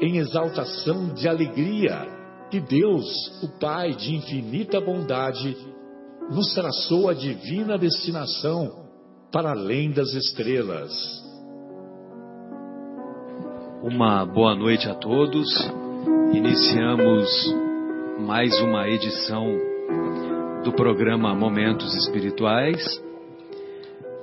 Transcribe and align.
em 0.00 0.18
exaltação 0.18 1.12
de 1.12 1.28
alegria 1.28 2.06
que 2.50 2.60
Deus, 2.60 3.04
o 3.42 3.58
Pai 3.58 3.92
de 3.92 4.14
infinita 4.14 4.80
bondade, 4.80 5.56
nos 6.30 6.54
traçou 6.54 7.08
a 7.08 7.14
divina 7.14 7.76
destinação 7.76 8.86
para 9.32 9.50
além 9.50 9.90
das 9.90 10.12
estrelas. 10.14 10.92
Uma 13.82 14.24
boa 14.24 14.54
noite 14.54 14.88
a 14.88 14.94
todos. 14.94 15.48
Iniciamos 16.32 17.28
mais 18.20 18.58
uma 18.60 18.88
edição 18.88 19.46
do 20.64 20.72
programa 20.72 21.34
Momentos 21.34 21.94
Espirituais, 21.94 23.02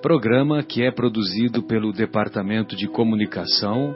programa 0.02 0.62
que 0.64 0.84
é 0.84 0.92
produzido 0.92 1.64
pelo 1.64 1.92
Departamento 1.92 2.76
de 2.76 2.88
Comunicação 2.88 3.96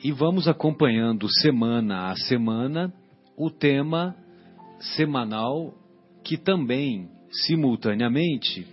E 0.00 0.12
vamos 0.12 0.46
acompanhando 0.46 1.28
semana 1.28 2.12
a 2.12 2.14
semana 2.14 2.94
o 3.36 3.50
tema 3.50 4.14
semanal 4.94 5.74
que 6.22 6.36
também, 6.36 7.08
simultaneamente, 7.44 8.64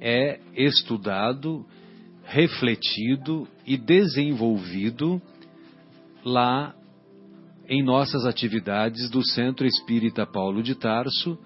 é 0.00 0.40
estudado, 0.56 1.64
refletido 2.24 3.46
e 3.64 3.76
desenvolvido 3.76 5.22
lá 6.24 6.74
em 7.68 7.80
nossas 7.80 8.26
atividades 8.26 9.08
do 9.08 9.24
Centro 9.24 9.64
Espírita 9.68 10.26
Paulo 10.26 10.64
de 10.64 10.74
Tarso 10.74 11.38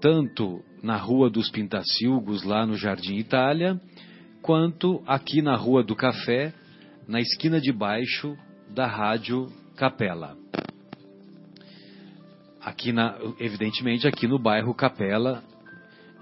tanto 0.00 0.62
na 0.82 0.96
Rua 0.96 1.28
dos 1.28 1.50
Pintacilgos, 1.50 2.42
lá 2.42 2.66
no 2.66 2.76
Jardim 2.76 3.16
Itália, 3.16 3.80
quanto 4.42 5.02
aqui 5.06 5.42
na 5.42 5.54
Rua 5.54 5.82
do 5.82 5.94
Café, 5.94 6.54
na 7.06 7.20
esquina 7.20 7.60
de 7.60 7.72
baixo 7.72 8.36
da 8.70 8.86
Rádio 8.86 9.48
Capela. 9.76 10.36
Aqui 12.60 12.92
na, 12.92 13.18
evidentemente 13.38 14.06
aqui 14.06 14.26
no 14.26 14.38
bairro 14.38 14.74
Capela 14.74 15.42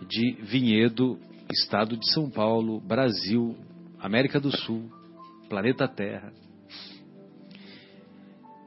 de 0.08 0.32
Vinhedo, 0.42 1.18
Estado 1.50 1.96
de 1.96 2.10
São 2.12 2.30
Paulo, 2.30 2.80
Brasil, 2.80 3.56
América 4.00 4.38
do 4.38 4.56
Sul, 4.56 4.90
planeta 5.48 5.88
Terra. 5.88 6.32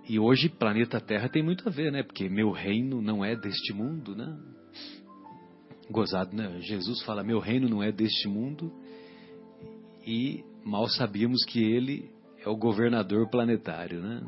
E 0.07 0.19
hoje 0.19 0.49
planeta 0.49 0.99
Terra 0.99 1.29
tem 1.29 1.41
muito 1.41 1.67
a 1.67 1.71
ver, 1.71 1.91
né? 1.91 2.03
Porque 2.03 2.27
meu 2.27 2.51
reino 2.51 3.01
não 3.01 3.23
é 3.23 3.35
deste 3.35 3.73
mundo, 3.73 4.15
né? 4.15 4.37
Gozado, 5.91 6.35
né? 6.35 6.59
Jesus 6.61 7.01
fala: 7.03 7.23
Meu 7.23 7.39
reino 7.39 7.69
não 7.69 7.83
é 7.83 7.91
deste 7.91 8.27
mundo, 8.27 8.71
e 10.05 10.43
mal 10.63 10.87
sabíamos 10.87 11.43
que 11.45 11.63
ele 11.63 12.09
é 12.43 12.49
o 12.49 12.55
governador 12.55 13.29
planetário, 13.29 14.01
né? 14.01 14.21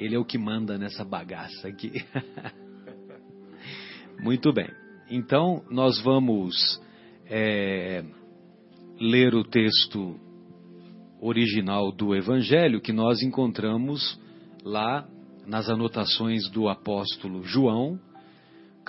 Ele 0.00 0.14
é 0.14 0.18
o 0.18 0.24
que 0.24 0.38
manda 0.38 0.78
nessa 0.78 1.04
bagaça 1.04 1.68
aqui. 1.68 1.92
Muito 4.22 4.52
bem. 4.52 4.68
Então, 5.10 5.62
nós 5.70 6.00
vamos 6.00 6.80
é, 7.26 8.02
ler 8.98 9.34
o 9.34 9.44
texto 9.44 10.18
original 11.20 11.92
do 11.92 12.14
Evangelho 12.14 12.80
que 12.80 12.92
nós 12.92 13.22
encontramos 13.22 14.18
lá 14.64 15.06
nas 15.46 15.68
anotações 15.68 16.48
do 16.50 16.68
apóstolo 16.68 17.42
João, 17.42 17.98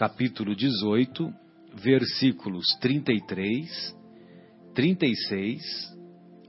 capítulo 0.02 0.56
18, 0.56 1.32
versículos 1.76 2.66
33, 2.82 3.96
36 4.74 5.62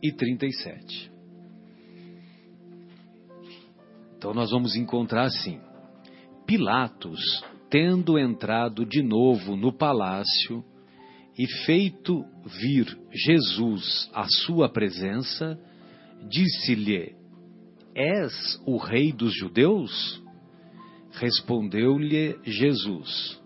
e 0.03 0.11
37. 0.11 1.13
Então 4.17 4.33
nós 4.33 4.51
vamos 4.51 4.75
encontrar 4.75 5.25
assim: 5.25 5.61
Pilatos, 6.47 7.21
tendo 7.69 8.19
entrado 8.19 8.87
de 8.87 9.03
novo 9.03 9.55
no 9.55 9.71
palácio 9.71 10.65
e 11.39 11.47
feito 11.67 12.25
vir 12.47 12.99
Jesus 13.13 14.11
à 14.15 14.25
sua 14.47 14.67
presença, 14.71 15.61
disse-lhe: 16.27 17.15
És 17.95 18.59
o 18.65 18.79
rei 18.79 19.13
dos 19.13 19.37
judeus? 19.37 20.23
Respondeu-lhe 21.11 22.39
Jesus: 22.45 23.42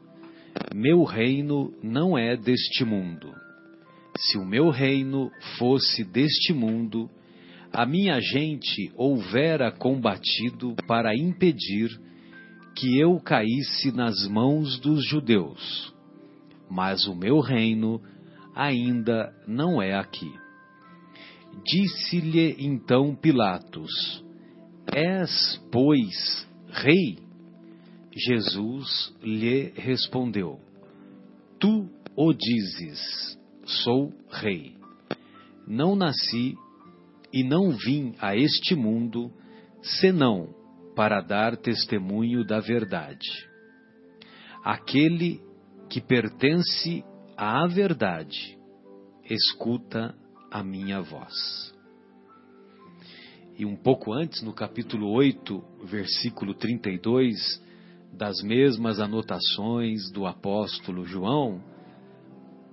meu 0.74 1.04
reino 1.04 1.72
não 1.82 2.16
é 2.16 2.36
deste 2.36 2.84
mundo. 2.84 3.32
Se 4.18 4.38
o 4.38 4.44
meu 4.44 4.70
reino 4.70 5.30
fosse 5.58 6.04
deste 6.04 6.52
mundo, 6.52 7.10
a 7.72 7.84
minha 7.84 8.20
gente 8.20 8.90
houvera 8.96 9.70
combatido 9.70 10.74
para 10.86 11.14
impedir 11.14 11.90
que 12.74 12.98
eu 12.98 13.18
caísse 13.20 13.92
nas 13.92 14.26
mãos 14.28 14.78
dos 14.80 15.06
judeus. 15.06 15.94
Mas 16.70 17.06
o 17.06 17.14
meu 17.14 17.40
reino 17.40 18.00
ainda 18.54 19.32
não 19.46 19.80
é 19.80 19.94
aqui. 19.94 20.32
Disse-lhe 21.64 22.56
então 22.58 23.14
Pilatos: 23.14 24.24
És, 24.92 25.60
pois, 25.70 26.46
rei? 26.68 27.25
Jesus 28.16 29.14
lhe 29.22 29.72
respondeu: 29.76 30.58
Tu 31.60 31.86
o 32.16 32.32
dizes, 32.32 33.38
sou 33.84 34.10
rei. 34.30 34.74
Não 35.66 35.94
nasci 35.94 36.56
e 37.30 37.44
não 37.44 37.72
vim 37.72 38.14
a 38.18 38.34
este 38.34 38.74
mundo 38.74 39.30
senão 39.82 40.48
para 40.94 41.20
dar 41.20 41.58
testemunho 41.58 42.42
da 42.42 42.58
verdade. 42.58 43.28
Aquele 44.64 45.42
que 45.90 46.00
pertence 46.00 47.04
à 47.36 47.66
verdade 47.66 48.58
escuta 49.28 50.14
a 50.50 50.62
minha 50.62 51.02
voz. 51.02 51.74
E 53.58 53.66
um 53.66 53.76
pouco 53.76 54.12
antes, 54.12 54.42
no 54.42 54.54
capítulo 54.54 55.10
8, 55.10 55.62
versículo 55.84 56.54
32, 56.54 57.65
das 58.16 58.42
mesmas 58.42 58.98
anotações 58.98 60.10
do 60.10 60.26
apóstolo 60.26 61.04
João, 61.04 61.62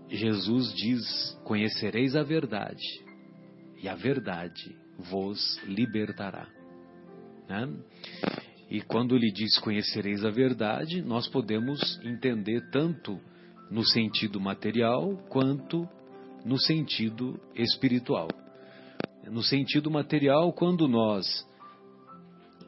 Jesus 0.10 0.74
diz: 0.74 1.38
Conhecereis 1.44 2.16
a 2.16 2.24
verdade, 2.24 3.04
e 3.82 3.90
a 3.90 3.96
verdade 3.96 4.76
vos 4.98 5.60
libertará. 5.66 6.48
Né? 7.50 7.70
E 8.70 8.82
quando 8.82 9.16
ele 9.16 9.32
diz 9.32 9.60
conhecereis 9.60 10.24
a 10.24 10.30
verdade, 10.30 11.02
nós 11.02 11.28
podemos 11.28 12.00
entender 12.04 12.70
tanto 12.72 13.20
no 13.70 13.86
sentido 13.86 14.40
material 14.40 15.18
quanto 15.30 15.88
no 16.46 16.58
sentido 16.58 17.40
espiritual. 17.56 18.30
No 19.30 19.44
sentido 19.44 19.92
material, 19.92 20.52
quando 20.54 20.88
nós 20.88 21.26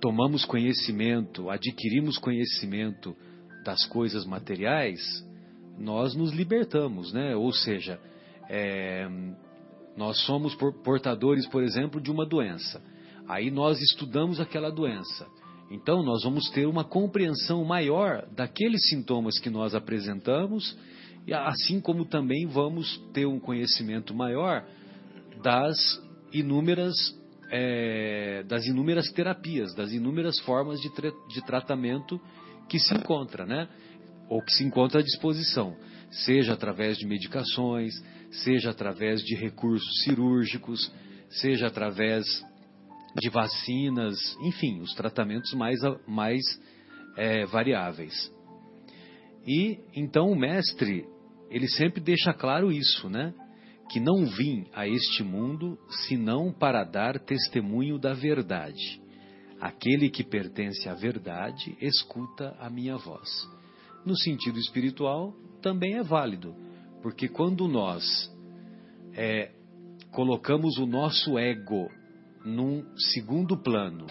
tomamos 0.01 0.45
conhecimento, 0.45 1.49
adquirimos 1.49 2.17
conhecimento 2.17 3.15
das 3.63 3.83
coisas 3.85 4.25
materiais, 4.25 5.01
nós 5.77 6.15
nos 6.15 6.31
libertamos, 6.31 7.11
né? 7.11 7.35
Ou 7.35 7.51
seja, 7.51 7.99
é, 8.49 9.07
nós 9.97 10.19
somos 10.25 10.55
portadores, 10.83 11.47
por 11.47 11.63
exemplo, 11.63 11.99
de 11.99 12.11
uma 12.11 12.25
doença. 12.25 12.81
Aí 13.27 13.49
nós 13.49 13.81
estudamos 13.81 14.39
aquela 14.39 14.69
doença. 14.69 15.27
Então 15.71 16.03
nós 16.03 16.23
vamos 16.23 16.49
ter 16.51 16.67
uma 16.67 16.83
compreensão 16.83 17.63
maior 17.63 18.27
daqueles 18.35 18.87
sintomas 18.89 19.39
que 19.39 19.49
nós 19.49 19.73
apresentamos, 19.73 20.77
e 21.25 21.33
assim 21.33 21.79
como 21.79 22.05
também 22.05 22.45
vamos 22.45 22.97
ter 23.13 23.25
um 23.25 23.39
conhecimento 23.39 24.13
maior 24.13 24.63
das 25.41 25.75
inúmeras 26.31 26.93
é, 27.51 28.43
das 28.47 28.65
inúmeras 28.65 29.11
terapias, 29.11 29.73
das 29.75 29.91
inúmeras 29.91 30.39
formas 30.39 30.79
de, 30.81 30.89
tra 30.93 31.11
de 31.29 31.45
tratamento 31.45 32.19
que 32.67 32.79
se 32.79 32.93
encontra, 32.93 33.45
né? 33.45 33.67
Ou 34.29 34.41
que 34.41 34.51
se 34.51 34.63
encontra 34.63 35.01
à 35.01 35.03
disposição, 35.03 35.75
seja 36.09 36.53
através 36.53 36.97
de 36.97 37.05
medicações, 37.05 37.93
seja 38.43 38.71
através 38.71 39.21
de 39.21 39.35
recursos 39.35 40.03
cirúrgicos, 40.03 40.91
seja 41.29 41.67
através 41.67 42.25
de 43.15 43.29
vacinas, 43.29 44.17
enfim, 44.41 44.81
os 44.81 44.93
tratamentos 44.93 45.53
mais, 45.53 45.79
mais 46.07 46.41
é, 47.15 47.45
variáveis. 47.45 48.31
E 49.47 49.79
então 49.95 50.31
o 50.31 50.35
mestre, 50.35 51.05
ele 51.49 51.67
sempre 51.67 52.01
deixa 52.01 52.33
claro 52.33 52.71
isso, 52.71 53.09
né? 53.09 53.33
Que 53.89 53.99
não 53.99 54.25
vim 54.25 54.65
a 54.73 54.87
este 54.87 55.23
mundo 55.23 55.77
senão 56.07 56.51
para 56.51 56.83
dar 56.83 57.19
testemunho 57.19 57.97
da 57.97 58.13
verdade. 58.13 59.01
Aquele 59.59 60.09
que 60.09 60.23
pertence 60.23 60.87
à 60.89 60.93
verdade 60.93 61.77
escuta 61.79 62.55
a 62.59 62.69
minha 62.69 62.97
voz. 62.97 63.29
No 64.05 64.17
sentido 64.17 64.59
espiritual, 64.59 65.33
também 65.61 65.95
é 65.95 66.03
válido, 66.03 66.55
porque 67.01 67.27
quando 67.27 67.67
nós 67.67 68.03
é, 69.13 69.51
colocamos 70.11 70.77
o 70.77 70.85
nosso 70.85 71.39
ego 71.39 71.89
num 72.45 72.85
segundo 72.97 73.57
plano 73.57 74.05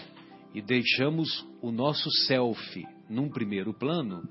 e 0.53 0.61
deixamos 0.61 1.47
o 1.61 1.71
nosso 1.71 2.09
self 2.25 2.85
num 3.09 3.29
primeiro 3.29 3.73
plano, 3.73 4.27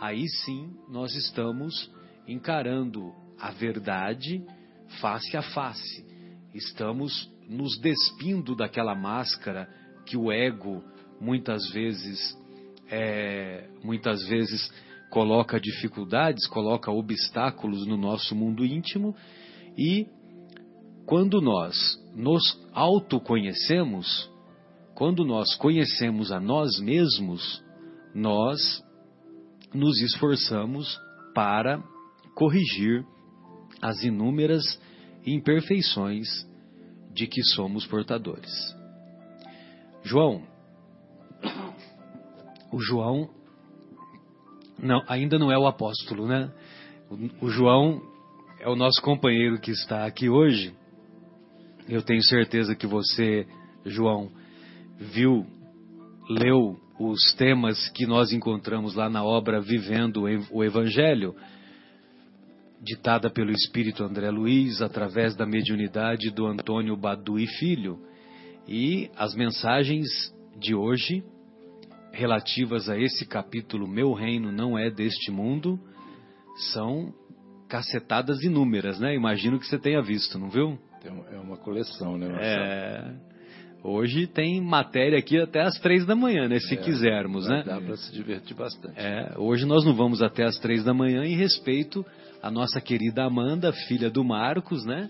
aí 0.00 0.28
sim 0.44 0.70
nós 0.88 1.14
estamos 1.14 1.90
encarando 2.26 3.12
a 3.38 3.50
verdade 3.50 4.44
face 5.00 5.36
a 5.36 5.42
face. 5.42 6.04
Estamos 6.54 7.30
nos 7.48 7.78
despindo 7.80 8.54
daquela 8.54 8.94
máscara 8.94 9.68
que 10.06 10.16
o 10.16 10.30
ego 10.30 10.82
muitas 11.20 11.68
vezes 11.70 12.36
é, 12.90 13.68
muitas 13.84 14.26
vezes 14.26 14.72
coloca 15.10 15.60
dificuldades, 15.60 16.46
coloca 16.46 16.90
obstáculos 16.90 17.86
no 17.86 17.96
nosso 17.96 18.34
mundo 18.34 18.64
íntimo 18.64 19.14
e 19.76 20.06
quando 21.06 21.40
nós 21.40 21.76
nos 22.14 22.42
autoconhecemos, 22.72 24.30
quando 24.94 25.24
nós 25.24 25.54
conhecemos 25.56 26.30
a 26.30 26.38
nós 26.38 26.78
mesmos, 26.80 27.62
nós 28.14 28.84
nos 29.74 30.00
esforçamos 30.02 30.98
para 31.34 31.82
corrigir 32.34 33.04
as 33.82 34.02
inúmeras 34.02 34.62
imperfeições 35.26 36.26
de 37.12 37.26
que 37.26 37.42
somos 37.42 37.86
portadores. 37.86 38.52
João, 40.02 40.42
o 42.72 42.80
João 42.80 43.28
não, 44.78 45.02
ainda 45.08 45.38
não 45.38 45.52
é 45.52 45.58
o 45.58 45.66
apóstolo, 45.66 46.26
né? 46.26 46.50
O, 47.10 47.46
o 47.46 47.50
João 47.50 48.00
é 48.60 48.68
o 48.68 48.76
nosso 48.76 49.02
companheiro 49.02 49.60
que 49.60 49.70
está 49.70 50.06
aqui 50.06 50.28
hoje 50.28 50.74
eu 51.90 52.02
tenho 52.02 52.22
certeza 52.22 52.76
que 52.76 52.86
você, 52.86 53.46
João, 53.84 54.30
viu, 54.96 55.44
leu 56.28 56.78
os 57.00 57.34
temas 57.34 57.88
que 57.88 58.06
nós 58.06 58.32
encontramos 58.32 58.94
lá 58.94 59.10
na 59.10 59.24
obra 59.24 59.60
Vivendo 59.60 60.22
o 60.52 60.62
Evangelho, 60.62 61.34
ditada 62.80 63.30
pelo 63.30 63.50
Espírito 63.50 64.02
André 64.02 64.30
Luiz, 64.30 64.80
através 64.80 65.36
da 65.36 65.46
mediunidade 65.46 66.30
do 66.30 66.46
Antônio 66.46 66.96
Badu 66.96 67.38
e 67.38 67.46
Filho. 67.46 67.98
E 68.66 69.10
as 69.16 69.34
mensagens 69.34 70.08
de 70.58 70.74
hoje, 70.74 71.22
relativas 72.12 72.88
a 72.88 72.98
esse 72.98 73.26
capítulo 73.26 73.86
Meu 73.86 74.12
Reino 74.12 74.50
Não 74.50 74.78
É 74.78 74.90
Deste 74.90 75.30
Mundo, 75.30 75.78
são 76.72 77.12
cacetadas 77.68 78.42
inúmeras, 78.42 78.98
né? 78.98 79.14
Imagino 79.14 79.58
que 79.58 79.66
você 79.66 79.78
tenha 79.78 80.02
visto, 80.02 80.38
não 80.38 80.48
viu? 80.48 80.78
É 81.32 81.38
uma 81.38 81.56
coleção, 81.56 82.18
né, 82.18 82.28
Marcelo? 82.28 82.64
É. 82.64 83.30
Hoje 83.82 84.26
tem 84.26 84.60
matéria 84.60 85.18
aqui 85.18 85.38
até 85.38 85.62
às 85.62 85.78
três 85.78 86.04
da 86.04 86.14
manhã, 86.14 86.46
né? 86.48 86.58
Se 86.60 86.74
é, 86.74 86.76
quisermos, 86.76 87.48
né? 87.48 87.62
Dá 87.64 87.80
para 87.80 87.96
se 87.96 88.12
divertir 88.12 88.54
bastante. 88.54 88.98
É, 88.98 89.34
hoje 89.38 89.64
nós 89.64 89.84
não 89.86 89.94
vamos 89.94 90.20
até 90.20 90.44
às 90.44 90.58
três 90.58 90.84
da 90.84 90.92
manhã 90.92 91.24
em 91.24 91.34
respeito 91.34 92.04
à 92.42 92.50
nossa 92.50 92.80
querida 92.80 93.24
Amanda, 93.24 93.72
filha 93.72 94.10
do 94.10 94.24
Marcos, 94.24 94.84
né? 94.84 95.08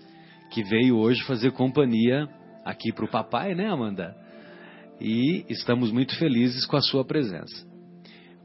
Que 0.51 0.63
veio 0.63 0.97
hoje 0.97 1.23
fazer 1.23 1.51
companhia 1.51 2.27
aqui 2.65 2.91
para 2.91 3.05
o 3.05 3.09
papai, 3.09 3.55
né, 3.55 3.67
Amanda? 3.67 4.15
E 4.99 5.45
estamos 5.49 5.91
muito 5.91 6.15
felizes 6.17 6.65
com 6.65 6.77
a 6.77 6.81
sua 6.81 7.03
presença. 7.05 7.65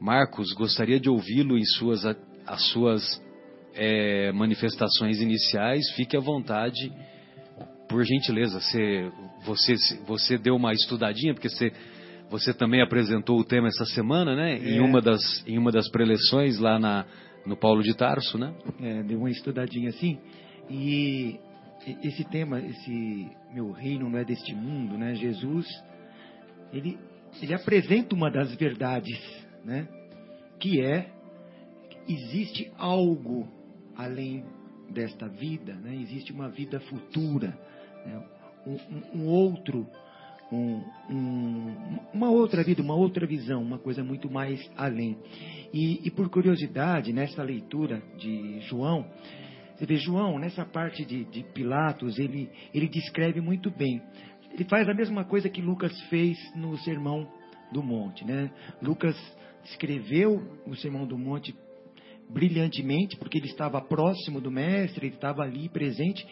Marcos, 0.00 0.52
gostaria 0.52 1.00
de 1.00 1.08
ouvi-lo 1.08 1.58
em 1.58 1.64
suas, 1.64 2.04
as 2.04 2.62
suas 2.70 3.22
é, 3.74 4.32
manifestações 4.32 5.20
iniciais. 5.20 5.90
Fique 5.96 6.16
à 6.16 6.20
vontade 6.20 6.92
por 7.88 8.04
gentileza, 8.04 8.60
você, 8.60 9.10
você, 9.44 9.74
você 10.06 10.38
deu 10.38 10.56
uma 10.56 10.72
estudadinha, 10.72 11.32
porque 11.34 11.48
você, 11.48 11.72
você 12.28 12.52
também 12.52 12.82
apresentou 12.82 13.38
o 13.38 13.44
tema 13.44 13.68
essa 13.68 13.84
semana, 13.86 14.34
né? 14.34 14.54
É. 14.54 14.70
Em, 14.70 14.80
uma 14.80 15.00
das, 15.00 15.44
em 15.46 15.56
uma 15.56 15.70
das 15.70 15.88
preleções 15.90 16.58
lá 16.58 16.78
na, 16.78 17.04
no 17.46 17.56
Paulo 17.56 17.82
de 17.82 17.94
Tarso, 17.96 18.36
né? 18.36 18.54
É, 18.80 19.02
deu 19.02 19.18
uma 19.18 19.30
estudadinha 19.30 19.90
assim. 19.90 20.18
E 20.68 21.38
esse 22.02 22.24
tema, 22.24 22.58
esse 22.60 23.30
meu 23.52 23.70
reino 23.70 24.08
não 24.08 24.18
é 24.18 24.24
deste 24.24 24.54
mundo, 24.54 24.98
né? 24.98 25.14
Jesus, 25.14 25.66
ele, 26.72 26.98
ele 27.40 27.54
apresenta 27.54 28.14
uma 28.14 28.30
das 28.30 28.54
verdades, 28.56 29.20
né? 29.64 29.88
Que 30.58 30.80
é, 30.80 31.10
existe 32.08 32.72
algo 32.76 33.48
além 33.96 34.44
desta 34.90 35.28
vida, 35.28 35.74
né? 35.74 35.96
existe 35.96 36.32
uma 36.32 36.48
vida 36.48 36.78
futura 36.80 37.58
né? 38.06 38.22
um, 38.66 39.20
um, 39.20 39.26
outro, 39.26 39.86
um, 40.52 40.82
uma 42.12 42.30
outra 42.30 42.62
vida, 42.62 42.82
uma 42.82 42.94
outra 42.94 43.26
visão, 43.26 43.62
uma 43.62 43.78
coisa 43.78 44.04
muito 44.04 44.30
mais 44.30 44.60
além. 44.76 45.16
E, 45.72 46.06
e 46.06 46.10
por 46.10 46.28
curiosidade, 46.28 47.12
nessa 47.12 47.42
leitura 47.42 48.02
de 48.16 48.60
João, 48.60 49.06
você 49.76 49.84
vê, 49.84 49.96
João, 49.96 50.38
nessa 50.38 50.64
parte 50.64 51.04
de, 51.04 51.24
de 51.24 51.42
Pilatos, 51.52 52.18
ele, 52.18 52.48
ele 52.72 52.88
descreve 52.88 53.40
muito 53.40 53.70
bem. 53.70 54.00
Ele 54.50 54.64
faz 54.64 54.88
a 54.88 54.94
mesma 54.94 55.24
coisa 55.24 55.50
que 55.50 55.60
Lucas 55.60 55.92
fez 56.08 56.38
no 56.54 56.78
Sermão 56.78 57.28
do 57.70 57.82
Monte. 57.82 58.24
Né? 58.24 58.50
Lucas 58.80 59.14
escreveu 59.64 60.42
o 60.66 60.74
Sermão 60.76 61.06
do 61.06 61.18
Monte 61.18 61.54
brilhantemente, 62.30 63.16
porque 63.16 63.38
ele 63.38 63.48
estava 63.48 63.80
próximo 63.80 64.40
do 64.40 64.50
Mestre, 64.50 65.06
ele 65.06 65.14
estava 65.14 65.42
ali 65.42 65.68
presente. 65.68 66.26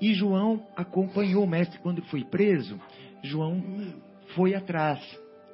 E 0.00 0.14
João 0.14 0.66
acompanhou 0.74 1.44
o 1.44 1.46
mestre 1.46 1.78
quando 1.80 2.02
foi 2.06 2.24
preso. 2.24 2.78
João 3.26 3.62
foi 4.34 4.54
atrás. 4.54 5.00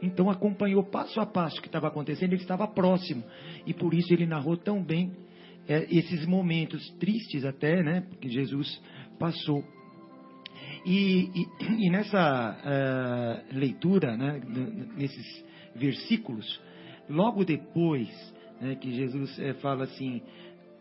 Então 0.02 0.29
acompanhou 0.29 0.83
passo 0.83 1.21
a 1.21 1.26
passo 1.26 1.59
o 1.59 1.62
que 1.62 1.69
estava 1.69 1.88
acontecendo, 1.88 2.33
ele 2.33 2.43
estava 2.43 2.67
próximo. 2.67 3.23
E 3.67 3.73
por 3.73 3.95
isso 3.95 4.12
ele 4.12 4.26
narrou 4.26 4.57
tão 4.57 4.83
bem 4.83 5.12
é, 5.69 5.87
esses 5.91 6.26
momentos 6.26 6.91
tristes 6.99 7.45
até, 7.45 7.83
né? 7.83 8.07
Que 8.21 8.29
Jesus 8.29 8.81
passou. 9.19 9.64
E, 10.85 11.31
e, 11.35 11.87
e 11.87 11.91
nessa 11.91 12.57
uh, 12.59 13.57
leitura, 13.57 14.17
né, 14.17 14.41
nesses 14.97 15.45
versículos, 15.76 16.61
logo 17.09 17.45
depois 17.45 18.09
né, 18.61 18.75
que 18.75 18.93
Jesus 18.93 19.38
é, 19.38 19.55
fala 19.55 19.85
assim, 19.85 20.21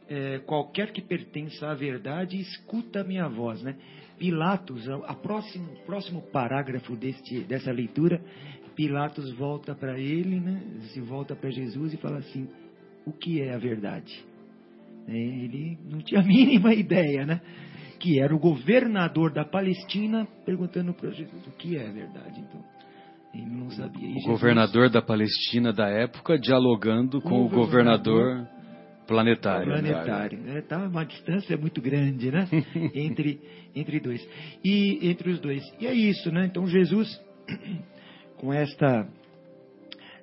é, 0.10 0.40
qualquer 0.40 0.92
que 0.92 1.02
pertença 1.02 1.70
à 1.70 1.76
verdade, 1.76 2.40
escuta 2.40 3.02
a 3.02 3.04
minha 3.04 3.28
voz. 3.28 3.62
Né? 3.62 3.76
Pilatos, 4.22 4.88
a 4.88 5.16
próximo, 5.16 5.68
próximo 5.84 6.22
parágrafo 6.32 6.96
deste, 6.96 7.40
dessa 7.40 7.72
leitura, 7.72 8.22
Pilatos 8.76 9.34
volta 9.34 9.74
para 9.74 10.00
ele, 10.00 10.40
né, 10.40 10.62
se 10.94 11.02
volta 11.02 11.36
para 11.36 11.50
Jesus 11.50 11.92
e 11.92 11.98
fala 11.98 12.20
assim, 12.20 12.48
o 13.04 13.12
que 13.12 13.42
é 13.42 13.52
a 13.52 13.58
verdade? 13.58 14.24
Ele 15.08 15.76
não 15.90 16.02
tinha 16.04 16.22
a 16.22 16.24
mínima 16.24 16.72
ideia, 16.72 17.26
né? 17.26 17.42
que 18.00 18.20
era 18.20 18.36
o 18.36 18.40
governador 18.40 19.34
da 19.34 19.44
Palestina, 19.44 20.28
perguntando 20.46 20.94
para 20.94 21.10
Jesus 21.10 21.48
o 21.48 21.52
que 21.58 21.76
é 21.76 21.90
verdade. 21.92 22.42
Então, 22.42 22.64
ele 23.34 23.50
não 23.50 23.72
sabia. 23.72 24.08
E 24.08 24.12
o 24.12 24.14
Jesus, 24.14 24.26
governador 24.28 24.90
da 24.92 25.02
Palestina 25.02 25.74
da 25.74 25.88
época 25.88 26.38
dialogando 26.38 27.20
com 27.22 27.44
o, 27.44 27.50
governador, 27.50 28.36
governador 28.38 28.61
planetário. 29.12 29.68
Planetário. 29.68 30.40
É, 30.48 30.62
tá 30.62 30.78
uma 30.88 31.06
distância 31.06 31.58
muito 31.58 31.82
grande, 31.82 32.32
né? 32.32 32.48
entre, 32.96 33.40
entre 33.76 34.00
dois. 34.00 34.26
E 34.64 35.10
entre 35.10 35.32
os 35.32 35.40
dois. 35.40 35.64
E 35.80 35.88
é 35.88 35.94
isso, 35.94 36.32
né? 36.32 36.46
Então 36.46 36.66
Jesus, 36.68 37.20
com 38.38 38.54
esta 38.54 39.08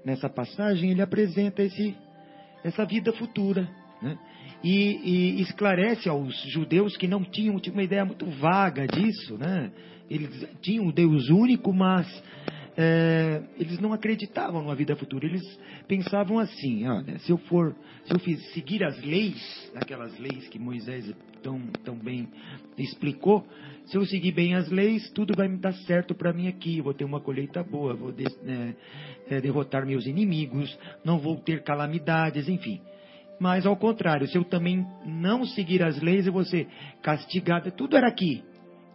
nessa 0.04 0.28
passagem, 0.28 0.90
ele 0.90 1.02
apresenta 1.02 1.62
esse, 1.62 1.94
essa 2.64 2.86
vida 2.86 3.12
futura, 3.12 3.68
né? 4.00 4.16
e, 4.64 5.36
e, 5.38 5.42
esclarece 5.42 6.08
aos 6.08 6.34
judeus 6.50 6.96
que 6.96 7.06
não 7.06 7.22
tinham, 7.22 7.58
tinham 7.60 7.74
uma 7.74 7.82
ideia 7.82 8.04
muito 8.04 8.24
vaga 8.26 8.86
disso, 8.86 9.36
né? 9.36 9.70
Eles 10.08 10.48
tinham 10.62 10.86
um 10.86 10.90
Deus 10.90 11.28
único, 11.28 11.72
mas 11.74 12.06
é, 12.80 13.42
eles 13.58 13.80
não 13.80 13.92
acreditavam 13.92 14.62
numa 14.62 14.76
vida 14.76 14.94
futura. 14.94 15.26
Eles 15.26 15.42
pensavam 15.88 16.38
assim: 16.38 16.86
olha, 16.86 17.18
se 17.18 17.32
eu 17.32 17.36
for, 17.36 17.74
se 18.04 18.14
eu 18.14 18.20
fiz, 18.20 18.40
seguir 18.52 18.84
as 18.84 19.02
leis, 19.02 19.72
aquelas 19.74 20.16
leis 20.16 20.46
que 20.46 20.60
Moisés 20.60 21.12
tão, 21.42 21.60
tão 21.84 21.96
bem 21.96 22.28
explicou, 22.78 23.44
se 23.86 23.96
eu 23.96 24.06
seguir 24.06 24.30
bem 24.30 24.54
as 24.54 24.70
leis, 24.70 25.10
tudo 25.10 25.34
vai 25.36 25.48
me 25.48 25.58
dar 25.58 25.72
certo 25.72 26.14
para 26.14 26.32
mim 26.32 26.46
aqui. 26.46 26.80
Vou 26.80 26.94
ter 26.94 27.04
uma 27.04 27.20
colheita 27.20 27.64
boa, 27.64 27.94
vou 27.94 28.12
de, 28.12 28.24
é, 28.24 28.74
é, 29.28 29.40
derrotar 29.40 29.84
meus 29.84 30.06
inimigos, 30.06 30.78
não 31.04 31.18
vou 31.18 31.36
ter 31.36 31.64
calamidades, 31.64 32.48
enfim. 32.48 32.80
Mas 33.40 33.66
ao 33.66 33.76
contrário, 33.76 34.28
se 34.28 34.38
eu 34.38 34.44
também 34.44 34.86
não 35.04 35.44
seguir 35.44 35.82
as 35.82 36.00
leis, 36.00 36.28
eu 36.28 36.32
vou 36.32 36.44
ser 36.44 36.68
castigado. 37.02 37.72
Tudo 37.72 37.96
era 37.96 38.06
aqui. 38.06 38.44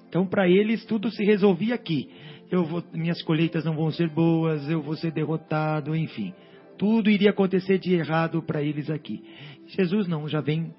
Então, 0.07 0.25
para 0.25 0.47
eles, 0.47 0.85
tudo 0.85 1.11
se 1.11 1.23
resolvia 1.25 1.75
aqui. 1.75 2.07
Eu 2.53 2.63
vou, 2.65 2.83
minhas 2.93 3.19
colheitas 3.23 3.65
não 3.65 3.75
vão 3.75 3.89
ser 3.89 4.07
boas, 4.07 4.69
eu 4.69 4.79
vou 4.79 4.95
ser 4.95 5.11
derrotado, 5.11 5.95
enfim. 5.95 6.31
Tudo 6.77 7.09
iria 7.09 7.31
acontecer 7.31 7.79
de 7.79 7.95
errado 7.95 8.43
para 8.43 8.61
eles 8.61 8.91
aqui. 8.91 9.23
Jesus 9.69 10.07
não, 10.07 10.29
já 10.29 10.39
vem 10.39 10.71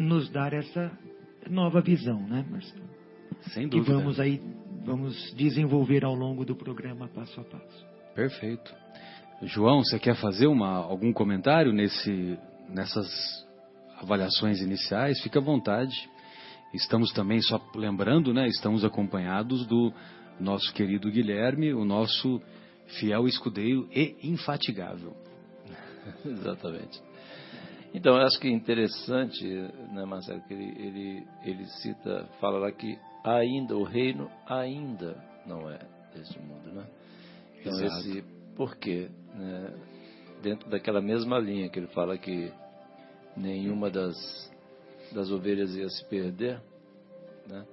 nos 0.00 0.28
dar 0.28 0.52
essa 0.52 0.90
nova 1.48 1.80
visão, 1.80 2.20
né, 2.26 2.44
Marcelo? 2.50 2.82
Sem 3.52 3.68
dúvida. 3.68 3.92
Que 3.92 3.92
vamos 3.92 4.18
aí, 4.18 4.42
vamos 4.84 5.32
desenvolver 5.36 6.04
ao 6.04 6.12
longo 6.12 6.44
do 6.44 6.56
programa 6.56 7.06
passo 7.06 7.40
a 7.40 7.44
passo. 7.44 7.86
Perfeito. 8.16 8.74
João, 9.42 9.84
você 9.84 10.00
quer 10.00 10.16
fazer 10.16 10.48
uma, 10.48 10.74
algum 10.78 11.12
comentário 11.12 11.72
nesse 11.72 12.36
nessas 12.68 13.06
avaliações 13.96 14.60
iniciais, 14.60 15.22
fique 15.22 15.38
à 15.38 15.40
vontade. 15.40 15.94
Estamos 16.74 17.12
também, 17.12 17.40
só 17.42 17.60
lembrando, 17.76 18.34
né, 18.34 18.48
estamos 18.48 18.84
acompanhados 18.84 19.64
do 19.66 19.92
nosso 20.40 20.72
querido 20.74 21.10
Guilherme, 21.10 21.72
o 21.72 21.84
nosso 21.84 22.40
fiel 22.98 23.26
escudeiro 23.26 23.88
e 23.92 24.16
infatigável. 24.22 25.14
Exatamente. 26.24 27.00
Então, 27.94 28.16
eu 28.16 28.22
acho 28.22 28.40
que 28.40 28.48
é 28.48 28.50
interessante, 28.50 29.46
né, 29.92 30.04
Marcelo, 30.06 30.40
que 30.42 30.54
ele, 30.54 30.64
ele, 30.78 31.26
ele 31.44 31.66
cita, 31.66 32.26
fala 32.40 32.58
lá 32.58 32.72
que 32.72 32.98
ainda, 33.22 33.76
o 33.76 33.82
reino 33.82 34.30
ainda 34.46 35.22
não 35.46 35.70
é 35.70 35.78
deste 36.14 36.38
mundo, 36.40 36.72
né? 36.72 36.86
Então, 37.60 37.72
Exato. 37.72 38.08
esse, 38.08 38.24
por 38.56 38.76
quê? 38.76 39.10
Né? 39.34 39.74
Dentro 40.42 40.70
daquela 40.70 41.00
mesma 41.00 41.38
linha 41.38 41.68
que 41.68 41.78
ele 41.78 41.86
fala 41.88 42.16
que 42.16 42.50
nenhuma 43.36 43.90
das, 43.90 44.16
das 45.12 45.30
ovelhas 45.30 45.74
ia 45.76 45.88
se 45.88 46.04
perder, 46.06 46.60
né? 47.46 47.64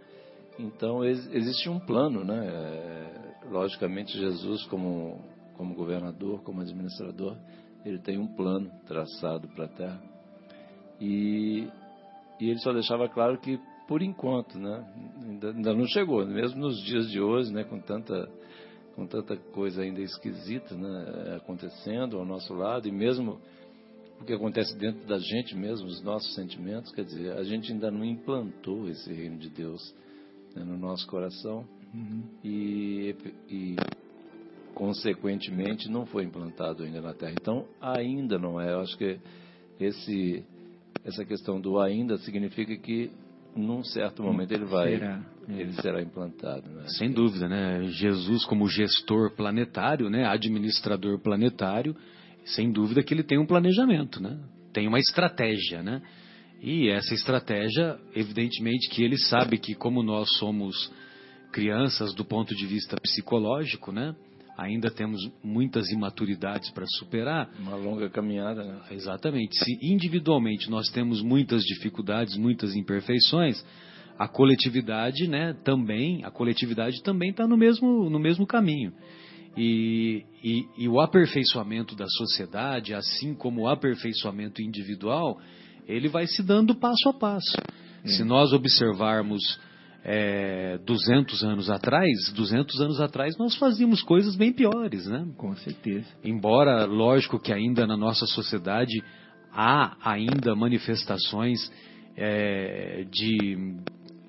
Então 0.60 1.06
existe 1.06 1.70
um 1.70 1.80
plano, 1.80 2.24
né? 2.26 2.46
É, 2.46 3.48
logicamente 3.50 4.18
Jesus 4.18 4.66
como 4.66 5.24
como 5.56 5.76
governador, 5.76 6.42
como 6.44 6.62
administrador, 6.62 7.36
ele 7.84 8.00
tem 8.00 8.18
um 8.18 8.28
plano 8.28 8.72
traçado 8.88 9.46
para 9.50 9.66
a 9.66 9.68
Terra 9.68 10.02
e, 11.02 11.68
e 12.40 12.50
ele 12.50 12.60
só 12.60 12.72
deixava 12.72 13.10
claro 13.10 13.38
que 13.40 13.60
por 13.88 14.02
enquanto, 14.02 14.58
né? 14.58 14.86
Ainda, 15.22 15.50
ainda 15.52 15.74
não 15.74 15.86
chegou, 15.88 16.26
mesmo 16.26 16.62
nos 16.62 16.82
dias 16.84 17.10
de 17.10 17.20
hoje, 17.20 17.52
né? 17.52 17.64
Com 17.64 17.80
tanta 17.80 18.30
com 18.96 19.08
tanta 19.08 19.38
coisa 19.38 19.82
ainda 19.82 20.02
esquisita, 20.02 20.76
né? 20.76 21.38
Acontecendo 21.38 22.18
ao 22.18 22.26
nosso 22.26 22.54
lado 22.54 22.88
e 22.88 22.92
mesmo 22.92 23.40
o 24.22 24.26
que 24.26 24.34
acontece 24.34 24.78
dentro 24.78 25.08
da 25.08 25.18
gente 25.18 25.56
mesmo, 25.56 25.88
os 25.88 26.02
nossos 26.02 26.36
sentimentos, 26.36 26.92
quer 26.92 27.06
dizer, 27.06 27.38
a 27.38 27.44
gente 27.44 27.72
ainda 27.72 27.90
não 27.90 28.04
implantou 28.04 28.90
esse 28.90 29.12
reino 29.14 29.38
de 29.38 29.50
Deus 29.50 29.82
né, 30.56 30.64
no 30.64 30.78
nosso 30.78 31.08
coração 31.08 31.66
uhum. 31.94 32.24
e, 32.44 33.16
e, 33.50 33.76
consequentemente, 34.74 35.90
não 35.90 36.06
foi 36.06 36.24
implantado 36.24 36.84
ainda 36.84 37.02
na 37.02 37.14
Terra. 37.14 37.34
Então, 37.40 37.66
ainda 37.82 38.38
não 38.38 38.60
é. 38.60 38.74
Eu 38.74 38.82
acho 38.82 38.98
que 38.98 39.20
esse, 39.80 40.44
essa 41.04 41.26
questão 41.26 41.60
do 41.60 41.80
ainda 41.80 42.18
significa 42.20 42.76
que 42.78 43.12
num 43.56 43.84
certo 43.84 44.22
momento 44.22 44.52
ele 44.52 44.66
vai 44.66 45.00
será. 45.00 45.26
ele 45.48 45.74
será 45.74 46.02
implantado 46.04 46.70
né? 46.70 46.84
sem 46.88 47.12
dúvida 47.12 47.50
né 47.50 47.82
Jesus 47.88 48.46
como 48.46 48.70
gestor 48.70 49.32
planetário 49.36 50.08
né 50.08 50.24
administrador 50.28 51.18
planetário 51.20 51.96
sem 52.46 52.72
dúvida 52.72 53.04
que 53.04 53.14
ele 53.14 53.24
tem 53.24 53.38
um 53.38 53.46
planejamento, 53.46 54.22
né? 54.22 54.38
Tem 54.74 54.88
uma 54.88 55.00
estratégia, 55.00 55.82
né? 55.82 56.02
E 56.62 56.90
essa 56.90 57.14
estratégia, 57.14 57.98
evidentemente 58.16 58.90
que 58.90 59.04
ele 59.04 59.18
sabe 59.18 59.58
que 59.58 59.74
como 59.74 60.04
nós 60.04 60.30
somos 60.38 60.92
crianças 61.52 62.14
do 62.14 62.26
ponto 62.26 62.54
de 62.56 62.66
vista 62.66 62.98
psicológico, 63.02 63.92
né? 63.92 64.16
Ainda 64.58 64.92
temos 64.92 65.22
muitas 65.42 65.90
imaturidades 65.90 66.70
para 66.72 66.86
superar. 66.98 67.50
Uma 67.60 67.78
longa 67.78 68.10
caminhada, 68.10 68.62
né? 68.64 68.82
Exatamente. 68.92 69.56
Se 69.56 69.80
individualmente 69.82 70.70
nós 70.70 70.90
temos 70.90 71.22
muitas 71.22 71.64
dificuldades, 71.64 72.36
muitas 72.36 72.76
imperfeições, 72.76 73.64
a 74.18 74.28
coletividade, 74.28 75.30
né, 75.30 75.56
também, 75.64 76.26
a 76.26 76.30
coletividade 76.30 77.02
também 77.02 77.30
está 77.30 77.48
no 77.48 77.56
mesmo, 77.56 78.10
no 78.10 78.20
mesmo 78.20 78.46
caminho. 78.46 78.92
E, 79.56 80.26
e, 80.44 80.66
e, 80.78 80.90
o 80.90 81.00
aperfeiçoamento 81.00 81.96
da 81.96 82.06
sociedade, 82.06 82.94
assim 82.94 83.34
como 83.34 83.62
o 83.62 83.68
aperfeiçoamento 83.70 84.62
individual, 84.62 85.40
ele 85.90 86.08
vai 86.08 86.28
se 86.28 86.44
dando 86.44 86.76
passo 86.76 87.10
a 87.10 87.14
passo. 87.14 87.58
Hum. 88.06 88.08
Se 88.08 88.24
nós 88.24 88.54
observarmos 88.54 89.60
é, 90.04 90.78
200 90.86 91.44
anos 91.44 91.70
atrás, 91.70 92.32
200 92.34 92.80
anos 92.80 93.02
atrás 93.02 93.38
nós 93.38 93.56
fazíamos 93.56 94.02
coisas 94.02 94.36
bem 94.36 94.54
piores, 94.54 95.08
né? 95.08 95.28
Com 95.36 95.56
certeza. 95.56 96.08
Embora, 96.24 96.86
lógico 96.86 97.40
que 97.40 97.52
ainda 97.52 97.86
na 97.86 97.98
nossa 97.98 98.26
sociedade 98.26 99.04
há 99.52 99.98
ainda 100.04 100.56
manifestações 100.56 101.60
é, 102.16 103.06
de, 103.12 103.76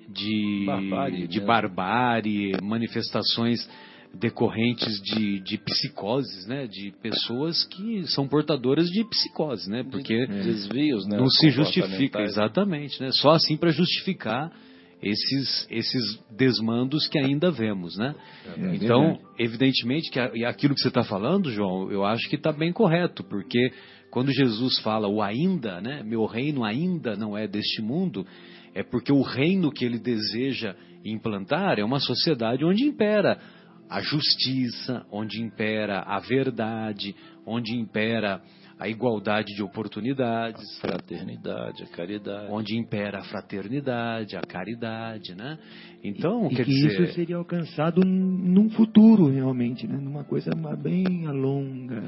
de 0.09 0.65
barbárie, 0.67 1.29
de 1.29 1.41
barbárie 1.41 2.53
manifestações 2.63 3.69
decorrentes 4.15 5.01
de, 5.03 5.41
de 5.41 5.59
psicoses, 5.59 6.47
né? 6.47 6.67
De 6.67 6.93
pessoas 7.03 7.65
que 7.65 8.07
são 8.09 8.27
portadoras 8.27 8.89
de 8.89 9.05
psicose, 9.05 9.71
né? 9.71 9.85
Porque 9.89 10.27
desvios, 10.27 11.07
né? 11.07 11.17
Não 11.17 11.29
se 11.29 11.51
justifica 11.51 12.21
exatamente, 12.21 13.01
né? 13.01 13.11
Só 13.13 13.31
assim 13.31 13.57
para 13.57 13.71
justificar 13.71 14.53
esses 15.03 15.67
esses 15.71 16.23
desmandos 16.37 17.09
que 17.09 17.19
ainda 17.19 17.51
vemos, 17.51 17.97
né? 17.97 18.15
É 18.59 18.75
então, 18.75 19.19
evidentemente 19.39 20.11
que 20.11 20.19
aquilo 20.45 20.75
que 20.75 20.81
você 20.81 20.89
está 20.89 21.05
falando, 21.05 21.51
João, 21.51 21.91
eu 21.91 22.05
acho 22.05 22.29
que 22.29 22.37
está 22.37 22.53
bem 22.53 22.73
correto, 22.73 23.25
porque 23.25 23.73
quando 24.11 24.33
Jesus 24.33 24.79
fala 24.81 25.09
o 25.09 25.23
ainda, 25.23 25.81
né? 25.81 26.03
Meu 26.03 26.27
reino 26.27 26.65
ainda 26.65 27.17
não 27.17 27.39
é 27.39 27.47
deste 27.47 27.81
mundo, 27.81 28.27
é 28.75 28.83
porque 28.83 29.13
o 29.13 29.23
reino 29.23 29.71
que 29.71 29.85
ele 29.85 29.99
deseja 29.99 30.75
implantar 31.05 31.79
é 31.79 31.85
uma 31.85 32.01
sociedade 32.01 32.65
onde 32.65 32.85
impera 32.85 33.41
a 33.91 34.01
justiça, 34.01 35.05
onde 35.11 35.43
impera 35.43 36.01
a 36.07 36.21
verdade, 36.21 37.15
onde 37.45 37.75
impera 37.75 38.41
a 38.79 38.89
igualdade 38.89 39.55
de 39.55 39.63
oportunidades, 39.63 40.63
a 40.79 40.81
fraternidade, 40.81 41.83
a 41.83 41.87
caridade, 41.89 42.47
onde 42.51 42.79
impera 42.79 43.19
a 43.19 43.25
fraternidade, 43.25 44.37
a 44.37 44.41
caridade, 44.41 45.35
né? 45.35 45.59
Então, 46.03 46.47
e, 46.47 46.57
quer 46.57 46.63
e 46.63 46.65
que 46.65 46.71
dizer, 46.71 47.03
isso 47.03 47.15
seria 47.15 47.37
alcançado 47.37 48.03
num 48.03 48.71
futuro 48.71 49.27
realmente, 49.27 49.87
né? 49.87 49.99
Numa 49.99 50.25
coisa 50.25 50.51
bem 50.79 51.27
a 51.27 51.33
longa, 51.33 52.03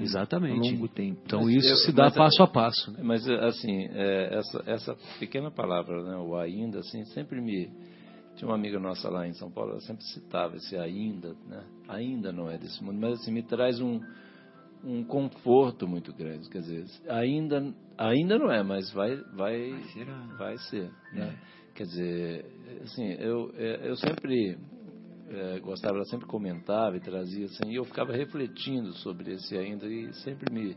exatamente, 0.00 0.68
a 0.68 0.72
longo 0.72 0.88
tempo. 0.88 1.20
Então 1.24 1.40
mas 1.40 1.56
isso 1.56 1.72
eu, 1.72 1.76
se 1.78 1.92
dá 1.92 2.10
passo 2.12 2.42
a 2.44 2.46
passo. 2.46 2.92
Né? 2.92 3.00
Mas 3.02 3.28
assim, 3.28 3.88
é, 3.90 4.38
essa, 4.38 4.62
essa 4.66 4.96
pequena 5.18 5.50
palavra, 5.50 6.00
né, 6.04 6.16
o 6.16 6.36
ainda, 6.36 6.78
assim, 6.78 7.02
sempre 7.06 7.40
me 7.40 7.68
tinha 8.36 8.48
uma 8.48 8.56
amiga 8.56 8.78
nossa 8.78 9.08
lá 9.08 9.26
em 9.26 9.32
São 9.34 9.50
Paulo, 9.50 9.72
ela 9.72 9.80
sempre 9.80 10.04
citava 10.04 10.56
esse 10.56 10.76
ainda, 10.76 11.34
né? 11.46 11.64
Ainda 11.88 12.32
não 12.32 12.50
é 12.50 12.58
desse 12.58 12.82
mundo, 12.82 12.98
mas 13.00 13.20
assim 13.20 13.32
me 13.32 13.42
traz 13.42 13.80
um 13.80 14.00
um 14.84 15.02
conforto 15.02 15.88
muito 15.88 16.12
grande. 16.12 16.48
Quer 16.50 16.60
dizer, 16.60 16.84
ainda, 17.08 17.74
ainda 17.96 18.38
não 18.38 18.52
é, 18.52 18.62
mas 18.62 18.92
vai, 18.92 19.16
vai, 19.34 19.70
vai 19.70 19.82
ser. 19.84 20.06
Vai 20.36 20.58
ser 20.58 20.90
né? 21.12 21.38
É. 21.50 21.72
Quer 21.74 21.84
dizer, 21.84 22.46
assim, 22.82 23.12
eu, 23.14 23.50
é, 23.56 23.88
eu 23.88 23.96
sempre 23.96 24.56
é, 25.28 25.58
gostava, 25.58 25.96
ela 25.96 26.04
sempre 26.04 26.26
comentava 26.26 26.96
e 26.96 27.00
trazia 27.00 27.46
assim, 27.46 27.70
e 27.70 27.74
eu 27.74 27.84
ficava 27.84 28.12
refletindo 28.12 28.92
sobre 28.98 29.32
esse 29.32 29.56
ainda 29.56 29.86
e 29.86 30.12
sempre 30.22 30.52
me, 30.52 30.76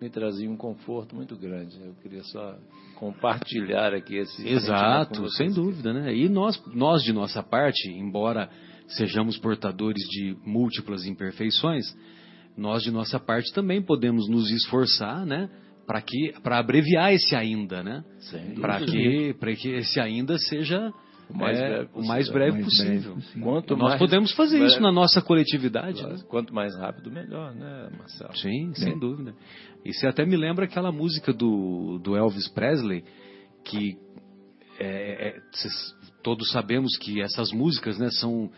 me 0.00 0.10
trazia 0.10 0.50
um 0.50 0.56
conforto 0.56 1.14
muito 1.16 1.36
grande. 1.36 1.78
Eu 1.80 1.94
queria 2.02 2.22
só 2.24 2.56
compartilhar 2.96 3.94
aqui 3.94 4.16
esse 4.16 4.46
Exato, 4.46 5.28
sem 5.30 5.50
dúvida, 5.50 5.92
né? 5.92 6.14
E 6.14 6.28
nós, 6.28 6.62
nós 6.74 7.02
de 7.02 7.12
nossa 7.12 7.42
parte, 7.42 7.88
embora 7.90 8.48
sejamos 8.88 9.38
portadores 9.38 10.02
de 10.08 10.36
múltiplas 10.44 11.06
imperfeições, 11.06 11.84
nós 12.56 12.82
de 12.82 12.90
nossa 12.90 13.18
parte 13.18 13.52
também 13.52 13.82
podemos 13.82 14.28
nos 14.28 14.50
esforçar, 14.50 15.26
né? 15.26 15.48
Para 15.86 16.00
que 16.02 16.32
para 16.42 16.58
abreviar 16.58 17.12
esse 17.12 17.34
ainda, 17.34 17.82
né? 17.82 18.04
Para 18.60 18.80
que 18.80 19.34
para 19.34 19.54
que 19.54 19.68
esse 19.68 20.00
ainda 20.00 20.38
seja 20.38 20.92
o 21.28 21.36
mais, 21.36 21.58
é, 21.58 21.68
breve, 21.68 21.90
o 21.94 22.06
mais 22.06 22.28
breve 22.28 22.52
mais 22.52 22.64
possível. 22.64 23.14
Breve 23.14 23.40
Quanto 23.40 23.76
nós 23.76 23.98
podemos 23.98 24.32
fazer 24.32 24.58
breve, 24.58 24.72
isso 24.72 24.80
na 24.80 24.92
nossa 24.92 25.20
coletividade. 25.20 26.02
Né? 26.02 26.16
Quanto 26.28 26.54
mais 26.54 26.76
rápido, 26.76 27.10
melhor, 27.10 27.54
né, 27.54 27.90
Marcelo? 27.98 28.36
Sim, 28.36 28.72
sem 28.74 28.98
dúvida. 28.98 29.34
Isso 29.84 30.06
até 30.06 30.24
me 30.24 30.36
lembra 30.36 30.64
aquela 30.66 30.92
música 30.92 31.32
do, 31.32 31.98
do 31.98 32.16
Elvis 32.16 32.48
Presley, 32.48 33.04
que 33.64 33.98
é, 34.78 35.28
é, 35.28 35.40
todos 36.22 36.50
sabemos 36.52 36.96
que 36.96 37.20
essas 37.20 37.50
músicas 37.50 37.98
né, 37.98 38.08
são, 38.10 38.50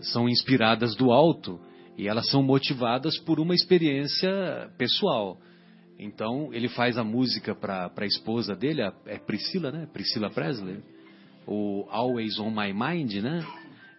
são 0.00 0.28
inspiradas 0.28 0.96
do 0.96 1.12
alto. 1.12 1.60
E 1.96 2.06
elas 2.06 2.30
são 2.30 2.42
motivadas 2.42 3.18
por 3.18 3.40
uma 3.40 3.54
experiência 3.54 4.70
pessoal. 4.78 5.36
Então, 5.98 6.50
ele 6.52 6.68
faz 6.68 6.96
a 6.96 7.02
música 7.02 7.56
para 7.56 7.90
a 7.96 8.06
esposa 8.06 8.54
dele, 8.54 8.82
a, 8.82 8.92
é 9.06 9.18
Priscila, 9.18 9.72
né? 9.72 9.88
Priscila 9.92 10.30
Presley. 10.30 10.80
O 11.50 11.86
Always 11.88 12.38
on 12.38 12.50
My 12.50 12.72
Mind, 12.72 13.14
né? 13.22 13.44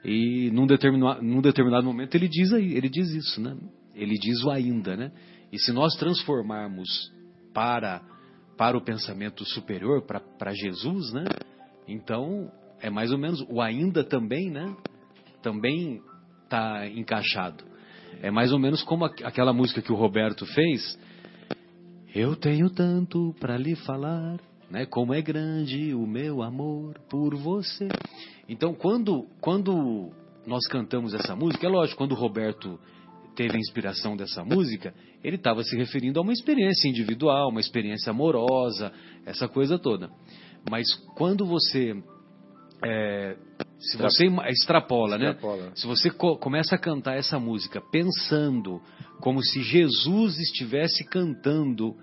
E 0.05 0.49
num 0.51 0.67
determinado, 0.67 1.21
num 1.21 1.41
determinado 1.41 1.83
momento 1.85 2.15
ele 2.15 2.27
diz, 2.27 2.51
ele 2.51 2.89
diz 2.89 3.09
isso, 3.09 3.41
né? 3.41 3.57
Ele 3.95 4.15
diz 4.15 4.43
o 4.43 4.51
ainda, 4.51 4.95
né? 4.95 5.11
E 5.51 5.59
se 5.59 5.71
nós 5.71 5.95
transformarmos 5.95 6.87
para, 7.53 8.01
para 8.55 8.77
o 8.77 8.81
pensamento 8.81 9.43
superior, 9.45 10.05
para, 10.05 10.19
para 10.19 10.53
Jesus, 10.53 11.11
né? 11.11 11.25
Então, 11.87 12.51
é 12.79 12.89
mais 12.89 13.11
ou 13.11 13.17
menos 13.17 13.43
o 13.49 13.61
ainda 13.61 14.03
também, 14.03 14.51
né? 14.51 14.75
Também 15.41 16.01
está 16.43 16.87
encaixado. 16.87 17.63
É 18.21 18.29
mais 18.29 18.51
ou 18.51 18.59
menos 18.59 18.83
como 18.83 19.05
aquela 19.05 19.53
música 19.53 19.81
que 19.81 19.91
o 19.91 19.95
Roberto 19.95 20.45
fez. 20.45 20.99
Eu 22.13 22.35
tenho 22.35 22.69
tanto 22.69 23.35
para 23.39 23.57
lhe 23.57 23.75
falar, 23.75 24.39
né? 24.69 24.85
Como 24.85 25.13
é 25.13 25.21
grande 25.21 25.93
o 25.93 26.05
meu 26.05 26.41
amor 26.41 26.99
por 27.09 27.35
você. 27.35 27.87
Então, 28.47 28.73
quando 28.73 29.27
quando 29.41 30.11
nós 30.45 30.65
cantamos 30.67 31.13
essa 31.13 31.35
música, 31.35 31.65
é 31.67 31.69
lógico, 31.69 31.97
quando 31.97 32.13
o 32.13 32.15
Roberto 32.15 32.79
teve 33.35 33.55
a 33.55 33.59
inspiração 33.59 34.17
dessa 34.17 34.43
música, 34.43 34.93
ele 35.23 35.35
estava 35.35 35.63
se 35.63 35.75
referindo 35.75 36.19
a 36.19 36.23
uma 36.23 36.33
experiência 36.33 36.89
individual, 36.89 37.49
uma 37.49 37.59
experiência 37.59 38.11
amorosa, 38.11 38.91
essa 39.25 39.47
coisa 39.47 39.77
toda. 39.77 40.09
Mas 40.69 40.87
quando 41.15 41.45
você 41.45 41.95
é, 42.83 43.35
se 43.77 43.97
você 43.97 44.27
extrapola, 44.49 45.17
né? 45.17 45.31
extrapola. 45.31 45.71
Se 45.75 45.87
você 45.87 46.09
co 46.09 46.37
começa 46.37 46.75
a 46.75 46.77
cantar 46.77 47.17
essa 47.17 47.39
música 47.39 47.81
pensando 47.81 48.81
como 49.19 49.41
se 49.43 49.61
Jesus 49.61 50.37
estivesse 50.37 51.05
cantando, 51.05 51.95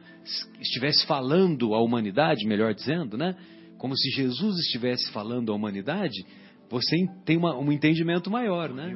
estivesse 0.60 1.06
falando 1.06 1.74
à 1.74 1.82
humanidade, 1.82 2.46
melhor 2.46 2.74
dizendo, 2.74 3.16
né? 3.16 3.36
Como 3.78 3.96
se 3.96 4.10
Jesus 4.10 4.58
estivesse 4.58 5.10
falando 5.12 5.52
à 5.52 5.54
humanidade, 5.54 6.24
você 6.70 6.96
tem 7.24 7.36
uma, 7.36 7.56
um 7.56 7.70
entendimento 7.72 8.30
maior, 8.30 8.70
né? 8.70 8.94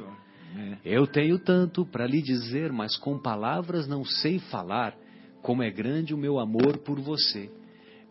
É. 0.57 0.77
Eu 0.83 1.07
tenho 1.07 1.39
tanto 1.39 1.85
para 1.85 2.05
lhe 2.05 2.21
dizer, 2.21 2.71
mas 2.71 2.97
com 2.97 3.17
palavras 3.17 3.87
não 3.87 4.03
sei 4.03 4.39
falar, 4.39 4.95
como 5.41 5.63
é 5.63 5.71
grande 5.71 6.13
o 6.13 6.17
meu 6.17 6.39
amor 6.39 6.79
por 6.79 6.99
você. 6.99 7.49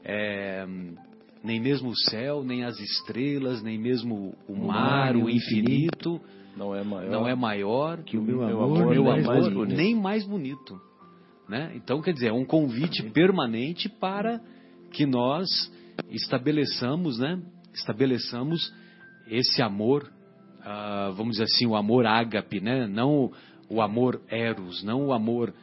É, 0.02 0.66
nem 1.42 1.60
mesmo 1.60 1.90
o 1.90 1.96
céu, 1.96 2.44
nem 2.44 2.64
as 2.64 2.78
estrelas, 2.78 3.62
nem 3.62 3.78
mesmo 3.78 4.34
o, 4.48 4.52
o 4.52 4.66
mar, 4.66 5.16
o 5.16 5.28
infinito, 5.28 6.20
não 6.56 6.74
é 6.74 6.82
maior, 6.82 7.10
não 7.10 7.28
é 7.28 7.34
maior 7.34 8.02
que 8.02 8.18
o 8.18 8.22
meu 8.22 8.42
amor, 8.42 8.90
meu 8.90 9.10
amor, 9.10 9.24
mais 9.24 9.48
bonito. 9.48 9.76
nem 9.76 9.94
mais 9.94 10.26
bonito. 10.26 10.80
Né? 11.48 11.72
Então, 11.74 12.00
quer 12.00 12.12
dizer, 12.12 12.28
é 12.28 12.32
um 12.32 12.44
convite 12.44 13.02
permanente 13.10 13.88
para 13.88 14.40
que 14.92 15.06
nós 15.06 15.48
estabeleçamos, 16.10 17.18
né? 17.18 17.40
estabeleçamos 17.74 18.72
esse 19.28 19.62
amor, 19.62 20.04
uh, 20.60 21.12
vamos 21.14 21.32
dizer 21.32 21.44
assim, 21.44 21.66
o 21.66 21.74
amor 21.74 22.06
ágape, 22.06 22.60
né? 22.60 22.86
não 22.86 23.32
o 23.68 23.80
amor 23.80 24.20
eros, 24.28 24.82
não 24.82 25.06
o 25.06 25.12
amor 25.12 25.54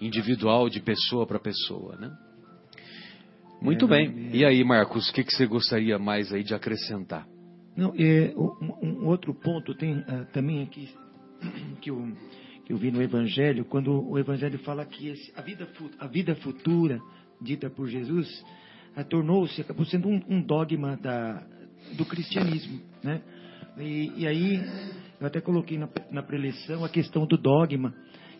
individual 0.00 0.68
de 0.68 0.80
pessoa 0.80 1.26
para 1.26 1.38
pessoa. 1.38 1.96
Né? 1.96 2.10
Muito 3.60 3.86
é, 3.86 3.88
bem. 3.88 4.30
E 4.32 4.44
aí, 4.44 4.62
Marcos, 4.64 5.08
o 5.08 5.12
que, 5.12 5.24
que 5.24 5.32
você 5.32 5.46
gostaria 5.46 5.98
mais 5.98 6.32
aí 6.32 6.42
de 6.42 6.54
acrescentar? 6.54 7.26
Não, 7.76 7.92
é, 7.98 8.32
um, 8.36 9.02
um 9.02 9.06
outro 9.06 9.34
ponto 9.34 9.74
tem 9.74 9.98
uh, 9.98 10.26
também 10.32 10.62
aqui 10.62 10.88
que 11.80 11.90
eu, 11.90 12.08
que 12.64 12.72
eu 12.72 12.76
vi 12.78 12.90
no 12.90 13.02
Evangelho, 13.02 13.64
quando 13.66 13.92
o 14.08 14.18
Evangelho 14.18 14.58
fala 14.60 14.84
que 14.84 15.08
esse, 15.08 15.32
a, 15.36 15.42
vida, 15.42 15.68
a 15.98 16.06
vida 16.06 16.34
futura 16.36 16.98
dita 17.40 17.68
por 17.68 17.86
Jesus 17.86 18.28
uh, 18.96 19.04
tornou-se, 19.04 19.60
acabou 19.60 19.84
sendo 19.84 20.08
um, 20.08 20.22
um 20.28 20.40
dogma 20.40 20.96
da, 20.96 21.46
do 21.96 22.04
cristianismo, 22.06 22.80
né? 23.02 23.20
E, 23.78 24.22
e, 24.22 24.26
aí 24.26 24.56
eu 25.20 25.26
até 25.26 25.38
coloquei 25.38 25.76
na, 25.76 25.86
na 26.10 26.22
preleção 26.22 26.82
a 26.82 26.88
questão 26.88 27.26
do 27.26 27.36
dogma, 27.36 27.94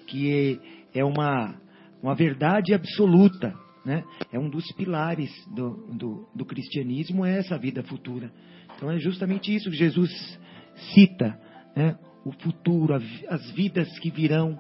que 0.07 0.59
é, 0.95 1.01
é 1.01 1.05
uma, 1.05 1.55
uma 2.03 2.15
verdade 2.15 2.73
absoluta, 2.73 3.55
né? 3.87 4.03
É 4.33 4.39
um 4.39 4.51
dos 4.51 4.67
pilares 4.73 5.31
do, 5.55 5.87
do, 5.97 6.29
do 6.35 6.45
cristianismo, 6.45 7.25
é 7.25 7.39
essa 7.39 7.57
vida 7.57 7.85
futura. 7.85 8.33
Então 8.77 8.91
é 8.91 8.99
justamente 8.99 9.55
isso 9.55 9.71
que 9.71 9.77
Jesus 9.77 10.11
cita, 10.93 11.41
né? 11.75 11.97
o 12.25 12.33
futuro, 12.33 12.93
as 12.95 13.51
vidas 13.53 13.89
que 14.01 14.11
virão, 14.11 14.59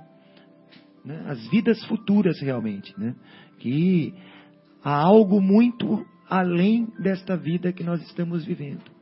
né? 1.04 1.24
as 1.26 1.44
vidas 1.48 1.84
futuras 1.86 2.40
realmente, 2.40 2.94
né? 2.96 3.16
que 3.58 4.14
há 4.82 4.94
algo 4.94 5.40
muito 5.42 6.06
além 6.30 6.86
desta 7.00 7.36
vida 7.36 7.72
que 7.72 7.82
nós 7.82 8.00
estamos 8.02 8.44
vivendo. 8.44 8.95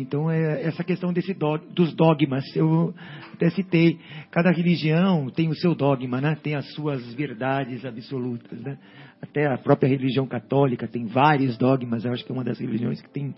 Então, 0.00 0.30
é 0.30 0.62
essa 0.64 0.84
questão 0.84 1.12
desse 1.12 1.34
dos 1.70 1.94
dogmas, 1.94 2.44
eu 2.54 2.94
até 3.34 3.50
citei, 3.50 3.98
cada 4.30 4.50
religião 4.50 5.28
tem 5.30 5.48
o 5.48 5.54
seu 5.54 5.74
dogma, 5.74 6.20
né? 6.20 6.36
tem 6.42 6.54
as 6.54 6.72
suas 6.74 7.14
verdades 7.14 7.84
absolutas. 7.84 8.60
Né? 8.60 8.78
Até 9.20 9.46
a 9.46 9.58
própria 9.58 9.88
religião 9.88 10.26
católica 10.26 10.86
tem 10.86 11.06
vários 11.06 11.56
dogmas, 11.56 12.04
eu 12.04 12.12
acho 12.12 12.24
que 12.24 12.30
é 12.30 12.34
uma 12.34 12.44
das 12.44 12.58
religiões 12.58 13.00
que 13.00 13.10
tem 13.10 13.34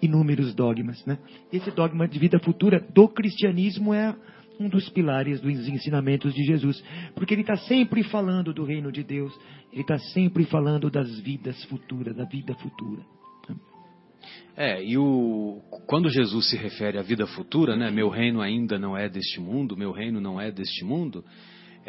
inúmeros 0.00 0.54
dogmas. 0.54 1.04
Né? 1.04 1.18
Esse 1.52 1.70
dogma 1.70 2.06
de 2.06 2.18
vida 2.18 2.38
futura 2.38 2.80
do 2.92 3.08
cristianismo 3.08 3.92
é 3.92 4.14
um 4.58 4.68
dos 4.68 4.88
pilares 4.88 5.40
dos 5.40 5.68
ensinamentos 5.68 6.32
de 6.32 6.42
Jesus, 6.44 6.82
porque 7.14 7.34
ele 7.34 7.42
está 7.42 7.56
sempre 7.56 8.02
falando 8.04 8.54
do 8.54 8.64
reino 8.64 8.90
de 8.90 9.02
Deus, 9.02 9.38
ele 9.72 9.82
está 9.82 9.98
sempre 9.98 10.44
falando 10.44 10.90
das 10.90 11.20
vidas 11.20 11.62
futuras, 11.64 12.16
da 12.16 12.24
vida 12.24 12.54
futura. 12.54 13.15
É, 14.56 14.82
e 14.82 14.96
o, 14.96 15.60
quando 15.86 16.08
Jesus 16.08 16.48
se 16.48 16.56
refere 16.56 16.98
à 16.98 17.02
vida 17.02 17.26
futura, 17.26 17.76
né, 17.76 17.90
meu 17.90 18.08
reino 18.08 18.40
ainda 18.40 18.78
não 18.78 18.96
é 18.96 19.08
deste 19.08 19.38
mundo, 19.38 19.76
meu 19.76 19.92
reino 19.92 20.18
não 20.18 20.40
é 20.40 20.50
deste 20.50 20.82
mundo, 20.82 21.22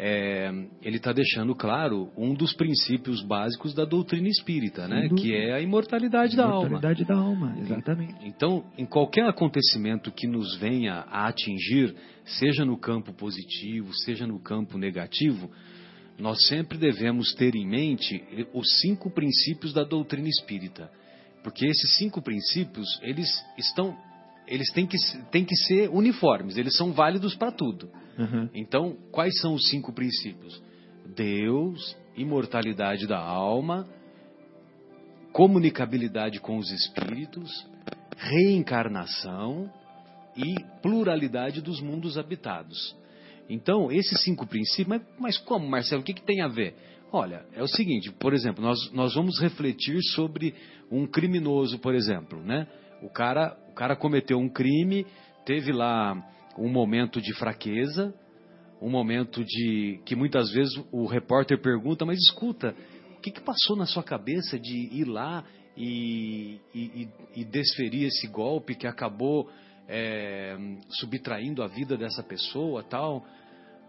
é, 0.00 0.48
ele 0.80 0.98
está 0.98 1.12
deixando 1.12 1.56
claro 1.56 2.10
um 2.16 2.32
dos 2.32 2.52
princípios 2.52 3.20
básicos 3.20 3.74
da 3.74 3.84
doutrina 3.84 4.28
espírita, 4.28 4.86
né? 4.86 5.08
Que 5.08 5.34
é 5.34 5.54
a 5.54 5.60
imortalidade, 5.60 6.36
da 6.36 6.44
alma. 6.44 6.68
Imortalidade 6.68 7.04
da 7.04 7.16
alma, 7.16 7.56
exatamente. 7.58 8.14
Então, 8.22 8.64
em 8.78 8.86
qualquer 8.86 9.26
acontecimento 9.26 10.12
que 10.12 10.28
nos 10.28 10.56
venha 10.58 11.04
a 11.10 11.26
atingir, 11.26 11.96
seja 12.24 12.64
no 12.64 12.78
campo 12.78 13.12
positivo, 13.12 13.92
seja 14.04 14.24
no 14.24 14.38
campo 14.38 14.78
negativo, 14.78 15.50
nós 16.16 16.46
sempre 16.46 16.78
devemos 16.78 17.34
ter 17.34 17.56
em 17.56 17.66
mente 17.66 18.22
os 18.54 18.78
cinco 18.80 19.10
princípios 19.10 19.72
da 19.72 19.82
doutrina 19.82 20.28
espírita. 20.28 20.88
Porque 21.42 21.66
esses 21.66 21.96
cinco 21.96 22.20
princípios, 22.20 22.98
eles 23.02 23.28
estão 23.56 23.96
eles 24.48 24.72
têm 24.72 24.86
que, 24.86 24.96
têm 25.30 25.44
que 25.44 25.54
ser 25.54 25.90
uniformes, 25.90 26.56
eles 26.56 26.74
são 26.74 26.92
válidos 26.92 27.34
para 27.34 27.52
tudo. 27.52 27.90
Uhum. 28.18 28.48
Então, 28.54 28.96
quais 29.12 29.38
são 29.40 29.52
os 29.52 29.68
cinco 29.68 29.92
princípios? 29.92 30.60
Deus, 31.14 31.96
imortalidade 32.16 33.06
da 33.06 33.18
alma, 33.18 33.86
comunicabilidade 35.32 36.40
com 36.40 36.56
os 36.56 36.70
espíritos, 36.70 37.66
reencarnação 38.16 39.70
e 40.36 40.54
pluralidade 40.82 41.60
dos 41.60 41.80
mundos 41.80 42.16
habitados. 42.16 42.96
Então, 43.48 43.90
esses 43.90 44.22
cinco 44.22 44.46
princípios, 44.46 44.88
mas, 44.88 45.02
mas 45.18 45.38
como, 45.38 45.68
Marcelo, 45.68 46.02
o 46.02 46.04
que, 46.04 46.14
que 46.14 46.22
tem 46.22 46.40
a 46.40 46.48
ver? 46.48 46.74
Olha, 47.10 47.46
é 47.54 47.62
o 47.62 47.68
seguinte, 47.68 48.12
por 48.12 48.34
exemplo, 48.34 48.62
nós, 48.62 48.92
nós 48.92 49.14
vamos 49.14 49.40
refletir 49.40 49.98
sobre 50.14 50.54
um 50.90 51.06
criminoso, 51.06 51.78
por 51.78 51.94
exemplo, 51.94 52.42
né? 52.42 52.66
O 53.02 53.08
cara, 53.08 53.56
o 53.70 53.74
cara 53.74 53.96
cometeu 53.96 54.38
um 54.38 54.48
crime, 54.48 55.06
teve 55.46 55.72
lá 55.72 56.14
um 56.58 56.68
momento 56.68 57.20
de 57.20 57.32
fraqueza, 57.34 58.12
um 58.80 58.90
momento 58.90 59.42
de 59.42 60.00
que 60.04 60.14
muitas 60.14 60.50
vezes 60.52 60.72
o 60.92 61.06
repórter 61.06 61.60
pergunta, 61.60 62.04
mas 62.04 62.18
escuta, 62.18 62.74
o 63.16 63.20
que, 63.20 63.30
que 63.30 63.40
passou 63.40 63.74
na 63.74 63.86
sua 63.86 64.02
cabeça 64.02 64.58
de 64.58 64.94
ir 64.94 65.04
lá 65.04 65.44
e, 65.76 66.60
e, 66.74 67.08
e 67.36 67.44
desferir 67.44 68.04
esse 68.04 68.26
golpe 68.26 68.74
que 68.74 68.86
acabou 68.86 69.48
é, 69.88 70.56
subtraindo 70.90 71.62
a 71.62 71.66
vida 71.66 71.96
dessa 71.96 72.22
pessoa, 72.22 72.82
tal? 72.82 73.24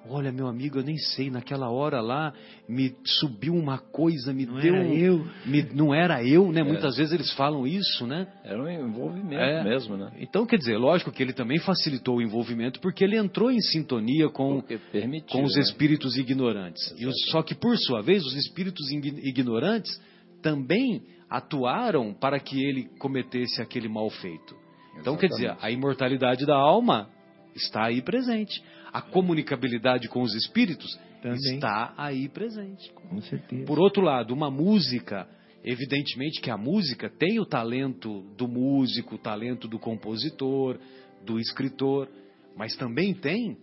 Olha, 0.10 0.32
meu 0.32 0.48
amigo, 0.48 0.80
eu 0.80 0.84
nem 0.84 0.98
sei, 0.98 1.30
naquela 1.30 1.70
hora 1.70 2.02
lá 2.02 2.34
me 2.68 2.96
subiu 3.04 3.54
uma 3.54 3.78
coisa, 3.78 4.34
me 4.34 4.46
Não 4.46 4.60
deu. 4.60 4.76
era 4.76 4.86
eu. 4.88 5.28
me- 5.46 5.68
não 5.74 5.94
era 5.94 6.24
eu, 6.24 6.52
né? 6.52 6.64
Muitas 6.64 6.98
vezes 6.98 7.14
eles 7.14 7.32
falam 7.34 7.68
isso, 7.68 8.08
né? 8.08 8.28
Era 8.44 8.62
um 8.62 8.70
envolvimento 8.70 9.42
É. 9.42 9.64
mesmo, 9.64 9.96
né? 9.96 10.12
Então, 10.20 10.46
quer 10.46 10.58
dizer, 10.58 10.78
lógico 10.78 11.12
que 11.12 11.22
ele 11.22 11.34
também 11.34 11.60
facilitou 11.60 12.18
o 12.18 12.22
envolvimento 12.22 12.80
porque 12.80 13.04
ele 13.04 13.18
entrou 13.18 13.52
em 13.52 13.60
sintonia 13.62 14.30
com, 14.30 14.62
permitiu. 14.92 15.28
com 15.40 15.44
os 15.44 15.56
né? 15.56 15.62
espíritos 15.62 16.18
ignorantes. 16.18 16.82
E 16.98 17.06
os- 17.06 17.30
só 17.32 17.42
que, 17.44 17.54
por 17.54 17.78
sua 17.78 18.02
vez, 18.02 18.24
os 18.26 18.34
espíritos 18.36 18.90
ign- 18.92 19.20
ignorantes 19.24 20.02
também 20.42 21.04
atuaram 21.30 22.14
para 22.14 22.40
que 22.40 22.60
ele 22.64 22.90
cometesse 23.00 23.62
aquele 23.62 23.88
mal 23.88 24.10
feito. 24.10 24.56
Então, 25.00 25.16
quer 25.16 25.28
dizer, 25.28 25.56
a 25.62 25.70
imortalidade 25.72 26.46
da 26.46 26.56
alma 26.56 27.10
está 27.56 27.86
aí 27.86 28.02
presente. 28.02 28.62
A 28.92 29.02
comunicabilidade 29.02 30.08
com 30.08 30.22
os 30.22 30.34
espíritos 30.34 31.00
Também. 31.22 31.56
está 31.56 31.94
aí 31.98 32.28
presente. 32.30 32.92
Com 32.94 33.22
certeza. 33.22 33.66
Por 33.66 33.80
outro 33.80 34.02
lado, 34.02 34.34
uma 34.34 34.50
música, 34.50 35.28
evidentemente 35.64 36.42
que 36.42 36.50
a 36.50 36.58
música 36.58 37.10
tem 37.10 37.40
o 37.40 37.46
talento 37.46 38.22
do 38.38 38.48
músico, 38.48 39.16
o 39.16 39.20
talento 39.20 39.68
do 39.68 39.80
compositor, 39.80 40.80
do 41.26 41.40
escritor, 41.40 42.10
mas 42.56 42.76
também 42.76 43.14
tem 43.14 43.58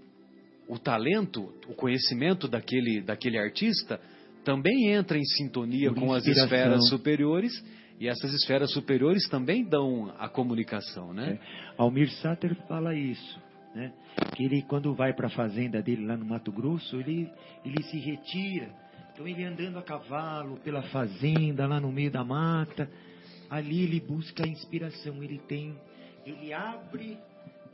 o 0.69 0.79
talento, 0.79 1.53
o 1.69 1.75
conhecimento 1.75 2.49
daquele, 2.49 3.01
daquele 3.01 3.39
artista, 3.39 4.01
também 4.45 4.91
entra 4.91 5.19
em 5.19 5.25
sintonia 5.25 5.93
Por 5.93 6.01
com 6.01 6.13
as 6.13 6.27
esferas 6.27 6.89
superiores, 6.89 7.53
e 7.99 8.09
essas 8.09 8.33
esferas 8.35 8.73
superiores 8.73 9.29
também 9.29 9.65
dão 9.65 10.15
a 10.19 10.29
comunicação, 10.29 11.13
né? 11.13 11.39
Almir 11.79 12.11
Sater 12.11 12.55
fala 12.69 12.95
isso, 12.95 13.41
né? 13.77 13.93
Que 14.35 14.45
ele, 14.45 14.63
quando 14.63 14.95
vai 14.95 15.13
para 15.13 15.27
a 15.27 15.31
fazenda 15.31 15.83
dele 15.83 16.05
lá 16.07 16.17
no 16.17 16.25
Mato 16.25 16.51
Grosso, 16.51 16.97
ele, 16.99 17.31
ele 17.65 17.83
se 17.85 17.99
retira. 17.99 18.69
Então, 19.13 19.29
ele 19.29 19.45
andando 19.45 19.79
a 19.79 19.83
cavalo 19.83 20.57
pela 20.65 20.83
fazenda, 20.85 21.67
lá 21.67 21.79
no 21.79 21.93
meio 21.93 22.11
da 22.11 22.25
mata, 22.25 22.91
ali 23.51 23.83
ele 23.83 24.01
busca 24.01 24.45
a 24.45 24.49
inspiração. 24.49 25.23
Ele 25.23 25.39
tem, 25.47 25.75
ele 26.25 26.53
abre, 26.53 27.17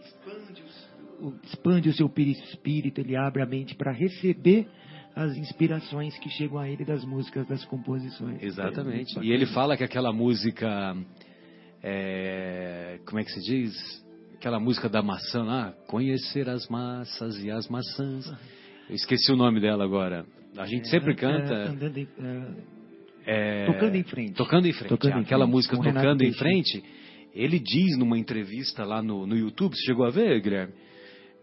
expande, 0.05 0.63
os- 0.63 0.89
o, 1.21 1.35
expande 1.45 1.89
o 1.89 1.93
seu 1.95 2.09
perispírito, 2.09 3.01
ele 3.01 3.17
abre 3.17 3.43
a 3.43 3.47
mente 3.47 3.75
para 3.75 3.93
receber 3.93 4.69
as 5.15 5.37
inspirações 5.37 6.17
que 6.19 6.29
chegam 6.31 6.59
a 6.59 6.69
ele 6.69 6.85
das 6.85 7.05
músicas, 7.05 7.47
das 7.47 7.65
composições. 7.67 8.43
Exatamente. 8.43 9.19
É, 9.19 9.23
E 9.23 9.31
ele 9.33 9.47
fala 9.47 9.77
que 9.77 9.85
aquela 9.85 10.13
música. 10.13 10.97
é, 11.83 12.99
como 13.07 13.19
é 13.21 13.25
que 13.25 13.31
se 13.33 13.41
diz? 13.41 14.03
Aquela 14.43 14.59
música 14.59 14.89
da 14.89 15.01
maçã 15.05 15.45
lá, 15.45 15.73
conhecer 15.87 16.49
as 16.49 16.67
massas 16.67 17.39
e 17.45 17.49
as 17.49 17.69
maçãs. 17.69 18.27
Eu 18.89 18.97
esqueci 18.97 19.31
o 19.31 19.37
nome 19.37 19.61
dela 19.61 19.85
agora. 19.85 20.27
A 20.59 20.67
gente 20.67 20.89
sempre 20.89 21.13
É, 21.13 21.15
canta. 21.15 21.55
é, 21.55 21.69
andando 21.69 21.97
em- 21.97 22.09
é, 23.25 23.63
é, 23.63 23.67
Tocando 23.67 23.95
em 23.95 24.03
frente. 24.03 24.33
Tocando 24.35 24.67
em 24.67 24.73
frente. 24.73 24.89
Tocando 24.89 25.19
em 25.19 25.21
Aquela 25.21 25.45
frente, 25.45 25.53
música 25.55 25.77
com 25.77 25.83
Renato 25.85 26.05
Tocando 26.05 26.23
em 26.25 26.33
Teixeira. 26.33 26.51
Frente, 26.51 26.85
ele 27.33 27.61
diz 27.61 27.97
numa 27.97 28.19
entrevista 28.19 28.85
lá 28.85 29.01
no, 29.01 29.29
no 29.29 29.37
YouTube, 29.37 29.77
você 29.77 29.85
chegou 29.87 30.05
a 30.05 30.11
ver, 30.11 30.41
Guilherme? 30.41 30.75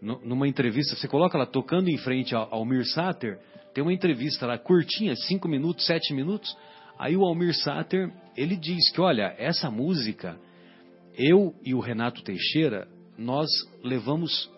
Nu- 0.02 0.20
Numa 0.22 0.46
entrevista, 0.46 0.94
você 0.94 1.08
coloca 1.08 1.38
lá 1.38 1.46
Tocando 1.46 1.88
em 1.88 1.96
Frente 1.96 2.34
ao 2.34 2.54
Almir 2.54 2.84
Sater, 2.84 3.38
tem 3.72 3.80
uma 3.82 3.94
entrevista 3.94 4.46
lá 4.46 4.58
curtinha, 4.58 5.16
5 5.16 5.48
minutos, 5.48 5.86
7 5.86 6.12
minutos. 6.12 6.54
Aí 6.98 7.16
o 7.16 7.24
Almir 7.24 7.54
Sater, 7.54 8.12
ele 8.36 8.56
diz 8.58 8.92
que, 8.92 9.00
olha, 9.00 9.34
essa 9.38 9.70
música, 9.70 10.36
eu 11.16 11.54
e 11.64 11.74
o 11.74 11.80
Renato 11.80 12.22
Teixeira, 12.22 12.88
nós 13.16 13.48
levamos 13.82 14.50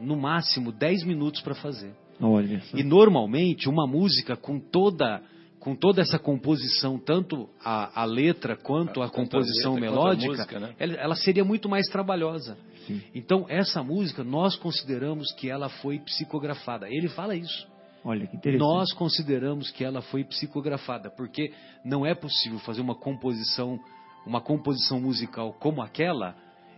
no 0.00 0.16
máximo 0.16 0.72
10 0.72 1.04
minutos 1.04 1.40
para 1.40 1.54
fazer. 1.54 1.94
Olha. 2.20 2.62
E 2.74 2.82
normalmente 2.82 3.68
uma 3.68 3.86
música 3.86 4.36
com 4.36 4.58
toda 4.58 5.22
com 5.58 5.74
toda 5.74 6.00
essa 6.00 6.16
composição, 6.16 6.96
tanto 6.96 7.48
a, 7.60 8.02
a 8.02 8.04
letra 8.04 8.56
quanto 8.56 9.02
a 9.02 9.06
Tanto 9.08 9.20
a 9.20 9.24
composição 9.24 9.74
letra 9.74 9.90
melódica, 9.90 10.30
música, 10.30 10.60
né? 10.60 10.74
ela, 10.78 10.94
ela 10.94 11.14
seria 11.16 11.44
muito 11.44 11.68
mais 11.68 11.88
trabalhosa. 11.88 12.56
Sim. 12.86 13.02
Então 13.12 13.46
essa 13.48 13.82
música 13.82 14.22
nós 14.22 14.54
consideramos 14.54 15.32
que 15.32 15.50
ela 15.50 15.68
foi 15.68 15.98
psicografada. 15.98 16.88
Ele 16.88 17.08
fala 17.08 17.34
isso. 17.34 17.66
Olha 18.04 18.28
que 18.28 18.36
interessante. 18.36 18.60
Nós 18.60 18.92
consideramos 18.92 19.72
que 19.72 19.84
ela 19.84 20.00
foi 20.00 20.22
psicografada, 20.22 21.10
porque 21.10 21.52
não 21.84 22.06
é 22.06 22.14
possível 22.14 22.60
fazer 22.60 22.80
uma 22.80 22.94
composição, 22.94 23.80
uma 24.26 24.40
composição 24.40 25.00
musical 25.00 25.52
como 25.54 25.80
aquela 25.80 26.36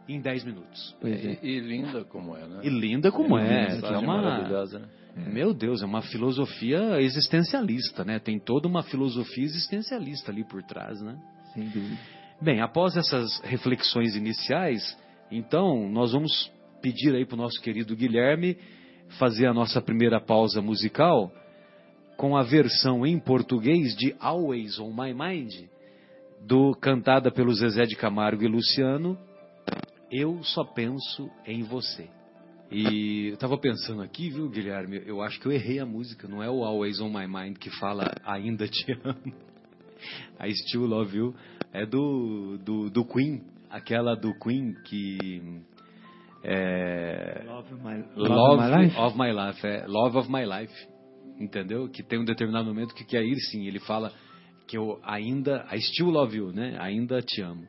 em 0.08 0.20
10 0.20 0.44
minutos. 0.44 0.96
Pois 1.00 1.24
é. 1.24 1.38
E, 1.42 1.56
e 1.56 1.61
linda 1.61 2.04
como 2.04 2.37
é, 2.37 2.46
né? 2.46 2.61
E 2.62 2.68
linda 2.68 3.12
como 3.12 3.38
é, 3.38 3.66
que 3.66 3.72
mensagem 3.74 3.96
é 3.96 3.98
uma 3.98 4.22
maravilhosa, 4.22 4.78
né? 4.78 4.88
meu 5.26 5.52
Deus, 5.52 5.82
é 5.82 5.87
uma 5.87 6.02
filosofia 6.02 7.00
existencialista, 7.00 8.04
né? 8.04 8.18
Tem 8.18 8.38
toda 8.38 8.68
uma 8.68 8.82
filosofia 8.82 9.44
existencialista 9.44 10.30
ali 10.30 10.44
por 10.44 10.62
trás, 10.62 11.00
né? 11.00 11.18
Sem 11.52 11.68
dúvida. 11.68 11.98
Bem, 12.40 12.61
após 12.61 12.96
essas 12.96 13.40
reflexões 13.40 14.14
iniciais, 14.14 14.96
então 15.30 15.88
nós 15.90 16.12
vamos 16.12 16.52
pedir 16.80 17.14
aí 17.14 17.26
para 17.26 17.34
o 17.34 17.38
nosso 17.38 17.61
querido 17.61 17.96
Guilherme 17.96 18.56
fazer 19.18 19.46
a 19.46 19.54
nossa 19.54 19.80
primeira 19.80 20.20
pausa 20.20 20.62
musical 20.62 21.32
com 22.16 22.37
a 22.37 22.42
versão 22.42 23.04
em 23.04 23.18
português 23.18 23.96
de 23.96 24.14
Always 24.20 24.78
on 24.78 24.92
My 24.92 25.12
Mind, 25.12 25.68
do 26.40 26.74
cantada 26.74 27.31
pelo 27.31 27.53
Zezé 27.55 27.85
de 27.85 27.96
Camargo 27.96 28.42
e 28.42 28.48
Luciano, 28.48 29.18
Eu 30.11 30.42
Só 30.42 30.64
Penso 30.64 31.31
em 31.46 31.62
Você. 31.62 32.09
E 32.70 33.29
eu 33.29 33.35
estava 33.35 33.57
pensando 33.57 34.03
aqui, 34.03 34.29
viu, 34.29 34.48
Guilherme? 34.48 35.03
Eu 35.07 35.22
acho 35.22 35.40
que 35.40 35.46
eu 35.46 35.53
errei 35.53 35.79
a 35.79 35.87
música. 35.87 36.29
Não 36.29 36.42
é 36.42 36.51
o 36.51 36.64
Always 36.64 37.01
on 37.01 37.09
My 37.09 37.27
Mind 37.27 37.57
que 37.57 37.70
fala 37.79 38.14
Ainda 38.24 38.68
Te 38.68 38.92
Amo. 39.05 39.35
I 40.40 40.53
Still 40.55 40.87
Love 40.87 41.16
You. 41.16 41.35
É 41.72 41.87
do, 41.87 42.59
do, 42.59 42.90
do 42.90 43.05
Queen. 43.05 43.42
Aquela 43.70 44.14
do 44.14 44.38
Queen 44.38 44.74
que. 44.85 45.62
É, 46.44 47.42
Love 47.46 47.74
my, 47.74 48.05
Love, 48.16 48.62
my 48.62 48.83
life. 48.85 48.98
of 48.98 49.18
My 49.18 49.33
Life. 49.33 49.66
É 49.66 49.87
Love 49.87 50.18
of 50.18 50.31
My 50.31 50.44
Life. 50.44 50.74
Entendeu? 51.40 51.88
Que 51.88 52.03
tem 52.03 52.18
um 52.18 52.24
determinado 52.24 52.66
momento 52.66 52.94
que 52.94 53.05
quer 53.05 53.22
ir 53.22 53.37
sim. 53.51 53.66
Ele 53.66 53.81
fala 53.81 54.12
que 54.68 54.76
eu 54.78 55.00
ainda. 55.02 55.66
I 55.72 55.81
still 55.81 56.11
love 56.11 56.37
you, 56.37 56.52
né? 56.52 56.76
Ainda 56.78 57.20
te 57.22 57.40
amo. 57.40 57.66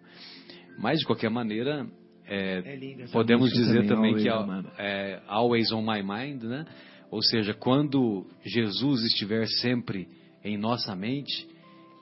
Mas, 0.77 0.99
de 0.99 1.05
qualquer 1.05 1.29
maneira. 1.31 1.88
é, 2.27 2.59
É 2.99 3.07
podemos 3.12 3.49
dizer 3.51 3.88
também, 3.88 4.13
também, 4.13 4.23
que 4.23 4.29
Always 4.29 4.47
é, 4.47 4.53
on 4.53 4.62
My- 4.62 4.69
é 4.77 5.21
Always 5.27 5.71
on 5.71 5.81
My 5.81 6.03
Mind, 6.03 6.43
né? 6.43 6.65
Ou 7.09 7.23
seja, 7.23 7.53
quando 7.55 8.27
Jesus 8.45 9.01
estiver 9.05 9.47
sempre 9.47 10.07
em 10.43 10.57
nossa 10.57 10.95
mente 10.95 11.47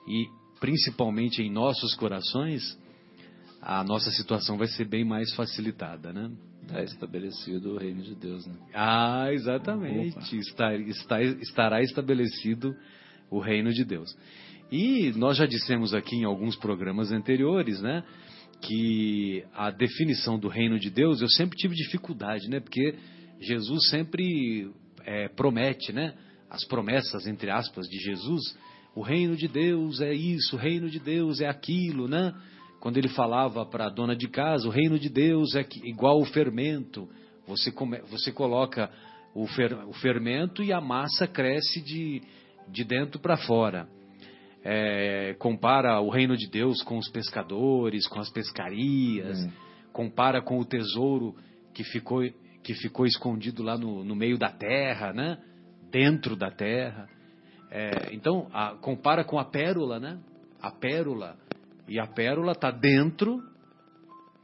e 0.06 0.26
principalmente 0.60 1.40
em 1.42 1.50
nossos 1.50 1.94
corações, 1.94 2.78
a 3.62 3.82
nossa 3.82 4.10
situação 4.10 4.58
vai 4.58 4.66
ser 4.66 4.84
bem 4.84 5.04
mais 5.04 5.34
facilitada, 5.34 6.12
né? 6.12 6.30
Está 6.62 6.82
estabelecido 6.82 7.72
o 7.72 7.78
reino 7.78 8.02
de 8.02 8.14
Deus, 8.14 8.46
né? 8.46 8.54
Ah, 8.74 9.32
exatamente. 9.32 10.36
Está, 10.38 10.74
está, 10.76 11.22
estará 11.22 11.82
estabelecido 11.82 12.76
o 13.30 13.38
reino 13.40 13.72
de 13.72 13.84
Deus. 13.84 14.14
E 14.70 15.12
nós 15.16 15.36
já 15.36 15.46
dissemos 15.46 15.94
aqui 15.94 16.16
em 16.16 16.24
alguns 16.24 16.56
programas 16.56 17.10
anteriores, 17.10 17.80
né? 17.80 18.04
Que 18.60 19.44
a 19.54 19.70
definição 19.70 20.38
do 20.38 20.48
reino 20.48 20.78
de 20.78 20.90
Deus 20.90 21.20
eu 21.20 21.28
sempre 21.28 21.56
tive 21.56 21.74
dificuldade, 21.74 22.48
né? 22.48 22.60
Porque 22.60 22.94
Jesus 23.40 23.88
sempre 23.88 24.70
é, 25.04 25.28
promete, 25.28 25.92
né? 25.92 26.14
As 26.50 26.64
promessas, 26.64 27.26
entre 27.26 27.50
aspas, 27.50 27.86
de 27.88 27.98
Jesus. 27.98 28.42
O 28.94 29.02
reino 29.02 29.36
de 29.36 29.48
Deus 29.48 30.00
é 30.00 30.12
isso, 30.12 30.56
o 30.56 30.58
reino 30.58 30.90
de 30.90 30.98
Deus 30.98 31.40
é 31.40 31.48
aquilo, 31.48 32.08
né? 32.08 32.34
Quando 32.80 32.96
ele 32.96 33.08
falava 33.08 33.64
para 33.66 33.86
a 33.86 33.90
dona 33.90 34.14
de 34.14 34.28
casa, 34.28 34.68
o 34.68 34.70
reino 34.70 34.98
de 34.98 35.08
Deus 35.08 35.54
é 35.54 35.66
igual 35.84 36.20
o 36.20 36.24
fermento. 36.24 37.08
Você, 37.46 37.72
come, 37.72 38.00
você 38.02 38.30
coloca 38.30 38.90
o, 39.34 39.46
fer, 39.46 39.72
o, 39.86 39.92
fermento 39.94 40.62
e 40.62 40.72
a 40.72 40.80
massa 40.80 41.26
cresce 41.26 41.82
de, 41.82 42.22
de 42.68 42.84
dentro 42.84 43.18
para 43.18 43.36
fora. 43.36 43.88
É, 44.64 45.34
compara 45.38 46.00
o 46.00 46.10
reino 46.10 46.36
de 46.36 46.48
Deus 46.48 46.82
com 46.82 46.98
os 46.98 47.08
pescadores, 47.08 48.06
com 48.08 48.18
as 48.20 48.30
pescarias, 48.30 49.38
hum. 49.38 49.50
compara 49.92 50.42
com 50.42 50.58
o 50.58 50.64
tesouro 50.64 51.34
que 51.72 51.84
ficou, 51.84 52.22
que 52.62 52.74
ficou 52.74 53.06
escondido 53.06 53.62
lá 53.62 53.78
no, 53.78 54.04
no 54.04 54.16
meio 54.16 54.36
da 54.36 54.50
terra, 54.50 55.12
né? 55.12 55.38
dentro 55.90 56.36
da 56.36 56.50
terra. 56.50 57.08
É, 57.70 58.14
então, 58.14 58.48
a, 58.52 58.74
compara 58.76 59.24
com 59.24 59.38
a 59.38 59.44
pérola, 59.44 59.98
né? 59.98 60.18
A 60.60 60.70
pérola 60.70 61.36
e 61.86 61.98
a 61.98 62.06
pérola 62.06 62.52
está 62.52 62.70
dentro, 62.70 63.42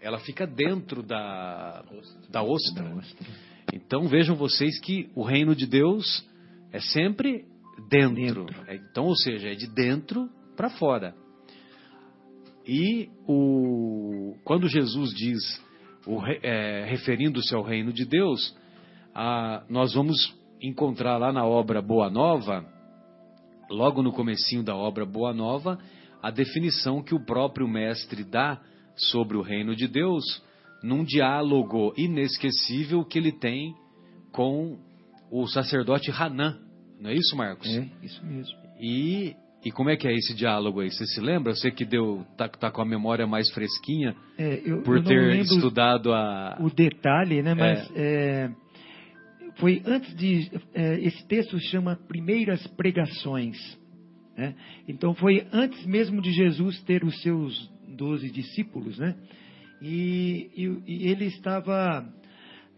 ela 0.01 0.19
fica 0.21 0.47
dentro 0.47 1.03
da, 1.03 1.83
da 2.31 2.43
ostra. 2.43 2.95
Então 3.73 4.07
vejam 4.09 4.37
vocês 4.37 4.79
que 4.81 5.11
o 5.15 5.23
reino 5.23 5.55
de 5.55 5.67
Deus 5.67 6.27
é 6.73 6.81
sempre 6.81 7.45
dentro. 7.89 8.47
É, 8.67 8.77
então, 8.77 9.05
ou 9.05 9.17
seja, 9.17 9.49
é 9.49 9.55
de 9.55 9.67
dentro 9.67 10.29
para 10.57 10.71
fora. 10.71 11.15
E 12.67 13.11
o, 13.29 14.37
quando 14.45 14.69
Jesus 14.69 15.13
diz, 15.15 15.63
é, 16.43 16.85
referindo-se 16.89 17.55
ao 17.55 17.63
reino 17.63 17.93
de 17.93 18.05
Deus, 18.05 18.57
a, 19.15 19.65
nós 19.69 19.95
vamos 19.95 20.35
encontrar 20.63 21.19
lá 21.19 21.33
na 21.33 21.45
obra 21.45 21.83
Boa 21.83 22.09
Nova, 22.09 22.65
logo 23.71 24.03
no 24.03 24.13
comecinho 24.13 24.63
da 24.63 24.75
obra 24.75 25.05
Boa 25.05 25.35
Nova, 25.35 25.79
a 26.23 26.31
definição 26.31 27.03
que 27.03 27.15
o 27.15 27.25
próprio 27.25 27.69
mestre 27.69 28.25
dá 28.25 28.61
sobre 28.97 29.37
o 29.37 29.43
reino 29.43 29.77
de 29.77 29.87
Deus 29.87 30.25
num 30.83 31.05
diálogo 31.05 31.93
inesquecível 31.97 33.05
que 33.05 33.19
ele 33.19 33.33
tem 33.33 33.75
com 34.33 34.79
o 35.31 35.47
sacerdote 35.47 36.11
Hanan. 36.11 36.64
Não 37.01 37.11
é 37.11 37.15
isso, 37.15 37.37
Marcos? 37.37 37.69
É, 37.69 37.87
isso 38.03 38.25
mesmo. 38.25 38.57
E, 38.81 39.35
e 39.65 39.71
como 39.71 39.91
é 39.91 39.97
que 39.97 40.07
é 40.07 40.13
esse 40.13 40.35
diálogo 40.35 40.81
aí? 40.81 40.91
Você 40.91 41.07
se 41.07 41.21
lembra? 41.21 41.55
Você 41.55 41.71
que 41.71 41.85
deu 41.85 42.25
tá, 42.37 42.49
tá 42.49 42.71
com 42.71 42.83
a 42.83 42.87
memória 42.87 43.27
mais 43.27 43.51
fresquinha 43.51 44.15
é, 44.39 44.61
eu, 44.65 44.83
por 44.83 44.97
eu 44.97 45.05
ter 45.05 45.37
estudado 45.41 46.13
a 46.13 46.57
o 46.61 46.71
detalhe, 46.71 47.43
né? 47.43 47.55
Mas 47.55 47.91
é. 47.95 48.51
É, 48.51 48.51
foi 49.57 49.83
antes 49.87 50.15
de 50.17 50.51
é, 50.75 51.01
esse 51.01 51.27
texto 51.27 51.59
chama 51.59 51.97
primeiras 52.09 52.67
pregações. 52.69 53.57
Né? 54.37 54.55
Então 54.89 55.15
foi 55.15 55.47
antes 55.53 55.87
mesmo 55.87 56.21
de 56.21 56.33
Jesus 56.33 56.83
ter 56.83 57.05
os 57.05 57.23
seus 57.23 57.71
doze 57.97 58.31
discípulos, 58.31 58.99
né? 58.99 59.15
E, 59.81 60.51
e, 60.57 60.83
e, 60.87 61.09
ele 61.09 61.27
estava 61.27 62.07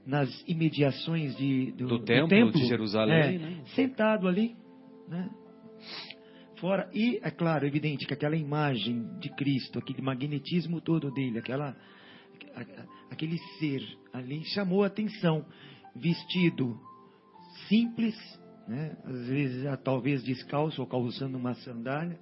nas 0.06 0.30
imediações 0.46 1.36
de, 1.36 1.72
do, 1.72 1.88
do, 1.88 1.98
templo, 2.04 2.28
do 2.28 2.30
templo, 2.30 2.52
de 2.52 2.66
Jerusalém, 2.66 3.34
é, 3.34 3.38
né? 3.38 3.62
sentado 3.74 4.28
ali, 4.28 4.54
né? 5.08 5.28
Fora, 6.60 6.88
e 6.94 7.18
é 7.22 7.30
claro, 7.30 7.66
evidente 7.66 8.06
que 8.06 8.14
aquela 8.14 8.36
imagem 8.36 9.04
de 9.18 9.28
Cristo, 9.34 9.78
aquele 9.78 10.00
magnetismo 10.00 10.80
todo 10.80 11.10
dele, 11.10 11.38
aquela, 11.38 11.76
aquele 13.10 13.36
ser 13.58 13.82
ali 14.12 14.42
chamou 14.44 14.82
a 14.82 14.86
atenção, 14.86 15.44
vestido 15.94 16.78
simples, 17.68 18.14
né? 18.66 18.96
às 19.04 19.26
vezes 19.26 19.64
talvez 19.84 20.22
descalço 20.22 20.80
ou 20.80 20.86
calçando 20.86 21.36
uma 21.36 21.54
sandália, 21.54 22.18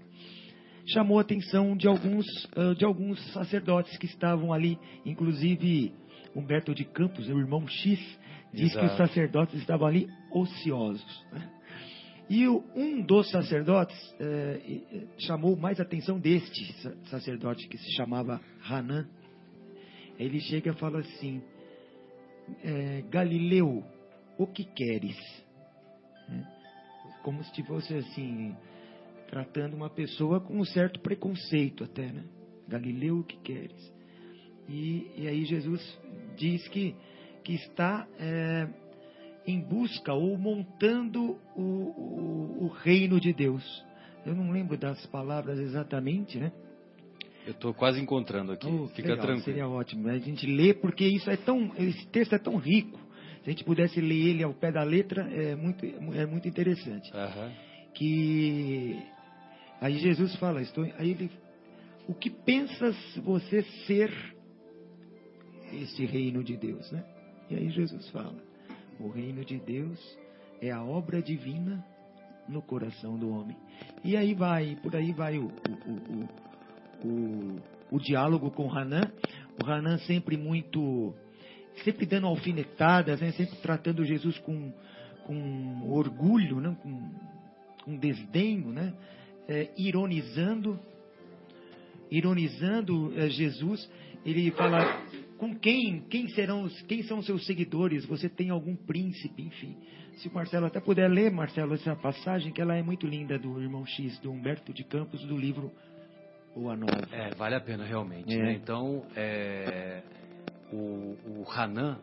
chamou 0.87 1.19
a 1.19 1.23
atenção 1.23 1.77
de 1.77 1.87
alguns, 1.87 2.27
uh, 2.57 2.75
de 2.77 2.85
alguns 2.85 3.21
sacerdotes 3.33 3.97
que 3.99 4.07
estavam 4.07 4.53
ali, 4.53 4.79
inclusive 5.07 5.93
Humberto 6.35 6.75
de 6.75 6.85
Campos, 6.85 7.29
o 7.29 7.39
irmão 7.39 7.67
X, 7.67 8.19
diz 8.53 8.71
Exato. 8.71 8.79
que 8.81 8.93
os 8.93 8.97
sacerdotes 8.97 9.55
estavam 9.61 9.87
ali 9.87 10.09
ociosos. 10.33 11.25
Né? 11.33 11.51
E 12.29 12.49
um 12.49 13.03
dos 13.03 13.31
sacerdotes 13.31 13.97
uh, 14.13 15.09
chamou 15.19 15.57
mais 15.57 15.79
atenção 15.79 16.19
deste 16.19 16.73
sacerdote, 17.09 17.69
que 17.69 17.77
se 17.77 17.93
chamava 17.97 18.41
Hanan. 18.67 19.07
Ele 20.19 20.41
chega 20.41 20.71
e 20.71 20.79
fala 20.79 21.01
assim: 21.01 21.43
é, 22.63 23.03
Galileu, 23.11 23.85
o 24.39 24.47
que 24.47 24.65
queres? 24.65 25.17
Né? 26.29 26.47
Como 27.23 27.45
se 27.45 27.63
fosse 27.65 27.95
assim, 27.95 28.57
tratando 29.29 29.75
uma 29.75 29.91
pessoa 29.91 30.41
com 30.41 30.59
um 30.59 30.65
certo 30.65 31.01
preconceito 31.01 31.85
até, 31.85 32.11
né? 32.11 32.25
Galileu, 32.67 33.19
o 33.19 33.25
que 33.25 33.37
queres? 33.39 33.94
E, 34.69 35.11
e 35.17 35.29
aí 35.29 35.45
Jesus 35.45 35.99
diz 36.37 36.67
que, 36.69 36.95
que 37.43 37.55
está 37.55 38.07
é, 38.19 38.69
em 39.47 39.61
busca 39.61 40.13
ou 40.13 40.37
montando 40.39 41.39
o, 41.55 41.63
o, 41.63 42.65
o, 42.65 42.69
reino 42.69 43.21
de 43.21 43.33
Deus. 43.33 43.85
Eu 44.25 44.35
não 44.35 44.51
lembro 44.51 44.77
das 44.77 45.05
palavras 45.07 45.59
exatamente, 45.59 46.39
né? 46.39 46.51
Eu 47.47 47.53
estou 47.53 47.75
quase 47.75 48.01
encontrando 48.01 48.53
aqui. 48.53 48.67
Oh, 48.67 48.89
Fica 48.89 49.09
legal, 49.09 49.27
tranquilo. 49.27 49.45
Seria 49.45 49.69
ótimo. 49.69 50.09
A 50.09 50.19
gente 50.19 50.47
lê 50.47 50.73
porque 50.73 51.05
isso 51.07 51.29
é 51.31 51.37
tão, 51.37 51.73
esse 51.77 52.07
texto 52.07 52.35
é 52.35 52.39
tão 52.39 52.57
rico 52.57 53.05
se 53.45 53.51
a 53.51 53.53
gente 53.53 53.65
pudesse 53.65 54.01
ler 54.01 54.29
ele 54.29 54.43
ao 54.43 54.55
pé 54.55 54.73
da 54.73 54.83
letra, 54.83 55.23
é 55.31 55.55
muito, 55.55 55.85
é 56.15 56.25
muito 56.25 56.49
interessante. 56.49 57.13
Uhum. 57.13 57.53
Que 57.93 58.99
aí 59.83 59.99
Jesus 59.99 60.35
fala, 60.37 60.63
estou, 60.63 60.83
aí 60.97 61.11
ele, 61.11 61.31
o 62.09 62.15
que 62.15 62.31
pensas 62.31 62.97
você 63.23 63.63
ser 63.87 64.11
esse 65.83 66.05
reino 66.05 66.43
de 66.43 66.57
Deus, 66.57 66.91
né? 66.91 67.05
E 67.51 67.57
aí 67.57 67.69
Jesus 67.71 68.09
fala, 68.11 68.35
o 68.99 69.09
reino 69.09 69.45
de 69.45 69.59
Deus 69.59 69.99
é 70.61 70.71
a 70.71 70.83
obra 70.83 71.21
divina 71.21 71.85
no 72.49 72.63
coração 72.63 73.19
do 73.19 73.31
homem. 73.31 73.57
E 74.03 74.17
aí 74.17 74.35
vai, 74.35 74.77
por 74.83 74.95
aí 74.95 75.13
vai 75.13 75.39
o, 75.39 75.47
o, 75.87 75.93
o, 77.07 77.09
o, 77.09 77.61
o 77.93 77.99
diálogo 77.99 78.51
com 78.51 78.71
Hanan. 78.71 79.11
O 79.63 79.67
Hanan 79.67 79.99
sempre 79.99 80.37
muito 80.37 81.15
sempre 81.83 82.07
dando 82.07 82.27
alfinetadas, 82.27 83.21
né? 83.21 83.33
sempre 83.33 83.57
tratando 83.57 84.05
Jesus 84.05 84.39
com, 84.39 84.73
com 85.27 85.91
orgulho, 85.91 86.61
né? 86.61 86.77
com, 86.83 87.11
com 87.85 87.97
desdenho, 87.97 88.71
né? 88.71 88.95
É, 89.47 89.71
ironizando, 89.77 90.79
ironizando 92.11 93.13
é, 93.17 93.29
Jesus. 93.29 93.91
Ele 94.25 94.51
fala 94.53 95.03
com 95.45 95.55
quem, 95.55 96.01
quem 96.09 96.27
serão, 96.29 96.63
os, 96.63 96.81
quem 96.83 97.03
são 97.03 97.19
os 97.19 97.27
seus 97.27 97.45
seguidores? 97.45 98.07
Você 98.07 98.31
tem 98.31 98.49
algum 98.49 98.75
príncipe, 98.75 99.43
enfim. 99.43 99.77
Se 100.17 100.29
o 100.29 100.33
Marcelo 100.33 100.65
até 100.65 100.81
puder 100.81 101.11
ler, 101.11 101.31
Marcelo, 101.31 101.75
essa 101.75 101.95
passagem, 101.95 102.51
que 102.51 102.63
ela 102.63 102.75
é 102.75 102.83
muito 102.83 103.07
linda 103.07 103.39
do 103.39 103.61
irmão 103.61 103.85
X, 103.85 104.19
do 104.21 104.33
Humberto 104.33 104.73
de 104.73 104.83
Campos, 104.85 105.23
do 105.27 105.37
livro 105.37 105.71
O 106.57 106.71
Anônimo. 106.71 107.13
É, 107.13 107.35
vale 107.35 107.57
a 107.57 107.61
pena 107.61 107.85
realmente. 107.85 108.33
É. 108.33 108.39
Né? 108.39 108.53
Então, 108.55 109.05
é, 109.15 110.03
o, 110.73 111.15
o 111.27 111.45
Hanan, 111.47 112.01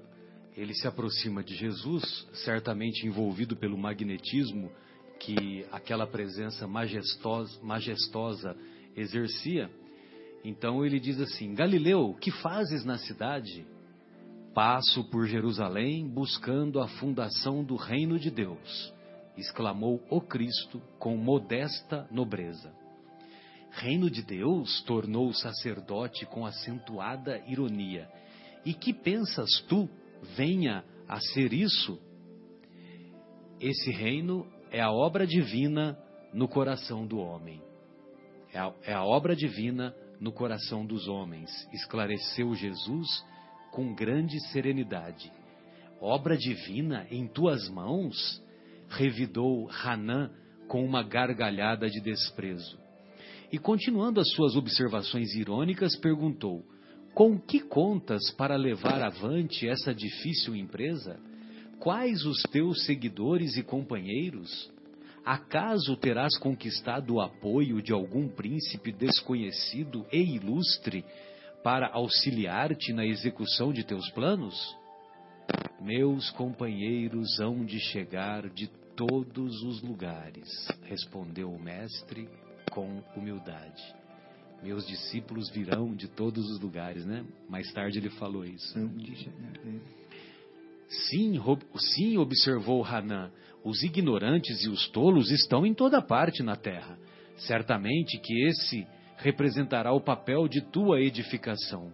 ele 0.55 0.75
se 0.75 0.87
aproxima 0.87 1.43
de 1.43 1.55
Jesus, 1.55 2.27
certamente 2.45 3.07
envolvido 3.07 3.55
pelo 3.55 3.75
magnetismo 3.75 4.71
que 5.19 5.65
aquela 5.71 6.05
presença 6.05 6.67
majestosa, 6.67 7.59
majestosa 7.63 8.55
exercia. 8.95 9.67
Então 10.43 10.85
ele 10.85 10.99
diz 10.99 11.19
assim: 11.19 11.53
Galileu, 11.53 12.15
que 12.19 12.31
fazes 12.31 12.83
na 12.83 12.97
cidade? 12.97 13.65
Passo 14.53 15.03
por 15.05 15.25
Jerusalém 15.27 16.07
buscando 16.07 16.81
a 16.81 16.87
fundação 16.87 17.63
do 17.63 17.75
reino 17.75 18.19
de 18.19 18.29
Deus, 18.29 18.93
exclamou 19.37 20.03
o 20.09 20.19
Cristo 20.19 20.81
com 20.99 21.15
modesta 21.15 22.07
nobreza. 22.11 22.73
Reino 23.71 24.09
de 24.09 24.21
Deus? 24.21 24.81
tornou 24.81 25.29
o 25.29 25.33
sacerdote 25.33 26.25
com 26.25 26.45
acentuada 26.45 27.41
ironia. 27.47 28.09
E 28.65 28.73
que 28.73 28.93
pensas 28.93 29.49
tu 29.69 29.89
venha 30.35 30.83
a 31.07 31.19
ser 31.19 31.53
isso? 31.53 31.97
Esse 33.61 33.91
reino 33.91 34.45
é 34.69 34.81
a 34.81 34.91
obra 34.91 35.25
divina 35.25 35.97
no 36.33 36.47
coração 36.47 37.07
do 37.07 37.17
homem. 37.17 37.61
É 38.53 38.59
a, 38.59 38.73
é 38.83 38.93
a 38.93 39.03
obra 39.05 39.35
divina 39.35 39.95
no 40.21 40.31
coração 40.31 40.85
dos 40.85 41.07
homens, 41.07 41.49
esclareceu 41.73 42.53
Jesus 42.53 43.25
com 43.71 43.95
grande 43.95 44.39
serenidade. 44.51 45.31
Obra 45.99 46.37
divina 46.37 47.07
em 47.09 47.27
tuas 47.27 47.67
mãos? 47.69 48.41
revidou 48.87 49.69
Hanã 49.71 50.29
com 50.67 50.85
uma 50.85 51.01
gargalhada 51.01 51.89
de 51.89 51.99
desprezo. 52.01 52.77
E 53.51 53.57
continuando 53.57 54.19
as 54.19 54.29
suas 54.31 54.55
observações 54.55 55.33
irônicas, 55.33 55.95
perguntou: 55.95 56.63
Com 57.13 57.39
que 57.39 57.59
contas 57.59 58.31
para 58.31 58.55
levar 58.55 59.01
avante 59.01 59.67
essa 59.67 59.93
difícil 59.93 60.55
empresa? 60.55 61.19
Quais 61.79 62.25
os 62.25 62.41
teus 62.43 62.85
seguidores 62.85 63.57
e 63.57 63.63
companheiros? 63.63 64.69
Acaso 65.25 65.95
terás 65.95 66.37
conquistado 66.37 67.15
o 67.15 67.21
apoio 67.21 67.81
de 67.81 67.93
algum 67.93 68.27
príncipe 68.27 68.91
desconhecido 68.91 70.05
e 70.11 70.17
ilustre 70.17 71.05
para 71.63 71.87
auxiliar-te 71.93 72.91
na 72.91 73.05
execução 73.05 73.71
de 73.71 73.83
teus 73.83 74.09
planos? 74.11 74.55
Meus 75.79 76.29
companheiros 76.31 77.39
hão 77.39 77.63
de 77.63 77.79
chegar 77.79 78.49
de 78.49 78.67
todos 78.95 79.63
os 79.63 79.81
lugares, 79.81 80.47
respondeu 80.83 81.51
o 81.51 81.61
mestre 81.61 82.27
com 82.71 83.03
humildade. 83.15 83.81
Meus 84.63 84.85
discípulos 84.85 85.49
virão 85.49 85.93
de 85.95 86.07
todos 86.07 86.49
os 86.51 86.59
lugares, 86.59 87.05
né? 87.05 87.25
Mais 87.49 87.71
tarde 87.73 87.97
ele 87.97 88.09
falou 88.11 88.45
isso. 88.45 88.77
É. 88.77 90.01
Sim, 90.87 91.39
sim, 91.77 92.17
observou 92.17 92.83
Hanan, 92.83 93.31
os 93.63 93.83
ignorantes 93.83 94.63
e 94.63 94.69
os 94.69 94.87
tolos 94.89 95.29
estão 95.31 95.65
em 95.65 95.73
toda 95.73 96.01
parte 96.01 96.41
na 96.41 96.55
terra. 96.55 96.97
Certamente 97.37 98.19
que 98.19 98.43
esse 98.45 98.87
representará 99.17 99.93
o 99.93 100.01
papel 100.01 100.47
de 100.47 100.61
tua 100.61 100.99
edificação. 100.99 101.93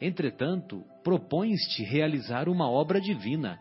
Entretanto, 0.00 0.84
propões-te 1.02 1.82
realizar 1.82 2.48
uma 2.48 2.70
obra 2.70 3.00
divina. 3.00 3.58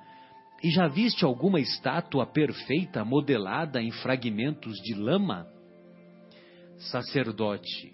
E 0.61 0.69
já 0.69 0.87
viste 0.87 1.23
alguma 1.23 1.59
estátua 1.59 2.25
perfeita 2.25 3.05
modelada 3.05 3.81
em 3.81 3.91
fragmentos 3.91 4.75
de 4.83 4.93
lama? 4.93 5.47
Sacerdote, 6.77 7.93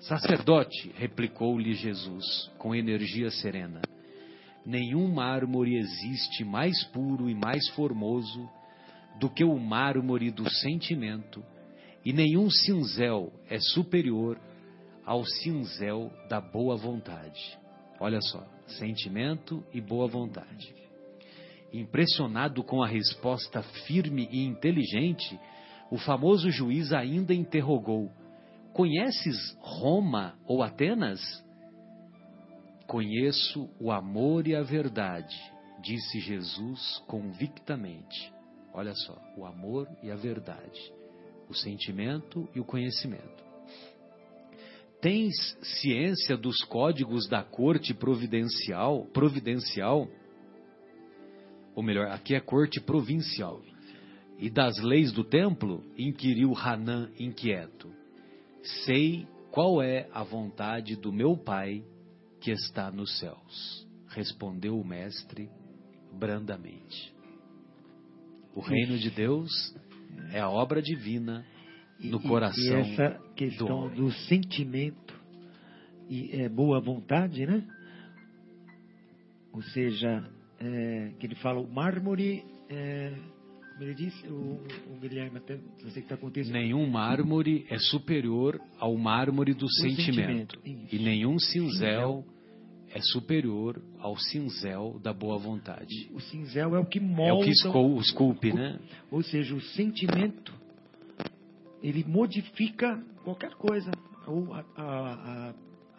sacerdote, 0.00 0.92
replicou-lhe 0.96 1.74
Jesus 1.74 2.50
com 2.58 2.74
energia 2.74 3.30
serena. 3.30 3.80
Nenhum 4.64 5.12
mármore 5.12 5.76
existe 5.76 6.44
mais 6.44 6.84
puro 6.88 7.28
e 7.30 7.34
mais 7.34 7.68
formoso 7.70 8.48
do 9.18 9.28
que 9.28 9.44
o 9.44 9.58
mármore 9.58 10.30
do 10.30 10.48
sentimento, 10.48 11.44
e 12.04 12.12
nenhum 12.12 12.48
cinzel 12.50 13.32
é 13.48 13.58
superior 13.58 14.38
ao 15.04 15.24
cinzel 15.24 16.12
da 16.28 16.40
boa 16.40 16.76
vontade. 16.76 17.58
Olha 17.98 18.20
só, 18.20 18.46
sentimento 18.66 19.64
e 19.72 19.80
boa 19.80 20.06
vontade. 20.06 20.74
Impressionado 21.72 22.62
com 22.62 22.82
a 22.82 22.86
resposta 22.86 23.62
firme 23.86 24.28
e 24.30 24.44
inteligente, 24.44 25.38
o 25.90 25.98
famoso 25.98 26.50
juiz 26.50 26.92
ainda 26.92 27.34
interrogou: 27.34 28.10
Conheces 28.72 29.56
Roma 29.60 30.38
ou 30.46 30.62
Atenas? 30.62 31.20
Conheço 32.86 33.68
o 33.78 33.90
amor 33.90 34.46
e 34.46 34.54
a 34.54 34.62
verdade, 34.62 35.36
disse 35.82 36.20
Jesus 36.20 37.02
convictamente. 37.06 38.37
Olha 38.78 38.94
só, 38.94 39.20
o 39.36 39.44
amor 39.44 39.88
e 40.04 40.08
a 40.08 40.14
verdade, 40.14 40.92
o 41.48 41.52
sentimento 41.52 42.48
e 42.54 42.60
o 42.60 42.64
conhecimento. 42.64 43.44
Tens 45.00 45.34
ciência 45.80 46.36
dos 46.36 46.62
códigos 46.62 47.28
da 47.28 47.42
corte 47.42 47.92
providencial, 47.92 49.04
providencial, 49.06 50.06
ou 51.74 51.82
melhor, 51.82 52.06
aqui 52.12 52.36
é 52.36 52.40
corte 52.40 52.80
provincial, 52.80 53.60
e 54.38 54.48
das 54.48 54.78
leis 54.78 55.10
do 55.10 55.24
templo? 55.24 55.82
inquiriu 55.98 56.56
Hanã 56.56 57.10
inquieto. 57.18 57.92
Sei 58.84 59.26
qual 59.50 59.82
é 59.82 60.08
a 60.12 60.22
vontade 60.22 60.94
do 60.94 61.12
meu 61.12 61.36
Pai 61.36 61.82
que 62.40 62.52
está 62.52 62.92
nos 62.92 63.18
céus, 63.18 63.84
respondeu 64.06 64.78
o 64.78 64.86
mestre 64.86 65.50
brandamente. 66.12 67.17
O 68.58 68.60
reino 68.60 68.98
de 68.98 69.08
Deus 69.08 69.48
é 70.32 70.40
a 70.40 70.50
obra 70.50 70.82
divina 70.82 71.46
no 72.02 72.18
coração. 72.18 72.60
E 72.60 72.92
essa 72.92 73.16
questão 73.36 73.88
do, 73.88 74.06
do 74.06 74.12
sentimento 74.26 75.14
e 76.10 76.30
é, 76.32 76.48
boa 76.48 76.80
vontade, 76.80 77.46
né? 77.46 77.62
Ou 79.52 79.62
seja, 79.62 80.28
é, 80.58 81.12
que 81.20 81.26
ele 81.26 81.36
fala 81.36 81.60
o 81.60 81.72
mármore, 81.72 82.42
é, 82.68 83.14
como 83.74 83.84
ele 83.84 83.94
disse, 83.94 84.26
o, 84.26 84.60
o 84.90 84.98
Guilherme 85.00 85.36
até 85.36 85.56
você 85.80 86.00
que 86.00 86.06
está 86.06 86.16
acontecendo. 86.16 86.54
Nenhum 86.54 86.84
mármore 86.90 87.64
é 87.70 87.78
superior 87.78 88.60
ao 88.80 88.96
mármore 88.96 89.54
do 89.54 89.70
sentimento, 89.70 90.56
sentimento 90.56 90.94
e 90.94 90.98
nenhum 90.98 91.38
cinzel 91.38 92.24
é 92.94 93.00
superior 93.00 93.80
ao 93.98 94.16
cinzel 94.16 94.98
da 95.02 95.12
boa 95.12 95.38
vontade. 95.38 96.08
O 96.12 96.20
cinzel 96.20 96.74
é 96.74 96.78
o 96.78 96.86
que 96.86 97.00
molda. 97.00 97.30
É 97.30 97.32
o 97.32 97.40
que 97.40 98.00
esculpe, 98.00 98.52
né? 98.52 98.78
Ou 99.10 99.22
seja, 99.22 99.54
o 99.54 99.60
sentimento 99.60 100.52
ele 101.82 102.04
modifica 102.04 103.02
qualquer 103.24 103.54
coisa 103.54 103.90
ou 104.26 104.52
a, 104.52 104.64
a, 104.76 104.84
a, 104.84 105.54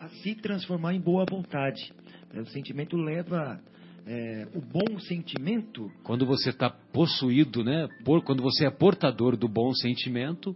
a 0.06 0.10
se 0.22 0.36
transformar 0.36 0.94
em 0.94 1.00
boa 1.00 1.26
vontade. 1.30 1.92
O 2.34 2.46
sentimento 2.48 2.96
leva 2.96 3.60
é, 4.06 4.48
o 4.54 4.62
bom 4.62 5.00
sentimento. 5.00 5.92
Quando 6.04 6.26
você 6.26 6.50
está 6.50 6.70
possuído, 6.70 7.64
né? 7.64 7.88
Por, 8.04 8.24
quando 8.24 8.42
você 8.42 8.66
é 8.66 8.72
portador 8.72 9.38
do 9.38 9.48
bom 9.48 9.74
sentimento 9.74 10.56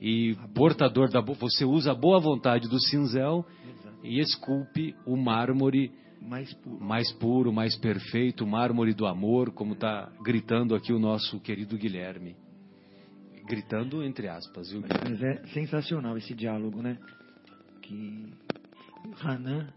e 0.00 0.34
portador 0.54 1.10
da 1.10 1.20
você 1.20 1.64
usa 1.64 1.92
a 1.92 1.94
boa 1.94 2.18
vontade 2.18 2.68
do 2.68 2.80
cinzel. 2.80 3.44
E 4.02 4.20
esculpe 4.20 4.94
o 5.06 5.16
mármore 5.16 5.92
mais 6.20 6.52
puro. 6.54 6.80
mais 6.84 7.12
puro, 7.12 7.52
mais 7.52 7.76
perfeito, 7.78 8.44
o 8.44 8.46
mármore 8.46 8.94
do 8.94 9.06
amor, 9.06 9.52
como 9.52 9.72
está 9.74 10.10
gritando 10.22 10.74
aqui 10.74 10.92
o 10.92 10.98
nosso 10.98 11.40
querido 11.40 11.76
Guilherme. 11.76 12.36
Gritando 13.46 14.02
entre 14.02 14.28
aspas, 14.28 14.70
viu? 14.70 14.82
Mas 14.82 15.22
é 15.22 15.46
sensacional 15.48 16.16
esse 16.16 16.34
diálogo, 16.34 16.82
né? 16.82 16.98
Que 17.82 18.26
Hanan, 19.22 19.68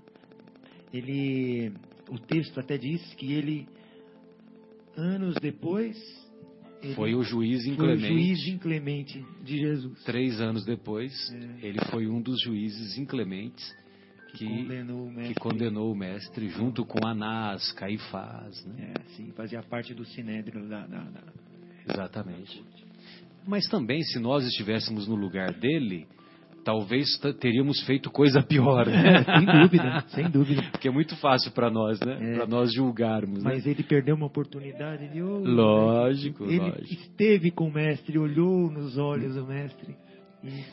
ele, 0.93 1.71
o 2.09 2.19
texto 2.19 2.59
até 2.59 2.77
diz 2.77 3.01
que 3.15 3.33
ele, 3.33 3.67
anos 4.95 5.35
depois, 5.41 5.97
foi 6.95 7.15
o 7.15 7.23
juiz 7.23 7.65
inclemente. 7.65 8.01
Foi 8.01 8.11
o 8.11 8.13
juiz 8.13 8.47
inclemente 8.47 9.25
de 9.43 9.57
Jesus. 9.57 10.03
Três 10.03 10.39
anos 10.41 10.65
depois, 10.65 11.13
é. 11.31 11.67
ele 11.67 11.79
foi 11.89 12.07
um 12.07 12.21
dos 12.21 12.41
juízes 12.41 12.97
inclementes 12.97 13.82
que, 14.33 14.45
condenou, 14.45 15.07
o 15.07 15.15
que 15.15 15.33
condenou 15.35 15.91
o 15.91 15.95
mestre 15.95 16.49
junto 16.49 16.85
com 16.85 17.05
Anás, 17.05 17.71
Caifás. 17.73 18.65
Né? 18.65 18.93
É, 18.97 19.01
sim, 19.15 19.31
fazia 19.31 19.61
parte 19.61 19.93
do 19.93 20.03
sinédrio 20.05 20.67
da, 20.67 20.85
da, 20.87 21.03
da... 21.03 21.21
Exatamente. 21.87 22.63
Mas 23.45 23.65
também, 23.67 24.01
se 24.01 24.19
nós 24.19 24.45
estivéssemos 24.45 25.07
no 25.07 25.15
lugar 25.15 25.53
dele, 25.53 26.07
talvez 26.63 27.17
teríamos 27.39 27.81
feito 27.85 28.09
coisa 28.09 28.41
pior. 28.41 28.87
Né? 28.87 29.23
sem 29.37 29.45
dúvida, 29.45 30.05
sem 30.07 30.29
dúvida. 30.31 30.63
Porque 30.71 30.87
é 30.87 30.91
muito 30.91 31.15
fácil 31.17 31.51
para 31.51 31.69
nós, 31.69 31.99
né? 31.99 32.17
É. 32.19 32.35
Para 32.37 32.47
nós 32.47 32.73
julgarmos. 32.73 33.43
Né? 33.43 33.51
Mas 33.53 33.65
né? 33.65 33.71
ele 33.71 33.83
perdeu 33.83 34.15
uma 34.15 34.27
oportunidade 34.27 35.09
de 35.09 35.21
oh, 35.21 35.39
Lógico, 35.39 36.45
ele 36.45 36.59
lógico. 36.59 36.85
esteve 36.85 37.51
com 37.51 37.67
o 37.67 37.73
mestre, 37.73 38.17
olhou 38.17 38.71
nos 38.71 38.97
olhos 38.97 39.35
do 39.35 39.45
mestre. 39.45 39.95
E 40.43 40.63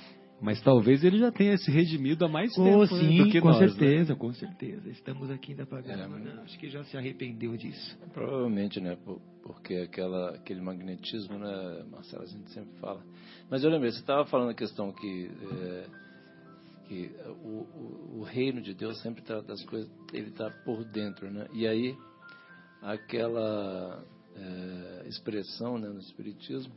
mas 0.40 0.61
talvez 0.62 1.05
ele 1.05 1.18
já 1.18 1.31
tenha 1.31 1.57
se 1.59 1.70
redimido 1.70 2.24
há 2.24 2.29
mais 2.29 2.50
oh, 2.57 2.64
tempo 2.64 2.87
sim, 2.87 3.18
do 3.18 3.31
que 3.31 3.40
com 3.40 3.48
nós. 3.48 3.59
Com 3.59 3.62
né? 3.62 3.68
certeza, 3.68 4.12
né? 4.12 4.18
com 4.18 4.33
certeza. 4.33 4.88
Estamos 4.88 5.31
aqui 5.31 5.53
ainda 5.53 5.66
pagando. 5.66 6.29
É, 6.29 6.42
acho 6.42 6.59
que 6.59 6.70
já 6.70 6.83
se 6.85 6.96
arrependeu 6.96 7.57
disso. 7.57 7.98
Provavelmente, 8.12 8.81
né? 8.81 8.96
Porque 9.42 9.74
aquela, 9.74 10.31
aquele 10.31 10.62
magnetismo, 10.62 11.38
né, 11.38 11.85
Marcelo, 11.90 12.22
a 12.22 12.26
gente 12.26 12.50
sempre 12.50 12.72
fala. 12.81 13.05
Mas 13.50 13.62
eu 13.62 13.70
lembrei, 13.70 13.90
você 13.90 14.00
estava 14.00 14.24
falando 14.26 14.50
a 14.50 14.55
questão 14.55 14.92
que, 14.92 15.31
é, 15.53 15.87
que 16.87 17.10
o, 17.44 17.48
o, 17.48 18.19
o, 18.21 18.23
reino 18.23 18.62
de 18.62 18.73
Deus 18.73 19.00
sempre 19.02 19.23
trata 19.23 19.48
das 19.48 19.62
coisas, 19.65 19.90
ele 20.12 20.29
está 20.29 20.50
por 20.65 20.85
dentro, 20.85 21.31
né? 21.31 21.46
E 21.52 21.67
aí, 21.67 21.94
aquela 22.81 24.02
é, 24.37 25.08
expressão 25.08 25.79
né, 25.79 25.88
no 25.88 25.98
Espiritismo 25.98 26.73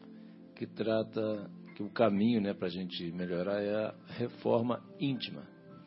que 0.56 0.68
trata 0.68 1.50
que 1.76 1.84
o 1.84 1.90
caminho 1.90 2.42
né, 2.42 2.54
para 2.54 2.68
a 2.68 2.72
gente 2.72 3.12
melhorar 3.12 3.62
é 3.62 3.76
a 3.76 3.96
reforma 4.08 4.82
íntima. 5.00 5.44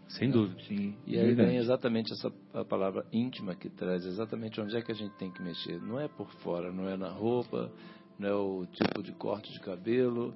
Sem 0.09 0.31
dúvida. 0.31 0.63
Sim, 0.65 0.97
e 1.05 1.19
aí 1.19 1.35
vem 1.35 1.57
exatamente 1.57 2.13
essa 2.13 2.33
a 2.55 2.65
palavra 2.65 3.05
íntima 3.13 3.57
que 3.57 3.69
traz 3.69 4.05
exatamente 4.05 4.61
onde 4.61 4.77
é 4.77 4.81
que 4.81 4.93
a 4.93 4.95
gente 4.95 5.17
tem 5.17 5.33
que 5.33 5.43
mexer. 5.43 5.81
Não 5.83 5.99
é 5.99 6.07
por 6.07 6.31
fora, 6.43 6.73
não 6.73 6.89
é 6.89 6.97
na 6.97 7.09
roupa, 7.09 7.73
não 8.19 8.29
é 8.29 8.35
o 8.35 8.67
tipo 8.67 9.03
de 9.03 9.13
corte 9.13 9.53
de 9.53 9.61
cabelo, 9.61 10.33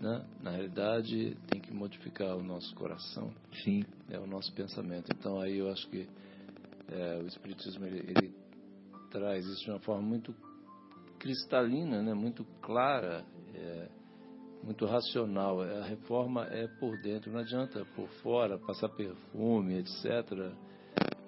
né, 0.00 0.24
na 0.40 0.50
realidade, 0.50 1.36
tem 1.48 1.60
que 1.60 1.72
modificar 1.72 2.36
o 2.36 2.42
nosso 2.42 2.72
coração, 2.76 3.32
Sim. 3.64 3.84
é 4.08 4.18
o 4.18 4.26
nosso 4.26 4.52
pensamento. 4.54 5.10
Então, 5.12 5.40
aí 5.40 5.58
eu 5.58 5.68
acho 5.68 5.88
que 5.88 6.08
é, 6.88 7.20
o 7.22 7.26
Espiritismo 7.26 7.84
ele, 7.84 7.98
ele 8.08 8.32
traz 9.10 9.44
isso 9.44 9.64
de 9.64 9.70
uma 9.70 9.80
forma 9.80 10.02
muito 10.02 10.34
cristalina, 11.18 12.00
né, 12.02 12.14
muito 12.14 12.44
clara, 12.62 13.24
é, 13.52 13.88
muito 14.68 14.84
racional. 14.84 15.62
A 15.62 15.84
reforma 15.84 16.46
é 16.50 16.68
por 16.78 17.00
dentro, 17.00 17.32
não 17.32 17.40
adianta 17.40 17.86
por 17.96 18.06
fora 18.22 18.58
passar 18.58 18.90
perfume, 18.90 19.78
etc. 19.78 20.04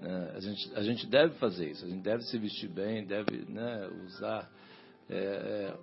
né. 0.03 0.33
a, 0.37 0.41
gente, 0.41 0.73
a 0.77 0.83
gente 0.83 1.07
deve 1.07 1.35
fazer 1.37 1.71
isso, 1.71 1.87
a 1.87 1.89
gente 1.89 2.03
deve 2.03 2.23
se 2.25 2.39
vestir 2.39 2.69
bem, 2.69 3.07
deve 3.07 3.47
né, 3.49 3.89
usar 4.05 4.47
é, 5.09 5.17
é, 5.17 5.75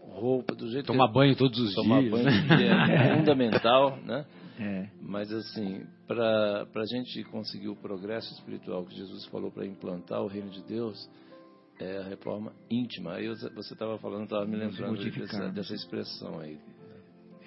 roupa 0.00 0.54
do 0.54 0.70
jeito 0.70 0.86
Tomar 0.86 1.08
que 1.08 1.14
banho 1.14 1.36
todos 1.36 1.58
os 1.58 1.74
tomar 1.74 2.00
dias. 2.00 2.12
banho 2.12 2.24
né? 2.24 2.94
é 2.94 3.14
fundamental, 3.18 3.98
né? 4.04 4.24
É. 4.60 4.88
Mas 5.00 5.32
assim, 5.32 5.84
para 6.06 6.68
a 6.72 6.86
gente 6.86 7.24
conseguir 7.24 7.68
o 7.68 7.74
progresso 7.74 8.32
espiritual 8.34 8.84
que 8.84 8.94
Jesus 8.94 9.24
falou 9.26 9.50
para 9.50 9.66
implantar 9.66 10.22
o 10.22 10.28
reino 10.28 10.50
de 10.50 10.62
Deus, 10.62 11.10
é 11.80 11.98
a 11.98 12.04
reforma 12.04 12.52
íntima. 12.70 13.14
Aí 13.14 13.26
você 13.26 13.72
estava 13.72 13.98
falando, 13.98 14.24
estava 14.24 14.46
me 14.46 14.56
lembrando 14.56 15.02
dessa, 15.10 15.48
dessa 15.48 15.74
expressão 15.74 16.38
aí. 16.38 16.58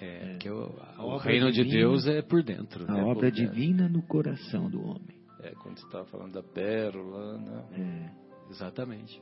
É, 0.00 0.36
que 0.38 0.50
o, 0.50 0.74
A 0.96 1.02
o 1.04 1.08
obra 1.08 1.24
reino 1.30 1.50
de 1.50 1.62
divina- 1.64 1.76
Deus 1.88 2.06
é 2.06 2.20
por 2.22 2.42
dentro. 2.42 2.84
A 2.88 2.94
né? 2.94 3.02
obra 3.04 3.30
divina 3.30 3.88
no 3.88 4.02
coração 4.02 4.68
do 4.68 4.80
homem. 4.82 5.16
É, 5.40 5.50
quando 5.62 5.78
você 5.78 5.86
estava 5.86 6.04
falando 6.06 6.32
da 6.34 6.42
pérola, 6.42 7.38
né? 7.38 7.64
É. 7.72 8.50
Exatamente. 8.50 9.20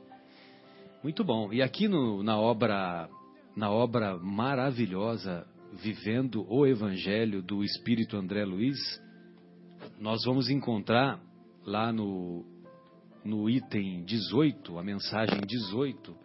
Muito 1.03 1.23
bom. 1.23 1.53
E 1.53 1.61
aqui 1.61 1.87
no- 1.87 2.21
na 2.23 2.37
obra 2.39 3.09
na 3.55 3.69
obra 3.71 4.17
maravilhosa 4.17 5.47
Vivendo 5.73 6.45
o 6.49 6.65
Evangelho 6.65 7.41
do 7.41 7.61
Espírito 7.61 8.15
André 8.15 8.45
Luiz, 8.45 8.77
nós 9.99 10.23
vamos 10.23 10.49
encontrar 10.49 11.19
lá 11.65 11.91
no 11.91 12.45
no 13.25 13.49
item 13.49 14.03
18, 14.05 14.77
a 14.77 14.83
mensagem 14.83 15.41
18, 15.45 16.15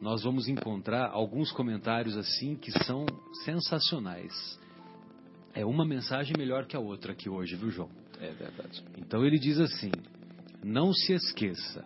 nós 0.00 0.22
vamos 0.22 0.48
encontrar 0.48 1.10
alguns 1.10 1.50
comentários 1.52 2.16
assim 2.16 2.56
que 2.56 2.70
são 2.84 3.06
sensacionais. 3.44 4.32
É 5.54 5.64
uma 5.64 5.86
mensagem 5.86 6.34
melhor 6.36 6.66
que 6.66 6.76
a 6.76 6.80
outra 6.80 7.12
aqui 7.12 7.30
hoje, 7.30 7.56
viu, 7.56 7.70
João? 7.70 7.90
É 8.20 8.30
verdade. 8.32 8.84
Então 8.98 9.24
ele 9.24 9.38
diz 9.38 9.58
assim: 9.58 9.90
não 10.62 10.92
se 10.92 11.12
esqueça, 11.12 11.84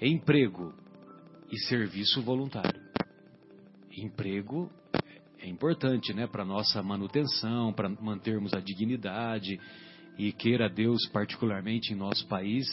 emprego 0.00 0.74
e 1.50 1.58
serviço 1.66 2.22
voluntário. 2.22 2.80
Emprego 3.96 4.70
é 5.38 5.48
importante, 5.48 6.12
né, 6.12 6.26
para 6.26 6.44
nossa 6.44 6.82
manutenção, 6.82 7.72
para 7.72 7.88
mantermos 7.88 8.52
a 8.52 8.60
dignidade 8.60 9.58
e 10.18 10.32
queira 10.32 10.68
Deus, 10.68 11.06
particularmente 11.08 11.92
em 11.92 11.96
nosso 11.96 12.26
país, 12.26 12.66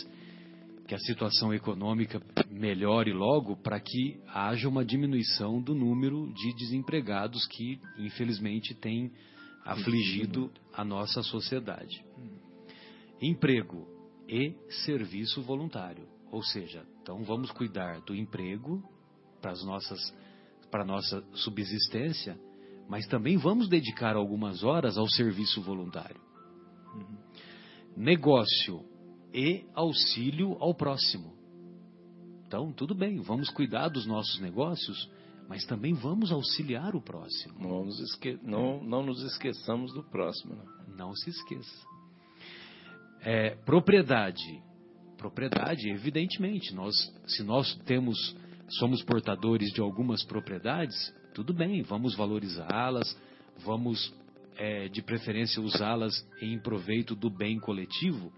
que 0.88 0.96
a 0.96 1.00
situação 1.00 1.54
econômica 1.54 2.20
melhore 2.54 3.12
logo 3.12 3.58
para 3.58 3.80
que 3.80 4.22
haja 4.28 4.70
uma 4.70 4.86
diminuição 4.86 5.62
do 5.62 5.74
número 5.74 6.32
de 6.34 6.54
desempregados 6.56 7.48
que, 7.48 7.80
infelizmente, 7.98 8.76
tem 8.76 9.12
afligido 9.66 10.52
a 10.74 10.86
nossa 10.86 11.24
sociedade. 11.24 12.06
Emprego 13.20 13.88
e 14.28 14.54
serviço 14.86 15.42
voluntário, 15.42 16.08
ou 16.32 16.44
seja, 16.44 16.86
então 17.02 17.24
vamos 17.24 17.52
cuidar 17.52 18.02
do 18.02 18.16
emprego 18.16 18.84
para 19.42 19.52
as 19.52 19.64
nossas 19.66 20.14
para 20.70 20.84
nossa 20.84 21.24
subsistência, 21.34 22.36
mas 22.90 23.06
também 23.06 23.38
vamos 23.38 23.70
dedicar 23.70 24.16
algumas 24.16 24.64
horas 24.64 24.98
ao 24.98 25.08
serviço 25.08 25.62
voluntário. 25.62 26.20
Negócio 27.96 28.84
e 29.32 29.66
auxílio 29.76 30.58
ao 30.60 30.74
próximo. 30.74 31.43
Então, 32.54 32.72
tudo 32.72 32.94
bem, 32.94 33.20
vamos 33.20 33.50
cuidar 33.50 33.90
dos 33.90 34.06
nossos 34.06 34.40
negócios, 34.40 35.10
mas 35.50 35.66
também 35.66 35.96
vamos 35.96 36.32
auxiliar 36.32 36.96
o 36.96 37.02
próximo. 37.02 37.56
Não, 37.60 37.80
vamos 37.80 38.00
esque... 38.00 38.38
não, 38.44 38.84
não 38.84 39.04
nos 39.04 39.24
esqueçamos 39.24 39.92
do 39.92 40.04
próximo. 40.04 40.54
Né? 40.54 40.64
Não 40.96 41.16
se 41.16 41.32
esqueça. 41.32 41.88
É, 43.22 43.56
propriedade. 43.66 44.62
Propriedade, 45.18 45.90
evidentemente, 45.90 46.76
nós, 46.76 46.94
se 47.26 47.42
nós 47.42 47.74
temos, 47.88 48.20
somos 48.78 49.02
portadores 49.02 49.74
de 49.74 49.82
algumas 49.82 50.24
propriedades, 50.24 50.96
tudo 51.34 51.56
bem, 51.56 51.82
vamos 51.82 52.16
valorizá-las, 52.16 53.20
vamos, 53.66 54.14
é, 54.58 54.90
de 54.90 55.02
preferência, 55.02 55.60
usá-las 55.60 56.14
em 56.40 56.60
proveito 56.60 57.16
do 57.16 57.32
bem 57.32 57.60
coletivo, 57.60 58.32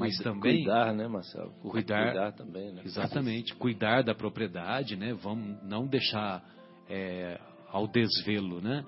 mas 0.00 0.16
também 0.18 0.64
Cuidar, 0.64 0.92
né, 0.94 1.06
Marcelo? 1.06 1.52
Cu- 1.60 1.70
Cuidar- 1.70 2.12
Cuidar 2.12 2.32
também, 2.32 2.72
né? 2.72 2.82
Exatamente, 2.84 3.54
cuidar 3.54 4.02
da 4.02 4.14
propriedade, 4.14 4.96
né? 4.96 5.12
Vamos 5.14 5.62
não 5.62 5.86
deixar 5.86 6.42
é, 6.88 7.38
ao 7.68 7.86
desvelo, 7.86 8.60
né? 8.60 8.84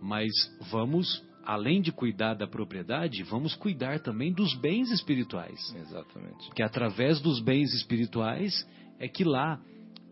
Mas 0.00 0.30
vamos, 0.70 1.24
além 1.44 1.80
de 1.80 1.90
cuidar 1.92 2.34
da 2.34 2.46
propriedade, 2.46 3.22
vamos 3.24 3.54
cuidar 3.54 4.00
também 4.00 4.32
dos 4.32 4.54
bens 4.60 4.90
espirituais. 4.90 5.58
Exatamente. 5.74 6.50
Que 6.54 6.62
através 6.62 7.20
dos 7.20 7.40
bens 7.40 7.72
espirituais 7.74 8.52
é 8.98 9.08
que 9.08 9.24
lá, 9.24 9.60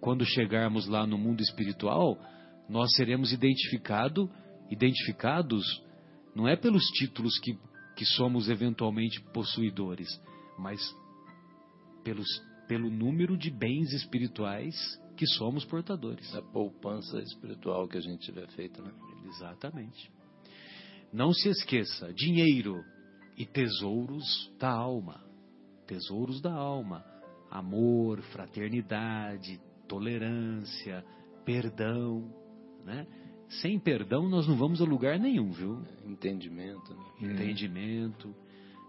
quando 0.00 0.24
chegarmos 0.24 0.86
lá 0.88 1.06
no 1.06 1.18
mundo 1.18 1.40
espiritual, 1.40 2.16
nós 2.68 2.88
seremos 2.96 3.32
identificado, 3.32 4.30
identificados, 4.70 5.64
não 6.34 6.46
é 6.48 6.56
pelos 6.56 6.84
títulos 6.92 7.38
que, 7.40 7.58
que 8.00 8.06
somos 8.06 8.48
eventualmente 8.48 9.20
possuidores, 9.30 10.08
mas 10.58 10.80
pelos, 12.02 12.26
pelo 12.66 12.88
número 12.88 13.36
de 13.36 13.50
bens 13.50 13.92
espirituais 13.92 14.74
que 15.18 15.26
somos 15.26 15.66
portadores. 15.66 16.34
A 16.34 16.40
poupança 16.40 17.20
espiritual 17.20 17.86
que 17.86 17.98
a 17.98 18.00
gente 18.00 18.24
tiver 18.24 18.48
feito, 18.52 18.82
né? 18.82 18.90
Exatamente. 19.26 20.10
Não 21.12 21.30
se 21.30 21.50
esqueça, 21.50 22.10
dinheiro 22.14 22.82
e 23.36 23.44
tesouros 23.44 24.50
da 24.58 24.70
alma. 24.70 25.22
Tesouros 25.86 26.40
da 26.40 26.54
alma. 26.54 27.04
Amor, 27.50 28.22
fraternidade, 28.32 29.60
tolerância, 29.86 31.04
perdão, 31.44 32.32
né? 32.82 33.06
Sem 33.60 33.78
perdão 33.78 34.28
nós 34.28 34.46
não 34.46 34.56
vamos 34.56 34.80
a 34.80 34.84
lugar 34.84 35.18
nenhum, 35.18 35.50
viu? 35.50 35.82
Entendimento, 36.06 36.94
né? 36.94 37.04
Entendimento. 37.32 38.34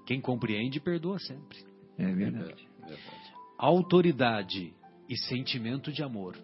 Quem 0.05 0.21
compreende 0.21 0.79
perdoa 0.79 1.17
sempre. 1.19 1.57
É 1.97 2.05
verdade. 2.13 2.67
É 2.83 2.85
verdade. 2.87 3.33
autoridade 3.57 4.73
e 5.09 5.17
sentimento 5.17 5.91
de 5.91 6.03
amor. 6.03 6.37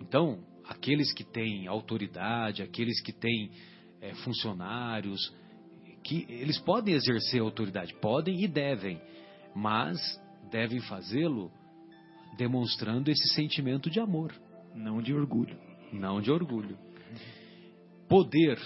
Então, 0.00 0.44
aqueles 0.66 1.12
que 1.12 1.24
têm 1.24 1.66
autoridade, 1.66 2.62
aqueles 2.62 3.00
que 3.02 3.12
têm 3.12 3.50
eh, 4.00 4.14
funcionários, 4.16 5.34
que 6.02 6.26
eles 6.28 6.58
podem 6.58 6.94
exercer 6.94 7.40
autoridade, 7.40 7.94
podem 7.94 8.42
e 8.42 8.48
devem, 8.48 9.00
mas 9.54 9.98
devem 10.50 10.80
fazê-lo 10.80 11.50
demonstrando 12.36 13.10
esse 13.10 13.28
sentimento 13.34 13.88
de 13.88 14.00
amor, 14.00 14.34
Não 14.74 15.00
de 15.00 15.14
orgulho. 15.14 15.56
não 15.92 16.20
de 16.20 16.30
orgulho. 16.30 16.76
Poder, 18.08 18.58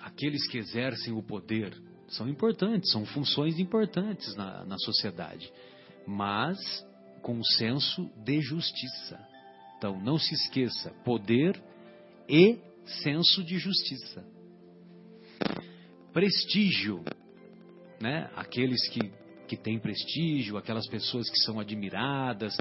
aqueles 0.00 0.46
que 0.48 0.58
exercem 0.58 1.12
o 1.12 1.22
poder, 1.22 1.74
são 2.08 2.28
importantes, 2.28 2.90
são 2.90 3.04
funções 3.06 3.58
importantes 3.58 4.34
na, 4.34 4.64
na 4.64 4.76
sociedade, 4.78 5.50
mas 6.06 6.58
com 7.22 7.34
um 7.34 7.44
senso 7.44 8.10
de 8.24 8.40
justiça. 8.40 9.18
Então, 9.78 10.00
não 10.00 10.18
se 10.18 10.34
esqueça: 10.34 10.90
poder 11.04 11.60
e 12.28 12.58
senso 13.02 13.44
de 13.44 13.58
justiça. 13.58 14.24
Prestígio, 16.12 17.04
né? 18.00 18.30
Aqueles 18.34 18.88
que, 18.88 19.12
que 19.46 19.56
têm 19.56 19.78
prestígio, 19.78 20.56
aquelas 20.56 20.88
pessoas 20.88 21.30
que 21.30 21.38
são 21.38 21.60
admiradas, 21.60 22.56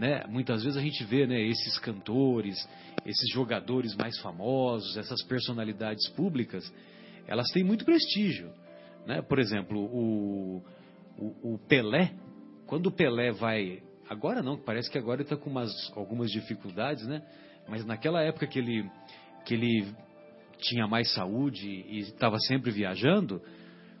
né? 0.00 0.24
Muitas 0.26 0.64
vezes 0.64 0.78
a 0.78 0.80
gente 0.80 1.04
vê, 1.04 1.26
né, 1.26 1.38
esses 1.42 1.78
cantores, 1.78 2.56
esses 3.04 3.30
jogadores 3.34 3.94
mais 3.94 4.18
famosos, 4.20 4.96
essas 4.96 5.22
personalidades 5.24 6.08
públicas, 6.08 6.64
elas 7.26 7.50
têm 7.50 7.62
muito 7.62 7.84
prestígio, 7.84 8.50
né? 9.06 9.20
Por 9.20 9.38
exemplo, 9.38 9.78
o, 9.78 10.64
o, 11.18 11.54
o 11.54 11.58
Pelé, 11.68 12.14
quando 12.66 12.86
o 12.86 12.90
Pelé 12.90 13.30
vai, 13.30 13.82
agora 14.08 14.42
não, 14.42 14.56
parece 14.56 14.90
que 14.90 14.96
agora 14.96 15.20
ele 15.20 15.24
está 15.24 15.36
com 15.36 15.50
umas, 15.50 15.70
algumas 15.94 16.30
dificuldades, 16.30 17.06
né? 17.06 17.22
Mas 17.68 17.84
naquela 17.84 18.22
época 18.22 18.46
que 18.46 18.58
ele 18.58 18.90
que 19.44 19.52
ele 19.52 19.94
tinha 20.58 20.86
mais 20.86 21.12
saúde 21.12 21.68
e 21.68 21.98
estava 22.00 22.38
sempre 22.38 22.70
viajando, 22.70 23.42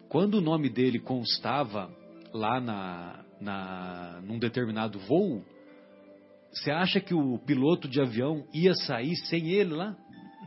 quando 0.08 0.36
o 0.36 0.40
nome 0.40 0.70
dele 0.70 0.98
constava 0.98 1.90
lá 2.32 2.58
na, 2.58 3.24
na 3.38 4.20
num 4.22 4.38
determinado 4.38 4.98
voo, 5.00 5.44
você 6.52 6.70
acha 6.70 7.00
que 7.00 7.14
o 7.14 7.38
piloto 7.38 7.88
de 7.88 8.00
avião 8.00 8.44
ia 8.52 8.74
sair 8.74 9.16
sem 9.16 9.48
ele 9.50 9.74
lá? 9.74 9.96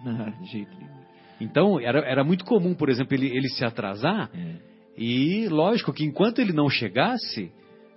Não, 0.03 0.29
de 0.43 0.51
jeito 0.51 0.71
nenhum. 0.77 0.93
Então, 1.41 1.79
era, 1.79 1.99
era 1.99 2.23
muito 2.23 2.45
comum, 2.45 2.73
por 2.73 2.89
exemplo, 2.89 3.15
ele, 3.15 3.27
ele 3.27 3.49
se 3.49 3.65
atrasar. 3.65 4.29
É. 4.33 4.55
E 4.97 5.47
lógico 5.49 5.91
que 5.91 6.03
enquanto 6.05 6.39
ele 6.39 6.53
não 6.53 6.69
chegasse, 6.69 7.51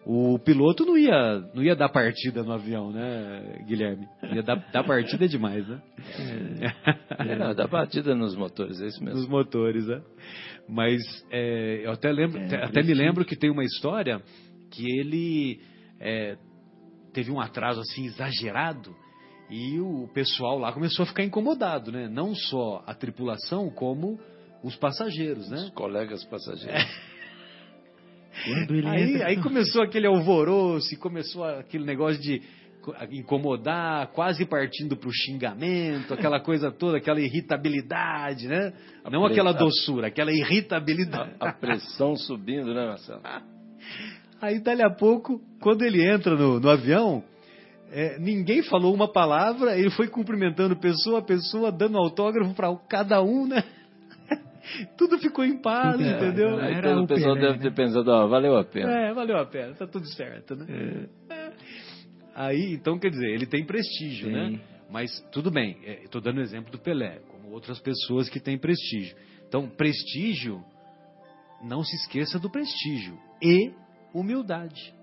o 0.04 0.38
piloto 0.38 0.84
não 0.84 0.96
ia, 0.96 1.38
não 1.54 1.62
ia 1.62 1.76
dar 1.76 1.88
partida 1.88 2.42
no 2.42 2.52
avião, 2.52 2.90
né, 2.90 3.62
Guilherme? 3.66 4.06
Ia 4.32 4.42
dar, 4.42 4.56
dar 4.72 4.84
partida 4.84 5.28
demais, 5.28 5.66
né? 5.68 5.82
É, 7.18 7.36
não, 7.36 7.54
dá 7.54 7.66
batida 7.66 8.14
nos 8.14 8.34
motores, 8.36 8.80
é 8.80 8.86
isso 8.86 9.02
mesmo. 9.04 9.18
Nos 9.20 9.28
motores, 9.28 9.86
né? 9.86 10.00
Mas 10.68 11.02
é, 11.30 11.82
eu 11.84 11.90
até, 11.92 12.10
lembro, 12.10 12.38
É, 12.40 12.64
até- 12.64 12.82
me 12.82 12.94
lembro 12.94 13.24
que 13.24 13.36
tem 13.36 13.50
uma 13.50 13.64
história 13.64 14.20
que 14.70 14.84
ele 14.98 15.60
é, 16.00 16.36
teve 17.16 17.30
um 17.32 17.40
atraso 17.40 17.80
assim 17.80 18.04
exagerado 18.04 18.94
e 19.48 19.80
o 19.80 20.06
pessoal 20.12 20.58
lá 20.58 20.70
começou 20.70 21.04
a 21.04 21.06
ficar 21.06 21.24
incomodado, 21.24 21.90
né? 21.90 22.08
Não 22.08 22.34
só 22.34 22.82
a 22.86 22.92
tripulação, 22.92 23.70
como 23.70 24.20
os 24.62 24.76
passageiros, 24.76 25.48
né? 25.48 25.56
Os 25.58 25.70
colegas 25.70 26.22
passageiros. 26.24 26.84
Ele 28.68 28.86
Aí, 28.86 29.22
aí 29.22 29.42
começou 29.42 29.82
aquele 29.82 30.06
alvoroço, 30.06 30.92
e 30.92 30.96
começou 30.98 31.42
aquele 31.42 31.84
negócio 31.84 32.20
de 32.20 32.42
co- 32.82 32.94
incomodar, 33.10 34.08
quase 34.08 34.44
partindo 34.44 34.94
para 34.94 35.08
o 35.08 35.12
xingamento, 35.12 36.12
aquela 36.12 36.38
coisa 36.38 36.70
toda, 36.70 36.98
aquela 36.98 37.20
irritabilidade, 37.20 38.46
né? 38.46 38.74
A 39.02 39.10
Não 39.10 39.22
pre- 39.22 39.32
aquela 39.32 39.52
doçura, 39.52 40.08
aquela 40.08 40.32
irritabilidade. 40.32 41.34
A, 41.40 41.48
a 41.48 41.52
pressão 41.54 42.14
subindo, 42.14 42.74
né, 42.74 42.86
Marcelo? 42.86 43.22
Aí, 44.40 44.60
dali 44.60 44.82
a 44.82 44.90
pouco, 44.90 45.40
quando 45.60 45.82
ele 45.82 46.06
entra 46.06 46.34
no, 46.34 46.60
no 46.60 46.68
avião, 46.68 47.24
é, 47.90 48.18
ninguém 48.18 48.62
falou 48.62 48.92
uma 48.94 49.10
palavra, 49.10 49.78
ele 49.78 49.90
foi 49.90 50.08
cumprimentando 50.08 50.76
pessoa 50.76 51.20
a 51.20 51.22
pessoa, 51.22 51.72
dando 51.72 51.96
autógrafo 51.96 52.54
para 52.54 52.74
cada 52.88 53.22
um, 53.22 53.46
né? 53.46 53.62
Tudo 54.98 55.18
ficou 55.18 55.44
em 55.44 55.56
paz, 55.56 55.96
paz, 55.96 56.00
entendeu? 56.00 56.56
né? 56.56 56.66
Aí 56.66 56.74
Era 56.74 56.90
todo 56.90 57.00
o 57.00 57.04
o 57.04 57.06
pessoal 57.06 57.34
deve 57.34 57.56
né? 57.56 57.58
ter 57.58 57.74
pensado, 57.74 58.10
ó, 58.10 58.26
valeu 58.26 58.56
a 58.58 58.64
pena. 58.64 58.90
É, 58.90 59.14
valeu 59.14 59.38
a 59.38 59.46
pena, 59.46 59.74
tá 59.74 59.86
tudo 59.86 60.06
certo, 60.12 60.56
né? 60.56 61.08
Aí, 62.34 62.74
então, 62.74 62.98
quer 62.98 63.08
dizer, 63.08 63.30
ele 63.30 63.46
tem 63.46 63.64
prestígio, 63.64 64.30
Tem. 64.30 64.52
né? 64.52 64.60
Mas 64.90 65.10
tudo 65.32 65.50
bem, 65.50 65.78
estou 66.04 66.20
dando 66.20 66.38
o 66.38 66.42
exemplo 66.42 66.70
do 66.70 66.78
Pelé, 66.78 67.20
como 67.28 67.50
outras 67.50 67.80
pessoas 67.80 68.28
que 68.28 68.38
têm 68.38 68.58
prestígio. 68.58 69.16
Então, 69.48 69.68
prestígio, 69.68 70.62
não 71.64 71.82
se 71.82 71.96
esqueça 71.96 72.38
do 72.38 72.50
prestígio 72.50 73.18
e 73.42 73.72
humildade. 74.20 74.94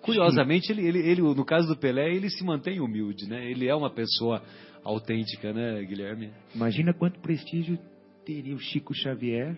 Curiosamente, 0.00 0.72
ele, 0.72 0.86
ele, 0.86 0.98
ele, 0.98 1.22
no 1.22 1.44
caso 1.44 1.68
do 1.68 1.76
Pelé, 1.76 2.12
ele 2.12 2.28
se 2.28 2.44
mantém 2.44 2.80
humilde, 2.80 3.28
né? 3.28 3.48
Ele 3.48 3.68
é 3.68 3.74
uma 3.74 3.88
pessoa 3.90 4.42
autêntica, 4.82 5.52
né, 5.52 5.80
Guilherme? 5.84 6.30
Imagina 6.54 6.92
quanto 6.92 7.20
prestígio 7.20 7.78
teria 8.26 8.54
o 8.54 8.58
Chico 8.58 8.92
Xavier, 8.92 9.56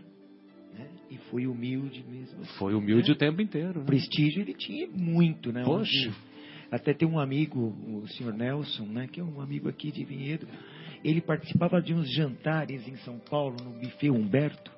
né? 0.75 0.87
E 1.11 1.17
foi 1.31 1.47
humilde 1.47 2.05
mesmo. 2.07 2.45
Foi 2.59 2.75
humilde 2.75 3.11
É. 3.11 3.15
o 3.15 3.17
tempo 3.17 3.41
inteiro. 3.41 3.81
Né? 3.81 3.87
Prestígio 3.87 4.43
ele 4.43 4.53
tinha 4.53 4.87
muito, 4.89 5.51
né? 5.51 5.65
Poxa. 5.65 6.13
Até 6.71 6.93
tem 6.93 7.09
um 7.09 7.19
amigo, 7.19 7.75
o 8.03 8.07
senhor 8.09 8.35
Nelson, 8.35 8.85
né? 8.85 9.07
Que 9.11 9.21
é 9.21 9.25
um 9.25 9.41
amigo 9.41 9.69
aqui 9.69 9.91
de 9.91 10.05
Vinhedo. 10.05 10.47
Ele 11.03 11.23
participava 11.23 11.81
de 11.81 11.95
uns 11.95 12.13
jantares 12.15 12.87
em 12.87 12.97
São 12.97 13.19
Paulo, 13.19 13.57
no 13.65 13.71
buffet 13.79 14.11
Humberto. 14.11 14.71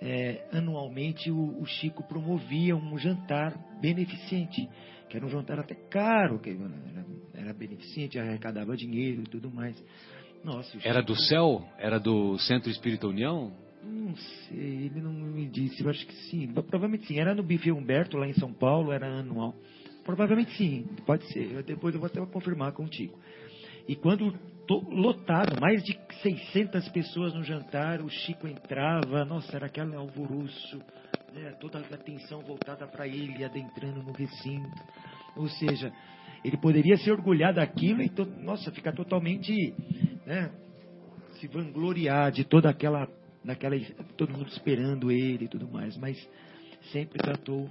É, 0.00 0.46
anualmente 0.52 1.30
o, 1.30 1.60
o 1.60 1.66
Chico 1.66 2.02
promovia 2.04 2.76
um 2.76 2.96
jantar 2.98 3.52
beneficente, 3.80 4.68
que 5.08 5.16
era 5.16 5.26
um 5.26 5.28
jantar 5.28 5.58
até 5.58 5.74
caro, 5.74 6.38
que 6.38 6.50
era, 6.50 7.04
era 7.34 7.52
beneficente, 7.52 8.18
arrecadava 8.18 8.76
dinheiro 8.76 9.22
e 9.22 9.26
tudo 9.26 9.50
mais. 9.50 9.76
Nossa, 10.44 10.76
o 10.76 10.80
Era 10.84 11.00
Chico- 11.00 11.12
do 11.12 11.16
céu? 11.22 11.68
Era 11.78 11.98
do 11.98 12.38
Centro 12.38 12.70
Espírita 12.70 13.08
União? 13.08 13.52
Não 13.82 14.14
sei, 14.16 14.86
ele 14.86 15.00
não 15.00 15.12
me 15.12 15.46
disse, 15.46 15.82
eu 15.82 15.90
acho 15.90 16.06
que 16.06 16.14
sim. 16.30 16.46
Provavelmente 16.48 17.06
sim. 17.06 17.18
Era 17.18 17.34
no 17.34 17.42
Buffet 17.42 17.72
Humberto, 17.72 18.16
lá 18.16 18.26
em 18.28 18.34
São 18.34 18.52
Paulo, 18.52 18.92
era 18.92 19.06
anual. 19.06 19.54
Provavelmente 20.04 20.52
sim, 20.56 20.86
pode 21.04 21.24
ser. 21.32 21.52
Eu- 21.52 21.62
depois 21.62 21.92
eu 21.94 22.00
vou 22.00 22.06
até 22.06 22.24
confirmar 22.26 22.72
contigo. 22.72 23.18
E 23.88 23.96
quando 23.96 24.32
lotado, 24.74 25.58
mais 25.60 25.82
de 25.82 25.98
600 26.22 26.88
pessoas 26.90 27.34
no 27.34 27.42
jantar, 27.42 28.00
o 28.00 28.08
Chico 28.08 28.46
entrava, 28.46 29.24
nossa, 29.24 29.56
era 29.56 29.66
aquele 29.66 29.94
alvoroço, 29.94 30.78
né, 31.32 31.52
toda 31.60 31.78
a 31.78 31.94
atenção 31.94 32.40
voltada 32.42 32.86
para 32.86 33.06
ele, 33.06 33.44
adentrando 33.44 34.02
no 34.02 34.12
recinto. 34.12 34.82
Ou 35.36 35.48
seja, 35.48 35.92
ele 36.44 36.56
poderia 36.56 36.96
se 36.96 37.10
orgulhar 37.10 37.54
daquilo 37.54 38.02
e, 38.02 38.10
nossa, 38.42 38.70
ficar 38.72 38.92
totalmente, 38.92 39.74
né, 40.26 40.50
se 41.40 41.46
vangloriar 41.46 42.30
de 42.32 42.44
toda 42.44 42.68
aquela, 42.68 43.08
daquela, 43.44 43.76
todo 44.16 44.32
mundo 44.32 44.48
esperando 44.48 45.10
ele 45.10 45.44
e 45.44 45.48
tudo 45.48 45.68
mais, 45.68 45.96
mas 45.96 46.16
sempre 46.92 47.18
tratou 47.18 47.70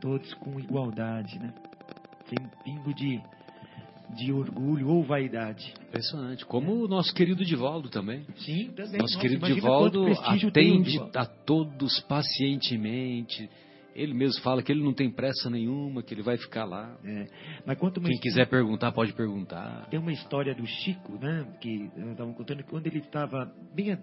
todos 0.00 0.32
com 0.34 0.58
igualdade, 0.60 1.38
né? 1.38 1.54
Sem 2.28 2.38
pingo 2.64 2.92
de, 2.92 3.20
de 4.14 4.32
orgulho 4.32 4.88
ou 4.88 5.02
vaidade. 5.02 5.72
Impressionante. 5.88 6.44
Como 6.46 6.84
o 6.84 6.88
nosso 6.88 7.14
querido 7.14 7.44
Divaldo 7.44 7.88
também. 7.88 8.24
Sim, 8.36 8.72
também. 8.76 8.98
Nosso 8.98 9.14
Nossa, 9.14 9.18
querido 9.18 9.46
Divaldo 9.46 10.06
atende 10.06 10.92
Divaldo. 10.92 11.18
a 11.18 11.24
todos 11.24 12.00
pacientemente. 12.02 13.48
Ele 13.94 14.12
mesmo 14.12 14.42
fala 14.42 14.62
que 14.62 14.70
ele 14.70 14.84
não 14.84 14.92
tem 14.92 15.10
pressa 15.10 15.48
nenhuma, 15.48 16.02
que 16.02 16.12
ele 16.12 16.22
vai 16.22 16.36
ficar 16.36 16.66
lá. 16.66 16.98
É, 17.02 17.26
mas 17.64 17.78
quanto 17.78 17.98
Quem 17.98 18.18
quiser 18.18 18.46
perguntar, 18.46 18.92
pode 18.92 19.14
perguntar. 19.14 19.88
Tem 19.88 19.98
uma 19.98 20.12
história 20.12 20.54
do 20.54 20.66
Chico, 20.66 21.18
né? 21.18 21.46
Que 21.60 21.90
estavam 22.10 22.34
contando 22.34 22.62
que 22.62 22.68
quando 22.68 22.86
ele 22.86 22.98
estava 22.98 23.50
bem 23.74 23.96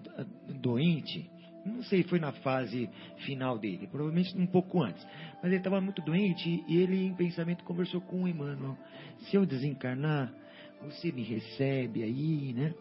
doente, 0.60 1.30
não 1.66 1.84
sei, 1.84 2.04
foi 2.04 2.20
na 2.20 2.32
fase 2.32 2.90
final 3.26 3.58
dele, 3.58 3.88
provavelmente 3.88 4.38
um 4.38 4.46
pouco 4.46 4.82
antes, 4.82 5.06
mas 5.36 5.46
ele 5.46 5.58
estava 5.58 5.80
muito 5.80 6.02
doente 6.02 6.64
e 6.68 6.78
ele, 6.78 7.06
em 7.06 7.14
pensamento, 7.14 7.64
conversou 7.64 8.02
com 8.02 8.24
o 8.24 8.28
Emmanuel: 8.28 8.78
se 9.22 9.36
eu 9.36 9.46
desencarnar, 9.46 10.34
você 10.82 11.12
me 11.12 11.24
recebe 11.24 12.04
aí, 12.04 12.54
né? 12.54 12.74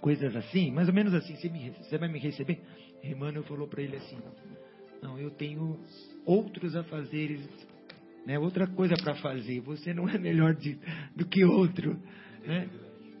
Coisas 0.00 0.34
assim, 0.36 0.70
mais 0.70 0.88
ou 0.88 0.94
menos 0.94 1.14
assim: 1.14 1.36
você, 1.36 1.48
me, 1.48 1.70
você 1.70 1.98
vai 1.98 2.08
me 2.08 2.18
receber? 2.18 2.60
Emmanuel 3.02 3.44
falou 3.44 3.68
para 3.68 3.82
ele 3.82 3.96
assim: 3.96 4.18
não, 5.02 5.18
eu 5.18 5.30
tenho 5.30 5.78
outros 6.24 6.74
afazeres 6.74 7.40
né? 8.26 8.38
Outra 8.38 8.66
coisa 8.66 8.96
para 8.96 9.14
fazer. 9.14 9.60
Você 9.60 9.94
não 9.94 10.08
é 10.08 10.18
melhor 10.18 10.52
de- 10.54 10.78
do 11.14 11.24
que 11.24 11.44
outro, 11.44 11.96
né? 12.44 12.68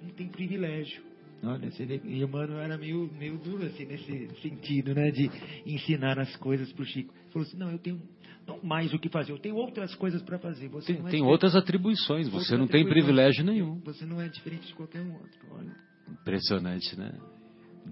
Não 0.02 0.10
tem 0.10 0.28
privilégio. 0.28 1.02
Olha, 1.46 1.70
vê, 1.70 2.00
e 2.04 2.24
o 2.24 2.28
mano 2.28 2.54
era 2.58 2.76
meio, 2.76 3.10
meio 3.18 3.38
duro 3.38 3.64
assim 3.64 3.84
nesse 3.84 4.28
sentido, 4.42 4.94
né? 4.94 5.10
De 5.10 5.30
ensinar 5.64 6.18
as 6.18 6.34
coisas 6.36 6.72
para 6.72 6.82
o 6.82 6.86
Chico. 6.86 7.14
Ele 7.14 7.32
falou 7.32 7.46
assim: 7.46 7.56
não, 7.56 7.70
eu 7.70 7.78
tenho 7.78 8.00
não 8.46 8.60
mais 8.62 8.92
o 8.94 8.98
que 8.98 9.08
fazer, 9.08 9.32
eu 9.32 9.38
tenho 9.38 9.56
outras 9.56 9.94
coisas 9.94 10.22
para 10.22 10.38
fazer. 10.38 10.68
Você 10.68 10.92
Tem, 10.92 11.02
não 11.02 11.08
é 11.08 11.10
tem 11.10 11.22
outras 11.22 11.56
atribuições, 11.56 12.28
você 12.28 12.54
outras 12.54 12.58
não 12.58 12.66
tem 12.66 12.86
privilégio 12.86 13.44
nenhum. 13.44 13.80
Você 13.80 14.06
não 14.06 14.20
é 14.20 14.28
diferente 14.28 14.66
de 14.66 14.74
qualquer 14.74 15.02
um 15.02 15.12
outro. 15.14 15.38
Olha. 15.50 15.74
Impressionante, 16.08 16.96
né? 16.96 17.12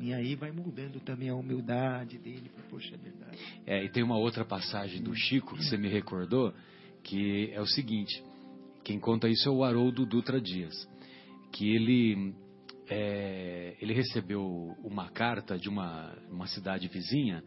E 0.00 0.12
aí 0.12 0.34
vai 0.34 0.50
mudando 0.50 1.00
também 1.00 1.28
a 1.28 1.34
humildade 1.34 2.18
dele. 2.18 2.50
Poxa, 2.70 2.94
é 2.94 2.98
verdade. 2.98 3.38
É, 3.66 3.84
e 3.84 3.88
tem 3.88 4.02
uma 4.02 4.16
outra 4.16 4.44
passagem 4.44 5.02
do 5.02 5.14
Chico 5.14 5.56
que 5.56 5.64
você 5.64 5.76
me 5.76 5.88
recordou, 5.88 6.52
que 7.02 7.50
é 7.52 7.60
o 7.60 7.66
seguinte: 7.66 8.22
quem 8.82 8.98
conta 8.98 9.28
isso 9.28 9.48
é 9.48 9.52
o 9.52 9.64
Haroldo 9.64 10.06
Dutra 10.06 10.40
Dias, 10.40 10.74
que 11.52 11.74
ele 11.74 12.34
é, 12.88 13.76
ele 13.80 13.94
recebeu 13.94 14.76
uma 14.82 15.08
carta 15.10 15.58
de 15.58 15.68
uma, 15.68 16.14
uma 16.30 16.46
cidade 16.46 16.88
vizinha, 16.88 17.42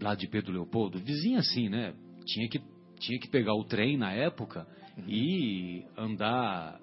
lá 0.00 0.14
de 0.14 0.26
Pedro 0.28 0.52
Leopoldo, 0.52 0.98
vizinha 0.98 1.38
assim, 1.38 1.68
né? 1.68 1.94
Tinha 2.24 2.48
que, 2.48 2.60
tinha 2.98 3.18
que 3.20 3.28
pegar 3.28 3.54
o 3.54 3.64
trem 3.64 3.96
na 3.96 4.12
época 4.12 4.66
e 5.06 5.84
andar 5.96 6.80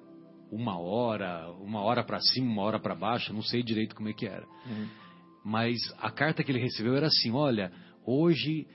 uma 0.52 0.80
hora, 0.80 1.52
uma 1.62 1.82
hora 1.82 2.04
para 2.04 2.20
cima, 2.20 2.52
uma 2.52 2.64
hora 2.64 2.80
para 2.80 2.96
baixo, 2.96 3.34
não 3.34 3.42
sei 3.42 3.62
direito 3.62 3.96
como 3.96 4.10
é 4.10 4.14
que 4.14 4.26
era. 4.26 4.46
Mas 5.44 5.78
a 6.00 6.12
carta 6.12 6.44
que 6.44 6.52
ele 6.52 6.60
recebeu 6.60 6.96
era 6.96 7.08
assim: 7.08 7.32
olha, 7.32 7.72
hoje 8.06 8.68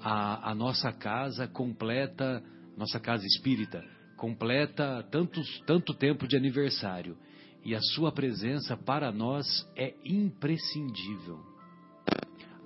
a, 0.00 0.50
a 0.50 0.54
nossa 0.54 0.92
casa 0.92 1.46
completa, 1.46 2.42
nossa 2.76 3.00
casa 3.00 3.24
espírita, 3.26 3.82
completa 4.16 5.06
tantos, 5.10 5.60
tanto 5.66 5.94
tempo 5.94 6.26
de 6.26 6.36
aniversário. 6.36 7.16
E 7.64 7.74
a 7.74 7.80
sua 7.80 8.12
presença 8.12 8.76
para 8.76 9.12
nós 9.12 9.46
é 9.76 9.94
imprescindível. 10.04 11.38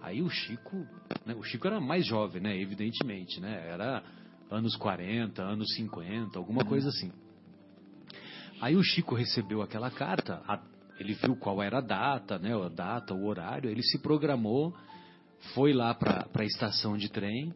Aí 0.00 0.20
o 0.22 0.28
Chico, 0.28 0.86
né, 1.24 1.34
o 1.34 1.42
Chico 1.42 1.66
era 1.66 1.80
mais 1.80 2.06
jovem, 2.06 2.42
né, 2.42 2.56
evidentemente, 2.60 3.40
né, 3.40 3.68
era 3.68 4.02
anos 4.50 4.76
40, 4.76 5.42
anos 5.42 5.72
50, 5.74 6.38
alguma 6.38 6.64
coisa 6.64 6.88
assim. 6.88 7.10
Aí 8.60 8.76
o 8.76 8.82
Chico 8.82 9.14
recebeu 9.14 9.62
aquela 9.62 9.90
carta, 9.90 10.42
a- 10.46 10.60
ele 10.98 11.14
viu 11.14 11.34
qual 11.36 11.62
era 11.62 11.78
a 11.78 11.80
data, 11.80 12.38
né, 12.38 12.54
a 12.54 12.68
data, 12.68 13.14
o 13.14 13.26
horário, 13.26 13.70
ele 13.70 13.82
se 13.82 13.98
programou, 14.00 14.74
foi 15.54 15.72
lá 15.72 15.94
para 15.94 16.28
a 16.32 16.44
estação 16.44 16.96
de 16.96 17.08
trem, 17.10 17.52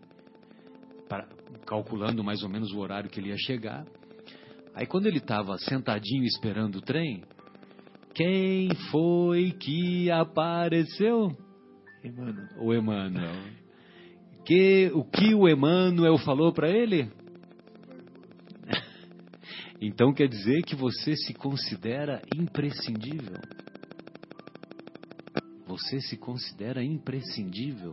pra- 1.09 1.29
calculando 1.65 2.25
mais 2.25 2.43
ou 2.43 2.49
menos 2.49 2.73
o 2.73 2.79
horário 2.79 3.11
que 3.11 3.21
ele 3.21 3.29
ia 3.29 3.39
chegar. 3.39 3.87
Aí 4.77 4.87
quando 4.87 5.07
ele 5.07 5.17
estava 5.17 5.57
sentadinho 5.57 6.25
esperando 6.25 6.77
o 6.77 6.83
trem, 6.83 7.25
Quem 8.15 8.69
foi 8.91 9.53
que 9.53 10.11
apareceu? 10.11 11.35
Emmanuel. 12.05 12.49
O 12.61 12.75
Emmanuel. 12.75 13.35
Que, 14.45 14.91
o 14.95 15.03
que 15.03 15.35
o 15.35 15.49
Emmanuel 15.49 16.19
falou 16.19 16.53
para 16.53 16.71
ele? 16.71 17.11
Então 19.81 20.13
quer 20.13 20.29
dizer 20.29 20.63
que 20.63 20.77
você 20.77 21.17
se 21.17 21.35
considera 21.35 22.23
imprescindível? 22.35 23.37
Você 25.67 26.01
se 26.01 26.17
considera 26.17 26.83
imprescindível? 26.83 27.93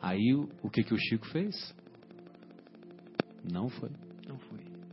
Aí 0.00 0.34
o 0.62 0.70
que, 0.70 0.82
que 0.84 0.94
o 0.94 0.98
Chico 0.98 1.26
fez? 1.26 1.74
Não 3.50 3.68
foi. 3.68 3.90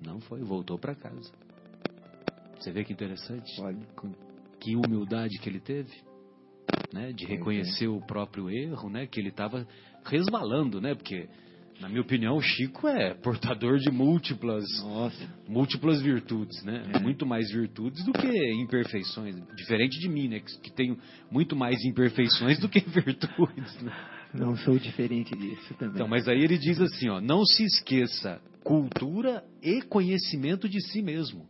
Não 0.05 0.19
foi. 0.19 0.41
Voltou 0.41 0.77
para 0.77 0.95
casa. 0.95 1.31
Você 2.59 2.71
vê 2.71 2.83
que 2.83 2.93
interessante? 2.93 3.49
Olha. 3.61 3.77
Que 4.59 4.75
humildade 4.75 5.37
que 5.39 5.49
ele 5.49 5.59
teve, 5.59 5.91
né? 6.93 7.11
De 7.11 7.25
reconhecer 7.25 7.87
o 7.87 7.99
próprio 7.99 8.49
erro, 8.49 8.89
né? 8.89 9.05
Que 9.05 9.19
ele 9.19 9.29
estava 9.29 9.67
resvalando, 10.05 10.79
né? 10.79 10.95
Porque, 10.95 11.27
na 11.81 11.89
minha 11.89 12.01
opinião, 12.01 12.37
o 12.37 12.41
Chico 12.41 12.87
é 12.87 13.13
portador 13.15 13.77
de 13.79 13.91
múltiplas, 13.91 14.63
Nossa. 14.81 15.29
múltiplas 15.47 16.01
virtudes, 16.01 16.63
né? 16.63 16.89
É. 16.93 16.99
Muito 16.99 17.25
mais 17.25 17.51
virtudes 17.51 18.05
do 18.05 18.13
que 18.13 18.53
imperfeições. 18.53 19.35
Diferente 19.57 19.99
de 19.99 20.07
mim, 20.07 20.29
né? 20.29 20.39
Que, 20.39 20.61
que 20.61 20.71
tenho 20.71 20.97
muito 21.29 21.57
mais 21.57 21.83
imperfeições 21.83 22.59
do 22.59 22.69
que 22.69 22.79
virtudes, 22.87 23.81
né? 23.81 23.91
Não 24.33 24.55
sou 24.55 24.79
diferente 24.79 25.35
disso 25.35 25.73
também. 25.75 25.95
Então, 25.95 26.07
mas 26.07 26.27
aí 26.27 26.41
ele 26.41 26.57
diz 26.57 26.79
assim, 26.79 27.09
ó, 27.09 27.19
não 27.19 27.43
se 27.43 27.63
esqueça 27.63 28.41
cultura 28.63 29.43
e 29.61 29.81
conhecimento 29.81 30.67
de 30.69 30.81
si 30.81 31.01
mesmo. 31.01 31.47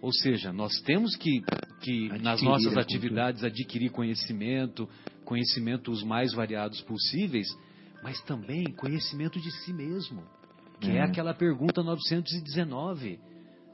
Ou 0.00 0.12
seja, 0.12 0.52
nós 0.52 0.80
temos 0.82 1.16
que, 1.16 1.42
que 1.80 2.08
nas 2.20 2.42
nossas 2.42 2.76
atividades 2.76 3.42
adquirir 3.42 3.90
conhecimento, 3.90 4.88
conhecimento 5.24 5.90
os 5.90 6.02
mais 6.02 6.32
variados 6.34 6.80
possíveis, 6.82 7.46
mas 8.02 8.20
também 8.22 8.64
conhecimento 8.74 9.40
de 9.40 9.50
si 9.62 9.72
mesmo, 9.72 10.22
que 10.80 10.90
é, 10.90 10.96
É. 10.96 11.02
aquela 11.02 11.32
pergunta 11.32 11.82
919, 11.82 13.18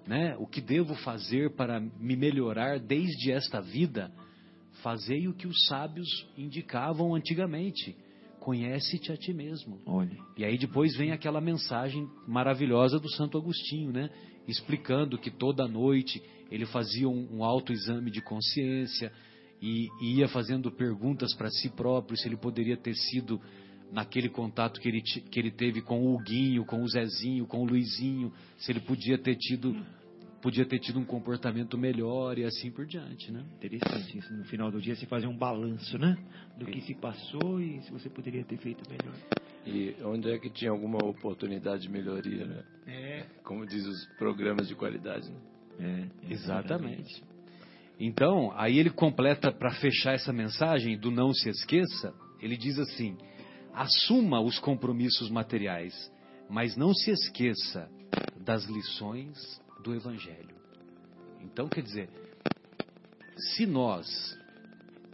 né? 0.06 0.36
O 0.38 0.46
que 0.46 0.60
devo 0.60 0.94
fazer 0.94 1.50
para 1.56 1.80
me 1.80 2.16
melhorar 2.16 2.78
desde 2.78 3.32
esta 3.32 3.60
vida? 3.60 4.12
Fazei 4.82 5.26
o 5.26 5.34
que 5.34 5.48
os 5.48 5.66
sábios 5.66 6.08
indicavam 6.38 7.14
antigamente. 7.14 7.96
Conhece-te 8.40 9.12
a 9.12 9.16
ti 9.16 9.32
mesmo. 9.34 9.80
Olha. 9.86 10.16
E 10.36 10.44
aí 10.44 10.56
depois 10.56 10.96
vem 10.96 11.12
aquela 11.12 11.40
mensagem 11.40 12.08
maravilhosa 12.26 12.98
do 12.98 13.10
Santo 13.10 13.36
Agostinho, 13.36 13.92
né? 13.92 14.10
Explicando 14.48 15.18
que 15.18 15.30
toda 15.30 15.68
noite 15.68 16.22
ele 16.50 16.66
fazia 16.66 17.08
um, 17.08 17.28
um 17.36 17.44
autoexame 17.44 18.10
de 18.10 18.22
consciência 18.22 19.12
e, 19.60 19.88
e 20.00 20.18
ia 20.18 20.28
fazendo 20.28 20.72
perguntas 20.72 21.34
para 21.34 21.50
si 21.50 21.68
próprio 21.68 22.16
se 22.16 22.26
ele 22.26 22.36
poderia 22.36 22.76
ter 22.76 22.94
sido 22.94 23.40
naquele 23.92 24.28
contato 24.28 24.80
que 24.80 24.88
ele, 24.88 25.02
que 25.02 25.38
ele 25.38 25.50
teve 25.50 25.82
com 25.82 26.00
o 26.00 26.14
Huguinho, 26.14 26.64
com 26.64 26.82
o 26.82 26.88
Zezinho, 26.88 27.46
com 27.46 27.62
o 27.62 27.66
Luizinho, 27.66 28.32
se 28.56 28.72
ele 28.72 28.80
podia 28.80 29.18
ter 29.18 29.36
tido 29.36 29.76
podia 30.40 30.64
ter 30.64 30.78
tido 30.78 30.98
um 30.98 31.04
comportamento 31.04 31.76
melhor 31.76 32.38
e 32.38 32.44
assim 32.44 32.70
por 32.70 32.86
diante, 32.86 33.30
né? 33.30 33.44
Interessante 33.56 34.18
isso. 34.18 34.32
No 34.32 34.44
final 34.44 34.70
do 34.70 34.80
dia 34.80 34.94
você 34.94 35.06
fazer 35.06 35.26
um 35.26 35.36
balanço, 35.36 35.98
né? 35.98 36.16
Do 36.58 36.66
que 36.66 36.80
se 36.82 36.94
passou 36.94 37.60
e 37.60 37.80
se 37.82 37.90
você 37.90 38.08
poderia 38.08 38.44
ter 38.44 38.56
feito 38.58 38.82
melhor. 38.90 39.14
E 39.66 39.94
onde 40.04 40.30
é 40.30 40.38
que 40.38 40.50
tinha 40.50 40.70
alguma 40.70 40.98
oportunidade 41.04 41.82
de 41.82 41.90
melhoria, 41.90 42.46
né? 42.46 42.64
É. 42.86 43.26
Como 43.44 43.66
diz 43.66 43.86
os 43.86 44.06
programas 44.18 44.68
de 44.68 44.74
qualidade, 44.74 45.30
né? 45.30 46.10
É. 46.28 46.32
Exatamente. 46.32 47.22
Então, 47.98 48.52
aí 48.56 48.78
ele 48.78 48.90
completa 48.90 49.52
para 49.52 49.72
fechar 49.74 50.14
essa 50.14 50.32
mensagem 50.32 50.98
do 50.98 51.10
não 51.10 51.34
se 51.34 51.50
esqueça, 51.50 52.14
ele 52.40 52.56
diz 52.56 52.78
assim: 52.78 53.16
assuma 53.74 54.40
os 54.40 54.58
compromissos 54.58 55.30
materiais, 55.30 55.94
mas 56.48 56.76
não 56.76 56.94
se 56.94 57.10
esqueça 57.10 57.90
das 58.42 58.64
lições 58.64 59.60
do 59.82 59.94
evangelho. 59.94 60.54
Então, 61.40 61.68
quer 61.68 61.82
dizer, 61.82 62.08
se 63.54 63.66
nós, 63.66 64.06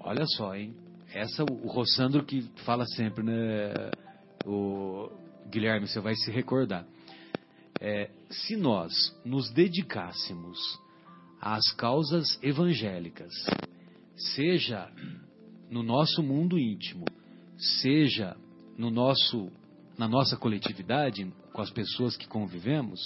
olha 0.00 0.26
só, 0.26 0.54
hein? 0.54 0.74
Essa 1.12 1.44
o 1.44 1.68
Rossandro 1.68 2.24
que 2.24 2.42
fala 2.64 2.84
sempre, 2.86 3.22
né? 3.22 3.90
O 4.44 5.10
Guilherme, 5.48 5.86
você 5.86 6.00
vai 6.00 6.14
se 6.14 6.30
recordar. 6.30 6.86
É, 7.80 8.10
se 8.30 8.56
nós 8.56 8.92
nos 9.24 9.50
dedicássemos 9.50 10.58
às 11.40 11.70
causas 11.72 12.26
evangélicas, 12.42 13.32
seja 14.34 14.90
no 15.70 15.82
nosso 15.82 16.22
mundo 16.22 16.58
íntimo, 16.58 17.04
seja 17.80 18.36
no 18.76 18.90
nosso, 18.90 19.50
na 19.98 20.08
nossa 20.08 20.36
coletividade, 20.36 21.30
com 21.52 21.62
as 21.62 21.70
pessoas 21.70 22.16
que 22.16 22.26
convivemos, 22.26 23.00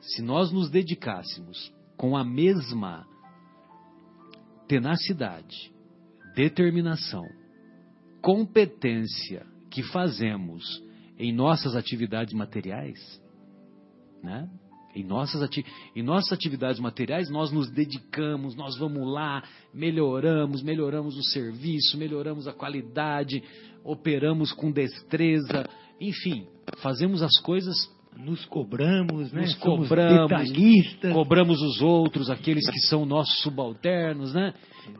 se 0.00 0.22
nós 0.22 0.52
nos 0.52 0.70
dedicássemos 0.70 1.72
com 1.96 2.16
a 2.16 2.24
mesma 2.24 3.06
tenacidade, 4.66 5.72
determinação, 6.34 7.24
competência 8.20 9.46
que 9.70 9.82
fazemos 9.82 10.82
em 11.18 11.32
nossas 11.32 11.76
atividades 11.76 12.34
materiais, 12.34 12.98
né? 14.22 14.48
Em 14.94 15.02
nossas, 15.02 15.42
ati 15.42 15.64
em 15.96 16.02
nossas 16.04 16.32
atividades 16.32 16.78
materiais, 16.78 17.28
nós 17.28 17.50
nos 17.50 17.68
dedicamos, 17.68 18.54
nós 18.54 18.78
vamos 18.78 19.12
lá, 19.12 19.42
melhoramos, 19.72 20.62
melhoramos 20.62 21.16
o 21.16 21.22
serviço, 21.24 21.98
melhoramos 21.98 22.46
a 22.46 22.52
qualidade, 22.52 23.42
operamos 23.82 24.52
com 24.52 24.70
destreza, 24.70 25.68
enfim, 26.00 26.46
fazemos 26.78 27.22
as 27.22 27.36
coisas, 27.40 27.74
Nos 28.16 28.44
cobramos, 28.46 29.32
né? 29.32 29.42
nos 29.42 29.52
Somos 29.56 29.88
cobramos, 29.88 30.30
detalhistas. 30.30 31.12
cobramos 31.12 31.60
os 31.60 31.82
outros, 31.82 32.30
aqueles 32.30 32.68
que 32.70 32.78
são 32.80 33.04
nossos 33.04 33.40
subalternos, 33.42 34.32
né? 34.32 34.54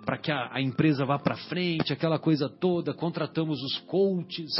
Para 0.05 0.19
que 0.19 0.33
a, 0.33 0.51
a 0.53 0.61
empresa 0.61 1.05
vá 1.05 1.19
para 1.19 1.37
frente, 1.37 1.93
aquela 1.93 2.19
coisa 2.19 2.49
toda, 2.49 2.93
contratamos 2.93 3.63
os 3.63 3.79
coaches, 3.81 4.53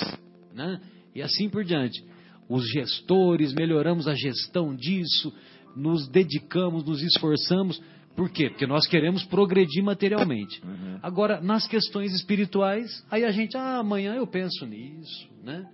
né? 0.55 0.81
E 1.15 1.21
assim 1.21 1.49
por 1.49 1.65
diante. 1.65 2.03
Os 2.49 2.65
gestores, 2.71 3.53
melhoramos 3.55 4.07
a 4.07 4.15
gestão 4.15 4.75
disso, 4.75 5.33
nos 5.77 6.09
dedicamos, 6.09 6.85
nos 6.85 7.03
esforçamos. 7.03 7.83
Por 8.15 8.31
quê? 8.31 8.49
Porque 8.49 8.67
nós 8.67 8.87
queremos 8.87 9.25
progredir 9.25 9.83
materialmente. 9.83 10.63
Uhum. 10.65 10.99
Agora, 11.03 11.41
nas 11.41 11.67
questões 11.67 12.13
espirituais, 12.15 13.05
aí 13.11 13.25
a 13.25 13.33
gente, 13.33 13.57
ah, 13.57 13.79
amanhã 13.79 14.15
eu 14.15 14.27
penso 14.27 14.65
nisso, 14.67 15.29
né? 15.43 15.67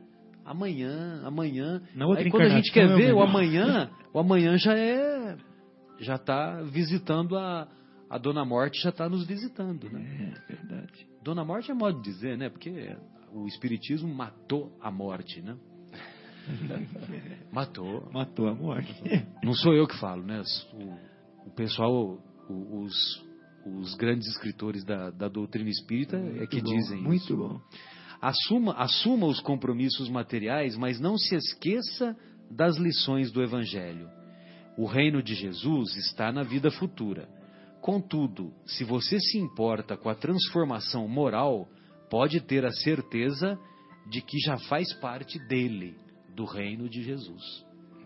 Amanhã, 0.44 1.22
amanhã. 1.24 1.82
Na 1.94 2.06
outra 2.06 2.24
aí 2.24 2.30
quando 2.30 2.42
a 2.44 2.48
gente 2.48 2.72
quer 2.72 2.88
é 2.90 2.94
ver, 2.96 3.12
o 3.14 3.22
amanhã, 3.22 3.90
o 4.12 4.18
amanhã 4.18 4.56
já 4.58 4.76
é, 4.76 5.36
já 5.98 6.16
está 6.16 6.62
visitando 6.62 7.36
a, 7.36 7.68
a 8.08 8.18
Dona 8.18 8.44
Morte, 8.44 8.80
já 8.82 8.90
está 8.90 9.08
nos 9.08 9.26
visitando, 9.26 9.88
né? 9.90 10.34
É 10.48 10.52
verdade. 10.54 11.06
Dona 11.22 11.44
Morte 11.44 11.70
é 11.70 11.74
modo 11.74 12.00
de 12.00 12.10
dizer, 12.10 12.36
né? 12.38 12.48
Porque 12.48 12.96
o 13.32 13.46
Espiritismo 13.46 14.12
matou 14.12 14.72
a 14.80 14.90
morte, 14.90 15.40
né? 15.42 15.56
Matou. 17.52 18.08
Matou 18.12 18.48
a 18.48 18.54
morte. 18.54 18.92
Não 19.42 19.52
sou 19.54 19.74
eu 19.74 19.86
que 19.86 19.98
falo, 19.98 20.22
né? 20.24 20.42
O, 20.72 21.48
o 21.48 21.50
pessoal, 21.54 22.18
o- 22.48 22.82
os, 22.82 22.94
os 23.66 23.94
grandes 23.96 24.26
escritores 24.28 24.84
da, 24.84 25.10
da 25.10 25.28
doutrina 25.28 25.68
espírita 25.68 26.16
é 26.16 26.20
Muito 26.20 26.48
que 26.48 26.60
bom, 26.62 26.70
dizem 26.70 27.02
Muito 27.02 27.22
isso. 27.24 27.36
bom. 27.36 27.60
Assuma, 28.20 28.74
assuma 28.74 29.26
os 29.26 29.40
compromissos 29.40 30.08
materiais, 30.08 30.76
mas 30.76 31.00
não 31.00 31.16
se 31.16 31.34
esqueça 31.34 32.16
das 32.50 32.76
lições 32.76 33.30
do 33.32 33.42
Evangelho. 33.42 34.08
O 34.76 34.86
reino 34.86 35.22
de 35.22 35.34
Jesus 35.34 35.96
está 35.96 36.30
na 36.32 36.42
vida 36.42 36.70
futura. 36.70 37.28
Contudo, 37.80 38.52
se 38.66 38.84
você 38.84 39.18
se 39.18 39.38
importa 39.38 39.96
com 39.96 40.08
a 40.10 40.14
transformação 40.14 41.08
moral, 41.08 41.66
pode 42.10 42.40
ter 42.40 42.64
a 42.64 42.70
certeza 42.70 43.58
de 44.10 44.20
que 44.20 44.38
já 44.38 44.58
faz 44.68 44.92
parte 44.94 45.38
dele, 45.48 45.96
do 46.34 46.44
reino 46.44 46.88
de 46.88 47.02
Jesus. 47.02 47.42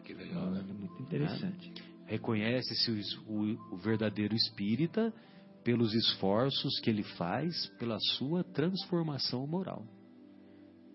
Que 0.04 0.14
legal, 0.14 0.50
né? 0.50 0.62
Muito 0.62 1.02
interessante. 1.02 1.72
Reconhece-se 2.06 2.90
o, 3.26 3.32
o- 3.32 3.74
o 3.74 3.76
verdadeiro 3.78 4.34
espírita 4.34 5.12
pelos 5.64 5.94
esforços 5.94 6.78
que 6.80 6.90
ele 6.90 7.02
faz 7.02 7.66
pela 7.78 7.96
sua 8.18 8.44
transformação 8.44 9.46
moral. 9.46 9.84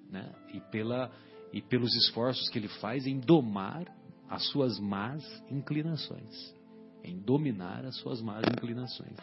Né? 0.09 0.33
E, 0.53 0.59
pela, 0.71 1.11
e 1.53 1.61
pelos 1.61 1.93
esforços 1.95 2.49
que 2.49 2.57
ele 2.57 2.67
faz 2.67 3.05
em 3.05 3.19
domar 3.19 3.85
as 4.27 4.45
suas 4.47 4.79
más 4.79 5.23
inclinações. 5.49 6.55
Em 7.03 7.17
dominar 7.17 7.85
as 7.85 7.95
suas 7.97 8.21
más 8.21 8.43
inclinações. 8.51 9.15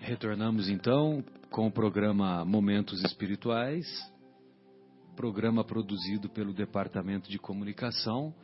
Retornamos 0.00 0.68
então 0.68 1.24
com 1.50 1.66
o 1.66 1.72
programa 1.72 2.44
Momentos 2.44 3.02
Espirituais, 3.04 3.86
programa 5.16 5.64
produzido 5.64 6.28
pelo 6.28 6.52
Departamento 6.52 7.30
de 7.30 7.38
Comunicação 7.38 8.34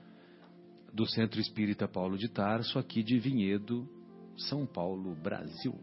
do 0.93 1.07
Centro 1.07 1.41
Espírita 1.41 1.87
Paulo 1.87 2.17
de 2.17 2.29
Tarso, 2.29 2.79
aqui 2.79 3.03
de 3.03 3.19
Vinhedo, 3.19 3.89
São 4.37 4.67
Paulo, 4.67 5.15
Brasil. 5.15 5.75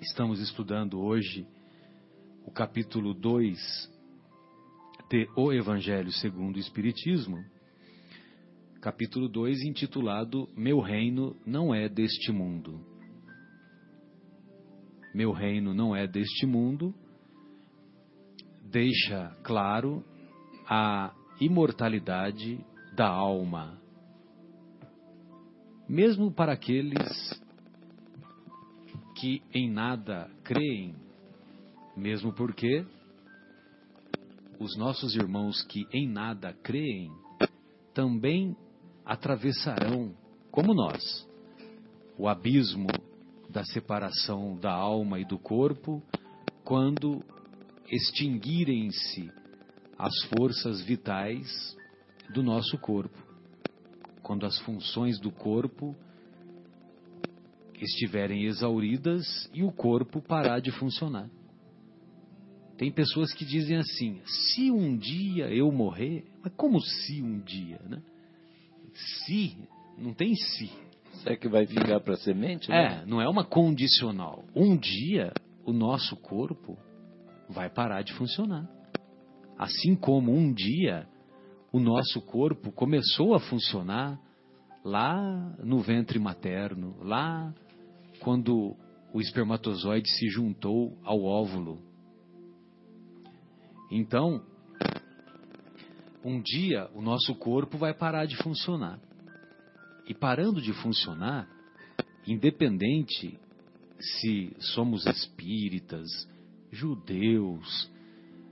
Estamos 0.00 0.40
estudando 0.40 1.00
hoje 1.00 1.46
o 2.44 2.50
capítulo 2.50 3.12
2 3.14 3.97
O 5.34 5.50
Evangelho 5.50 6.12
segundo 6.12 6.56
o 6.56 6.58
Espiritismo, 6.58 7.42
capítulo 8.78 9.26
2 9.26 9.62
intitulado 9.62 10.46
Meu 10.54 10.80
reino 10.80 11.34
não 11.46 11.74
é 11.74 11.88
deste 11.88 12.30
mundo. 12.30 12.78
Meu 15.14 15.32
reino 15.32 15.72
não 15.72 15.96
é 15.96 16.06
deste 16.06 16.44
mundo 16.44 16.94
deixa 18.70 19.34
claro 19.42 20.04
a 20.68 21.14
imortalidade 21.40 22.62
da 22.94 23.08
alma. 23.08 23.80
Mesmo 25.88 26.30
para 26.30 26.52
aqueles 26.52 27.42
que 29.16 29.42
em 29.54 29.70
nada 29.70 30.30
creem, 30.44 30.94
mesmo 31.96 32.30
porque 32.30 32.84
os 34.58 34.76
nossos 34.76 35.14
irmãos 35.14 35.62
que 35.62 35.86
em 35.92 36.08
nada 36.08 36.52
creem 36.52 37.12
também 37.94 38.56
atravessarão, 39.04 40.14
como 40.50 40.74
nós, 40.74 41.02
o 42.16 42.28
abismo 42.28 43.02
da 43.48 43.64
separação 43.64 44.56
da 44.56 44.72
alma 44.72 45.18
e 45.20 45.24
do 45.24 45.38
corpo 45.38 46.02
quando 46.64 47.24
extinguirem-se 47.90 49.30
as 49.96 50.14
forças 50.24 50.82
vitais 50.82 51.76
do 52.34 52.42
nosso 52.42 52.76
corpo, 52.78 53.16
quando 54.22 54.44
as 54.44 54.58
funções 54.60 55.18
do 55.18 55.30
corpo 55.30 55.96
estiverem 57.80 58.44
exauridas 58.44 59.50
e 59.54 59.62
o 59.62 59.72
corpo 59.72 60.20
parar 60.20 60.60
de 60.60 60.70
funcionar. 60.72 61.30
Tem 62.78 62.92
pessoas 62.92 63.34
que 63.34 63.44
dizem 63.44 63.76
assim: 63.76 64.20
se 64.24 64.70
um 64.70 64.96
dia 64.96 65.52
eu 65.52 65.70
morrer, 65.72 66.24
mas 66.42 66.52
como 66.56 66.80
se 66.80 67.20
um 67.20 67.40
dia, 67.40 67.80
né? 67.84 68.00
Se, 68.94 69.56
não 69.98 70.14
tem 70.14 70.34
se. 70.34 70.70
Será 71.14 71.36
que 71.36 71.48
vai 71.48 71.66
ficar 71.66 72.00
para 72.00 72.16
semente? 72.16 72.70
É, 72.72 73.04
não 73.04 73.20
é 73.20 73.28
uma 73.28 73.44
condicional. 73.44 74.44
Um 74.54 74.76
dia 74.76 75.32
o 75.66 75.72
nosso 75.72 76.16
corpo 76.16 76.78
vai 77.48 77.68
parar 77.68 78.02
de 78.02 78.12
funcionar. 78.12 78.68
Assim 79.58 79.96
como 79.96 80.32
um 80.32 80.52
dia 80.52 81.06
o 81.72 81.80
nosso 81.80 82.20
corpo 82.22 82.70
começou 82.70 83.34
a 83.34 83.40
funcionar 83.40 84.20
lá 84.84 85.56
no 85.62 85.80
ventre 85.80 86.18
materno, 86.18 86.96
lá 87.02 87.52
quando 88.20 88.76
o 89.12 89.20
espermatozoide 89.20 90.08
se 90.08 90.28
juntou 90.28 90.96
ao 91.02 91.22
óvulo. 91.24 91.87
Então, 93.90 94.42
um 96.24 96.40
dia 96.40 96.88
o 96.94 97.00
nosso 97.00 97.34
corpo 97.34 97.78
vai 97.78 97.94
parar 97.94 98.26
de 98.26 98.36
funcionar. 98.36 99.00
E 100.06 100.14
parando 100.14 100.60
de 100.60 100.72
funcionar, 100.72 101.48
independente 102.26 103.38
se 104.00 104.54
somos 104.58 105.06
espíritas, 105.06 106.06
judeus, 106.70 107.90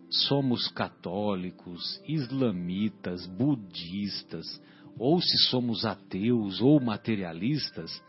somos 0.08 0.68
católicos, 0.68 2.00
islamitas, 2.06 3.26
budistas, 3.26 4.46
ou 4.98 5.20
se 5.20 5.38
somos 5.50 5.84
ateus 5.84 6.60
ou 6.60 6.80
materialistas, 6.80 8.02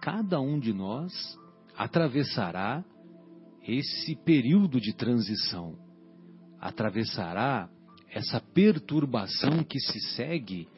cada 0.00 0.40
um 0.40 0.58
de 0.58 0.72
nós 0.72 1.12
atravessará 1.76 2.84
esse 3.62 4.16
período 4.16 4.80
de 4.80 4.92
transição, 4.94 5.78
atravessará 6.60 7.68
essa 8.08 8.40
perturbação 8.40 9.64
que 9.64 9.80
se 9.80 10.00
segue 10.14 10.68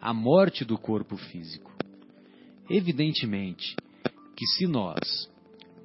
à 0.00 0.12
morte 0.12 0.64
do 0.64 0.78
corpo 0.78 1.16
físico. 1.16 1.72
Evidentemente 2.68 3.76
que 4.36 4.46
se 4.46 4.66
nós 4.66 5.30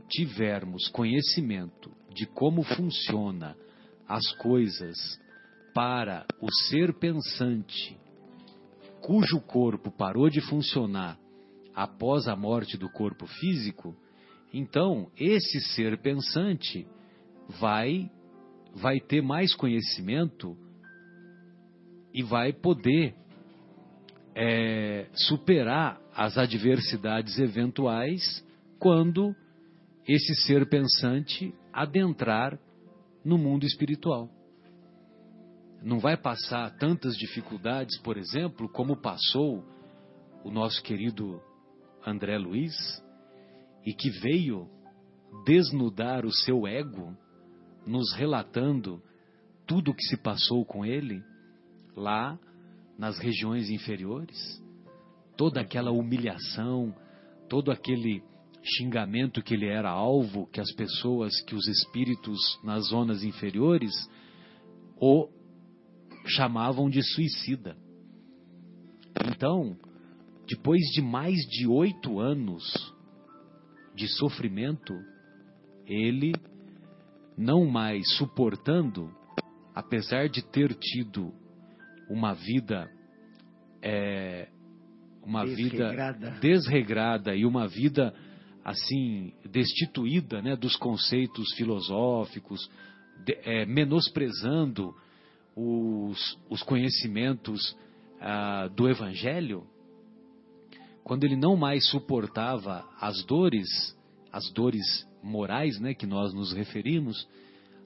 tivermos 0.09 0.87
conhecimento 0.89 1.91
de 2.13 2.25
como 2.25 2.63
funciona 2.63 3.57
as 4.07 4.31
coisas 4.33 5.19
para 5.73 6.25
o 6.39 6.51
ser 6.69 6.93
pensante, 6.93 7.97
cujo 9.01 9.41
corpo 9.41 9.91
parou 9.91 10.29
de 10.29 10.39
funcionar 10.41 11.17
após 11.73 12.27
a 12.27 12.35
morte 12.35 12.77
do 12.77 12.87
corpo 12.89 13.25
físico, 13.25 13.95
então 14.53 15.11
esse 15.17 15.59
ser 15.73 15.97
pensante 15.97 16.85
vai 17.59 18.11
vai 18.73 18.99
ter 18.99 19.21
mais 19.21 19.53
conhecimento 19.53 20.57
e 22.13 22.23
vai 22.23 22.51
poder 22.51 23.15
é, 24.35 25.07
superar 25.13 25.99
as 26.15 26.37
adversidades 26.37 27.37
eventuais 27.39 28.45
quando 28.79 29.35
esse 30.07 30.35
ser 30.45 30.67
pensante 30.67 31.53
adentrar 31.71 32.59
no 33.23 33.37
mundo 33.37 33.65
espiritual. 33.65 34.29
Não 35.81 35.99
vai 35.99 36.15
passar 36.17 36.69
tantas 36.77 37.15
dificuldades, 37.17 37.97
por 37.99 38.17
exemplo, 38.17 38.69
como 38.69 38.95
passou 38.95 39.63
o 40.43 40.51
nosso 40.51 40.81
querido 40.83 41.41
André 42.05 42.37
Luiz, 42.37 42.73
e 43.85 43.93
que 43.93 44.09
veio 44.09 44.69
desnudar 45.45 46.25
o 46.25 46.31
seu 46.31 46.67
ego, 46.67 47.17
nos 47.85 48.13
relatando 48.13 49.01
tudo 49.65 49.91
o 49.91 49.93
que 49.93 50.03
se 50.03 50.17
passou 50.17 50.65
com 50.65 50.85
ele 50.85 51.23
lá 51.95 52.37
nas 52.97 53.17
regiões 53.19 53.69
inferiores, 53.69 54.61
toda 55.35 55.61
aquela 55.61 55.91
humilhação, 55.91 56.95
todo 57.49 57.71
aquele 57.71 58.23
xingamento 58.63 59.41
que 59.41 59.53
ele 59.53 59.67
era 59.67 59.89
alvo, 59.89 60.47
que 60.47 60.61
as 60.61 60.71
pessoas, 60.73 61.41
que 61.41 61.55
os 61.55 61.67
espíritos 61.67 62.39
nas 62.63 62.87
zonas 62.87 63.23
inferiores 63.23 63.91
o 64.99 65.27
chamavam 66.25 66.89
de 66.89 67.03
suicida. 67.03 67.75
Então, 69.27 69.77
depois 70.47 70.81
de 70.93 71.01
mais 71.01 71.35
de 71.49 71.67
oito 71.67 72.19
anos 72.19 72.63
de 73.95 74.07
sofrimento, 74.17 74.93
ele, 75.85 76.33
não 77.37 77.65
mais 77.65 78.07
suportando, 78.17 79.09
apesar 79.73 80.29
de 80.29 80.43
ter 80.43 80.73
tido 80.75 81.33
uma 82.09 82.33
vida 82.33 82.89
é, 83.81 84.47
uma 85.25 85.45
Desregrada. 85.45 86.31
vida 86.31 86.39
desregrada 86.39 87.35
e 87.35 87.45
uma 87.45 87.67
vida 87.67 88.13
assim 88.63 89.33
destituída 89.49 90.41
né, 90.41 90.55
dos 90.55 90.75
conceitos 90.75 91.53
filosóficos, 91.55 92.69
de, 93.25 93.37
é, 93.43 93.65
menosprezando 93.65 94.93
os, 95.55 96.37
os 96.49 96.63
conhecimentos 96.63 97.75
ah, 98.19 98.69
do 98.73 98.89
Evangelho, 98.89 99.67
quando 101.03 101.25
ele 101.25 101.35
não 101.35 101.55
mais 101.55 101.87
suportava 101.89 102.85
as 102.99 103.23
dores, 103.25 103.67
as 104.31 104.49
dores 104.51 105.05
morais, 105.23 105.79
né, 105.79 105.93
que 105.93 106.05
nós 106.05 106.33
nos 106.33 106.53
referimos, 106.53 107.27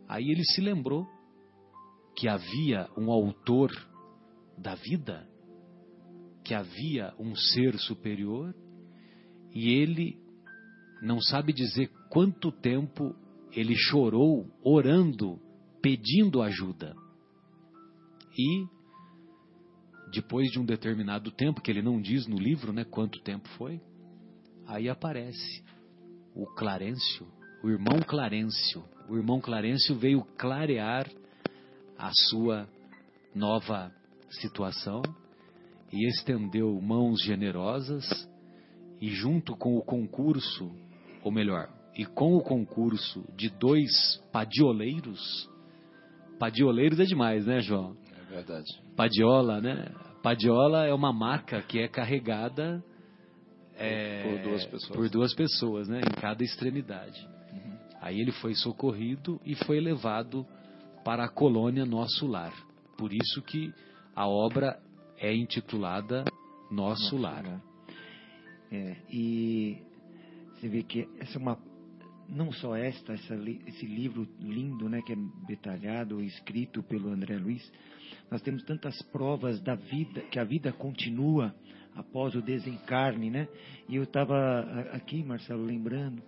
aí 0.07 0.29
ele 0.29 0.43
se 0.43 0.59
lembrou 0.61 1.07
que 2.15 2.27
havia 2.27 2.89
um 2.97 3.11
autor 3.11 3.71
da 4.57 4.73
vida, 4.73 5.27
que 6.43 6.53
havia 6.53 7.13
um 7.19 7.35
ser 7.35 7.77
superior, 7.77 8.55
e 9.53 9.69
ele 9.69 10.17
não 11.01 11.21
sabe 11.21 11.53
dizer 11.53 11.91
quanto 12.09 12.51
tempo 12.51 13.15
ele 13.51 13.75
chorou 13.75 14.49
orando, 14.63 15.39
pedindo 15.81 16.41
ajuda. 16.41 16.95
E 18.37 18.65
depois 20.11 20.49
de 20.49 20.59
um 20.59 20.65
determinado 20.65 21.31
tempo, 21.31 21.61
que 21.61 21.69
ele 21.69 21.81
não 21.81 22.01
diz 22.01 22.25
no 22.27 22.37
livro, 22.37 22.73
né, 22.73 22.83
quanto 22.83 23.21
tempo 23.21 23.47
foi, 23.49 23.79
aí 24.65 24.89
aparece 24.89 25.66
o 26.37 26.45
Clarencio, 26.45 27.25
o 27.63 27.69
irmão 27.69 27.99
Clarencio. 27.99 28.83
O 29.09 29.17
irmão 29.17 29.41
Clarencio 29.41 29.95
veio 29.95 30.23
clarear 30.37 31.07
a 31.97 32.11
sua 32.29 32.67
nova 33.33 33.91
situação 34.29 35.01
e 35.91 36.07
estendeu 36.07 36.79
mãos 36.79 37.21
generosas 37.23 38.05
e 39.01 39.09
junto 39.09 39.55
com 39.55 39.77
o 39.77 39.81
concurso 39.81 40.71
ou 41.23 41.31
melhor, 41.31 41.69
e 41.95 42.05
com 42.05 42.35
o 42.35 42.41
concurso 42.41 43.25
de 43.35 43.49
dois 43.49 43.89
padioleiros, 44.31 45.49
padioleiros 46.39 46.99
é 46.99 47.03
demais, 47.03 47.45
né, 47.45 47.59
João? 47.61 47.97
É 48.11 48.35
verdade. 48.35 48.67
Padiola, 48.95 49.59
né? 49.59 49.91
Padiola 50.21 50.85
é 50.85 50.93
uma 50.93 51.11
marca 51.11 51.61
que 51.61 51.79
é 51.79 51.87
carregada 51.87 52.83
é, 53.77 54.23
por 54.23 54.49
duas 54.49 54.65
pessoas. 54.65 54.95
por 54.95 55.09
duas 55.09 55.33
pessoas, 55.33 55.87
né, 55.87 55.99
em 55.99 56.21
cada 56.21 56.43
extremidade. 56.43 57.27
Aí 57.99 58.19
ele 58.19 58.31
foi 58.31 58.53
socorrido 58.53 59.41
e 59.45 59.55
foi 59.55 59.79
levado 59.79 60.45
para 61.03 61.25
a 61.25 61.29
colônia 61.29 61.85
Nosso 61.85 62.27
Lar. 62.27 62.53
Por 62.97 63.11
isso 63.11 63.41
que 63.41 63.73
a 64.15 64.27
obra 64.27 64.79
é 65.17 65.33
intitulada 65.35 66.23
Nosso, 66.69 67.15
Nosso 67.15 67.17
Lar. 67.17 67.43
Lar. 67.43 67.61
É, 68.71 68.97
e 69.09 69.77
você 70.53 70.67
vê 70.67 70.83
que 70.83 71.07
essa 71.19 71.37
é 71.37 71.41
uma 71.41 71.57
não 72.29 72.51
só 72.51 72.75
esta, 72.75 73.13
essa 73.13 73.35
esse 73.65 73.85
livro 73.85 74.27
lindo, 74.39 74.89
né, 74.89 75.01
que 75.01 75.13
é 75.13 75.15
detalhado, 75.47 76.21
escrito 76.21 76.83
pelo 76.83 77.09
André 77.09 77.37
Luiz, 77.37 77.71
nós 78.29 78.41
temos 78.41 78.63
tantas 78.63 79.01
provas 79.03 79.61
da 79.61 79.75
vida, 79.75 80.21
que 80.23 80.37
a 80.37 80.43
vida 80.43 80.73
continua 80.73 81.55
após 81.97 82.35
o 82.35 82.41
desencarne, 82.41 83.29
né? 83.29 83.47
E 83.89 83.95
eu 83.95 84.03
estava 84.03 84.61
aqui, 84.93 85.23
Marcelo, 85.23 85.63
lembrando 85.65 86.21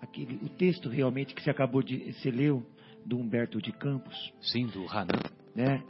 aquele 0.00 0.36
o 0.42 0.48
texto 0.48 0.88
realmente 0.88 1.34
que 1.34 1.42
você 1.42 1.50
acabou 1.50 1.82
de 1.82 2.12
você 2.12 2.30
leu 2.30 2.64
do 3.04 3.18
Humberto 3.18 3.60
de 3.60 3.72
Campos, 3.72 4.32
Sim, 4.40 4.66
do 4.66 4.86
Hanan. 4.88 5.20
né? 5.54 5.82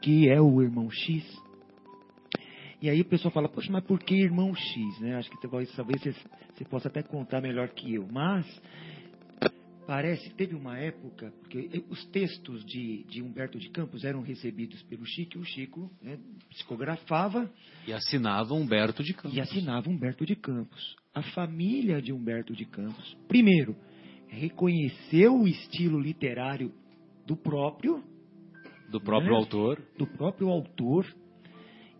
Que 0.00 0.28
é 0.28 0.40
o 0.40 0.62
irmão 0.62 0.88
X. 0.90 1.24
E 2.80 2.90
aí 2.90 3.00
o 3.00 3.04
pessoal 3.04 3.32
fala, 3.32 3.48
poxa, 3.48 3.72
mas 3.72 3.82
por 3.84 3.98
que 3.98 4.14
irmão 4.14 4.54
X? 4.54 5.00
Né? 5.00 5.16
Acho 5.16 5.30
que 5.30 5.40
talvez, 5.40 5.74
talvez 5.74 6.00
você, 6.02 6.14
você 6.54 6.64
possa 6.64 6.88
até 6.88 7.02
contar 7.02 7.40
melhor 7.40 7.68
que 7.70 7.94
eu. 7.94 8.06
Mas 8.10 8.46
parece 9.86 10.28
que 10.28 10.34
teve 10.34 10.54
uma 10.54 10.76
época, 10.78 11.32
porque 11.40 11.84
os 11.88 12.04
textos 12.06 12.64
de, 12.64 13.04
de 13.04 13.22
Humberto 13.22 13.58
de 13.58 13.68
Campos 13.70 14.04
eram 14.04 14.20
recebidos 14.22 14.82
pelo 14.84 15.04
Chico, 15.06 15.38
o 15.38 15.44
Chico 15.44 15.90
né, 16.02 16.18
psicografava 16.50 17.50
E 17.86 17.92
assinava 17.92 18.52
Humberto 18.54 19.02
de 19.02 19.14
Campos. 19.14 19.34
e 19.36 19.40
assinava 19.40 19.88
Humberto 19.88 20.26
de 20.26 20.34
Campos. 20.36 20.96
A 21.14 21.22
família 21.22 22.02
de 22.02 22.12
Humberto 22.12 22.52
de 22.54 22.64
Campos, 22.66 23.16
primeiro, 23.28 23.74
reconheceu 24.28 25.34
o 25.40 25.46
estilo 25.48 25.98
literário 26.00 26.72
do 27.26 27.36
próprio 27.36 28.02
Do 28.90 29.00
próprio 29.00 29.32
Né? 29.32 29.36
autor. 29.38 29.82
do 29.98 30.06
próprio 30.06 30.48
autor 30.48 31.06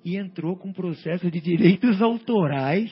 e 0.04 0.16
entrou 0.16 0.56
com 0.56 0.68
um 0.68 0.72
processo 0.72 1.30
de 1.30 1.40
direitos 1.40 2.00
autorais 2.02 2.90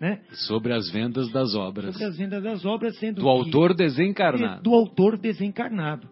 né, 0.00 0.22
Sobre 0.32 0.72
as 0.72 0.88
vendas 0.90 1.30
das 1.30 1.54
obras. 1.54 1.92
sobre 1.92 2.04
as 2.08 2.16
vendas 2.16 2.42
das 2.42 2.64
obras, 2.64 2.96
sendo 2.98 3.20
Do 3.20 3.28
autor 3.28 3.74
desencarnado. 3.74 4.62
do 4.62 4.74
autor 4.74 5.18
desencarnado. 5.18 6.08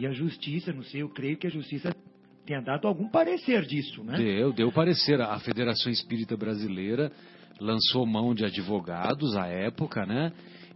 E 0.00 0.06
a 0.06 0.10
justiça, 0.12 0.72
não 0.72 0.82
sei, 0.82 1.02
eu 1.02 1.08
creio 1.08 1.36
que 1.38 1.46
a 1.46 1.50
justiça 1.50 1.94
tenha 2.44 2.60
dado 2.60 2.88
algum 2.88 3.08
parecer 3.08 3.62
disso, 3.64 4.02
né? 4.02 4.16
Deu, 4.18 4.52
deu 4.52 4.72
parecer. 4.72 5.20
A 5.20 5.38
Federação 5.38 5.90
Espírita 5.92 6.36
Brasileira 6.36 7.12
lançou 7.60 8.04
mão 8.04 8.34
de 8.34 8.44
advogados 8.44 9.36
à 9.36 9.46
época, 9.46 10.04
né? 10.04 10.32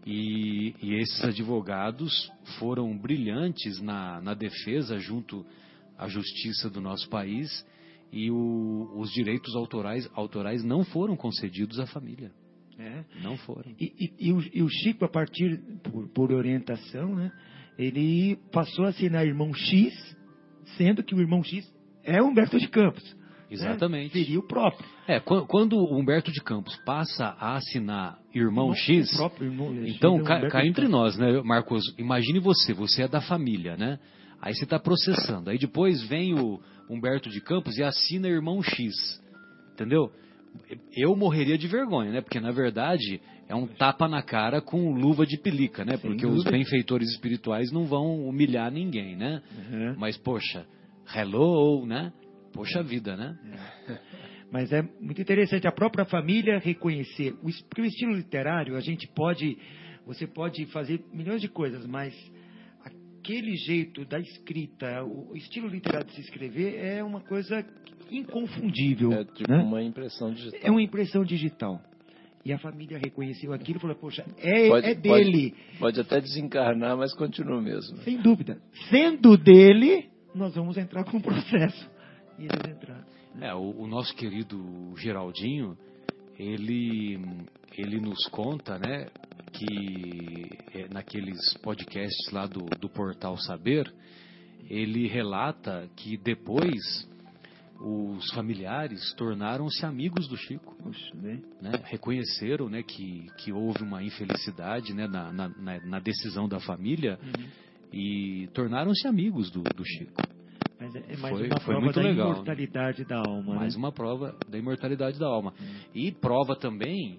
E, 0.07 0.75
e 0.83 0.95
esses 0.97 1.25
advogados 1.25 2.31
foram 2.59 2.97
brilhantes 2.97 3.81
na, 3.81 4.21
na 4.21 4.35
defesa 4.35 4.99
junto 4.99 5.45
à 5.99 6.07
justiça 6.09 6.69
do 6.71 6.81
nosso 6.81 7.09
país 7.09 7.49
e 8.13 8.31
o- 8.31 8.93
os 8.97 9.11
direitos 9.11 9.57
autorais, 9.57 10.09
autorais 10.15 10.63
não 10.63 10.85
foram 10.85 11.17
concedidos 11.17 11.81
à 11.81 11.87
família. 11.87 12.31
É. 12.79 13.05
Não 13.23 13.37
foram. 13.37 13.71
E, 13.81 13.85
e- 13.99 14.29
e 14.29 14.33
o, 14.33 14.43
e 14.53 14.63
o 14.63 14.69
Chico, 14.69 15.05
a 15.05 15.09
partir, 15.09 15.61
por, 15.83 16.09
por 16.09 16.33
orientação, 16.33 17.15
né, 17.15 17.31
ele 17.79 18.37
passou 18.53 18.85
a 18.85 18.89
assinar 18.89 19.27
irmão 19.27 19.53
X, 19.55 19.93
sendo 20.77 21.03
que 21.03 21.15
o 21.15 21.21
irmão 21.21 21.43
X 21.43 21.73
é 22.03 22.23
Humberto 22.23 22.59
de 22.59 22.69
Campos. 22.69 23.03
né? 23.15 23.25
Exatamente. 23.51 24.13
Seria 24.13 24.39
o 24.39 24.47
próprio. 24.47 24.85
É, 25.07 25.21
quan- 25.21 25.47
quando 25.47 25.77
o 25.77 25.97
Humberto 25.99 26.33
de 26.33 26.43
Campos 26.43 26.77
passa 26.85 27.27
a 27.39 27.57
assinar 27.57 28.19
Irmão 28.35 28.75
X, 28.75 29.13
irmão 29.41 29.73
X 29.75 29.95
Então, 29.97 30.19
é 30.21 30.49
cá, 30.49 30.61
de 30.63 30.69
entre 30.69 30.89
nós, 30.89 31.17
né, 31.17 31.41
Marcos? 31.43 31.83
Imagine 31.99 32.41
você, 32.41 32.73
você 32.73 33.03
é 33.03 33.09
da 33.09 33.21
família, 33.21 33.77
né? 33.77 33.99
Aí 34.41 34.55
você 34.55 34.65
está 34.65 34.79
processando. 34.79 35.51
Aí 35.51 35.59
depois 35.59 36.03
vem 36.09 36.35
o 36.35 36.61
Humberto 36.91 37.31
de 37.31 37.41
Campos 37.41 37.77
e 37.79 37.83
assina 37.83 38.29
Irmão 38.29 38.63
X. 38.63 38.93
Entendeu? 39.73 40.11
Eu 40.97 41.15
morreria 41.17 41.59
de 41.59 41.67
vergonha, 41.67 42.13
né? 42.13 42.21
Porque, 42.21 42.41
na 42.41 42.51
verdade, 42.51 43.21
é 43.49 43.55
um 43.55 43.67
tapa 43.67 44.09
na 44.09 44.23
cara 44.23 44.61
com 44.61 44.93
luva 44.93 45.27
de 45.27 45.37
pelica, 45.39 45.85
né? 45.85 45.97
Porque 45.97 46.27
os 46.27 46.45
benfeitores 46.45 47.11
espirituais 47.11 47.71
não 47.71 47.85
vão 47.85 48.27
humilhar 48.27 48.71
ninguém, 48.71 49.17
né? 49.17 49.43
Uhum. 49.57 49.95
Mas, 49.99 50.17
poxa, 50.17 50.67
hello, 51.15 51.85
né? 51.87 52.13
Poxa 52.53 52.83
vida, 52.83 53.17
né? 53.17 53.37
Mas 54.51 54.73
é 54.73 54.83
muito 55.01 55.21
interessante 55.21 55.67
a 55.67 55.73
própria 55.73 56.05
família 56.05 56.59
reconhecer. 56.59 57.35
Porque 57.69 57.83
o 57.83 57.85
estilo 57.85 58.15
literário, 58.15 58.77
a 58.77 58.81
gente 58.81 59.09
pode. 59.09 59.59
Você 60.07 60.27
pode 60.27 60.67
fazer 60.67 61.05
milhões 61.13 61.41
de 61.41 61.49
coisas, 61.49 61.87
mas 61.87 62.15
aquele 63.25 63.57
jeito 63.57 64.05
da 64.05 64.21
escrita, 64.21 65.03
o 65.03 65.35
estilo 65.35 65.67
literário 65.67 66.07
de 66.07 66.15
se 66.15 66.21
escrever 66.21 66.77
é 66.77 67.03
uma 67.03 67.23
coisa 67.23 67.65
inconfundível. 68.11 69.13
É 69.15 69.25
tipo 69.25 69.51
né? 69.51 69.63
uma 69.63 69.83
impressão 69.83 70.31
digital. 70.31 70.61
É 70.63 70.71
uma 70.71 70.83
impressão 70.83 71.25
digital. 71.25 71.81
E 72.45 72.53
a 72.53 72.59
família 72.59 72.99
reconheceu 72.99 73.55
aquilo 73.55 73.79
e 73.79 73.81
falou: 73.81 73.97
Poxa, 73.97 74.27
é, 74.37 74.69
Pode- 74.69 74.87
é 74.87 74.95
dele. 74.95 75.53
Pode, 75.53 75.79
pode 75.79 76.01
até 76.01 76.21
desencarnar, 76.21 76.99
mas 76.99 77.15
continua 77.15 77.63
mesmo. 77.63 77.97
Sem 78.03 78.21
dúvida. 78.21 78.59
Sendo 78.91 79.39
dele, 79.39 80.11
nós 80.35 80.55
vamos 80.55 80.77
entrar 80.77 81.05
com 81.05 81.17
o 81.17 81.23
processo. 81.23 81.91
E 82.39 82.43
eles 82.43 82.77
entraram. 82.77 83.05
É, 83.41 83.55
o, 83.55 83.85
o 83.85 83.87
nosso 83.87 84.15
querido 84.15 84.93
Geraldinho, 84.99 85.79
ele, 86.39 87.19
ele 87.77 88.01
nos 88.01 88.27
conta, 88.27 88.79
né, 88.79 89.07
que 89.59 90.59
é, 90.75 90.89
naqueles 90.93 91.39
podcasts 91.63 92.31
lá 92.33 92.47
do, 92.47 92.75
do 92.75 92.89
Portal 92.89 93.37
Saber, 93.39 93.93
ele 94.69 95.07
relata 95.07 95.89
que 95.97 96.17
depois 96.17 96.79
os 97.81 98.31
familiares 98.33 99.13
tornaram-se 99.15 99.85
amigos 99.85 100.27
do 100.29 100.37
Chico, 100.37 100.75
né? 101.15 101.41
né, 101.61 101.83
reconheceram, 101.85 102.69
né, 102.69 102.83
que, 102.83 103.27
que 103.39 103.53
houve 103.53 103.83
uma 103.83 104.03
infelicidade, 104.03 104.95
né, 104.95 105.07
na, 105.07 105.33
na, 105.33 105.49
na- 105.49 105.99
decisão 105.99 106.49
da 106.49 106.61
família 106.61 107.19
Uhum. 107.23 107.45
e 107.93 108.49
tornaram-se 108.55 109.07
amigos 109.07 109.51
do, 109.51 109.71
do 109.73 109.85
Chico. 109.85 110.25
Mas 110.81 110.95
é, 110.95 110.99
é 111.13 111.17
mais 111.17 111.37
Foi- 111.37 111.49
uma 111.49 111.59
foi 111.61 111.67
prova 111.75 111.81
muito 111.85 111.97
da 112.01 112.03
legal. 112.03 112.33
imortalidade 112.33 113.05
da 113.05 113.19
alma. 113.19 113.55
Mais 113.55 113.75
né? 113.75 113.79
uma 113.79 113.93
prova 113.93 114.35
da 114.49 114.59
imortalidade 114.59 115.19
da 115.19 115.27
alma. 115.27 115.53
E 115.95 116.11
prova 116.13 116.57
também 116.57 117.19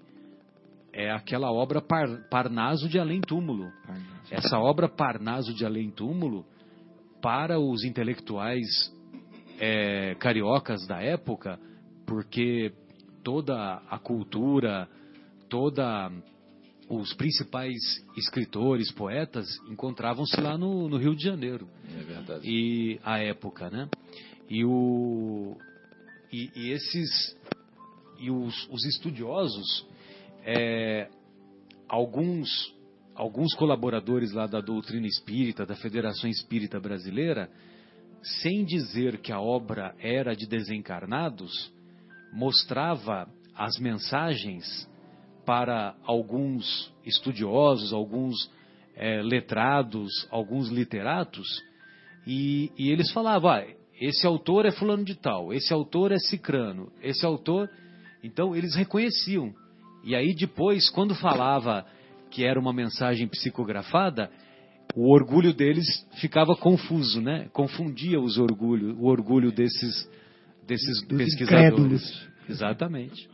é 0.96 1.12
aquela 1.12 1.52
obra 1.52 1.82
Par- 1.82 2.28
Parnaso 2.30 2.88
de 2.88 2.98
Além 2.98 3.22
Túmulo. 3.22 3.72
Essa 4.32 4.58
obra 4.58 4.88
Parnaso 4.90 5.54
de 5.54 5.66
Além 5.66 5.92
Túmulo, 5.92 6.46
para 7.22 7.60
os 7.60 7.84
intelectuais 7.84 8.66
é, 9.60 10.16
cariocas 10.16 10.88
da 10.88 11.02
época, 11.02 11.60
porque 12.08 12.72
toda 13.24 13.82
a 13.90 14.00
cultura, 14.00 14.88
toda 15.50 16.12
os 16.90 17.14
principais 17.14 17.76
escritores, 18.16 18.92
poetas, 18.92 19.48
encontravam-se 19.70 20.40
lá 20.40 20.58
no, 20.58 20.88
no 20.88 20.98
Rio 20.98 21.16
de 21.16 21.24
Janeiro 21.24 21.68
É 21.92 22.04
verdade. 22.04 22.48
e 22.48 23.00
a 23.04 23.18
época, 23.18 23.70
né? 23.70 23.90
E 24.50 24.64
o 24.64 25.58
e, 26.32 26.52
e 26.56 26.72
esses 26.72 27.36
e 28.20 28.30
os, 28.30 28.68
os 28.72 28.86
estudiosos, 28.86 29.86
é, 30.46 31.10
alguns 31.90 32.74
alguns 33.16 33.56
colaboradores 33.56 34.34
lá 34.34 34.46
da 34.46 34.60
doutrina 34.60 35.08
espírita, 35.08 35.66
da 35.66 35.76
Federação 35.76 36.30
Espírita 36.30 36.82
Brasileira, 36.82 37.50
sem 38.42 38.66
dizer 38.66 39.20
que 39.20 39.32
a 39.32 39.40
obra 39.40 39.96
era 40.00 40.36
de 40.36 40.46
desencarnados, 40.46 41.74
mostrava 42.34 43.26
as 43.56 43.80
mensagens 43.80 44.66
para 45.46 45.96
alguns 46.04 46.94
estudiosos, 47.06 47.94
alguns 47.94 48.52
é, 48.98 49.22
letrados, 49.22 50.28
alguns 50.30 50.70
literatos, 50.70 51.48
e, 52.28 52.70
e 52.78 52.92
eles 52.92 53.12
falavam, 53.12 53.52
ah, 53.52 53.66
esse 54.02 54.28
autor 54.28 54.66
é 54.66 54.72
fulano 54.72 55.06
de 55.06 55.16
tal, 55.16 55.54
esse 55.54 55.72
autor 55.74 56.12
é 56.12 56.20
cicrano, 56.20 56.92
esse 57.02 57.26
autor... 57.26 57.70
Então 58.24 58.56
eles 58.56 58.74
reconheciam. 58.74 59.54
E 60.06 60.16
aí 60.16 60.34
depois, 60.36 60.90
quando 60.92 61.16
falava 61.16 61.86
que 62.30 62.46
era 62.46 62.60
uma 62.60 62.72
mensagem 62.72 63.28
psicografada, 63.28 64.30
o 64.96 65.12
orgulho 65.12 65.54
deles 65.54 65.86
ficava 66.22 66.56
confuso, 66.56 67.20
né? 67.22 67.50
Confundia 67.52 68.20
os 68.20 68.38
orgulho, 68.38 68.96
o 69.00 69.08
orgulho 69.08 69.52
desses, 69.52 70.10
desses 70.66 71.02
Dos 71.08 71.18
pesquisadores. 71.18 71.42
incrédulos. 71.42 72.28
Exatamente. 72.48 73.28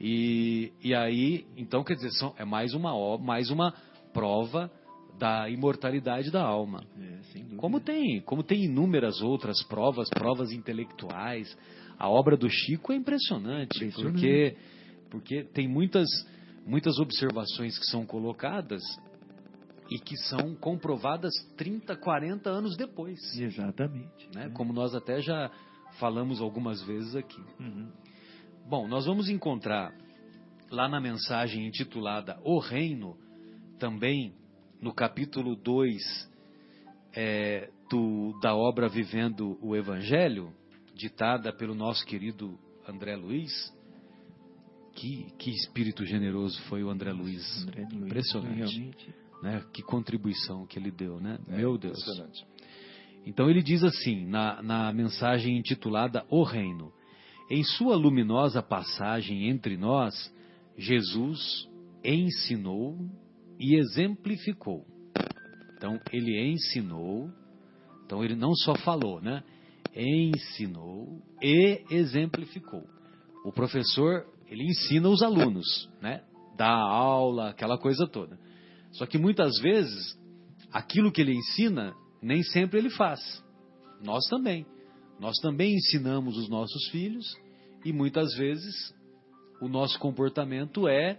E, 0.00 0.72
e 0.82 0.94
aí, 0.94 1.44
então, 1.56 1.82
quer 1.84 1.94
dizer, 1.94 2.10
são, 2.12 2.34
é 2.38 2.44
mais 2.44 2.74
uma, 2.74 3.18
mais 3.18 3.50
uma 3.50 3.74
prova 4.12 4.70
da 5.18 5.48
imortalidade 5.48 6.30
da 6.30 6.42
alma. 6.42 6.84
É. 7.00 7.56
Como 7.56 7.80
tem, 7.80 8.20
como 8.22 8.42
tem 8.42 8.64
inúmeras 8.64 9.20
outras 9.20 9.62
provas, 9.64 10.08
provas 10.10 10.52
intelectuais. 10.52 11.56
A 11.98 12.08
obra 12.08 12.36
do 12.36 12.48
Chico 12.48 12.92
é 12.92 12.96
impressionante, 12.96 13.76
Impressionante. 13.76 14.12
porque 14.12 14.56
Porque 15.12 15.44
tem 15.44 15.68
muitas, 15.68 16.08
muitas 16.66 16.98
observações 16.98 17.78
que 17.78 17.84
são 17.84 18.06
colocadas 18.06 18.82
e 19.90 19.98
que 19.98 20.16
são 20.16 20.54
comprovadas 20.54 21.34
30, 21.58 21.94
40 21.96 22.48
anos 22.48 22.78
depois. 22.78 23.20
Exatamente. 23.38 24.30
Né? 24.34 24.48
Como 24.54 24.72
nós 24.72 24.94
até 24.94 25.20
já 25.20 25.50
falamos 25.98 26.40
algumas 26.40 26.82
vezes 26.82 27.14
aqui. 27.14 27.42
Uhum. 27.60 27.92
Bom, 28.66 28.88
nós 28.88 29.04
vamos 29.04 29.28
encontrar 29.28 29.92
lá 30.70 30.88
na 30.88 30.98
mensagem 30.98 31.66
intitulada 31.66 32.40
O 32.42 32.58
Reino, 32.58 33.14
também 33.78 34.32
no 34.80 34.94
capítulo 34.94 35.54
2 35.54 36.30
é, 37.14 37.68
do, 37.90 38.32
da 38.40 38.56
obra 38.56 38.88
Vivendo 38.88 39.58
o 39.60 39.76
Evangelho, 39.76 40.54
ditada 40.94 41.52
pelo 41.52 41.74
nosso 41.74 42.06
querido 42.06 42.58
André 42.88 43.14
Luiz. 43.14 43.52
Que, 44.94 45.26
que 45.38 45.50
espírito 45.50 46.04
generoso 46.04 46.60
foi 46.62 46.84
o 46.84 46.90
André 46.90 47.12
Luiz. 47.12 47.62
André 47.62 47.82
Luiz, 47.90 48.06
Impressionante. 48.06 48.56
Realmente. 48.56 49.14
Né? 49.42 49.64
Que 49.72 49.82
contribuição 49.82 50.66
que 50.66 50.78
ele 50.78 50.90
deu, 50.90 51.20
né? 51.20 51.38
É, 51.48 51.56
Meu 51.56 51.76
Deus. 51.78 51.98
Impressionante. 51.98 52.46
Então 53.24 53.48
ele 53.48 53.62
diz 53.62 53.82
assim, 53.84 54.26
na, 54.26 54.62
na 54.62 54.92
mensagem 54.92 55.56
intitulada 55.56 56.24
O 56.28 56.42
Reino: 56.42 56.92
Em 57.50 57.62
sua 57.62 57.96
luminosa 57.96 58.62
passagem 58.62 59.48
entre 59.48 59.76
nós, 59.76 60.14
Jesus 60.76 61.68
ensinou 62.04 62.98
e 63.58 63.76
exemplificou. 63.76 64.84
Então 65.76 65.98
ele 66.12 66.40
ensinou, 66.48 67.30
então 68.04 68.24
ele 68.24 68.34
não 68.34 68.54
só 68.54 68.74
falou, 68.76 69.20
né? 69.20 69.42
Ensinou 69.94 71.20
e 71.40 71.82
exemplificou. 71.90 72.84
O 73.44 73.52
professor, 73.52 74.26
ele 74.52 74.64
ensina 74.64 75.08
os 75.08 75.22
alunos, 75.22 75.88
né? 76.02 76.22
Dá 76.58 76.68
aula, 76.68 77.48
aquela 77.48 77.78
coisa 77.78 78.06
toda. 78.06 78.38
Só 78.92 79.06
que 79.06 79.16
muitas 79.16 79.58
vezes, 79.60 80.14
aquilo 80.70 81.10
que 81.10 81.22
ele 81.22 81.34
ensina, 81.34 81.94
nem 82.20 82.42
sempre 82.42 82.78
ele 82.78 82.90
faz. 82.90 83.42
Nós 84.04 84.26
também. 84.26 84.66
Nós 85.18 85.38
também 85.38 85.74
ensinamos 85.74 86.36
os 86.36 86.50
nossos 86.50 86.86
filhos 86.90 87.24
e 87.82 87.94
muitas 87.94 88.34
vezes 88.36 88.94
o 89.58 89.68
nosso 89.68 89.98
comportamento 89.98 90.86
é 90.86 91.18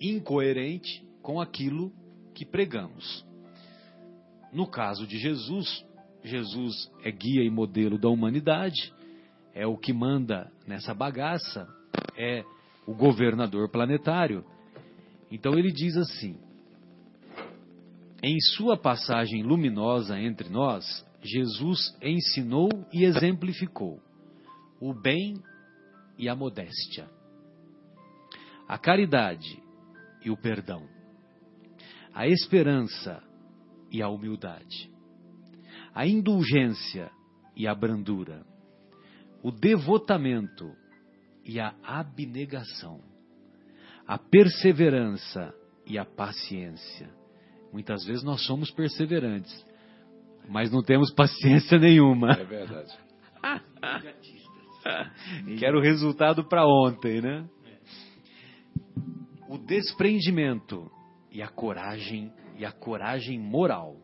incoerente 0.00 1.06
com 1.22 1.40
aquilo 1.40 1.92
que 2.34 2.44
pregamos. 2.44 3.24
No 4.52 4.66
caso 4.66 5.06
de 5.06 5.16
Jesus, 5.16 5.86
Jesus 6.24 6.90
é 7.04 7.12
guia 7.12 7.44
e 7.44 7.50
modelo 7.50 7.98
da 7.98 8.08
humanidade, 8.08 8.92
é 9.54 9.66
o 9.66 9.76
que 9.76 9.92
manda 9.92 10.50
nessa 10.66 10.94
bagaça, 10.94 11.66
é 12.16 12.44
o 12.86 12.94
governador 12.94 13.70
planetário. 13.70 14.44
Então 15.30 15.58
ele 15.58 15.70
diz 15.70 15.96
assim: 15.96 16.38
Em 18.22 18.38
sua 18.56 18.76
passagem 18.76 19.42
luminosa 19.42 20.18
entre 20.18 20.48
nós, 20.48 20.84
Jesus 21.22 21.96
ensinou 22.02 22.68
e 22.92 23.04
exemplificou 23.04 24.00
o 24.80 24.92
bem 24.92 25.34
e 26.18 26.28
a 26.28 26.34
modéstia, 26.34 27.08
a 28.68 28.76
caridade 28.76 29.62
e 30.24 30.30
o 30.30 30.36
perdão, 30.36 30.88
a 32.12 32.26
esperança 32.26 33.22
e 33.90 34.02
a 34.02 34.08
humildade, 34.08 34.90
a 35.94 36.06
indulgência 36.06 37.10
e 37.54 37.66
a 37.68 37.74
brandura, 37.74 38.44
o 39.42 39.50
devotamento 39.50 40.72
e 41.44 41.58
a 41.58 41.74
abnegação, 41.82 43.00
a 44.06 44.16
perseverança 44.16 45.52
e 45.86 45.98
a 45.98 46.04
paciência. 46.04 47.10
Muitas 47.72 48.04
vezes 48.04 48.22
nós 48.22 48.44
somos 48.46 48.70
perseverantes, 48.70 49.66
mas 50.48 50.70
não 50.70 50.82
temos 50.82 51.12
paciência 51.12 51.78
nenhuma. 51.78 52.32
É 52.32 52.44
verdade. 52.44 52.96
Quero 55.58 55.78
o 55.78 55.82
resultado 55.82 56.44
para 56.44 56.66
ontem, 56.66 57.20
né? 57.20 57.44
O 59.48 59.58
desprendimento 59.58 60.90
e 61.30 61.42
a 61.42 61.48
coragem 61.48 62.32
e 62.56 62.64
a 62.64 62.72
coragem 62.72 63.38
moral. 63.38 63.96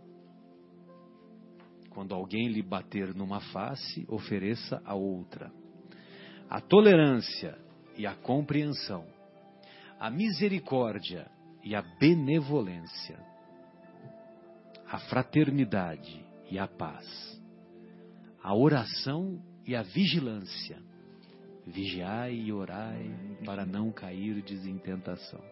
Quando 1.98 2.14
alguém 2.14 2.46
lhe 2.46 2.62
bater 2.62 3.12
numa 3.12 3.40
face, 3.40 4.06
ofereça 4.08 4.80
a 4.84 4.94
outra. 4.94 5.50
A 6.48 6.60
tolerância 6.60 7.58
e 7.96 8.06
a 8.06 8.14
compreensão. 8.14 9.04
A 9.98 10.08
misericórdia 10.08 11.28
e 11.64 11.74
a 11.74 11.82
benevolência. 11.98 13.18
A 14.88 15.00
fraternidade 15.10 16.24
e 16.48 16.56
a 16.56 16.68
paz. 16.68 17.04
A 18.44 18.54
oração 18.54 19.42
e 19.66 19.74
a 19.74 19.82
vigilância. 19.82 20.80
Vigiai 21.66 22.32
e 22.32 22.52
orai 22.52 23.10
para 23.44 23.66
não 23.66 23.90
cairdes 23.90 24.64
em 24.64 24.78
tentação. 24.78 25.42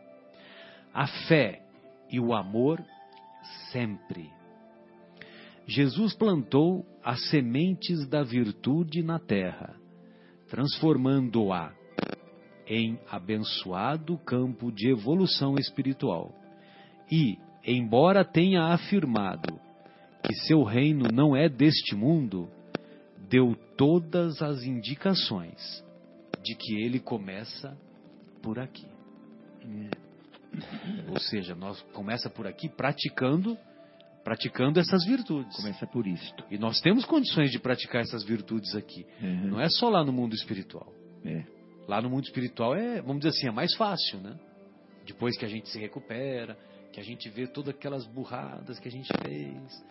A 0.94 1.08
fé 1.26 1.66
e 2.08 2.20
o 2.20 2.32
amor 2.32 2.80
sempre. 3.72 4.30
Jesus 5.66 6.14
plantou 6.14 6.86
as 7.02 7.28
sementes 7.28 8.06
da 8.06 8.22
virtude 8.22 9.02
na 9.02 9.18
terra, 9.18 9.74
transformando-a 10.48 11.72
em 12.68 12.98
abençoado 13.10 14.16
campo 14.18 14.70
de 14.70 14.88
evolução 14.88 15.56
espiritual. 15.56 16.32
E, 17.10 17.36
embora 17.64 18.24
tenha 18.24 18.72
afirmado 18.72 19.58
que 20.24 20.34
seu 20.46 20.62
reino 20.62 21.08
não 21.12 21.36
é 21.36 21.48
deste 21.48 21.94
mundo, 21.94 22.48
deu 23.28 23.56
todas 23.76 24.40
as 24.42 24.62
indicações 24.62 25.84
de 26.42 26.54
que 26.54 26.76
ele 26.80 27.00
começa 27.00 27.76
por 28.40 28.58
aqui. 28.58 28.86
Ou 31.08 31.18
seja, 31.18 31.54
nós 31.54 31.80
começa 31.92 32.30
por 32.30 32.46
aqui 32.46 32.68
praticando 32.68 33.58
praticando 34.26 34.80
essas 34.80 35.04
virtudes. 35.06 35.54
Começa 35.54 35.86
por 35.86 36.04
isto. 36.04 36.42
E 36.50 36.58
nós 36.58 36.80
temos 36.80 37.04
condições 37.04 37.52
de 37.52 37.60
praticar 37.60 38.02
essas 38.02 38.24
virtudes 38.24 38.74
aqui. 38.74 39.06
Uhum. 39.22 39.50
Não 39.50 39.60
é 39.60 39.68
só 39.68 39.88
lá 39.88 40.04
no 40.04 40.12
mundo 40.12 40.34
espiritual. 40.34 40.92
É. 41.24 41.44
Lá 41.86 42.02
no 42.02 42.10
mundo 42.10 42.24
espiritual 42.24 42.74
é, 42.74 43.00
vamos 43.00 43.18
dizer 43.18 43.28
assim, 43.28 43.46
é 43.46 43.52
mais 43.52 43.72
fácil, 43.76 44.18
né? 44.18 44.36
Depois 45.06 45.38
que 45.38 45.44
a 45.44 45.48
gente 45.48 45.68
se 45.68 45.78
recupera, 45.78 46.58
que 46.92 46.98
a 46.98 47.04
gente 47.04 47.28
vê 47.28 47.46
todas 47.46 47.72
aquelas 47.72 48.04
burradas 48.04 48.80
que 48.80 48.88
a 48.88 48.90
gente 48.90 49.08
fez, 49.22 49.84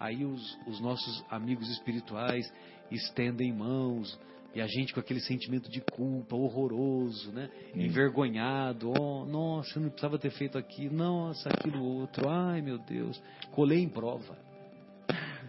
aí 0.00 0.24
os, 0.24 0.58
os 0.66 0.80
nossos 0.80 1.24
amigos 1.30 1.70
espirituais 1.70 2.52
estendem 2.90 3.52
mãos, 3.52 4.18
e 4.56 4.60
a 4.62 4.66
gente 4.66 4.94
com 4.94 5.00
aquele 5.00 5.20
sentimento 5.20 5.70
de 5.70 5.82
culpa 5.82 6.34
horroroso, 6.34 7.30
né? 7.30 7.50
Hum. 7.74 7.82
Envergonhado. 7.82 8.90
Oh, 8.90 9.26
nossa, 9.26 9.78
eu 9.78 9.82
não 9.82 9.90
precisava 9.90 10.18
ter 10.18 10.30
feito 10.30 10.56
aqui. 10.56 10.88
Nossa, 10.88 11.50
aquilo 11.50 11.84
outro. 11.84 12.26
Ai, 12.26 12.62
meu 12.62 12.78
Deus. 12.78 13.22
Colei 13.50 13.80
em 13.80 13.88
prova. 13.90 14.34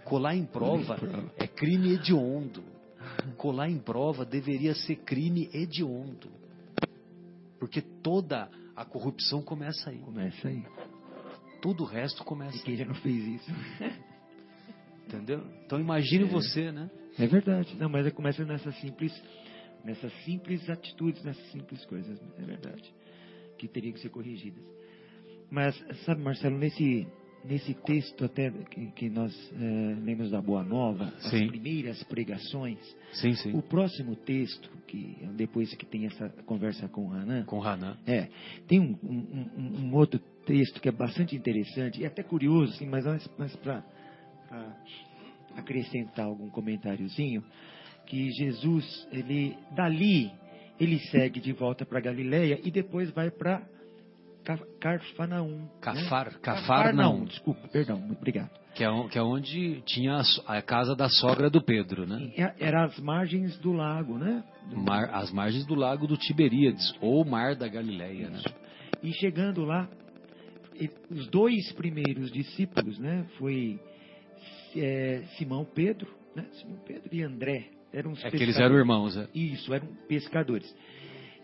Colar 0.03 0.35
em 0.35 0.45
prova 0.45 0.97
é 1.37 1.47
crime 1.47 1.93
hediondo. 1.93 2.61
Colar 3.37 3.69
em 3.69 3.77
prova 3.79 4.25
deveria 4.25 4.75
ser 4.75 4.97
crime 4.97 5.49
hediondo. 5.53 6.29
Porque 7.59 7.79
toda 7.81 8.49
a 8.75 8.83
corrupção 8.83 9.41
começa 9.41 9.89
aí. 9.89 9.99
Começa 9.99 10.49
aí. 10.49 10.65
Todo 11.61 11.83
o 11.83 11.85
resto 11.85 12.25
começa 12.25 12.57
E 12.57 12.61
quem 12.61 12.75
já 12.75 12.83
não 12.83 12.95
fez 12.95 13.23
isso? 13.41 13.51
Entendeu? 15.07 15.45
Então 15.65 15.79
imagine 15.79 16.25
É. 16.25 16.27
você, 16.27 16.73
né? 16.73 16.89
É 17.19 17.27
verdade. 17.27 17.75
Não, 17.79 17.89
mas 17.89 18.11
começa 18.13 18.43
nessas 18.45 18.75
simples, 18.79 19.11
nessas 19.83 20.11
simples 20.23 20.69
atitudes, 20.69 21.23
nessas 21.23 21.45
simples 21.51 21.83
coisas. 21.85 22.19
É 22.37 22.43
verdade. 22.43 22.93
Que 23.57 23.67
teriam 23.67 23.93
que 23.93 23.99
ser 23.99 24.09
corrigidas. 24.09 24.63
Mas, 25.49 25.75
sabe, 26.05 26.21
Marcelo, 26.21 26.57
nesse, 26.57 27.07
nesse 27.45 27.73
texto 27.73 28.25
até 28.25 28.51
que, 28.51 28.87
que 28.91 29.09
nós 29.09 29.33
eh, 29.53 29.95
lemos 30.03 30.29
da 30.29 30.41
Boa 30.41 30.61
Nova, 30.63 31.05
Sim. 31.21 31.43
as 31.45 31.47
primeiras 31.49 32.03
pregações, 32.03 32.77
Sim, 33.13 33.33
sim. 33.35 33.57
o 33.57 33.61
próximo 33.61 34.15
texto, 34.17 34.69
que 34.87 35.17
é 35.21 35.27
depois 35.27 35.73
que 35.75 35.85
tem 35.85 36.05
essa 36.05 36.27
conversa 36.45 36.87
com 36.89 37.07
o 37.07 37.13
Hanan, 37.13 37.45
Com 37.45 37.63
Hanan. 37.63 37.97
é, 38.05 38.27
tem 38.67 38.79
um, 38.79 38.97
um- 39.01 39.49
um- 39.57 39.85
um 39.85 39.95
outro 39.95 40.19
texto 40.45 40.81
que 40.81 40.89
é 40.89 40.91
bastante 40.91 41.35
interessante 41.35 42.01
e 42.01 42.05
até 42.05 42.21
curioso, 42.23 42.73
assim, 42.73 42.85
mas, 42.85 43.05
mas 43.37 43.55
para 43.55 43.83
acrescentar 45.57 46.25
algum 46.25 46.49
comentáriozinho, 46.49 47.43
que 48.05 48.29
Jesus, 48.31 49.07
ele 49.11 49.57
dali, 49.75 50.31
ele 50.79 50.99
segue 51.11 51.39
de 51.39 51.51
volta 51.51 51.85
para 51.85 51.99
Galileia 51.99 52.59
e 52.63 52.71
depois 52.71 53.09
vai 53.11 53.29
para 53.29 53.61
Ca- 54.45 54.65
Carfanaum. 54.79 55.67
Cafar, 55.81 56.31
né? 56.31 56.39
Cafarnaum, 56.41 57.25
Desculpa, 57.25 57.67
perdão, 57.67 57.99
muito 57.99 58.17
obrigado. 58.19 58.49
que 58.75 58.83
é, 58.83 59.07
que 59.09 59.17
é 59.17 59.21
onde 59.21 59.81
tinha 59.81 60.21
a, 60.47 60.57
a 60.57 60.61
casa 60.61 60.95
da 60.95 61.09
sogra 61.09 61.49
do 61.49 61.61
Pedro, 61.61 62.05
né? 62.07 62.31
Era 62.57 62.85
as 62.85 62.97
margens 62.99 63.57
do 63.57 63.73
lago, 63.73 64.17
né? 64.17 64.41
Mar- 64.71 65.09
as 65.13 65.31
margens 65.33 65.65
do 65.65 65.75
lago 65.75 66.07
do 66.07 66.15
Tiberíades, 66.15 66.93
ou 67.01 67.25
Mar 67.25 67.55
da 67.55 67.67
Galileia, 67.67 68.29
né? 68.29 68.39
E 69.03 69.11
chegando 69.13 69.65
lá, 69.65 69.89
os 71.11 71.27
dois 71.27 71.71
primeiros 71.73 72.31
discípulos, 72.31 72.97
né? 72.99 73.25
Foi 73.37 73.77
é, 74.81 75.23
Simão 75.37 75.65
Pedro, 75.65 76.07
né? 76.35 76.45
Simão 76.53 76.77
Pedro 76.85 77.09
e 77.11 77.23
André. 77.23 77.69
Eram 77.93 78.11
os 78.11 78.23
É 78.23 78.29
que 78.29 78.37
eles 78.37 78.57
eram 78.57 78.77
irmãos, 78.77 79.15
né? 79.15 79.27
Isso, 79.33 79.73
eram 79.73 79.87
pescadores. 80.07 80.73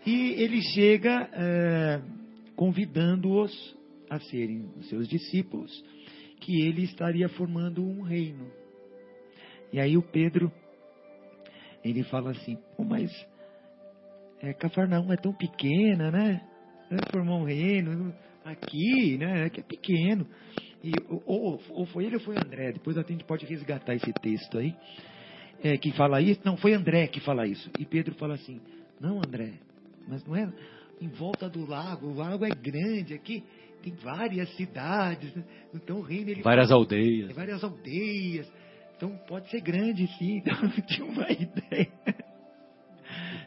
E 0.06 0.42
ele 0.42 0.60
chega 0.60 1.28
é, 1.32 2.02
convidando-os 2.54 3.76
a 4.10 4.20
serem 4.20 4.68
seus 4.82 5.08
discípulos, 5.08 5.72
que 6.40 6.60
ele 6.62 6.82
estaria 6.82 7.28
formando 7.30 7.82
um 7.82 8.02
reino. 8.02 8.50
E 9.72 9.80
aí 9.80 9.96
o 9.96 10.02
Pedro, 10.02 10.52
ele 11.82 12.02
fala 12.04 12.30
assim, 12.32 12.58
Pô, 12.76 12.84
mas 12.84 13.10
é, 14.40 14.52
Cafarnaum 14.52 15.10
é 15.12 15.16
tão 15.16 15.32
pequena, 15.32 16.10
né? 16.10 16.40
Vai 16.90 17.00
formar 17.10 17.36
um 17.36 17.44
reino 17.44 18.14
aqui, 18.44 19.16
né? 19.16 19.48
Que 19.48 19.60
é 19.60 19.62
pequeno. 19.62 20.26
E, 20.84 20.92
ou, 21.08 21.58
ou- 21.70 21.86
foi 21.86 22.04
ele 22.04 22.16
ou 22.16 22.20
foi 22.20 22.36
André? 22.36 22.72
Depois 22.72 22.98
a 22.98 23.02
gente 23.02 23.24
pode 23.24 23.46
resgatar 23.46 23.94
esse 23.94 24.12
texto 24.20 24.58
aí. 24.58 24.74
É, 25.62 25.78
que 25.78 25.90
fala 25.92 26.20
isso. 26.20 26.40
Não, 26.44 26.56
foi 26.58 26.74
André 26.74 27.06
que 27.06 27.20
fala 27.20 27.46
isso. 27.46 27.70
E 27.78 27.86
Pedro 27.86 28.14
fala 28.16 28.34
assim: 28.34 28.60
Não, 29.00 29.18
André, 29.18 29.54
mas 30.06 30.22
não 30.26 30.36
é 30.36 30.52
em 31.00 31.08
volta 31.08 31.48
do 31.48 31.64
lago. 31.66 32.08
O 32.08 32.14
lago 32.14 32.44
é 32.44 32.50
grande 32.50 33.14
aqui. 33.14 33.42
Tem 33.82 33.94
várias 33.94 34.48
cidades. 34.56 35.34
né? 35.34 35.42
Então 35.74 35.98
o 35.98 36.02
reino 36.02 36.30
ele 36.30 36.42
Várias 36.42 36.68
tem 36.68 36.76
aldeias. 36.76 37.34
várias 37.34 37.64
aldeias. 37.64 38.46
Então 38.96 39.10
pode 39.26 39.48
ser 39.50 39.60
grande, 39.62 40.06
sim. 40.18 40.42
Então 40.44 40.70
tinha 40.86 41.06
uma 41.06 41.30
ideia. 41.32 41.88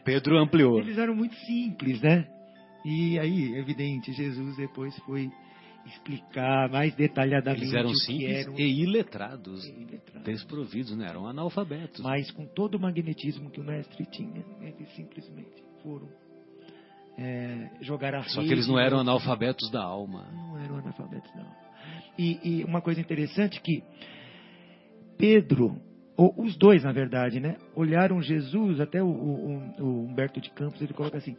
Pedro 0.04 0.38
ampliou. 0.38 0.78
Eles 0.80 0.98
eram 0.98 1.14
muito 1.14 1.34
simples, 1.36 2.00
né? 2.00 2.26
E 2.84 3.18
aí, 3.18 3.54
evidente, 3.58 4.12
Jesus 4.12 4.56
depois 4.56 4.96
foi 5.00 5.30
explicar 5.88 6.68
mais 6.70 6.94
detalhadamente 6.94 7.62
Eles 7.64 7.74
eram 7.74 7.90
o 7.90 7.92
que 7.92 7.98
simples 7.98 8.46
eram 8.46 8.58
e 8.58 8.82
iletrados, 8.82 9.66
iletrados. 9.66 10.22
desprovidos, 10.24 10.96
né? 10.96 11.06
Eram 11.08 11.26
analfabetos. 11.26 12.00
Mas 12.00 12.30
com 12.30 12.46
todo 12.46 12.76
o 12.76 12.80
magnetismo 12.80 13.50
que 13.50 13.60
o 13.60 13.64
mestre 13.64 14.04
tinha, 14.06 14.44
eles 14.60 14.94
simplesmente 14.94 15.62
foram 15.82 16.08
é, 17.16 17.70
jogar 17.80 18.14
a 18.14 18.22
Só 18.24 18.42
que 18.42 18.52
eles 18.52 18.68
não 18.68 18.76
rede, 18.76 18.86
eram 18.88 18.98
analfabetos 19.00 19.70
da 19.70 19.82
alma. 19.82 20.28
Não 20.32 20.58
eram 20.58 20.76
analfabetos, 20.78 21.30
não. 21.34 21.46
E, 22.18 22.38
e 22.60 22.64
uma 22.64 22.80
coisa 22.80 23.00
interessante 23.00 23.60
que 23.60 23.82
Pedro, 25.16 25.80
ou 26.16 26.34
os 26.38 26.56
dois 26.56 26.84
na 26.84 26.92
verdade, 26.92 27.40
né, 27.40 27.56
olharam 27.74 28.20
Jesus, 28.22 28.80
até 28.80 29.02
o, 29.02 29.06
o- 29.08 29.82
o 29.82 30.04
Humberto 30.04 30.40
de 30.40 30.50
Campos, 30.50 30.80
ele 30.80 30.92
coloca 30.92 31.18
assim, 31.18 31.36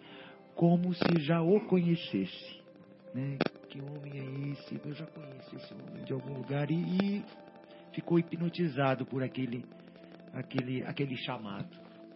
como 0.55 0.93
se 0.93 1.19
já 1.21 1.41
o 1.41 1.59
conhecesse. 1.61 2.59
Né? 3.13 3.37
Que 3.69 3.79
homem 3.81 4.13
é 4.19 4.51
esse? 4.51 4.81
Eu 4.83 4.93
já 4.93 5.05
conheço 5.05 5.55
esse 5.55 5.73
homem 5.73 6.03
de 6.03 6.11
algum 6.13 6.33
lugar 6.33 6.69
e, 6.71 6.75
e 6.75 7.23
ficou 7.93 8.17
hipnotizado 8.17 9.05
por 9.05 9.21
aquele, 9.21 9.63
aquele, 10.33 10.83
aquele 10.83 11.15
chamado. 11.17 11.67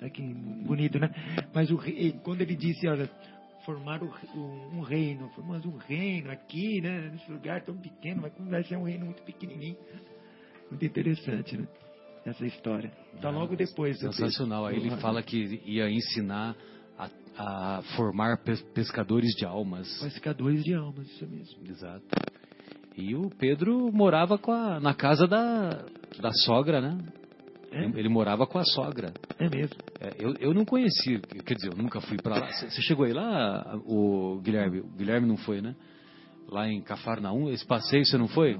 Olha 0.01 0.09
que 0.09 0.21
bonito, 0.23 0.97
né? 0.99 1.09
Mas 1.53 1.69
o, 1.69 1.75
rei- 1.75 2.19
quando 2.23 2.41
ele 2.41 2.55
disse, 2.55 2.87
olha, 2.87 3.09
formar 3.65 4.01
um 4.03 4.81
reino, 4.81 5.29
formamos 5.29 5.65
um 5.65 5.77
reino 5.77 6.31
aqui, 6.31 6.81
né? 6.81 7.09
Nesse 7.11 7.31
lugar 7.31 7.61
tão 7.63 7.77
pequeno, 7.77 8.23
mas 8.23 8.33
como 8.33 8.49
vai 8.49 8.63
ser 8.63 8.75
um 8.77 8.83
reino 8.83 9.05
muito 9.05 9.21
pequenininho? 9.23 9.77
Muito 10.69 10.85
interessante, 10.85 11.55
né? 11.57 11.67
Essa 12.25 12.45
história. 12.45 12.91
Está 13.13 13.29
logo 13.29 13.55
depois. 13.55 13.99
Sensacional. 13.99 14.65
Aí 14.65 14.77
ele 14.77 14.89
fala 14.97 15.21
que 15.21 15.61
ia 15.65 15.89
ensinar 15.89 16.55
a, 16.97 17.09
a 17.77 17.81
formar 17.95 18.37
pes- 18.43 18.61
pescadores 18.73 19.31
de 19.35 19.45
almas. 19.45 19.87
Pescadores 20.01 20.63
de 20.63 20.73
almas, 20.73 21.07
isso 21.07 21.27
mesmo. 21.27 21.65
Exato. 21.67 22.05
E 22.95 23.15
o 23.15 23.31
Pedro 23.31 23.91
morava 23.91 24.37
com 24.37 24.51
a- 24.51 24.79
na 24.79 24.93
casa 24.93 25.27
da, 25.27 25.83
da 26.19 26.31
sogra, 26.45 26.79
né? 26.79 27.03
É, 27.71 27.85
Ele 27.85 28.09
morava 28.09 28.45
com 28.45 28.59
a 28.59 28.63
sogra. 28.63 29.15
é 29.39 29.49
mesmo. 29.49 29.81
É, 29.99 30.13
eu, 30.17 30.35
eu 30.35 30.53
não 30.53 30.63
conheci, 30.65 31.19
quer 31.45 31.55
dizer, 31.55 31.69
eu 31.69 31.75
nunca 31.75 31.99
fui 32.01 32.19
para 32.19 32.37
lá. 32.39 32.47
Você 32.51 32.81
chegou 32.81 33.05
aí 33.05 33.13
lá, 33.13 33.79
o 33.85 34.39
Guilherme? 34.43 34.81
O 34.81 34.89
Guilherme 34.95 35.27
não 35.27 35.37
foi, 35.37 35.61
né? 35.61 35.75
Lá 36.49 36.67
em 36.69 36.81
Cafarnaum, 36.81 37.49
esse 37.49 37.65
passeio 37.65 38.05
você 38.05 38.17
não 38.17 38.27
foi? 38.27 38.59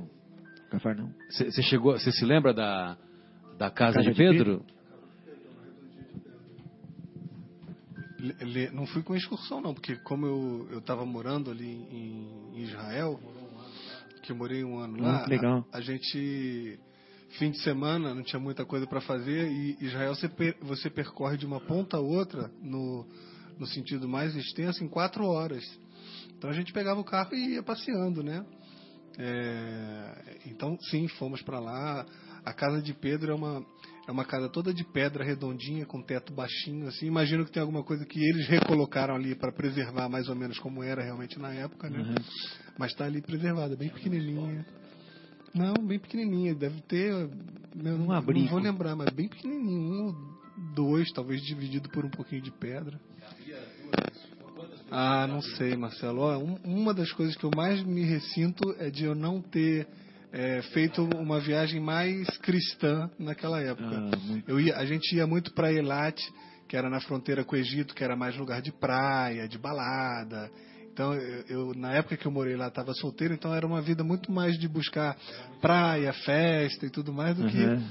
Cafarnaum. 0.71 1.11
Você 1.29 1.61
chegou, 1.63 1.91
você 1.93 2.11
se 2.11 2.25
lembra 2.25 2.53
da, 2.53 2.97
da 3.59 3.69
casa, 3.69 3.97
Casa 3.97 4.01
de 4.03 4.11
de 4.11 4.17
Pedro? 4.17 4.51
Le- 4.57 4.82
não 8.71 8.85
fui 8.87 9.03
com 9.03 9.15
excursão 9.15 9.59
não, 9.61 9.73
porque 9.73 9.95
como 9.97 10.25
eu 10.25 10.67
eu 10.71 10.79
estava 10.79 11.05
morando 11.05 11.51
ali 11.51 11.65
em, 11.67 12.57
em 12.57 12.61
Israel, 12.63 13.19
que 14.21 14.31
eu 14.31 14.35
morei 14.35 14.63
um 14.63 14.77
ano 14.79 15.01
lá, 15.01 15.19
Ah. 15.19 15.65
A, 15.71 15.77
a 15.77 15.81
gente 15.81 16.79
fim 17.37 17.51
de 17.51 17.59
semana 17.61 18.13
não 18.13 18.23
tinha 18.23 18.39
muita 18.39 18.63
coisa 18.63 18.85
para 18.87 19.01
fazer 19.01 19.51
e 19.51 19.77
Israel 19.81 20.15
você, 20.15 20.29
per- 20.29 20.57
você 20.61 20.89
percorre 20.89 21.35
de 21.37 21.45
uma 21.45 21.59
ponta 21.59 21.97
a 21.97 21.99
outra 21.99 22.49
no 22.61 23.05
no 23.59 23.67
sentido 23.67 24.07
mais 24.07 24.35
extenso 24.35 24.83
em 24.83 24.87
quatro 24.87 25.25
horas. 25.25 25.63
Então 26.37 26.49
a 26.49 26.53
gente 26.53 26.73
pegava 26.73 26.99
o 26.99 27.03
carro 27.03 27.35
e 27.35 27.53
ia 27.53 27.63
passeando, 27.63 28.23
né? 28.23 28.43
É, 29.17 30.37
então 30.47 30.75
sim, 30.89 31.07
fomos 31.07 31.41
para 31.41 31.59
lá. 31.59 32.05
A 32.43 32.51
casa 32.53 32.81
de 32.81 32.93
Pedro 32.93 33.31
é 33.31 33.35
uma 33.35 33.63
é 34.07 34.11
uma 34.11 34.25
casa 34.25 34.49
toda 34.49 34.73
de 34.73 34.83
pedra 34.83 35.23
redondinha 35.23 35.85
com 35.85 36.01
teto 36.01 36.33
baixinho 36.33 36.87
assim. 36.87 37.05
Imagino 37.07 37.45
que 37.45 37.51
tem 37.51 37.61
alguma 37.61 37.83
coisa 37.83 38.05
que 38.05 38.19
eles 38.19 38.47
recolocaram 38.47 39.15
ali 39.15 39.33
para 39.35 39.51
preservar 39.51 40.09
mais 40.09 40.27
ou 40.27 40.35
menos 40.35 40.59
como 40.59 40.83
era 40.83 41.01
realmente 41.01 41.39
na 41.39 41.53
época, 41.53 41.89
né? 41.89 41.99
Uhum. 41.99 42.15
Mas 42.77 42.91
está 42.91 43.05
ali 43.05 43.21
preservada, 43.21 43.75
bem 43.75 43.89
pequenininha. 43.89 44.65
Não, 45.53 45.85
bem 45.85 45.99
pequenininha. 45.99 46.55
Deve 46.55 46.81
ter. 46.81 47.11
Eu 47.11 47.29
Um 47.75 48.07
não 48.07 48.11
abrigo. 48.11 48.49
vou 48.49 48.59
lembrar, 48.59 48.95
mas 48.95 49.13
bem 49.13 49.27
pequenininho. 49.29 50.09
Um 50.09 50.33
dois, 50.75 51.11
talvez 51.13 51.41
dividido 51.41 51.89
por 51.89 52.03
um 52.05 52.09
pouquinho 52.09 52.41
de 52.41 52.51
pedra. 52.51 52.99
Ah, 54.91 55.27
não 55.27 55.41
sei, 55.41 55.75
Marcelo. 55.75 56.21
Ó, 56.21 56.37
um- 56.37 56.57
uma 56.63 56.93
das 56.93 57.11
coisas 57.13 57.35
que 57.35 57.43
eu 57.43 57.51
mais 57.55 57.83
me 57.83 58.03
ressinto 58.03 58.75
é 58.79 58.89
de 58.89 59.05
eu 59.05 59.15
não 59.15 59.41
ter 59.41 59.87
é, 60.33 60.61
feito 60.73 61.03
uma 61.03 61.39
viagem 61.39 61.79
mais 61.79 62.27
cristã 62.39 63.09
naquela 63.19 63.61
época. 63.61 64.09
Ah. 64.11 64.41
Eu 64.47 64.59
ia, 64.59 64.75
a 64.75 64.85
gente 64.85 65.15
ia 65.15 65.27
muito 65.27 65.53
para 65.53 65.71
Eilat, 65.71 66.19
que 66.67 66.75
era 66.75 66.89
na 66.89 66.99
fronteira 66.99 67.43
com 67.43 67.55
o 67.55 67.59
Egito, 67.59 67.93
que 67.93 68.03
era 68.03 68.15
mais 68.15 68.35
lugar 68.35 68.59
de 68.59 68.71
praia, 68.71 69.47
de 69.47 69.59
balada. 69.59 70.49
Então, 70.91 71.13
eu, 71.13 71.43
eu- 71.47 71.73
na 71.75 71.93
época 71.93 72.17
que 72.17 72.25
eu 72.25 72.31
morei 72.31 72.55
lá, 72.55 72.67
estava 72.67 72.93
solteiro, 72.93 73.33
então 73.33 73.53
era 73.53 73.65
uma 73.65 73.81
vida 73.81 74.03
muito 74.03 74.31
mais 74.31 74.57
de 74.57 74.67
buscar 74.67 75.15
praia, 75.61 76.11
festa 76.13 76.85
e 76.85 76.89
tudo 76.89 77.13
mais 77.13 77.35
do 77.37 77.47
que. 77.47 77.57
Uhum. 77.63 77.83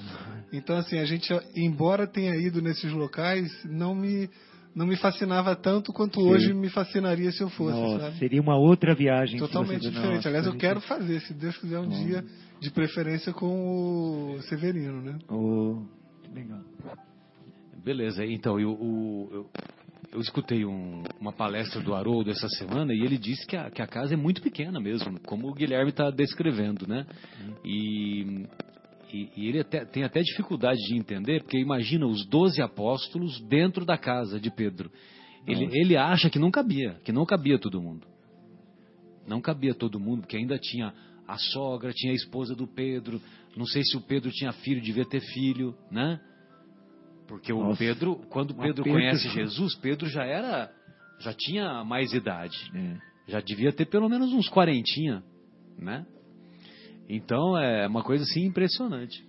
Então, 0.52 0.76
assim, 0.76 0.98
a 0.98 1.04
gente, 1.04 1.32
embora 1.54 2.06
tenha 2.06 2.34
ido 2.36 2.60
nesses 2.60 2.92
locais, 2.92 3.48
não 3.64 3.94
me, 3.94 4.28
não 4.74 4.86
me 4.86 4.96
fascinava 4.96 5.54
tanto 5.54 5.92
quanto 5.92 6.20
Sim. 6.20 6.28
hoje 6.28 6.54
me 6.54 6.68
fascinaria 6.70 7.30
se 7.30 7.42
eu 7.42 7.50
fosse, 7.50 7.78
Nossa, 7.78 8.04
sabe? 8.06 8.18
seria 8.18 8.40
uma 8.40 8.56
outra 8.56 8.94
viagem. 8.94 9.38
Totalmente 9.38 9.82
você- 9.82 9.90
diferente. 9.90 10.14
Nossa, 10.16 10.28
Aliás, 10.28 10.46
eu 10.46 10.52
gente. 10.52 10.60
quero 10.60 10.80
fazer, 10.80 11.20
se 11.20 11.34
Deus 11.34 11.56
quiser, 11.58 11.78
um 11.78 11.88
Bom. 11.88 12.04
dia, 12.04 12.24
de 12.60 12.70
preferência 12.70 13.32
com 13.32 14.34
o 14.36 14.42
Severino, 14.42 15.02
né? 15.02 15.18
Oh, 15.28 15.82
legal. 16.34 16.60
Beleza, 17.84 18.24
então 18.24 18.60
eu, 18.60 18.70
o- 18.72 19.28
eu, 19.32 19.50
eu 20.12 20.20
escutei 20.20 20.64
um- 20.64 21.02
uma 21.20 21.32
palestra 21.32 21.80
do 21.80 21.94
Haroldo 21.94 22.30
essa 22.30 22.48
semana 22.50 22.94
e 22.94 23.00
ele 23.00 23.18
disse 23.18 23.44
que 23.46 23.56
a, 23.56 23.70
que 23.70 23.82
a 23.82 23.86
casa 23.86 24.14
é 24.14 24.16
muito 24.16 24.40
pequena 24.40 24.78
mesmo, 24.80 25.18
como 25.26 25.48
o 25.48 25.54
Guilherme 25.54 25.90
está 25.90 26.10
descrevendo, 26.10 26.86
né? 26.86 27.04
E, 27.64 28.46
e, 29.12 29.30
e 29.36 29.48
ele 29.48 29.60
até, 29.60 29.84
tem 29.84 30.02
até 30.04 30.20
dificuldade 30.22 30.78
de 30.78 30.96
entender, 30.96 31.42
porque 31.42 31.58
imagina 31.58 32.06
os 32.06 32.26
doze 32.26 32.62
apóstolos 32.62 33.40
dentro 33.42 33.84
da 33.84 33.98
casa 33.98 34.40
de 34.40 34.50
Pedro. 34.50 34.90
Ele, 35.46 35.68
ele 35.72 35.96
acha 35.96 36.30
que 36.30 36.38
não 36.38 36.50
cabia, 36.50 37.00
que 37.04 37.12
não 37.12 37.26
cabia 37.26 37.58
todo 37.58 37.82
mundo. 37.82 38.06
Não 39.26 39.40
cabia 39.40 39.74
todo 39.74 40.00
mundo, 40.00 40.22
porque 40.22 40.36
ainda 40.36 40.58
tinha 40.58 40.94
a 41.26 41.36
sogra, 41.36 41.92
tinha 41.92 42.12
a 42.12 42.16
esposa 42.16 42.54
do 42.54 42.66
Pedro. 42.66 43.20
Não 43.56 43.66
sei 43.66 43.82
se 43.84 43.96
o 43.96 44.00
Pedro 44.00 44.30
tinha 44.30 44.52
filho, 44.52 44.80
devia 44.80 45.04
ter 45.04 45.20
filho, 45.20 45.76
né? 45.90 46.20
Porque 47.26 47.52
o 47.52 47.60
Nossa, 47.62 47.78
Pedro, 47.78 48.16
quando 48.28 48.54
Pedro 48.54 48.82
aperto. 48.82 48.90
conhece 48.90 49.28
Jesus, 49.30 49.74
Pedro 49.76 50.08
já 50.08 50.24
era, 50.24 50.72
já 51.18 51.32
tinha 51.32 51.84
mais 51.84 52.12
idade. 52.12 52.56
É. 52.74 52.96
Já 53.28 53.40
devia 53.40 53.72
ter 53.72 53.86
pelo 53.86 54.08
menos 54.08 54.32
uns 54.32 54.48
quarentinha, 54.48 55.22
né? 55.78 56.06
Então 57.08 57.56
é 57.58 57.86
uma 57.86 58.02
coisa 58.02 58.24
assim 58.24 58.44
impressionante. 58.46 59.24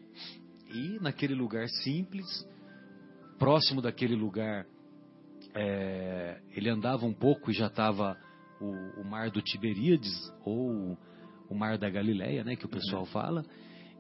E 0.74 1.00
naquele 1.02 1.36
lugar 1.36 1.68
simples, 1.68 2.26
próximo 3.38 3.82
daquele 3.82 4.16
lugar, 4.16 4.66
é, 5.54 6.40
ele 6.56 6.70
andava 6.70 7.06
um 7.06 7.14
pouco 7.14 7.52
e 7.52 7.54
já 7.54 7.68
estava 7.68 8.18
o, 8.60 9.02
o 9.02 9.06
mar 9.06 9.30
do 9.30 9.42
Tiberíades 9.42 10.12
ou 10.46 10.98
o 11.50 11.56
mar 11.56 11.78
da 11.78 11.90
Galileia, 11.90 12.44
né, 12.44 12.56
que 12.56 12.66
o 12.66 12.70
pessoal 12.70 13.06
fala. 13.06 13.46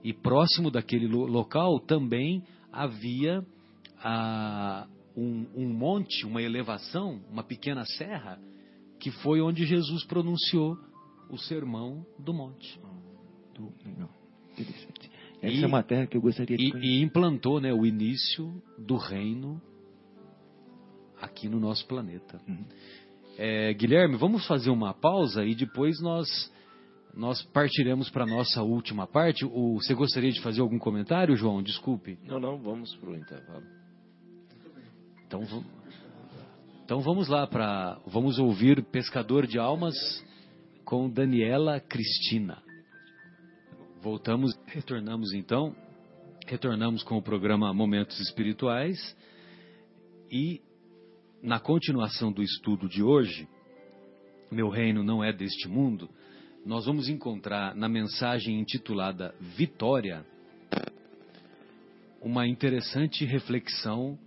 E 0.04 0.14
próximo 0.14 0.72
daquele 0.72 1.08
lo- 1.08 1.28
local 1.28 1.80
também 1.80 2.44
havia 2.72 3.46
um, 5.16 5.46
um 5.56 5.70
monte, 5.74 6.26
uma 6.26 6.42
elevação, 6.42 7.22
uma 7.30 7.44
pequena 7.44 7.86
serra, 7.86 8.40
que 9.00 9.12
foi 9.12 9.42
onde 9.42 9.66
Jesus 9.66 10.06
pronunciou 10.06 10.78
o 11.30 11.38
sermão 11.38 12.06
do 12.18 12.34
monte. 12.34 12.80
Essa 15.64 15.66
E- 15.66 15.72
é 15.72 15.76
uma 15.76 15.84
terra 15.84 16.08
que 16.08 16.18
eu 16.18 16.22
gostaria 16.22 16.58
de 16.58 16.64
E, 16.64 16.72
conhecer. 16.72 16.88
e 16.90 17.02
implantou 17.02 17.60
né, 17.62 17.74
o 17.74 17.86
início 17.86 18.62
do 18.78 18.96
reino 18.98 19.62
aqui 21.22 21.48
no 21.48 21.60
nosso 21.60 21.86
planeta. 21.88 22.40
Uhum. 22.48 22.66
É, 23.38 23.74
Guilherme, 23.74 24.16
vamos 24.16 24.46
fazer 24.46 24.70
uma 24.70 24.94
pausa 24.94 25.44
e 25.46 25.56
depois 25.56 26.00
nós 26.02 26.28
nós 27.16 27.44
partiremos 27.44 28.10
para 28.10 28.24
a 28.24 28.28
nossa 28.28 28.64
última 28.64 29.06
parte. 29.06 29.46
O, 29.46 29.76
você 29.80 29.94
gostaria 29.94 30.32
de 30.32 30.42
fazer 30.42 30.62
algum 30.62 30.80
comentário, 30.80 31.36
João? 31.36 31.62
Desculpe. 31.62 32.18
Não, 32.24 32.40
não, 32.40 32.58
vamos 32.58 32.96
para 32.96 33.10
o 33.12 33.16
intervalo. 33.16 33.64
Então, 35.28 35.64
então 36.84 37.02
vamos 37.02 37.28
lá 37.28 37.46
para 37.48 38.00
vamos 38.08 38.40
ouvir 38.40 38.84
Pescador 38.86 39.46
de 39.48 39.60
Almas 39.60 39.94
com 40.84 41.08
Daniela 41.10 41.80
Cristina. 41.80 42.62
Voltamos, 44.04 44.54
retornamos 44.66 45.32
então, 45.32 45.74
retornamos 46.46 47.04
com 47.04 47.16
o 47.16 47.22
programa 47.22 47.74
Momentos 47.74 48.20
Espirituais 48.20 49.16
e 50.30 50.62
na 51.42 51.58
continuação 51.58 52.30
do 52.30 52.44
estudo 52.44 52.90
de 52.90 53.02
hoje, 53.02 53.48
Meu 54.52 54.68
reino 54.68 55.06
não 55.06 55.24
é 55.24 55.32
deste 55.32 55.70
mundo, 55.70 56.10
nós 56.66 56.86
vamos 56.86 57.08
encontrar 57.08 57.74
na 57.76 57.88
mensagem 57.88 58.60
intitulada 58.60 59.34
Vitória 59.40 60.26
uma 62.22 62.46
interessante 62.46 63.24
reflexão 63.24 64.20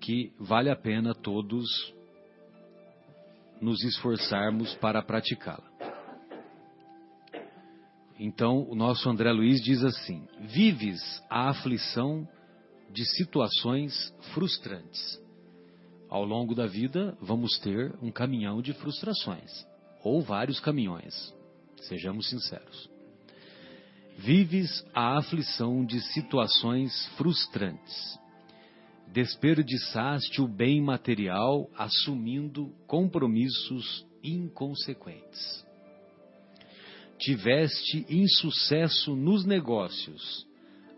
que 0.00 0.32
vale 0.40 0.70
a 0.70 0.76
pena 0.76 1.14
todos 1.14 1.94
nos 3.60 3.80
esforçarmos 3.84 4.74
para 4.74 5.00
praticá-la. 5.00 5.73
Então, 8.18 8.68
o 8.68 8.74
nosso 8.74 9.08
André 9.08 9.32
Luiz 9.32 9.60
diz 9.60 9.82
assim: 9.82 10.26
Vives 10.40 11.00
a 11.28 11.50
aflição 11.50 12.26
de 12.92 13.04
situações 13.16 14.14
frustrantes. 14.32 15.20
Ao 16.08 16.24
longo 16.24 16.54
da 16.54 16.66
vida, 16.66 17.16
vamos 17.20 17.58
ter 17.58 17.92
um 18.00 18.12
caminhão 18.12 18.62
de 18.62 18.72
frustrações, 18.72 19.66
ou 20.02 20.22
vários 20.22 20.60
caminhões, 20.60 21.34
sejamos 21.82 22.28
sinceros. 22.28 22.88
Vives 24.16 24.84
a 24.94 25.18
aflição 25.18 25.84
de 25.84 26.00
situações 26.12 27.06
frustrantes. 27.16 28.18
Desperdiçaste 29.12 30.40
o 30.40 30.46
bem 30.46 30.80
material 30.80 31.68
assumindo 31.76 32.72
compromissos 32.86 34.06
inconsequentes. 34.22 35.63
Tiveste 37.24 38.04
insucesso 38.10 39.16
nos 39.16 39.46
negócios, 39.46 40.46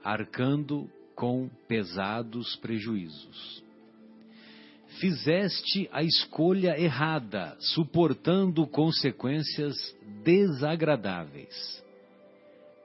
arcando 0.02 0.90
com 1.14 1.48
pesados 1.68 2.56
prejuízos. 2.56 3.62
Fizeste 4.98 5.88
a 5.92 6.02
escolha 6.02 6.76
errada, 6.80 7.56
suportando 7.60 8.66
consequências 8.66 9.76
desagradáveis. 10.24 11.80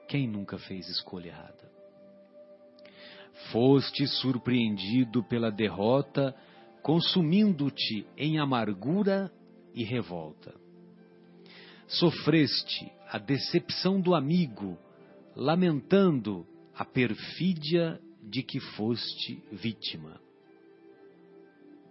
Quem 0.06 0.28
nunca 0.28 0.56
fez 0.56 0.88
escolha 0.88 1.30
errada? 1.30 1.72
Foste 3.50 4.06
surpreendido 4.06 5.24
pela 5.24 5.50
derrota, 5.50 6.32
consumindo-te 6.80 8.06
em 8.16 8.38
amargura 8.38 9.32
e 9.74 9.82
revolta. 9.82 10.54
Sofreste 11.88 13.01
a 13.12 13.18
decepção 13.18 14.00
do 14.00 14.14
amigo, 14.14 14.78
lamentando 15.36 16.46
a 16.74 16.82
perfídia 16.82 18.00
de 18.22 18.42
que 18.42 18.58
foste 18.58 19.36
vítima. 19.52 20.18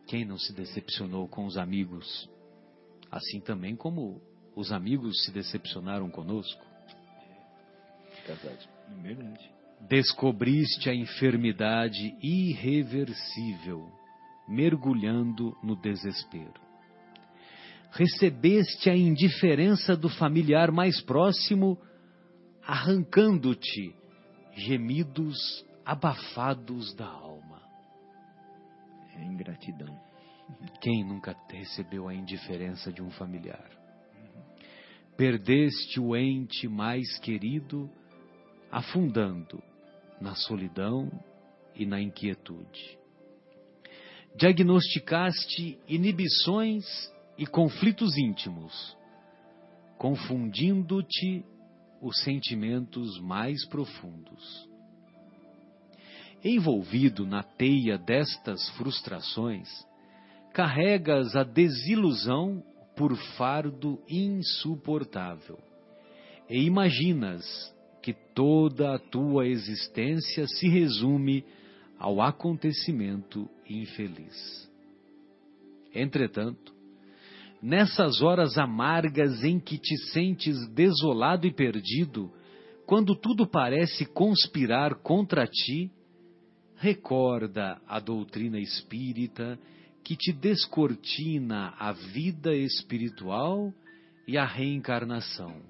Quem 0.07 0.25
não 0.25 0.39
se 0.39 0.51
decepcionou 0.51 1.27
com 1.27 1.45
os 1.45 1.57
amigos? 1.57 2.27
Assim 3.11 3.39
também 3.39 3.75
como 3.75 4.19
os 4.55 4.71
amigos 4.71 5.23
se 5.23 5.31
decepcionaram 5.31 6.09
conosco. 6.09 6.65
Verdade. 8.25 8.67
Verdade. 9.03 9.51
Descobriste 9.87 10.89
a 10.89 10.95
enfermidade 10.95 12.17
irreversível, 12.19 13.87
mergulhando 14.47 15.55
no 15.61 15.75
desespero. 15.75 16.70
Recebeste 17.91 18.89
a 18.89 18.95
indiferença 18.95 19.95
do 19.95 20.07
familiar 20.07 20.71
mais 20.71 21.01
próximo, 21.01 21.77
arrancando-te 22.63 23.93
gemidos 24.53 25.65
abafados 25.85 26.93
da 26.95 27.07
alma. 27.07 27.61
É 29.15 29.25
ingratidão. 29.25 29.99
Quem 30.81 31.03
nunca 31.03 31.35
recebeu 31.49 32.07
a 32.07 32.13
indiferença 32.13 32.91
de 32.91 33.01
um 33.01 33.09
familiar? 33.11 33.69
Perdeste 35.17 35.99
o 35.99 36.15
ente 36.15 36.67
mais 36.67 37.19
querido, 37.19 37.89
afundando 38.71 39.61
na 40.19 40.33
solidão 40.35 41.11
e 41.75 41.85
na 41.85 42.01
inquietude. 42.01 42.97
Diagnosticaste 44.35 45.77
inibições 45.87 46.85
e 47.37 47.45
conflitos 47.45 48.17
íntimos, 48.17 48.97
confundindo-te 49.97 51.45
os 52.01 52.21
sentimentos 52.23 53.19
mais 53.19 53.65
profundos. 53.67 54.69
Envolvido 56.43 57.25
na 57.25 57.43
teia 57.43 57.97
destas 57.97 58.67
frustrações, 58.71 59.69
carregas 60.53 61.35
a 61.35 61.43
desilusão 61.43 62.63
por 62.95 63.15
fardo 63.37 64.01
insuportável 64.09 65.59
e 66.49 66.63
imaginas 66.63 67.45
que 68.01 68.13
toda 68.13 68.95
a 68.95 68.99
tua 68.99 69.47
existência 69.47 70.45
se 70.47 70.67
resume 70.67 71.45
ao 71.97 72.19
acontecimento 72.19 73.47
infeliz. 73.69 74.69
Entretanto, 75.93 76.73
nessas 77.61 78.21
horas 78.21 78.57
amargas 78.57 79.43
em 79.43 79.59
que 79.59 79.77
te 79.77 79.95
sentes 80.11 80.67
desolado 80.69 81.45
e 81.45 81.53
perdido, 81.53 82.31
quando 82.85 83.15
tudo 83.15 83.47
parece 83.47 84.05
conspirar 84.05 84.95
contra 84.95 85.45
ti, 85.45 85.91
recorda 86.75 87.79
a 87.87 87.99
doutrina 87.99 88.59
espírita 88.59 89.59
que 90.03 90.15
te 90.15 90.33
descortina 90.33 91.75
a 91.77 91.91
vida 91.91 92.55
espiritual 92.55 93.71
e 94.27 94.35
a 94.37 94.45
reencarnação, 94.45 95.61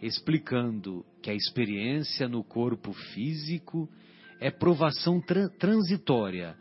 explicando 0.00 1.06
que 1.22 1.30
a 1.30 1.34
experiência 1.34 2.28
no 2.28 2.42
corpo 2.42 2.92
físico 2.92 3.88
é 4.40 4.50
provação 4.50 5.20
tra 5.20 5.48
transitória 5.48 6.56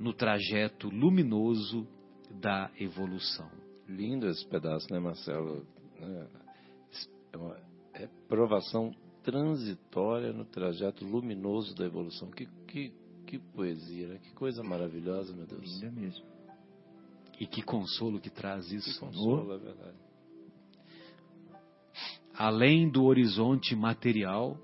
no 0.00 0.12
trajeto 0.12 0.88
luminoso 0.88 1.86
da 2.40 2.68
evolução. 2.80 3.61
Lindo 3.96 4.26
esse 4.28 4.46
pedaço, 4.46 4.90
né, 4.92 4.98
Marcelo? 4.98 5.66
É, 6.00 6.26
é 7.32 7.36
uma- 7.36 7.56
é 7.94 8.08
provação 8.28 8.94
transitória 9.22 10.32
no 10.32 10.44
trajeto 10.44 11.04
luminoso 11.04 11.74
da 11.74 11.84
evolução. 11.84 12.30
Que, 12.30 12.46
que, 12.66 12.92
que 13.26 13.38
poesia, 13.38 14.08
né? 14.08 14.18
Que 14.22 14.32
coisa 14.32 14.62
maravilhosa, 14.62 15.34
meu 15.34 15.46
Deus. 15.46 15.80
Linda 15.80 15.90
mesmo. 16.00 16.24
E 17.38 17.46
que 17.46 17.62
consolo 17.62 18.18
que 18.20 18.30
traz 18.30 18.68
Que 18.68 18.76
isso. 18.76 18.98
consolo, 19.00 19.52
é 19.54 19.58
verdade. 19.58 19.96
Além 22.34 22.88
do 22.90 23.04
horizonte 23.04 23.76
material, 23.76 24.56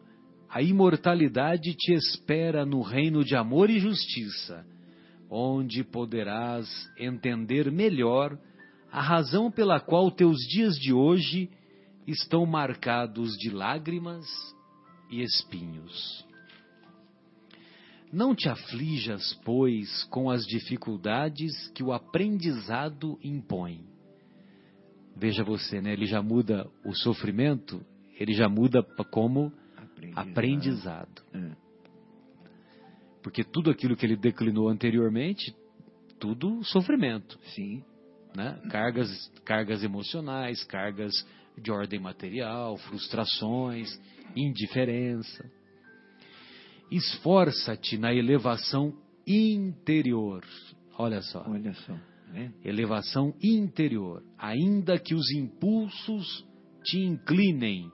a 0.48 0.62
imortalidade 0.62 1.74
te 1.76 1.92
espera 1.92 2.64
no 2.64 2.80
reino 2.80 3.22
de 3.22 3.36
amor 3.36 3.68
e 3.68 3.78
justiça, 3.78 4.64
onde 5.30 5.84
poderás 5.84 6.66
entender 6.98 7.70
melhor 7.70 8.38
a 8.90 9.00
razão 9.00 9.50
pela 9.50 9.80
qual 9.80 10.10
teus 10.10 10.38
dias 10.48 10.74
de 10.76 10.92
hoje 10.92 11.50
estão 12.06 12.46
marcados 12.46 13.36
de 13.36 13.50
lágrimas 13.50 14.26
e 15.10 15.22
espinhos. 15.22 16.26
Não 18.10 18.34
te 18.34 18.48
aflijas, 18.48 19.34
pois, 19.44 20.04
com 20.04 20.30
as 20.30 20.46
dificuldades 20.46 21.68
que 21.74 21.82
o 21.82 21.92
aprendizado 21.92 23.18
impõe. 23.22 23.84
Veja 25.14 25.44
você, 25.44 25.80
né? 25.82 25.92
Ele 25.92 26.06
já 26.06 26.22
muda 26.22 26.70
o 26.84 26.94
sofrimento, 26.94 27.84
ele 28.18 28.32
já 28.32 28.48
muda 28.48 28.82
como 29.10 29.52
Aprendizado. 29.76 30.28
aprendizado. 30.30 31.22
É. 31.34 31.50
Porque 33.22 33.44
tudo 33.44 33.68
aquilo 33.70 33.94
que 33.96 34.06
ele 34.06 34.16
declinou 34.16 34.68
anteriormente, 34.70 35.54
tudo 36.18 36.64
sofrimento, 36.64 37.38
Sim. 37.54 37.82
Né? 38.34 38.60
Cargas, 38.70 39.08
cargas 39.44 39.82
emocionais, 39.82 40.62
cargas 40.64 41.12
de 41.56 41.70
ordem 41.70 41.98
material, 41.98 42.76
frustrações, 42.76 43.88
indiferença. 44.36 45.50
Esforça-te 46.90 47.98
na 47.98 48.14
elevação 48.14 48.94
interior. 49.26 50.44
Olha 50.96 51.20
só. 51.20 51.44
Olha 51.46 51.74
só. 51.74 51.94
Né? 52.32 52.52
elevação 52.62 53.34
interior, 53.42 54.22
ainda 54.36 54.98
que 54.98 55.14
os 55.14 55.30
impulsos 55.30 56.44
te 56.84 56.98
inclinem 56.98 57.90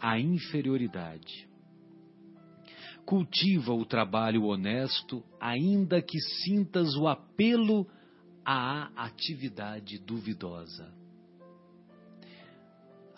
à 0.00 0.18
inferioridade. 0.18 1.46
Cultiva 3.04 3.74
o 3.74 3.84
trabalho 3.84 4.44
honesto, 4.44 5.22
ainda 5.38 6.00
que 6.00 6.18
sintas 6.18 6.96
o 6.96 7.06
apelo 7.06 7.86
à 8.44 8.90
atividade 8.96 9.98
duvidosa. 9.98 10.92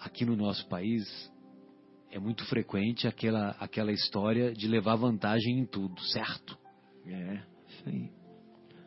Aqui 0.01 0.25
no 0.25 0.37
nosso 0.37 0.67
país 0.69 1.05
é 2.11 2.19
muito 2.19 2.45
frequente 2.47 3.09
aquela, 3.09 3.51
aquela 3.59 3.93
história 3.93 4.53
de 4.53 4.69
levar 4.69 4.97
vantagem 4.97 5.59
em 5.59 5.67
tudo, 5.67 6.01
certo? 6.03 6.57
É, 7.07 7.43
aí. 7.87 8.11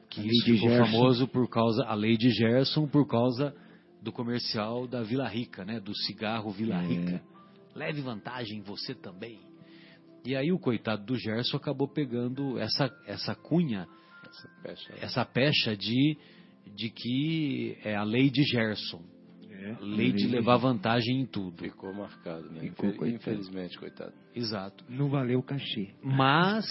que 0.10 0.22
isso 0.28 0.46
ficou 0.46 0.70
Gerson. 0.70 0.86
famoso 0.92 1.28
por 1.28 1.50
causa 1.50 1.84
a 1.86 1.94
lei 1.94 2.18
de 2.18 2.30
Gerson 2.32 2.88
por 2.88 3.08
causa 3.08 3.56
do 4.02 4.12
comercial 4.12 4.88
da 4.88 5.02
Vila 5.04 5.28
Rica, 5.28 5.66
né, 5.66 5.80
do 5.80 5.94
cigarro 5.96 6.52
Vila 6.52 6.76
É. 6.76 6.88
Rica. 6.88 7.24
Leve 7.76 8.02
vantagem 8.02 8.62
você 8.62 8.94
também. 8.96 9.40
E 10.26 10.36
aí 10.36 10.52
o 10.52 10.60
coitado 10.60 11.06
do 11.06 11.16
Gerson 11.18 11.58
acabou 11.58 11.88
pegando 11.88 12.58
essa 12.60 12.90
essa 13.06 13.36
cunha, 13.36 13.88
Essa 14.28 14.50
pecha. 14.62 14.94
essa 15.02 15.26
pecha 15.26 15.76
de 15.78 16.18
de 16.76 16.90
que 16.90 17.78
é 17.84 17.96
a 17.96 18.04
lei 18.04 18.30
de 18.30 18.44
Gerson, 18.44 19.02
É. 19.50 19.72
a 19.74 19.80
lei 19.82 20.12
de 20.14 20.28
levar 20.28 20.58
vantagem 20.58 21.22
em 21.22 21.26
tudo. 21.26 21.64
Ficou 21.64 21.94
marcado, 21.94 22.50
né? 22.52 22.62
Ficou, 22.62 22.86
Infel- 22.90 22.98
coitado. 23.00 23.16
Infelizmente, 23.16 23.78
coitado. 23.80 24.14
Exato. 24.36 24.86
Não 24.88 25.10
valeu 25.10 25.40
o 25.40 25.44
cachê. 25.44 25.94
Mas 26.02 26.66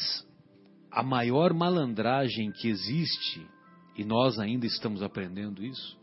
a 0.91 1.03
maior 1.03 1.53
malandragem 1.53 2.51
que 2.53 2.69
existe, 2.69 3.45
e 3.97 4.05
nós 4.05 4.39
ainda 4.39 4.65
estamos 4.67 5.03
aprendendo 5.03 5.65
isso, 5.65 5.99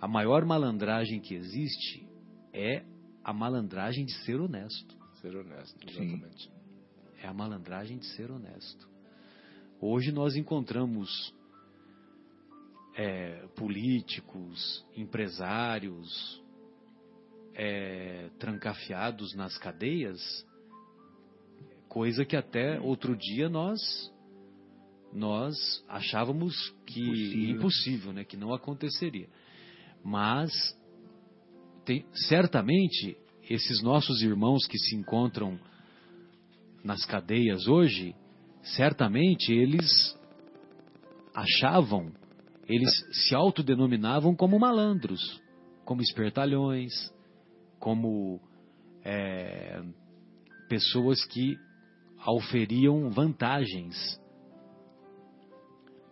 a 0.00 0.08
maior 0.08 0.44
malandragem 0.44 1.20
que 1.20 1.34
existe 1.34 2.04
é 2.52 2.82
a 3.22 3.32
malandragem 3.32 4.04
de 4.06 4.12
ser 4.24 4.40
honesto. 4.40 4.96
Ser 5.20 5.36
honesto, 5.36 5.78
Sim. 5.92 6.02
exatamente. 6.04 6.50
É 7.22 7.28
a 7.28 7.34
malandragem 7.34 7.98
de 7.98 8.06
ser 8.16 8.30
honesto. 8.30 8.88
Hoje 9.80 10.10
nós 10.10 10.36
encontramos 10.36 11.34
é, 12.96 13.46
políticos, 13.54 14.84
empresários, 14.96 16.42
é, 17.54 18.30
trancafiados 18.38 19.34
nas 19.34 19.58
cadeias, 19.58 20.18
coisa 21.88 22.24
que 22.24 22.36
até 22.36 22.80
outro 22.80 23.16
dia 23.16 23.48
nós 23.48 23.80
nós 25.12 25.54
achávamos 25.88 26.54
que 26.86 27.00
Impossível. 27.00 27.56
impossível, 27.56 28.12
né, 28.12 28.24
que 28.24 28.36
não 28.36 28.52
aconteceria. 28.52 29.28
Mas 30.02 30.52
tem, 31.84 32.04
certamente 32.28 33.16
esses 33.48 33.82
nossos 33.82 34.20
irmãos 34.22 34.66
que 34.66 34.78
se 34.78 34.96
encontram 34.96 35.58
nas 36.84 37.04
cadeias 37.04 37.66
hoje, 37.66 38.14
certamente 38.74 39.52
eles 39.52 40.16
achavam, 41.34 42.12
eles 42.66 42.90
se 43.12 43.34
autodenominavam 43.34 44.34
como 44.34 44.58
malandros, 44.58 45.40
como 45.84 46.02
espertalhões, 46.02 46.92
como 47.78 48.40
é, 49.04 49.82
pessoas 50.68 51.24
que 51.24 51.56
auferiam 52.18 53.08
vantagens. 53.10 54.20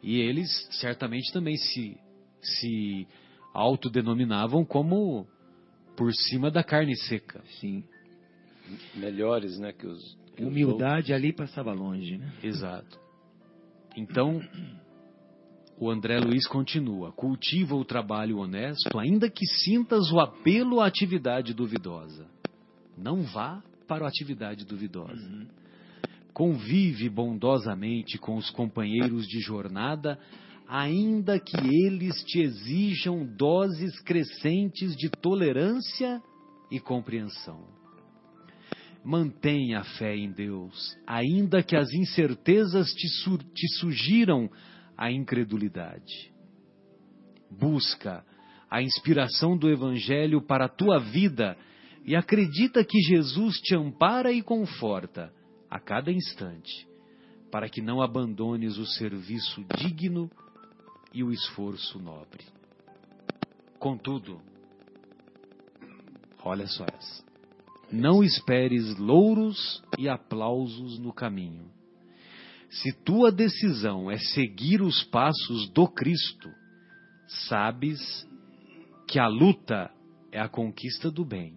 E 0.03 0.21
eles 0.21 0.51
certamente 0.81 1.33
também 1.33 1.57
se, 1.57 1.99
se 2.43 3.09
autodenominavam 3.53 4.65
como 4.65 5.27
por 5.97 6.13
cima 6.13 6.51
da 6.51 6.63
carne 6.63 6.95
seca. 6.97 7.43
Sim. 7.59 7.83
Melhores, 8.95 9.59
né, 9.59 9.73
que 9.73 9.87
os... 9.87 10.24
Humildade 10.39 11.13
ali 11.13 11.33
passava 11.33 11.73
longe, 11.73 12.19
né? 12.19 12.33
Exato. 12.43 12.99
Então, 13.97 14.41
o 15.79 15.91
André 15.91 16.19
Luiz 16.19 16.47
continua: 16.47 17.13
cultiva 17.13 17.75
o 17.75 17.85
trabalho 17.85 18.39
honesto, 18.39 18.99
ainda 18.99 19.31
que 19.31 19.47
sintas 19.47 20.11
o 20.13 20.21
apelo 20.21 20.81
à 20.81 20.87
atividade 20.87 21.55
duvidosa. 21.55 22.27
Não 22.97 23.23
vá 23.23 23.63
para 23.87 24.05
a 24.05 24.09
atividade 24.09 24.65
duvidosa. 24.65 25.47
Convive 26.33 27.09
bondosamente 27.09 28.19
com 28.19 28.37
os 28.37 28.51
companheiros 28.51 29.27
de 29.27 29.41
jornada, 29.41 30.19
ainda 30.67 31.39
que 31.39 31.57
eles 31.57 32.25
te 32.25 32.41
exijam 32.41 33.25
doses 33.25 34.01
crescentes 34.01 34.97
de 34.97 35.09
tolerância 35.09 36.21
e 36.71 36.81
compreensão. 36.81 37.84
Mantenha 39.05 39.81
a 39.81 39.85
fé 39.85 40.17
em 40.17 40.33
Deus, 40.33 40.97
ainda 41.07 41.63
que 41.63 41.77
as 41.77 41.93
incertezas 41.93 42.89
te, 42.95 43.07
sur- 43.23 43.43
te 43.53 43.69
sugiram 43.79 44.51
a 44.97 45.13
incredulidade. 45.13 46.33
Busca 47.51 48.25
a 48.71 48.81
inspiração 48.83 49.59
do 49.59 49.69
Evangelho 49.69 50.41
para 50.41 50.65
a 50.65 50.69
tua 50.71 50.99
vida 50.99 51.55
e 52.05 52.17
acredita 52.17 52.83
que 52.83 52.99
Jesus 53.01 53.57
te 53.61 53.75
ampara 53.77 54.33
e 54.33 54.43
conforta 54.43 55.31
a 55.71 55.79
cada 55.79 56.11
instante, 56.11 56.87
para 57.51 57.69
que 57.69 57.83
não 57.83 58.01
abandones 58.01 58.79
o 58.79 58.87
serviço 58.87 59.65
digno 59.77 60.31
e 61.13 61.23
o 61.23 61.31
esforço 61.31 61.99
nobre. 61.99 62.45
Contudo, 63.79 64.41
olha 66.43 66.67
só 66.67 66.85
essa. 66.85 67.34
Não 67.95 68.25
esperes 68.25 68.97
louros 68.99 69.81
e 69.97 70.09
aplausos 70.09 70.99
no 70.99 71.13
caminho. 71.13 71.71
Se 72.69 72.93
tua 73.05 73.31
decisão 73.31 74.11
é 74.11 74.19
seguir 74.19 74.83
os 74.83 75.05
passos 75.05 75.71
do 75.71 75.87
Cristo, 75.87 76.51
sabes 77.49 78.01
que 79.07 79.21
a 79.21 79.29
luta 79.29 79.93
é 80.33 80.41
a 80.41 80.49
conquista 80.49 81.09
do 81.09 81.25
bem 81.25 81.57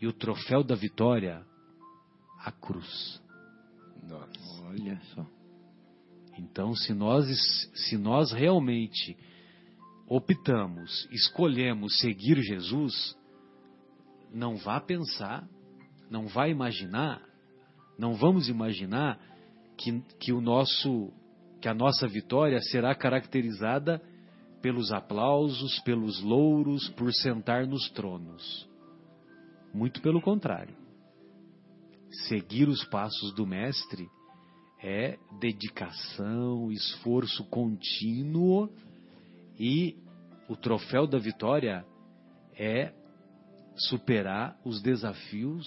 e 0.00 0.06
o 0.06 0.12
troféu 0.12 0.64
da 0.64 0.74
vitória, 0.74 1.44
a 2.40 2.50
cruz. 2.50 3.20
Nossa. 4.08 4.64
Olha 4.64 4.98
só. 5.14 5.26
Então, 6.38 6.74
se 6.74 6.94
nós, 6.94 7.26
se 7.74 7.98
nós 7.98 8.32
realmente 8.32 9.14
optamos, 10.08 11.06
escolhemos 11.10 11.98
seguir 11.98 12.40
Jesus, 12.40 13.14
não 14.36 14.56
vá 14.56 14.78
pensar, 14.78 15.48
não 16.10 16.26
vá 16.26 16.46
imaginar, 16.46 17.22
não 17.98 18.12
vamos 18.14 18.48
imaginar 18.50 19.18
que, 19.78 20.00
que 20.20 20.30
o 20.30 20.42
nosso, 20.42 21.10
que 21.60 21.68
a 21.68 21.74
nossa 21.74 22.06
vitória 22.06 22.60
será 22.60 22.94
caracterizada 22.94 24.00
pelos 24.60 24.92
aplausos, 24.92 25.80
pelos 25.80 26.20
louros, 26.22 26.86
por 26.90 27.12
sentar 27.14 27.66
nos 27.66 27.88
tronos. 27.90 28.68
Muito 29.72 30.02
pelo 30.02 30.20
contrário. 30.20 30.76
Seguir 32.28 32.68
os 32.68 32.84
passos 32.84 33.34
do 33.34 33.46
Mestre 33.46 34.06
é 34.82 35.18
dedicação, 35.40 36.70
esforço 36.70 37.42
contínuo 37.44 38.68
e 39.58 39.96
o 40.46 40.56
troféu 40.56 41.06
da 41.06 41.18
vitória 41.18 41.86
é 42.54 42.92
superar 43.76 44.58
os 44.64 44.80
desafios 44.82 45.66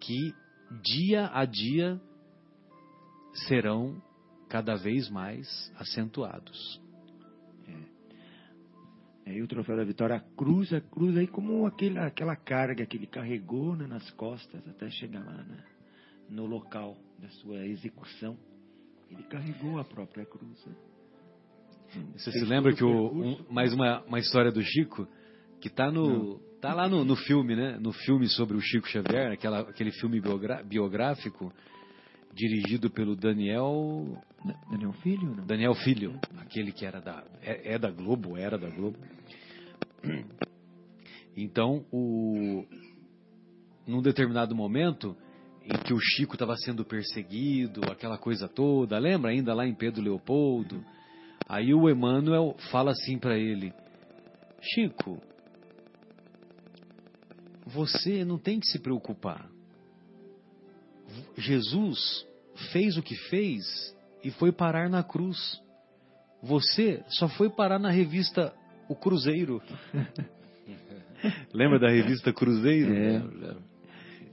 que 0.00 0.34
dia 0.82 1.30
a 1.32 1.44
dia 1.44 2.00
serão 3.48 4.02
cada 4.48 4.74
vez 4.76 5.08
mais 5.10 5.72
acentuados. 5.76 6.80
Aí 9.26 9.40
o 9.40 9.48
troféu 9.48 9.76
da 9.76 9.84
vitória, 9.84 10.16
a 10.16 10.20
cruz, 10.20 10.70
a 10.72 10.80
cruz 10.82 11.16
aí 11.16 11.26
como 11.26 11.66
aquele, 11.66 11.98
aquela 11.98 12.36
carga 12.36 12.84
que 12.84 12.96
ele 12.96 13.06
carregou 13.06 13.74
né, 13.74 13.86
nas 13.86 14.08
costas 14.10 14.66
até 14.68 14.90
chegar 14.90 15.24
lá 15.24 15.42
né, 15.44 15.64
no 16.28 16.44
local 16.44 16.94
da 17.18 17.28
sua 17.30 17.64
execução. 17.66 18.36
Ele 19.10 19.22
carregou 19.24 19.78
a 19.78 19.84
própria 19.84 20.26
cruz. 20.26 20.66
né. 20.66 20.74
Você 22.16 22.30
Fez 22.32 22.44
se 22.44 22.50
lembra 22.50 22.74
que 22.74 22.84
o, 22.84 23.12
um- 23.14 23.44
mais 23.50 23.72
uma, 23.72 24.02
uma 24.02 24.18
história 24.18 24.52
do 24.52 24.60
Chico, 24.62 25.08
Que 25.60 25.70
tá 25.70 25.90
no. 25.90 26.38
Tá 26.64 26.72
lá 26.72 26.88
no, 26.88 27.04
no 27.04 27.14
filme, 27.14 27.54
né? 27.54 27.76
No 27.78 27.92
filme 27.92 28.26
sobre 28.26 28.56
o 28.56 28.60
Chico 28.62 28.88
Xavier, 28.88 29.32
aquela, 29.32 29.60
aquele 29.60 29.90
filme 29.92 30.18
biográfico, 30.64 31.52
dirigido 32.32 32.88
pelo 32.88 33.14
Daniel. 33.14 34.16
Daniel 34.70 34.94
Filho? 34.94 35.36
Não? 35.36 35.44
Daniel 35.44 35.74
Filho, 35.74 36.18
aquele 36.38 36.72
que 36.72 36.86
era 36.86 37.02
da. 37.02 37.22
É, 37.42 37.74
é 37.74 37.78
da 37.78 37.90
Globo, 37.90 38.38
era 38.38 38.56
da 38.56 38.70
Globo. 38.70 38.96
Então, 41.36 41.84
o, 41.92 42.64
num 43.86 44.00
determinado 44.00 44.54
momento, 44.54 45.14
em 45.64 45.76
que 45.82 45.92
o 45.92 45.98
Chico 46.00 46.34
estava 46.34 46.56
sendo 46.56 46.84
perseguido, 46.84 47.80
aquela 47.90 48.16
coisa 48.16 48.48
toda, 48.48 48.98
lembra 48.98 49.32
ainda 49.32 49.52
lá 49.52 49.66
em 49.66 49.74
Pedro 49.74 50.00
Leopoldo? 50.00 50.82
Aí 51.46 51.74
o 51.74 51.90
Emmanuel 51.90 52.56
fala 52.70 52.92
assim 52.92 53.18
para 53.18 53.36
ele: 53.36 53.70
Chico, 54.62 55.20
você 57.66 58.24
não 58.24 58.38
tem 58.38 58.60
que 58.60 58.66
se 58.66 58.78
preocupar. 58.78 59.48
Jesus 61.36 62.26
fez 62.72 62.96
o 62.96 63.02
que 63.02 63.16
fez 63.28 63.94
e 64.22 64.30
foi 64.30 64.52
parar 64.52 64.88
na 64.88 65.02
cruz. 65.02 65.60
Você 66.42 67.02
só 67.08 67.28
foi 67.28 67.48
parar 67.50 67.78
na 67.78 67.90
revista 67.90 68.52
O 68.88 68.94
Cruzeiro. 68.94 69.62
Lembra 71.52 71.78
da 71.78 71.88
revista 71.88 72.32
Cruzeiro? 72.32 72.92
É. 72.92 73.56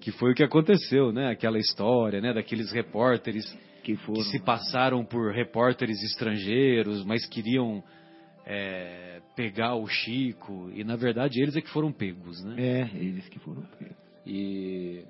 Que 0.01 0.11
foi 0.11 0.31
o 0.31 0.35
que 0.35 0.43
aconteceu, 0.43 1.11
né? 1.11 1.29
Aquela 1.29 1.57
história, 1.57 2.19
né? 2.19 2.33
Daqueles 2.33 2.71
repórteres 2.71 3.45
que, 3.83 3.95
foram... 3.97 4.21
que 4.21 4.29
se 4.29 4.39
passaram 4.39 5.05
por 5.05 5.31
repórteres 5.31 6.01
estrangeiros, 6.03 7.05
mas 7.05 7.25
queriam 7.25 7.83
é, 8.45 9.21
pegar 9.35 9.75
o 9.75 9.87
Chico. 9.87 10.69
E 10.73 10.83
na 10.83 10.95
verdade 10.95 11.41
eles 11.41 11.55
é 11.55 11.61
que 11.61 11.69
foram 11.69 11.91
pegos, 11.91 12.43
né? 12.43 12.55
É, 12.57 12.97
eles 12.97 13.27
que 13.29 13.39
foram 13.39 13.61
pegos. 13.77 13.97
E 14.25 15.03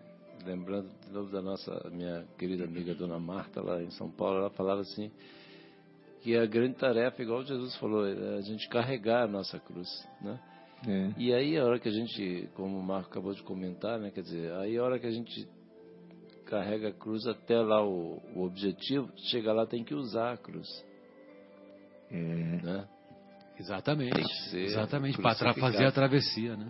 lembrando 0.46 0.90
de 1.06 1.12
novo 1.12 1.32
da 1.32 1.42
nossa 1.42 1.90
minha 1.92 2.26
querida 2.38 2.66
amiga 2.66 2.96
Dona 2.96 3.20
Marta 3.20 3.62
lá 3.62 3.82
em 3.82 3.92
São 3.92 4.10
Paulo, 4.10 4.38
ela 4.40 4.50
falava 4.50 4.82
assim 4.82 5.12
que 6.22 6.38
a 6.38 6.46
grande 6.46 6.76
tarefa, 6.76 7.22
igual 7.22 7.44
Jesus 7.44 7.76
falou, 7.78 8.08
é 8.08 8.38
a 8.38 8.42
gente 8.42 8.70
carregar 8.70 9.24
a 9.24 9.28
nossa 9.28 9.60
cruz, 9.60 9.90
né? 10.22 10.40
É. 10.88 11.14
E 11.18 11.34
aí 11.34 11.58
a 11.58 11.66
hora 11.66 11.80
que 11.80 11.90
a 11.90 11.92
gente, 11.92 12.50
como 12.56 12.78
o 12.78 12.84
Marco 12.84 13.10
acabou 13.10 13.34
de 13.34 13.44
comentar, 13.44 14.00
né, 14.00 14.12
quer 14.12 14.22
dizer, 14.22 14.52
aí 14.54 14.78
a 14.78 14.84
hora 14.84 15.00
que 15.00 15.06
a 15.06 15.12
gente 15.12 15.48
carrega 16.46 16.90
a 16.90 16.94
cruz 16.94 17.26
até 17.28 17.60
lá 17.60 17.84
o, 17.86 18.20
o 18.36 18.44
objetivo, 18.44 19.10
chega 19.30 19.54
lá 19.54 19.66
tem 19.66 19.84
que 19.84 19.94
usar 19.94 20.34
a 20.34 20.38
cruz. 20.38 20.68
É. 22.12 22.16
Né? 22.16 22.88
Exatamente. 23.62 24.22
Exatamente, 24.56 25.22
para 25.22 25.54
fazer 25.54 25.86
a 25.86 25.92
travessia, 25.92 26.56
né? 26.58 26.68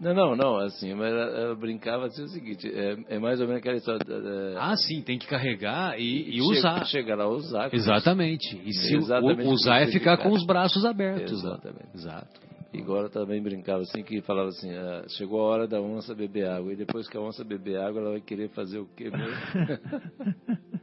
Não, 0.00 0.12
não, 0.14 0.34
não, 0.34 0.56
assim, 0.56 0.94
mas 0.94 1.12
ela, 1.12 1.38
ela 1.38 1.54
brincava 1.54 2.06
assim 2.06 2.24
o 2.24 2.28
seguinte, 2.28 2.66
é, 2.68 2.96
é 3.14 3.18
mais 3.20 3.40
ou 3.40 3.46
menos 3.46 3.60
aquela 3.60 3.76
história. 3.76 4.02
é, 4.04 4.56
Ah, 4.58 4.74
sim, 4.76 5.00
tem 5.02 5.16
que 5.16 5.28
carregar 5.28 5.96
e, 6.00 6.36
e 6.38 6.40
usar. 6.40 6.84
Chegar 6.86 7.14
lá 7.16 7.28
usar. 7.28 7.72
Exatamente. 7.72 8.60
E 8.64 8.72
se 8.72 8.96
o- 8.96 8.98
Exatamente 8.98 9.46
usar 9.46 9.82
é 9.82 9.86
ficar 9.92 10.16
com 10.16 10.30
os 10.30 10.44
braços 10.44 10.84
abertos. 10.84 11.42
lá. 11.44 11.50
Exatamente. 11.52 11.88
Exato. 11.94 12.40
E 12.74 12.78
agora 12.80 13.08
também 13.10 13.40
brincava 13.42 13.82
assim, 13.82 14.02
que 14.02 14.22
falava 14.22 14.48
assim, 14.48 14.74
ah, 14.74 15.04
chegou 15.16 15.40
a 15.42 15.44
hora 15.44 15.68
da 15.68 15.80
onça 15.80 16.14
beber 16.14 16.48
água, 16.48 16.72
e 16.72 16.76
depois 16.76 17.06
que 17.06 17.16
a 17.16 17.20
onça 17.20 17.44
beber 17.44 17.78
água, 17.78 18.00
ela 18.00 18.10
vai 18.12 18.20
querer 18.22 18.48
fazer 18.48 18.78
o 18.78 18.86
quê 18.96 19.10
mesmo? 19.10 19.36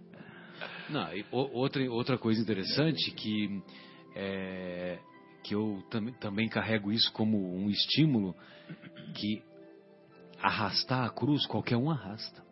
Não, 0.89 1.13
e 1.15 1.25
outra, 1.31 1.83
outra 1.91 2.17
coisa 2.17 2.41
interessante 2.41 3.11
que, 3.11 3.61
é, 4.15 4.97
que 5.43 5.55
eu 5.55 5.83
tam, 5.89 6.11
também 6.13 6.47
carrego 6.47 6.91
isso 6.91 7.11
como 7.13 7.37
um 7.55 7.69
estímulo, 7.69 8.35
que 9.15 9.41
arrastar 10.41 11.05
a 11.05 11.09
cruz, 11.09 11.45
qualquer 11.45 11.77
um 11.77 11.89
arrasta. 11.89 12.43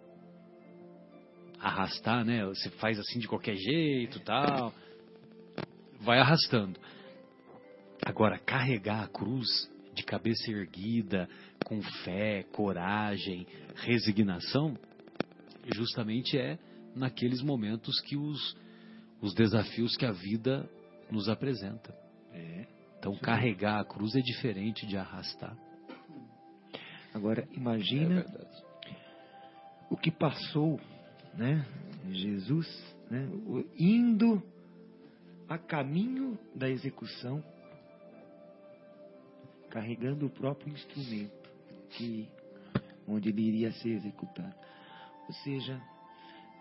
Arrastar, 1.59 2.23
né? 2.23 2.45
Você 2.45 2.69
faz 2.72 2.99
assim 2.99 3.19
de 3.19 3.27
qualquer 3.27 3.55
jeito 3.55 4.19
tal. 4.22 4.73
Vai 6.01 6.19
arrastando. 6.19 6.80
Agora, 8.05 8.38
carregar 8.38 9.03
a 9.03 9.07
cruz 9.07 9.47
de 9.93 10.03
cabeça 10.03 10.51
erguida, 10.51 11.27
com 11.65 11.81
fé, 12.03 12.43
coragem, 12.51 13.47
resignação, 13.76 14.77
justamente 15.73 16.38
é 16.38 16.59
naqueles 16.95 17.41
momentos 17.41 17.99
que 18.01 18.15
os, 18.15 18.55
os 19.22 19.34
desafios 19.34 19.97
que 19.97 20.05
a 20.05 20.11
vida 20.11 20.69
nos 21.11 21.27
apresenta. 21.27 21.93
É. 22.31 22.77
Então, 22.99 23.15
carregar 23.18 23.80
a 23.80 23.86
cruz 23.86 24.15
é 24.15 24.22
diferente 24.22 24.86
de 24.86 24.98
arrastar. 24.98 25.56
Agora, 27.14 27.48
É 27.52 27.56
imagina 27.56 28.22
verdade. 28.22 28.64
o 29.90 29.98
que 29.98 30.11
passou, 30.11 30.80
né? 31.34 31.65
Jesus, 32.10 32.68
né? 33.10 33.28
Indo 33.78 34.41
a 35.48 35.57
caminho 35.57 36.38
da 36.56 36.69
execução, 36.69 37.44
carregando 39.69 40.26
o 40.26 40.30
próprio 40.30 40.74
instrumento 40.74 41.49
que 41.91 42.28
onde 43.07 43.30
ele 43.30 43.41
iria 43.41 43.72
ser 43.72 43.90
executado. 43.90 44.56
Ou 45.28 45.34
seja, 45.44 45.82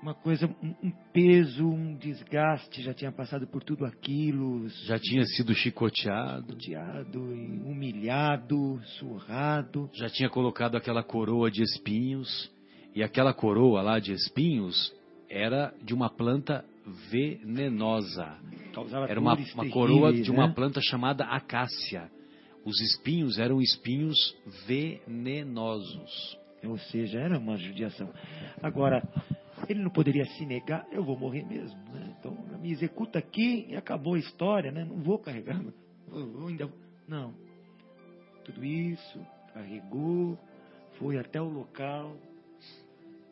uma 0.02 0.14
coisa, 0.14 0.46
um, 0.62 0.90
peso, 1.12 1.66
um 1.66 1.96
desgaste, 1.96 2.82
já 2.82 2.94
tinha 2.94 3.10
passado 3.10 3.46
por 3.46 3.62
tudo 3.62 3.84
aquilo, 3.84 4.68
Já 4.86 4.98
tinha 4.98 5.24
sido 5.24 5.54
chicoteado, 5.54 6.52
chateado, 6.52 7.34
e 7.34 7.58
humilhado, 7.64 8.80
surrado. 8.98 9.90
já 9.94 10.08
tinha 10.08 10.28
colocado 10.28 10.76
aquela 10.76 11.02
coroa 11.02 11.50
de 11.50 11.62
espinhos, 11.62 12.50
e 12.94 13.02
aquela 13.02 13.32
coroa 13.34 13.82
lá 13.82 13.98
de 13.98 14.12
espinhos 14.12 14.94
era 15.28 15.74
de 15.82 15.92
uma 15.92 16.08
planta 16.08 16.64
venenosa. 17.10 18.38
Causava 18.72 19.06
Era 19.06 19.20
uma, 19.20 19.34
uma 19.54 19.70
coroa 19.70 20.12
de 20.12 20.30
uma 20.30 20.46
né? 20.48 20.54
planta 20.54 20.80
chamada 20.80 21.24
acácia. 21.24 22.10
Os 22.64 22.80
espinhos 22.80 23.38
eram 23.38 23.60
espinhos 23.60 24.16
venenosos. 24.66 26.38
Ou 26.64 26.78
seja, 26.78 27.18
era 27.18 27.38
uma 27.38 27.56
judiação. 27.56 28.12
Agora, 28.62 29.02
ele 29.68 29.82
não 29.82 29.90
poderia 29.90 30.24
se 30.24 30.46
negar, 30.46 30.86
eu 30.90 31.04
vou 31.04 31.18
morrer 31.18 31.44
mesmo. 31.44 31.78
Né? 31.92 32.14
Então, 32.18 32.36
me 32.60 32.70
executa 32.70 33.18
aqui 33.18 33.66
e 33.68 33.76
acabou 33.76 34.14
a 34.14 34.18
história, 34.18 34.70
né? 34.70 34.84
não 34.84 34.96
vou 34.96 35.18
carregar. 35.18 35.60
vou 36.08 36.48
ainda... 36.48 36.70
Não. 37.08 37.34
Tudo 38.44 38.64
isso, 38.64 39.20
carregou, 39.52 40.38
foi 40.98 41.18
até 41.18 41.40
o 41.40 41.48
local, 41.48 42.16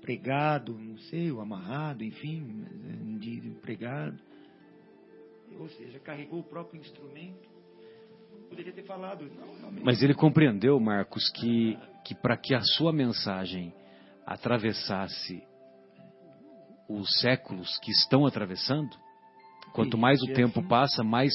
pregado, 0.00 0.76
não 0.78 0.98
sei, 0.98 1.30
ou 1.30 1.40
amarrado, 1.40 2.04
enfim, 2.04 2.64
pregado. 3.62 4.18
Ou 5.58 5.68
seja, 5.68 5.98
carregou 6.00 6.40
o 6.40 6.44
próprio 6.44 6.80
instrumento. 6.80 7.48
Poderia 8.48 8.72
ter 8.72 8.84
falado, 8.84 9.24
não. 9.34 9.72
Mas 9.82 10.02
ele 10.02 10.14
compreendeu, 10.14 10.78
Marcos, 10.78 11.30
que, 11.30 11.78
que 12.04 12.14
para 12.14 12.36
que 12.36 12.54
a 12.54 12.60
sua 12.60 12.92
mensagem 12.92 13.72
atravessasse 14.26 15.42
os 16.88 17.08
séculos 17.20 17.78
que 17.78 17.90
estão 17.90 18.26
atravessando, 18.26 18.90
quanto 19.72 19.96
mais 19.98 20.22
o 20.22 20.26
tempo 20.32 20.62
passa, 20.68 21.02
mais, 21.02 21.32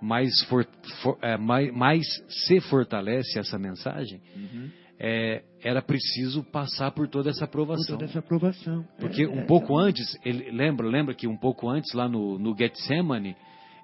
mais, 0.00 0.42
for- 0.44 0.66
for- 1.02 1.18
é, 1.22 1.36
mais, 1.36 1.72
mais 1.72 2.06
se 2.28 2.60
fortalece 2.60 3.38
essa 3.38 3.58
mensagem, 3.58 4.20
Uhum. 4.36 4.70
é, 4.98 5.42
era 5.62 5.80
preciso 5.80 6.42
passar 6.44 6.90
por 6.92 7.08
toda 7.08 7.30
essa 7.30 7.40
Por 7.46 7.62
aprovação. 7.62 7.96
toda 7.98 8.04
essa 8.10 8.18
aprovação. 8.18 8.84
Porque 8.98 9.22
É, 9.22 9.28
um 9.28 9.40
é, 9.40 9.44
pouco 9.46 9.66
então, 9.74 9.78
antes, 9.78 10.18
ele 10.24 10.50
lembra, 10.50 10.86
lembra 10.86 11.14
que 11.14 11.26
um 11.26 11.36
pouco 11.36 11.68
antes 11.68 11.92
lá 11.94 12.08
no, 12.08 12.38
no 12.38 12.56
Getsemane, 12.56 13.36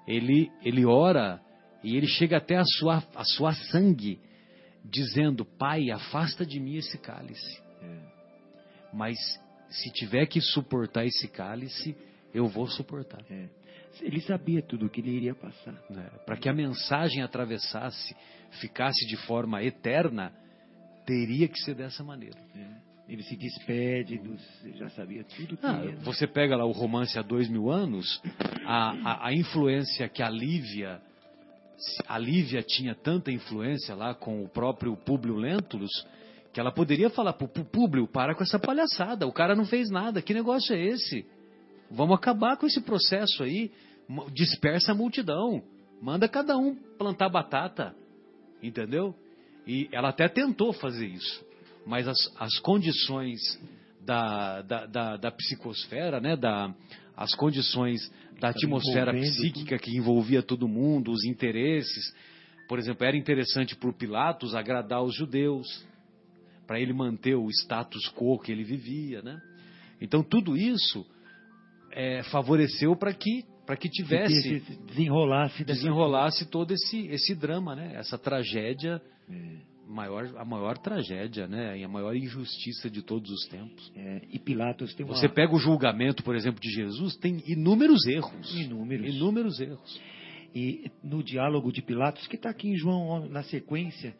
ele 0.07 0.51
ele 0.63 0.85
ora 0.85 1.39
e 1.83 1.95
ele 1.95 2.07
chega 2.07 2.37
até 2.37 2.57
a 2.57 2.63
sua 2.65 3.01
a 3.15 3.23
sua 3.23 3.53
sangue, 3.53 4.19
dizendo: 4.83 5.45
Pai, 5.45 5.89
afasta 5.91 6.45
de 6.45 6.59
mim 6.59 6.75
esse 6.75 6.97
cálice. 6.97 7.61
É. 7.81 7.99
Mas 8.93 9.17
se 9.69 9.91
tiver 9.91 10.25
que 10.25 10.41
suportar 10.41 11.05
esse 11.05 11.27
cálice, 11.27 11.95
eu 12.33 12.47
vou 12.47 12.67
suportar. 12.67 13.21
É. 13.29 13.47
Ele 14.01 14.21
sabia 14.21 14.61
tudo 14.61 14.85
o 14.85 14.89
que 14.89 15.01
ele 15.01 15.11
iria 15.11 15.35
passar. 15.35 15.73
né? 15.89 16.09
Para 16.25 16.37
que 16.37 16.47
a 16.47 16.53
mensagem 16.53 17.21
atravessasse, 17.23 18.15
ficasse 18.61 19.05
de 19.07 19.17
forma 19.25 19.63
eterna, 19.63 20.31
teria 21.05 21.47
que 21.47 21.59
ser 21.59 21.73
dessa 21.75 22.03
maneira. 22.03 22.37
Ele 23.07 23.23
se 23.23 23.35
despede, 23.35 24.19
dos, 24.19 24.39
já 24.77 24.89
sabia 24.91 25.23
tudo 25.23 25.57
que 25.57 25.65
Ah, 25.65 25.83
ia. 25.83 25.95
você 25.97 26.27
pega 26.27 26.55
lá 26.55 26.63
o 26.65 26.71
romance 26.71 27.17
há 27.17 27.23
dois 27.23 27.49
mil 27.49 27.71
anos, 27.71 28.21
a, 28.65 28.91
a, 29.11 29.27
a 29.29 29.33
influência 29.33 30.07
que 30.07 30.21
a 30.21 30.29
Lívia, 30.29 31.01
a 32.07 32.17
Lívia 32.19 32.61
tinha 32.61 32.93
tanta 32.93 33.31
influência 33.31 33.95
lá 33.95 34.13
com 34.13 34.43
o 34.43 34.47
próprio 34.47 34.95
Públio 34.95 35.35
Lentulus, 35.35 35.89
que 36.59 36.61
ela 36.61 36.73
poderia 36.73 37.09
falar 37.09 37.31
pro 37.31 37.47
pro 37.47 37.63
Públio, 37.63 38.05
para 38.05 38.35
com 38.35 38.43
essa 38.43 38.59
palhaçada, 38.59 39.25
o 39.25 39.31
cara 39.31 39.55
não 39.55 39.65
fez 39.65 39.89
nada, 39.89 40.21
que 40.21 40.33
negócio 40.33 40.75
é 40.75 40.79
esse? 40.87 41.25
Vamos 41.89 42.17
acabar 42.17 42.57
com 42.57 42.67
esse 42.67 42.81
processo 42.81 43.43
aí, 43.43 43.71
dispersa 44.33 44.91
a 44.91 44.95
multidão, 44.95 45.63
manda 46.01 46.27
cada 46.27 46.57
um 46.57 46.75
plantar 46.97 47.29
batata, 47.29 47.95
entendeu? 48.61 49.15
E 49.65 49.87
ela 49.93 50.09
até 50.09 50.27
tentou 50.27 50.73
fazer 50.73 51.07
isso, 51.07 51.45
mas 51.85 52.09
as, 52.09 52.17
as 52.37 52.59
condições 52.59 53.39
da, 54.01 54.61
da, 54.61 54.85
da, 54.85 55.15
da 55.15 55.31
psicosfera, 55.31 56.19
né, 56.19 56.35
da, 56.35 56.75
as 57.15 57.33
condições 57.35 58.11
da 58.37 58.49
atmosfera 58.49 59.13
psíquica 59.13 59.79
que 59.79 59.95
envolvia 59.95 60.43
todo 60.43 60.67
mundo, 60.67 61.09
os 61.11 61.23
interesses. 61.23 62.13
Por 62.67 62.79
exemplo, 62.79 63.05
era 63.05 63.15
interessante 63.15 63.77
para 63.77 63.89
o 63.89 63.93
Pilatos 63.93 64.53
agradar 64.53 65.01
os 65.01 65.15
judeus, 65.15 65.87
para 66.69 66.79
ele 66.79 66.93
manter 66.93 67.33
o 67.33 67.49
status 67.49 68.13
quo 68.15 68.37
que 68.37 68.51
ele 68.51 68.63
vivia, 68.63 69.23
né? 69.23 69.41
Então 69.99 70.21
tudo 70.21 70.55
isso 70.55 71.03
é, 71.91 72.21
favoreceu 72.29 72.95
para 72.95 73.11
que 73.11 73.43
para 73.65 73.75
que 73.75 73.89
tivesse 73.89 74.59
que 74.59 74.75
desenrolasse 74.85 75.63
desenrolasse 75.65 76.45
todo 76.45 76.71
esse 76.71 77.07
esse 77.07 77.33
drama, 77.33 77.75
né? 77.75 77.95
Essa 77.95 78.19
tragédia 78.19 79.01
é. 79.27 79.33
maior 79.87 80.31
a 80.37 80.45
maior 80.45 80.77
tragédia, 80.77 81.47
né? 81.47 81.75
E 81.79 81.83
a 81.83 81.87
maior 81.87 82.15
injustiça 82.15 82.87
de 82.87 83.01
todos 83.01 83.31
os 83.31 83.47
tempos. 83.47 83.91
É, 83.95 84.21
e 84.31 84.37
Pilatos 84.37 84.93
tem 84.93 85.03
uma... 85.03 85.15
Você 85.15 85.27
pega 85.27 85.51
o 85.51 85.57
julgamento, 85.57 86.21
por 86.21 86.35
exemplo, 86.35 86.61
de 86.61 86.69
Jesus, 86.69 87.15
tem 87.15 87.41
inúmeros 87.47 88.05
erros. 88.05 88.55
Inúmeros. 88.55 89.15
Inúmeros 89.15 89.59
erros. 89.59 90.01
E 90.53 90.91
no 91.03 91.23
diálogo 91.23 91.71
de 91.71 91.81
Pilatos, 91.81 92.27
que 92.27 92.35
está 92.35 92.51
aqui 92.51 92.69
em 92.69 92.77
João 92.77 93.27
na 93.27 93.41
sequência, 93.41 94.15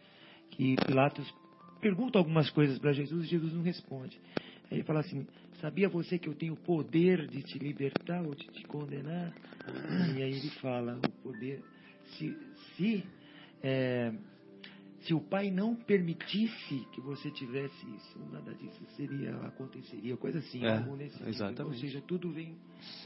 que 0.50 0.76
Pilatos 0.88 1.32
pergunta 1.80 2.18
algumas 2.18 2.50
coisas 2.50 2.78
para 2.78 2.94
Jesus 2.94 3.26
e 3.26 3.30
Jesus 3.30 3.54
não 3.54 3.62
responde. 3.62 4.20
Aí 4.72 4.78
ele 4.78 4.84
fala 4.84 5.00
assim: 5.00 5.26
Sabia 5.60 5.90
você 5.90 6.18
que 6.18 6.30
eu 6.30 6.36
tenho 6.36 6.54
o 6.54 6.58
poder 6.58 7.28
de 7.28 7.42
te 7.44 7.60
libertar 7.60 8.22
ou 8.22 8.34
de 8.34 8.46
te 8.48 8.64
condenar? 8.66 9.34
E 10.16 10.22
aí 10.22 10.32
ele 10.32 10.50
fala: 10.62 11.00
O 11.06 11.12
poder. 11.24 11.62
Se, 12.18 12.36
se, 12.76 13.04
é, 13.62 14.12
se 15.02 15.14
o 15.14 15.20
pai 15.20 15.52
não 15.52 15.76
permitisse 15.76 16.88
que 16.92 17.02
você 17.02 17.30
tivesse 17.32 17.86
isso, 17.96 18.20
nada 18.32 18.54
disso 18.56 18.84
seria 18.96 19.36
aconteceria, 19.38 20.18
coisa 20.18 20.40
assim, 20.40 20.66
é, 20.66 20.78
algo 20.78 20.96
nesse 20.96 21.18
tipo. 21.18 21.30
Exatamente. 21.30 21.76
Ou 21.76 21.80
seja, 21.80 22.02
tudo 22.02 22.32
vem, 22.32 22.56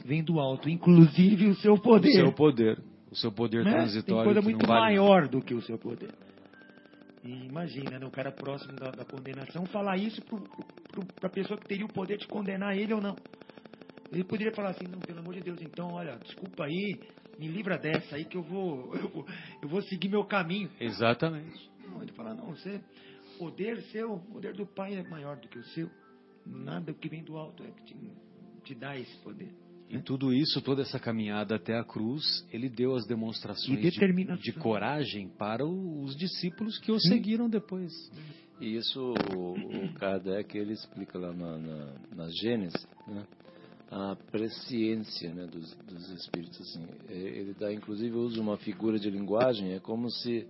vem 0.04 0.22
do 0.22 0.40
alto, 0.40 0.68
inclusive 0.68 1.48
o 1.48 1.54
seu 1.56 1.76
poder. 1.76 2.08
O 2.08 2.12
seu 2.12 2.32
poder. 2.32 2.82
O 3.10 3.16
seu 3.16 3.32
poder 3.32 3.64
né? 3.64 3.70
transitório. 3.70 4.24
Tem 4.24 4.32
coisa 4.32 4.42
muito 4.42 4.66
vale 4.66 4.80
maior 4.80 5.28
do 5.28 5.40
que 5.40 5.54
o 5.54 5.62
seu 5.62 5.78
poder. 5.78 6.12
E 7.24 7.46
imagina, 7.46 7.98
né, 7.98 8.06
o 8.06 8.10
cara 8.10 8.30
próximo 8.30 8.78
da, 8.78 8.90
da 8.90 9.04
condenação 9.04 9.64
falar 9.66 9.96
isso 9.96 10.22
para 11.18 11.28
a 11.28 11.32
pessoa 11.32 11.58
que 11.58 11.66
teria 11.66 11.86
o 11.86 11.92
poder 11.92 12.18
de 12.18 12.28
condenar 12.28 12.76
ele 12.76 12.92
ou 12.92 13.00
não. 13.00 13.16
Ele 14.12 14.24
poderia 14.24 14.52
falar 14.52 14.70
assim, 14.70 14.86
não, 14.86 15.00
pelo 15.00 15.20
amor 15.20 15.34
de 15.34 15.40
Deus, 15.40 15.60
então, 15.62 15.92
olha, 15.92 16.16
desculpa 16.18 16.64
aí, 16.64 17.00
me 17.38 17.48
livra 17.48 17.78
dessa 17.78 18.16
aí 18.16 18.26
que 18.26 18.36
eu 18.36 18.42
vou, 18.42 18.94
eu 18.94 19.08
vou, 19.08 19.26
eu 19.62 19.68
vou 19.68 19.82
seguir 19.82 20.10
meu 20.10 20.24
caminho. 20.24 20.70
Exatamente. 20.78 21.70
Não, 21.88 22.02
ele 22.02 22.12
fala, 22.12 22.34
não, 22.34 22.54
você, 22.54 22.78
poder 23.38 23.80
seu, 23.84 24.18
poder 24.30 24.52
do 24.52 24.66
Pai 24.66 24.94
é 24.94 25.02
maior 25.02 25.36
do 25.36 25.48
que 25.48 25.58
o 25.58 25.64
seu. 25.64 25.90
Nada 26.44 26.92
que 26.92 27.08
vem 27.08 27.24
do 27.24 27.38
alto 27.38 27.62
é 27.62 27.70
que 27.70 27.84
te, 27.84 28.12
te 28.64 28.74
dá 28.74 28.98
esse 28.98 29.16
poder. 29.20 29.63
E 29.90 29.98
tudo 30.00 30.32
isso, 30.32 30.60
toda 30.62 30.82
essa 30.82 30.98
caminhada 30.98 31.56
até 31.56 31.78
a 31.78 31.84
cruz, 31.84 32.24
ele 32.50 32.68
deu 32.68 32.94
as 32.96 33.06
demonstrações 33.06 33.80
de, 33.80 33.90
de, 33.90 34.52
coragem 34.54 35.28
para 35.28 35.64
os 35.64 36.16
discípulos 36.16 36.78
que 36.78 36.90
o 36.90 36.98
seguiram 36.98 37.48
depois. 37.48 37.92
E 38.60 38.76
isso 38.76 39.14
o 39.36 39.94
Kardec 39.94 40.56
ele 40.56 40.72
explica 40.72 41.18
lá 41.18 41.32
na, 41.32 41.58
na, 41.58 41.94
na 42.14 42.28
Gênesis, 42.30 42.86
né? 43.06 43.26
a 43.90 44.16
presciência 44.16 45.32
né, 45.32 45.46
dos, 45.46 45.74
dos 45.86 46.10
espíritos. 46.10 46.60
Assim. 46.60 46.86
Ele 47.08 47.54
dá, 47.54 47.72
inclusive, 47.72 48.16
usa 48.16 48.40
uma 48.40 48.56
figura 48.56 48.98
de 48.98 49.10
linguagem, 49.10 49.72
é 49.72 49.80
como 49.80 50.10
se 50.10 50.46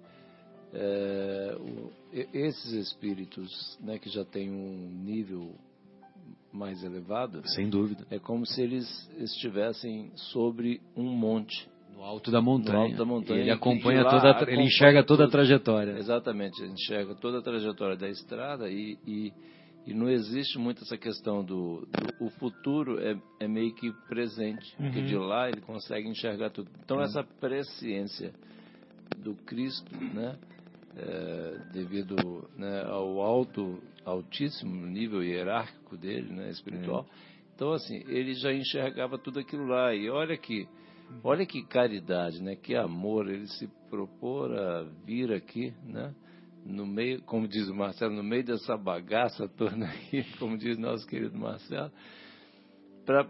é, 0.73 1.57
o, 1.61 1.93
esses 2.33 2.73
espíritos 2.73 3.79
né, 3.81 3.99
que 3.99 4.09
já 4.09 4.25
têm 4.25 4.51
um 4.51 4.89
nível 5.05 5.55
mais 6.55 6.83
elevado. 6.85 7.43
Sem 7.49 7.69
dúvida. 7.69 8.07
É 8.11 8.19
como 8.19 8.47
se 8.47 8.63
eles 8.63 8.87
estivessem 9.19 10.11
sobre 10.15 10.81
um 10.97 11.11
monte. 11.11 11.69
No 11.93 12.03
alto 12.03 12.31
da 12.31 12.41
montanha. 12.41 12.79
No 12.79 12.85
alto 12.85 12.97
da 12.97 13.05
montanha. 13.05 13.41
Ele 13.41 13.51
acompanha 13.51 14.03
lá, 14.03 14.11
toda, 14.11 14.31
acompanha 14.31 14.57
ele 14.57 14.67
enxerga 14.67 15.05
toda 15.05 15.25
a 15.25 15.29
trajetória. 15.29 15.99
Exatamente, 15.99 16.63
ele 16.63 16.73
enxerga 16.73 17.15
toda 17.17 17.39
a 17.39 17.43
trajetória 17.43 17.97
da 17.97 18.09
estrada 18.09 18.71
e, 18.71 18.97
e, 19.07 19.33
e 19.87 19.95
não 19.95 20.09
existe 20.09 20.59
muito 20.59 20.83
essa 20.83 20.97
questão 20.97 21.45
do, 21.45 21.87
do 21.87 22.27
o 22.27 22.31
futuro 22.31 23.01
é, 23.01 23.17
é, 23.41 23.49
meio 23.49 23.75
que 23.75 23.93
presente, 24.09 24.75
uhum. 24.79 24.87
porque 24.87 25.03
de 25.03 25.17
lá 25.17 25.49
ele 25.49 25.61
consegue 25.61 26.09
enxergar 26.09 26.51
tudo. 26.51 26.71
Então 26.85 26.99
uhum. 26.99 27.05
essa 27.05 27.23
presciência 27.41 28.33
do 29.19 29.35
Cristo, 29.35 29.93
né, 29.97 30.37
é, 30.97 31.59
devido 31.73 32.49
né, 32.57 32.85
ao 32.87 33.21
alto 33.21 33.81
altíssimo 34.05 34.87
nível 34.87 35.23
hierárquico 35.23 35.97
dele, 35.97 36.33
né, 36.33 36.51
espiritual. 36.51 37.07
É. 37.09 37.35
Então, 37.55 37.73
assim, 37.73 38.03
ele 38.09 38.35
já 38.35 38.53
enxergava 38.53 39.19
tudo 39.19 39.39
aquilo 39.39 39.67
lá. 39.67 39.95
E 39.95 40.11
olha 40.11 40.37
que, 40.37 40.69
olha 41.23 41.47
que 41.47 41.65
caridade, 41.65 42.43
né, 42.43 42.57
que 42.57 42.75
amor. 42.75 43.29
Ele 43.29 43.47
se 43.47 43.69
propor 43.89 44.53
a 44.53 44.83
vir 45.05 45.33
aqui, 45.33 45.73
né, 45.85 46.15
no 46.65 46.87
meio, 46.87 47.23
como 47.23 47.47
diz 47.47 47.69
o 47.69 47.75
Marcelo, 47.75 48.15
no 48.15 48.25
meio 48.25 48.45
dessa 48.45 48.77
bagaça 48.77 49.49
toda 49.49 49.87
aí, 49.87 50.25
como 50.39 50.57
diz 50.57 50.79
nosso 50.79 51.07
querido 51.07 51.39
Marcelo, 51.39 51.93
para 53.05 53.29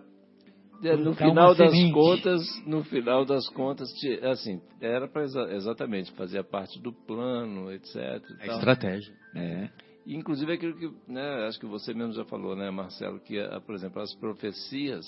no 0.98 1.14
final 1.14 1.54
das 1.54 1.70
semente. 1.70 1.92
contas, 1.92 2.66
no 2.66 2.84
final 2.84 3.24
das 3.24 3.48
contas, 3.50 3.88
assim, 4.24 4.60
era 4.80 5.08
para 5.08 5.24
exatamente 5.54 6.12
fazer 6.12 6.42
parte 6.44 6.80
do 6.80 6.92
plano, 6.92 7.72
etc. 7.72 7.96
A 8.40 8.46
estratégia. 8.46 9.14
É. 9.34 9.70
Inclusive 10.06 10.52
aquilo 10.52 10.76
que, 10.76 10.92
né, 11.10 11.46
acho 11.46 11.58
que 11.58 11.66
você 11.66 11.94
mesmo 11.94 12.12
já 12.12 12.24
falou, 12.24 12.54
né, 12.54 12.70
Marcelo, 12.70 13.18
que, 13.20 13.38
ah, 13.38 13.60
por 13.60 13.74
exemplo, 13.74 14.02
as 14.02 14.14
profecias, 14.14 15.06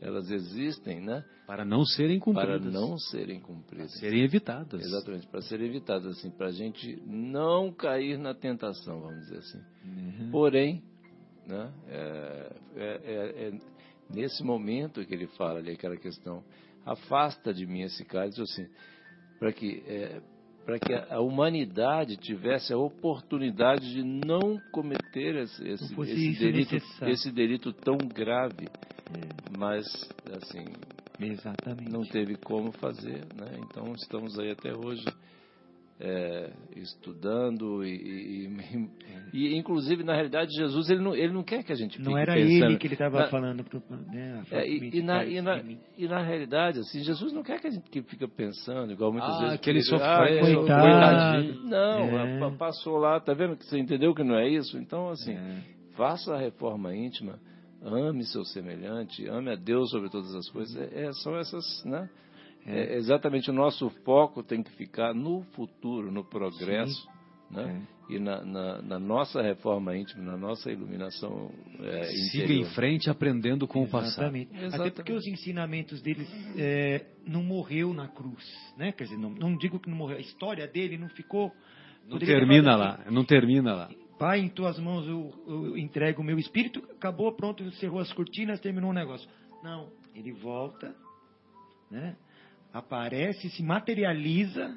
elas 0.00 0.30
existem, 0.30 1.00
né? 1.00 1.24
Para 1.46 1.64
não 1.64 1.84
serem 1.84 2.20
cumpridas. 2.20 2.60
Para 2.60 2.70
não 2.70 2.98
serem 2.98 3.40
cumpridas. 3.40 3.90
Para 3.90 4.00
serem 4.00 4.22
evitadas. 4.22 4.80
Exatamente, 4.80 5.26
para 5.26 5.42
serem 5.42 5.66
evitadas, 5.66 6.18
assim, 6.18 6.30
para 6.30 6.48
a 6.48 6.52
gente 6.52 7.02
não 7.04 7.72
cair 7.72 8.16
na 8.16 8.32
tentação, 8.32 9.00
vamos 9.00 9.24
dizer 9.24 9.38
assim. 9.38 9.60
Uhum. 9.84 10.30
Porém, 10.30 10.82
né, 11.44 11.72
é, 11.88 12.56
é, 12.76 12.84
é, 12.84 13.48
é, 13.48 13.60
nesse 14.08 14.44
momento 14.44 15.04
que 15.04 15.14
ele 15.14 15.26
fala 15.28 15.58
ali, 15.58 15.72
aquela 15.72 15.96
questão, 15.96 16.44
afasta 16.86 17.52
de 17.52 17.66
mim 17.66 17.82
esse 17.82 18.04
cálice, 18.04 18.40
assim, 18.40 18.68
para 19.38 19.52
que 19.52 19.82
é, 19.86 20.20
para 20.68 20.78
que 20.78 20.92
a 20.92 21.18
humanidade 21.18 22.18
tivesse 22.18 22.74
a 22.74 22.76
oportunidade 22.76 23.90
de 23.90 24.02
não 24.02 24.60
cometer 24.70 25.36
esse, 25.36 25.66
esse, 25.66 25.94
esse 26.02 26.38
delito, 26.38 26.76
esse 27.06 27.32
delito 27.32 27.72
tão 27.72 27.96
grave. 27.96 28.66
É. 28.66 29.56
Mas, 29.56 29.86
assim, 30.30 30.66
Exatamente. 31.18 31.90
não 31.90 32.02
teve 32.02 32.36
como 32.36 32.70
fazer. 32.72 33.24
Né? 33.34 33.58
Então, 33.62 33.94
estamos 33.94 34.38
aí 34.38 34.50
até 34.50 34.70
hoje 34.76 35.06
é, 36.00 36.50
estudando 36.76 37.84
e, 37.84 37.90
e, 37.90 38.88
e, 39.32 39.56
inclusive 39.56 40.04
na 40.04 40.14
realidade 40.14 40.52
Jesus 40.52 40.88
ele 40.88 41.02
não, 41.02 41.14
ele 41.14 41.32
não 41.32 41.42
quer 41.42 41.64
que 41.64 41.72
a 41.72 41.74
gente 41.74 41.96
fique 41.96 42.08
não 42.08 42.16
era 42.16 42.34
pensando, 42.34 42.64
ele 42.64 42.78
que 42.78 42.86
ele 42.86 42.94
estava 42.94 43.26
falando 43.26 43.64
pro, 43.64 43.82
né, 43.90 44.44
é, 44.52 44.68
e, 44.68 44.98
e, 44.98 45.02
na, 45.02 45.24
e, 45.24 45.40
na, 45.40 45.60
e 45.96 46.06
na 46.06 46.22
realidade 46.22 46.78
assim 46.78 47.02
Jesus 47.02 47.32
não 47.32 47.42
quer 47.42 47.60
que 47.60 47.66
a 47.66 47.70
gente 47.70 47.90
fique 47.90 48.26
pensando 48.28 48.92
igual 48.92 49.12
muitas 49.12 49.34
ah, 49.34 49.40
vezes 49.40 49.60
que 49.60 49.70
ele 49.70 49.82
sofreu 49.82 50.08
ah, 50.08 50.30
é, 50.30 50.40
coitadinho. 50.40 51.64
Não 51.64 52.46
é. 52.46 52.56
passou 52.56 52.96
lá 52.98 53.18
tá 53.18 53.34
vendo 53.34 53.56
que 53.56 53.64
você 53.64 53.78
entendeu 53.78 54.14
que 54.14 54.22
não 54.22 54.38
é 54.38 54.48
isso? 54.48 54.78
Então 54.78 55.08
assim 55.08 55.32
é. 55.32 55.62
faça 55.96 56.34
a 56.34 56.38
reforma 56.38 56.94
íntima 56.94 57.40
ame 57.82 58.24
seu 58.24 58.44
semelhante 58.44 59.26
ame 59.26 59.50
a 59.50 59.56
Deus 59.56 59.90
sobre 59.90 60.10
todas 60.10 60.32
as 60.32 60.48
coisas 60.50 60.76
é, 60.76 61.06
é 61.06 61.12
são 61.12 61.36
essas 61.36 61.64
né 61.84 62.08
é, 62.68 62.96
exatamente 62.96 63.50
o 63.50 63.52
nosso 63.52 63.88
foco 64.04 64.42
tem 64.42 64.62
que 64.62 64.70
ficar 64.72 65.14
no 65.14 65.42
futuro, 65.54 66.12
no 66.12 66.24
progresso, 66.24 67.08
né? 67.50 67.82
É. 67.94 67.98
E 68.08 68.18
na, 68.18 68.42
na, 68.42 68.80
na, 68.80 68.98
nossa 68.98 69.42
reforma 69.42 69.94
íntima, 69.94 70.24
na 70.24 70.36
nossa 70.36 70.72
iluminação 70.72 71.50
é, 71.78 72.04
Siga 72.30 72.54
em 72.54 72.64
frente 72.64 73.10
aprendendo 73.10 73.66
com 73.66 73.82
Exatamente. 73.82 74.46
o 74.46 74.48
passado. 74.48 74.64
Exatamente. 74.64 74.80
Até 74.80 74.90
porque 74.90 75.12
os 75.12 75.26
ensinamentos 75.26 76.00
deles 76.00 76.26
é, 76.56 77.04
não 77.26 77.42
morreu 77.42 77.92
na 77.92 78.08
cruz, 78.08 78.42
né? 78.78 78.92
Quer 78.92 79.04
dizer, 79.04 79.18
não, 79.18 79.28
não 79.30 79.56
digo 79.58 79.78
que 79.78 79.90
não 79.90 79.96
morreu, 79.96 80.16
a 80.16 80.20
história 80.20 80.66
dele 80.66 80.96
não 80.96 81.08
ficou... 81.10 81.52
Não 82.08 82.18
termina 82.18 82.74
lá, 82.74 83.04
não 83.10 83.24
termina 83.24 83.74
lá. 83.74 83.90
Pai, 84.18 84.40
em 84.40 84.48
tuas 84.48 84.78
mãos 84.78 85.06
eu, 85.06 85.30
eu 85.46 85.76
entrego 85.76 86.22
o 86.22 86.24
meu 86.24 86.38
espírito, 86.38 86.82
acabou, 86.90 87.30
pronto, 87.32 87.62
encerrou 87.62 88.00
as 88.00 88.10
cortinas, 88.14 88.58
terminou 88.58 88.90
o 88.90 88.94
negócio. 88.94 89.28
Não, 89.62 89.92
ele 90.14 90.32
volta, 90.32 90.94
né? 91.90 92.16
Aparece, 92.78 93.48
se 93.50 93.62
materializa 93.62 94.76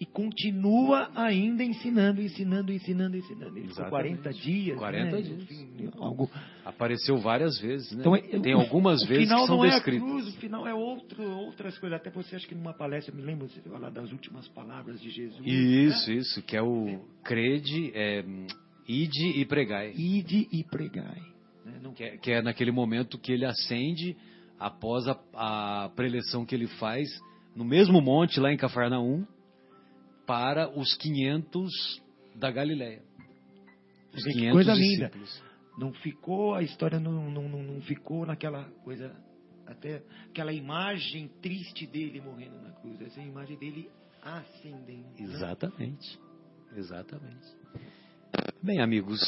e 0.00 0.06
continua 0.06 1.10
ainda 1.14 1.62
ensinando, 1.62 2.20
ensinando, 2.20 2.72
ensinando, 2.72 3.16
ensinando. 3.16 3.56
Ele 3.56 3.68
ficou 3.68 3.84
Exatamente. 3.86 4.18
40 4.22 4.32
dias. 4.32 4.78
40 4.78 5.10
né? 5.16 5.22
dias. 5.22 5.42
Enfim, 5.42 5.90
algo... 5.96 6.28
Apareceu 6.64 7.18
várias 7.18 7.60
vezes, 7.60 7.92
né? 7.92 7.98
Então, 8.00 8.16
é- 8.16 8.20
Tem 8.40 8.54
o- 8.54 8.60
algumas 8.60 9.00
o 9.02 9.06
vezes 9.06 9.24
final 9.24 9.40
que 9.42 9.46
são 9.46 9.56
não 9.58 9.64
é 9.64 9.68
a 9.68 9.72
descritas. 9.74 10.02
cruz, 10.08 10.28
o 10.28 10.32
final 10.40 10.66
é 10.66 10.74
outro, 10.74 11.22
outras 11.22 11.78
coisas. 11.78 11.96
Até 12.00 12.10
você 12.10 12.34
acha 12.34 12.46
que 12.48 12.54
numa 12.54 12.72
palestra, 12.74 13.14
eu 13.14 13.16
me 13.16 13.22
lembro 13.24 13.48
você 13.48 13.60
falar 13.60 13.90
das 13.90 14.10
últimas 14.10 14.48
palavras 14.48 15.00
de 15.00 15.08
Jesus. 15.10 15.40
Isso, 15.46 16.10
né? 16.10 16.16
isso, 16.16 16.42
que 16.42 16.56
é 16.56 16.62
o 16.62 17.00
crede, 17.22 17.92
é, 17.94 18.24
ide 18.88 19.40
e 19.40 19.44
pregai. 19.44 19.92
Ide 19.94 20.48
e 20.50 20.64
pregai. 20.64 21.22
né? 21.64 21.78
Não 21.80 21.92
Que 21.92 22.02
é, 22.04 22.16
que 22.16 22.32
é 22.32 22.42
naquele 22.42 22.72
momento 22.72 23.18
que 23.18 23.30
ele 23.32 23.44
acende 23.44 24.16
após 24.58 25.06
a, 25.06 25.16
a 25.34 25.88
preleção 25.94 26.44
que 26.44 26.54
ele 26.56 26.66
faz 26.66 27.08
no 27.54 27.64
mesmo 27.64 28.00
monte 28.00 28.40
lá 28.40 28.52
em 28.52 28.56
Cafarnaum 28.56 29.26
para 30.26 30.70
os 30.78 30.94
500 30.96 31.70
da 32.34 32.50
Galileia. 32.50 33.02
Os 34.14 34.24
500 34.24 34.52
coisa 34.52 34.74
linda. 34.74 35.06
discípulos. 35.06 35.42
Não 35.78 35.92
ficou, 35.92 36.54
a 36.54 36.62
história 36.62 37.00
não, 37.00 37.30
não, 37.30 37.48
não, 37.48 37.62
não 37.62 37.80
ficou 37.80 38.26
naquela 38.26 38.64
coisa, 38.84 39.14
até 39.66 40.02
aquela 40.28 40.52
imagem 40.52 41.28
triste 41.40 41.86
dele 41.86 42.20
morrendo 42.20 42.60
na 42.60 42.72
cruz. 42.72 43.00
Essa 43.00 43.20
é 43.20 43.24
a 43.24 43.26
imagem 43.26 43.58
dele 43.58 43.90
ascendendo. 44.22 45.08
Exatamente. 45.18 46.18
Exatamente. 46.76 47.46
Bem, 48.62 48.80
amigos, 48.80 49.20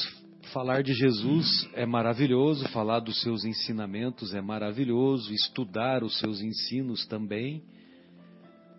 falar 0.53 0.83
de 0.83 0.93
Jesus 0.93 1.47
é 1.75 1.85
maravilhoso, 1.87 2.69
falar 2.69 3.01
dos 3.01 3.21
seus 3.23 3.45
ensinamentos 3.45 4.35
é 4.35 4.41
maravilhoso, 4.41 5.33
estudar 5.33 6.03
os 6.03 6.19
seus 6.19 6.41
ensinos 6.41 7.07
também, 7.07 7.63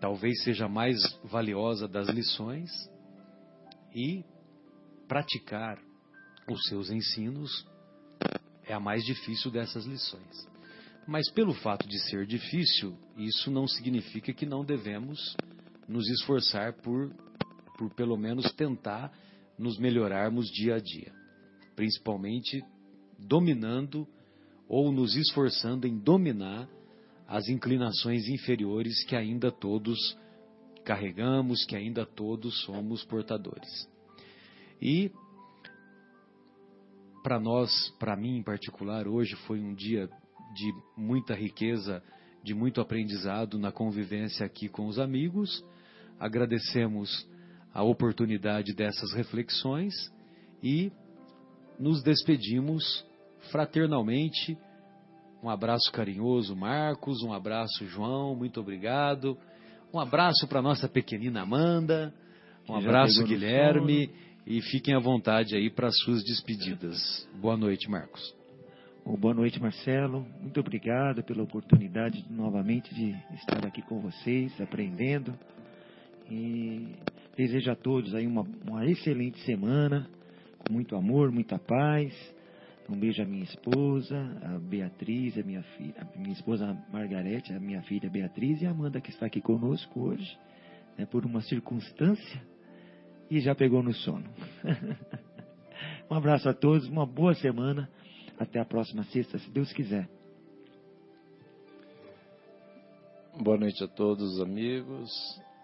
talvez 0.00 0.42
seja 0.42 0.66
a 0.66 0.68
mais 0.68 0.96
valiosa 1.24 1.88
das 1.88 2.08
lições, 2.08 2.70
e 3.94 4.22
praticar 5.08 5.78
os 6.48 6.66
seus 6.68 6.90
ensinos 6.90 7.66
é 8.64 8.74
a 8.74 8.80
mais 8.80 9.02
difícil 9.04 9.50
dessas 9.50 9.86
lições. 9.86 10.48
Mas 11.06 11.30
pelo 11.30 11.54
fato 11.54 11.88
de 11.88 11.98
ser 12.10 12.26
difícil, 12.26 12.96
isso 13.16 13.50
não 13.50 13.66
significa 13.66 14.32
que 14.32 14.44
não 14.44 14.64
devemos 14.64 15.36
nos 15.88 16.08
esforçar 16.10 16.74
por, 16.74 17.14
por 17.78 17.94
pelo 17.94 18.16
menos 18.16 18.52
tentar 18.52 19.12
nos 19.58 19.78
melhorarmos 19.78 20.46
dia 20.50 20.74
a 20.74 20.78
dia, 20.78 21.12
principalmente 21.74 22.62
dominando 23.18 24.06
ou 24.68 24.92
nos 24.92 25.16
esforçando 25.16 25.86
em 25.86 25.96
dominar 25.96 26.68
as 27.26 27.48
inclinações 27.48 28.28
inferiores 28.28 29.04
que 29.04 29.16
ainda 29.16 29.50
todos 29.50 29.98
carregamos, 30.84 31.64
que 31.64 31.74
ainda 31.74 32.06
todos 32.06 32.62
somos 32.62 33.04
portadores. 33.04 33.88
E 34.80 35.10
para 37.22 37.40
nós, 37.40 37.90
para 37.98 38.16
mim 38.16 38.36
em 38.36 38.42
particular, 38.42 39.08
hoje 39.08 39.34
foi 39.46 39.60
um 39.60 39.74
dia 39.74 40.08
de 40.54 40.72
muita 40.96 41.34
riqueza, 41.34 42.02
de 42.44 42.54
muito 42.54 42.80
aprendizado 42.80 43.58
na 43.58 43.72
convivência 43.72 44.46
aqui 44.46 44.68
com 44.68 44.86
os 44.86 44.98
amigos. 44.98 45.64
Agradecemos 46.20 47.28
a 47.74 47.82
oportunidade 47.82 48.72
dessas 48.74 49.12
reflexões 49.12 49.92
e 50.62 50.92
nos 51.78 52.02
despedimos 52.02 53.04
fraternalmente. 53.50 54.56
Um 55.46 55.48
abraço 55.48 55.92
carinhoso, 55.92 56.56
Marcos, 56.56 57.22
um 57.22 57.32
abraço, 57.32 57.86
João, 57.86 58.34
muito 58.34 58.58
obrigado. 58.58 59.38
Um 59.94 60.00
abraço 60.00 60.44
para 60.48 60.60
nossa 60.60 60.88
pequenina 60.88 61.42
Amanda, 61.42 62.12
um 62.68 62.74
abraço, 62.74 63.22
Guilherme, 63.22 64.10
e 64.44 64.60
fiquem 64.60 64.96
à 64.96 64.98
vontade 64.98 65.54
aí 65.54 65.70
para 65.70 65.88
suas 65.92 66.24
despedidas. 66.24 66.98
Boa 67.40 67.56
noite, 67.56 67.88
Marcos. 67.88 68.34
Boa 69.20 69.32
noite, 69.32 69.62
Marcelo. 69.62 70.26
Muito 70.40 70.58
obrigado 70.58 71.22
pela 71.22 71.44
oportunidade 71.44 72.22
de, 72.22 72.32
novamente 72.32 72.92
de 72.92 73.14
estar 73.36 73.64
aqui 73.64 73.82
com 73.82 74.00
vocês, 74.00 74.60
aprendendo. 74.60 75.32
E 76.28 76.88
desejo 77.36 77.70
a 77.70 77.76
todos 77.76 78.16
aí 78.16 78.26
uma, 78.26 78.44
uma 78.68 78.84
excelente 78.84 79.38
semana, 79.44 80.10
com 80.58 80.72
muito 80.72 80.96
amor, 80.96 81.30
muita 81.30 81.56
paz. 81.56 82.35
Um 82.88 82.96
beijo 82.96 83.20
à 83.20 83.26
minha 83.26 83.42
esposa, 83.42 84.16
a 84.42 84.58
Beatriz, 84.60 85.36
a 85.36 85.42
minha 85.42 85.62
filha, 85.62 85.94
a 85.98 86.18
minha 86.18 86.32
esposa 86.32 86.72
Margarete, 86.92 87.52
a 87.52 87.58
minha 87.58 87.82
filha 87.82 88.08
Beatriz 88.08 88.62
e 88.62 88.66
a 88.66 88.70
Amanda 88.70 89.00
que 89.00 89.10
está 89.10 89.26
aqui 89.26 89.40
conosco 89.40 90.00
hoje, 90.00 90.38
né, 90.96 91.04
por 91.04 91.26
uma 91.26 91.40
circunstância 91.40 92.42
e 93.28 93.40
já 93.40 93.56
pegou 93.56 93.82
no 93.82 93.92
sono. 93.92 94.24
um 96.08 96.14
abraço 96.14 96.48
a 96.48 96.54
todos, 96.54 96.86
uma 96.88 97.04
boa 97.04 97.34
semana. 97.34 97.90
Até 98.38 98.60
a 98.60 98.64
próxima 98.64 99.02
sexta, 99.04 99.38
se 99.38 99.50
Deus 99.50 99.72
quiser. 99.72 100.08
Boa 103.42 103.56
noite 103.56 103.82
a 103.82 103.88
todos 103.88 104.34
os 104.34 104.40
amigos, 104.40 105.10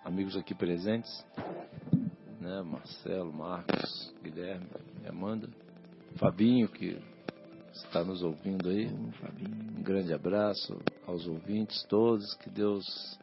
amigos 0.04 0.36
aqui 0.36 0.54
presentes, 0.54 1.10
né? 2.40 2.62
Marcelo, 2.62 3.32
Marcos, 3.32 4.12
Guilherme 4.22 4.66
Amanda, 5.06 5.48
Fabinho 6.16 6.68
que 6.68 6.98
está 7.72 8.04
nos 8.04 8.22
ouvindo 8.22 8.68
aí. 8.68 8.86
Um 8.88 9.82
grande 9.82 10.12
abraço 10.12 10.78
aos 11.06 11.26
ouvintes 11.26 11.82
todos, 11.84 12.34
que 12.34 12.50
Deus 12.50 13.18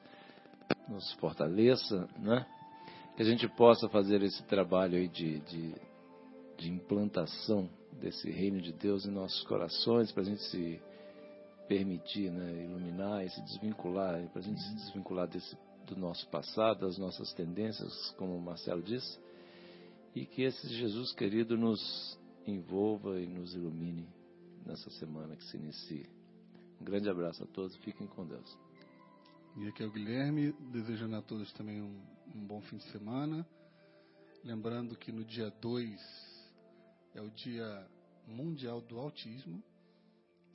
nos 0.87 1.11
fortaleça, 1.13 2.07
né? 2.17 2.45
Que 3.15 3.21
a 3.21 3.25
gente 3.25 3.47
possa 3.49 3.87
fazer 3.89 4.21
esse 4.23 4.41
trabalho 4.43 4.97
aí 4.97 5.07
de, 5.07 5.39
de, 5.41 5.75
de 6.57 6.69
implantação 6.69 7.69
desse 8.01 8.29
reino 8.31 8.61
de 8.61 8.71
Deus 8.71 9.05
em 9.05 9.11
nossos 9.11 9.43
corações, 9.43 10.11
para 10.11 10.23
a 10.23 10.25
gente 10.25 10.41
se 10.43 10.81
permitir, 11.67 12.31
né, 12.31 12.63
iluminar 12.63 13.23
e 13.23 13.29
se 13.29 13.41
desvincular, 13.43 14.27
para 14.29 14.41
a 14.41 14.43
gente 14.43 14.59
se 14.59 14.73
desvincular 14.73 15.27
desse, 15.27 15.55
do 15.85 15.95
nosso 15.95 16.27
passado, 16.29 16.79
das 16.79 16.97
nossas 16.97 17.31
tendências, 17.33 18.11
como 18.17 18.35
o 18.35 18.41
Marcelo 18.41 18.81
disse, 18.81 19.19
e 20.15 20.25
que 20.25 20.41
esse 20.41 20.67
Jesus 20.67 21.11
querido 21.13 21.55
nos 21.55 22.17
envolva 22.47 23.19
e 23.19 23.27
nos 23.27 23.53
ilumine 23.53 24.07
nessa 24.65 24.89
semana 24.91 25.35
que 25.35 25.43
se 25.45 25.57
inicia. 25.57 26.09
Um 26.79 26.83
grande 26.83 27.09
abraço 27.09 27.43
a 27.43 27.47
todos, 27.47 27.75
fiquem 27.77 28.07
com 28.07 28.25
Deus. 28.25 28.57
E 29.57 29.67
aqui 29.67 29.83
é 29.83 29.85
o 29.85 29.91
Guilherme, 29.91 30.53
desejando 30.71 31.15
a 31.15 31.21
todos 31.21 31.51
também 31.53 31.81
um, 31.81 32.01
um 32.33 32.45
bom 32.45 32.61
fim 32.61 32.77
de 32.77 32.89
semana. 32.91 33.45
Lembrando 34.43 34.95
que 34.95 35.11
no 35.11 35.25
dia 35.25 35.49
2 35.49 36.49
é 37.15 37.21
o 37.21 37.29
Dia 37.31 37.87
Mundial 38.25 38.79
do 38.81 38.97
Autismo. 38.99 39.61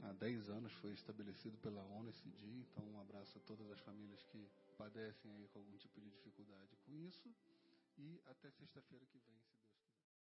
Há 0.02 0.12
10 0.12 0.48
anos 0.48 0.72
foi 0.74 0.93
estabelecido 0.93 1.56
pela 1.59 1.82
ONU 1.82 2.09
esse 2.10 2.28
dia, 2.28 2.64
então 2.70 2.85
um 2.90 3.01
abraço 3.01 3.36
a 3.36 3.40
todas 3.43 3.70
as 3.70 3.81
famílias 3.81 4.22
que 4.24 4.48
padecem 4.78 5.31
aí 5.32 5.48
com 5.48 5.59
algum 5.59 5.76
tipo 5.76 6.01
de 6.01 6.10
dificuldade 6.10 6.76
com 6.86 6.94
isso. 6.97 7.28
E 7.98 8.20
até 8.26 8.51
sexta-feira 8.51 9.05
que 9.06 9.18
vem, 9.18 9.39
se 9.60 9.64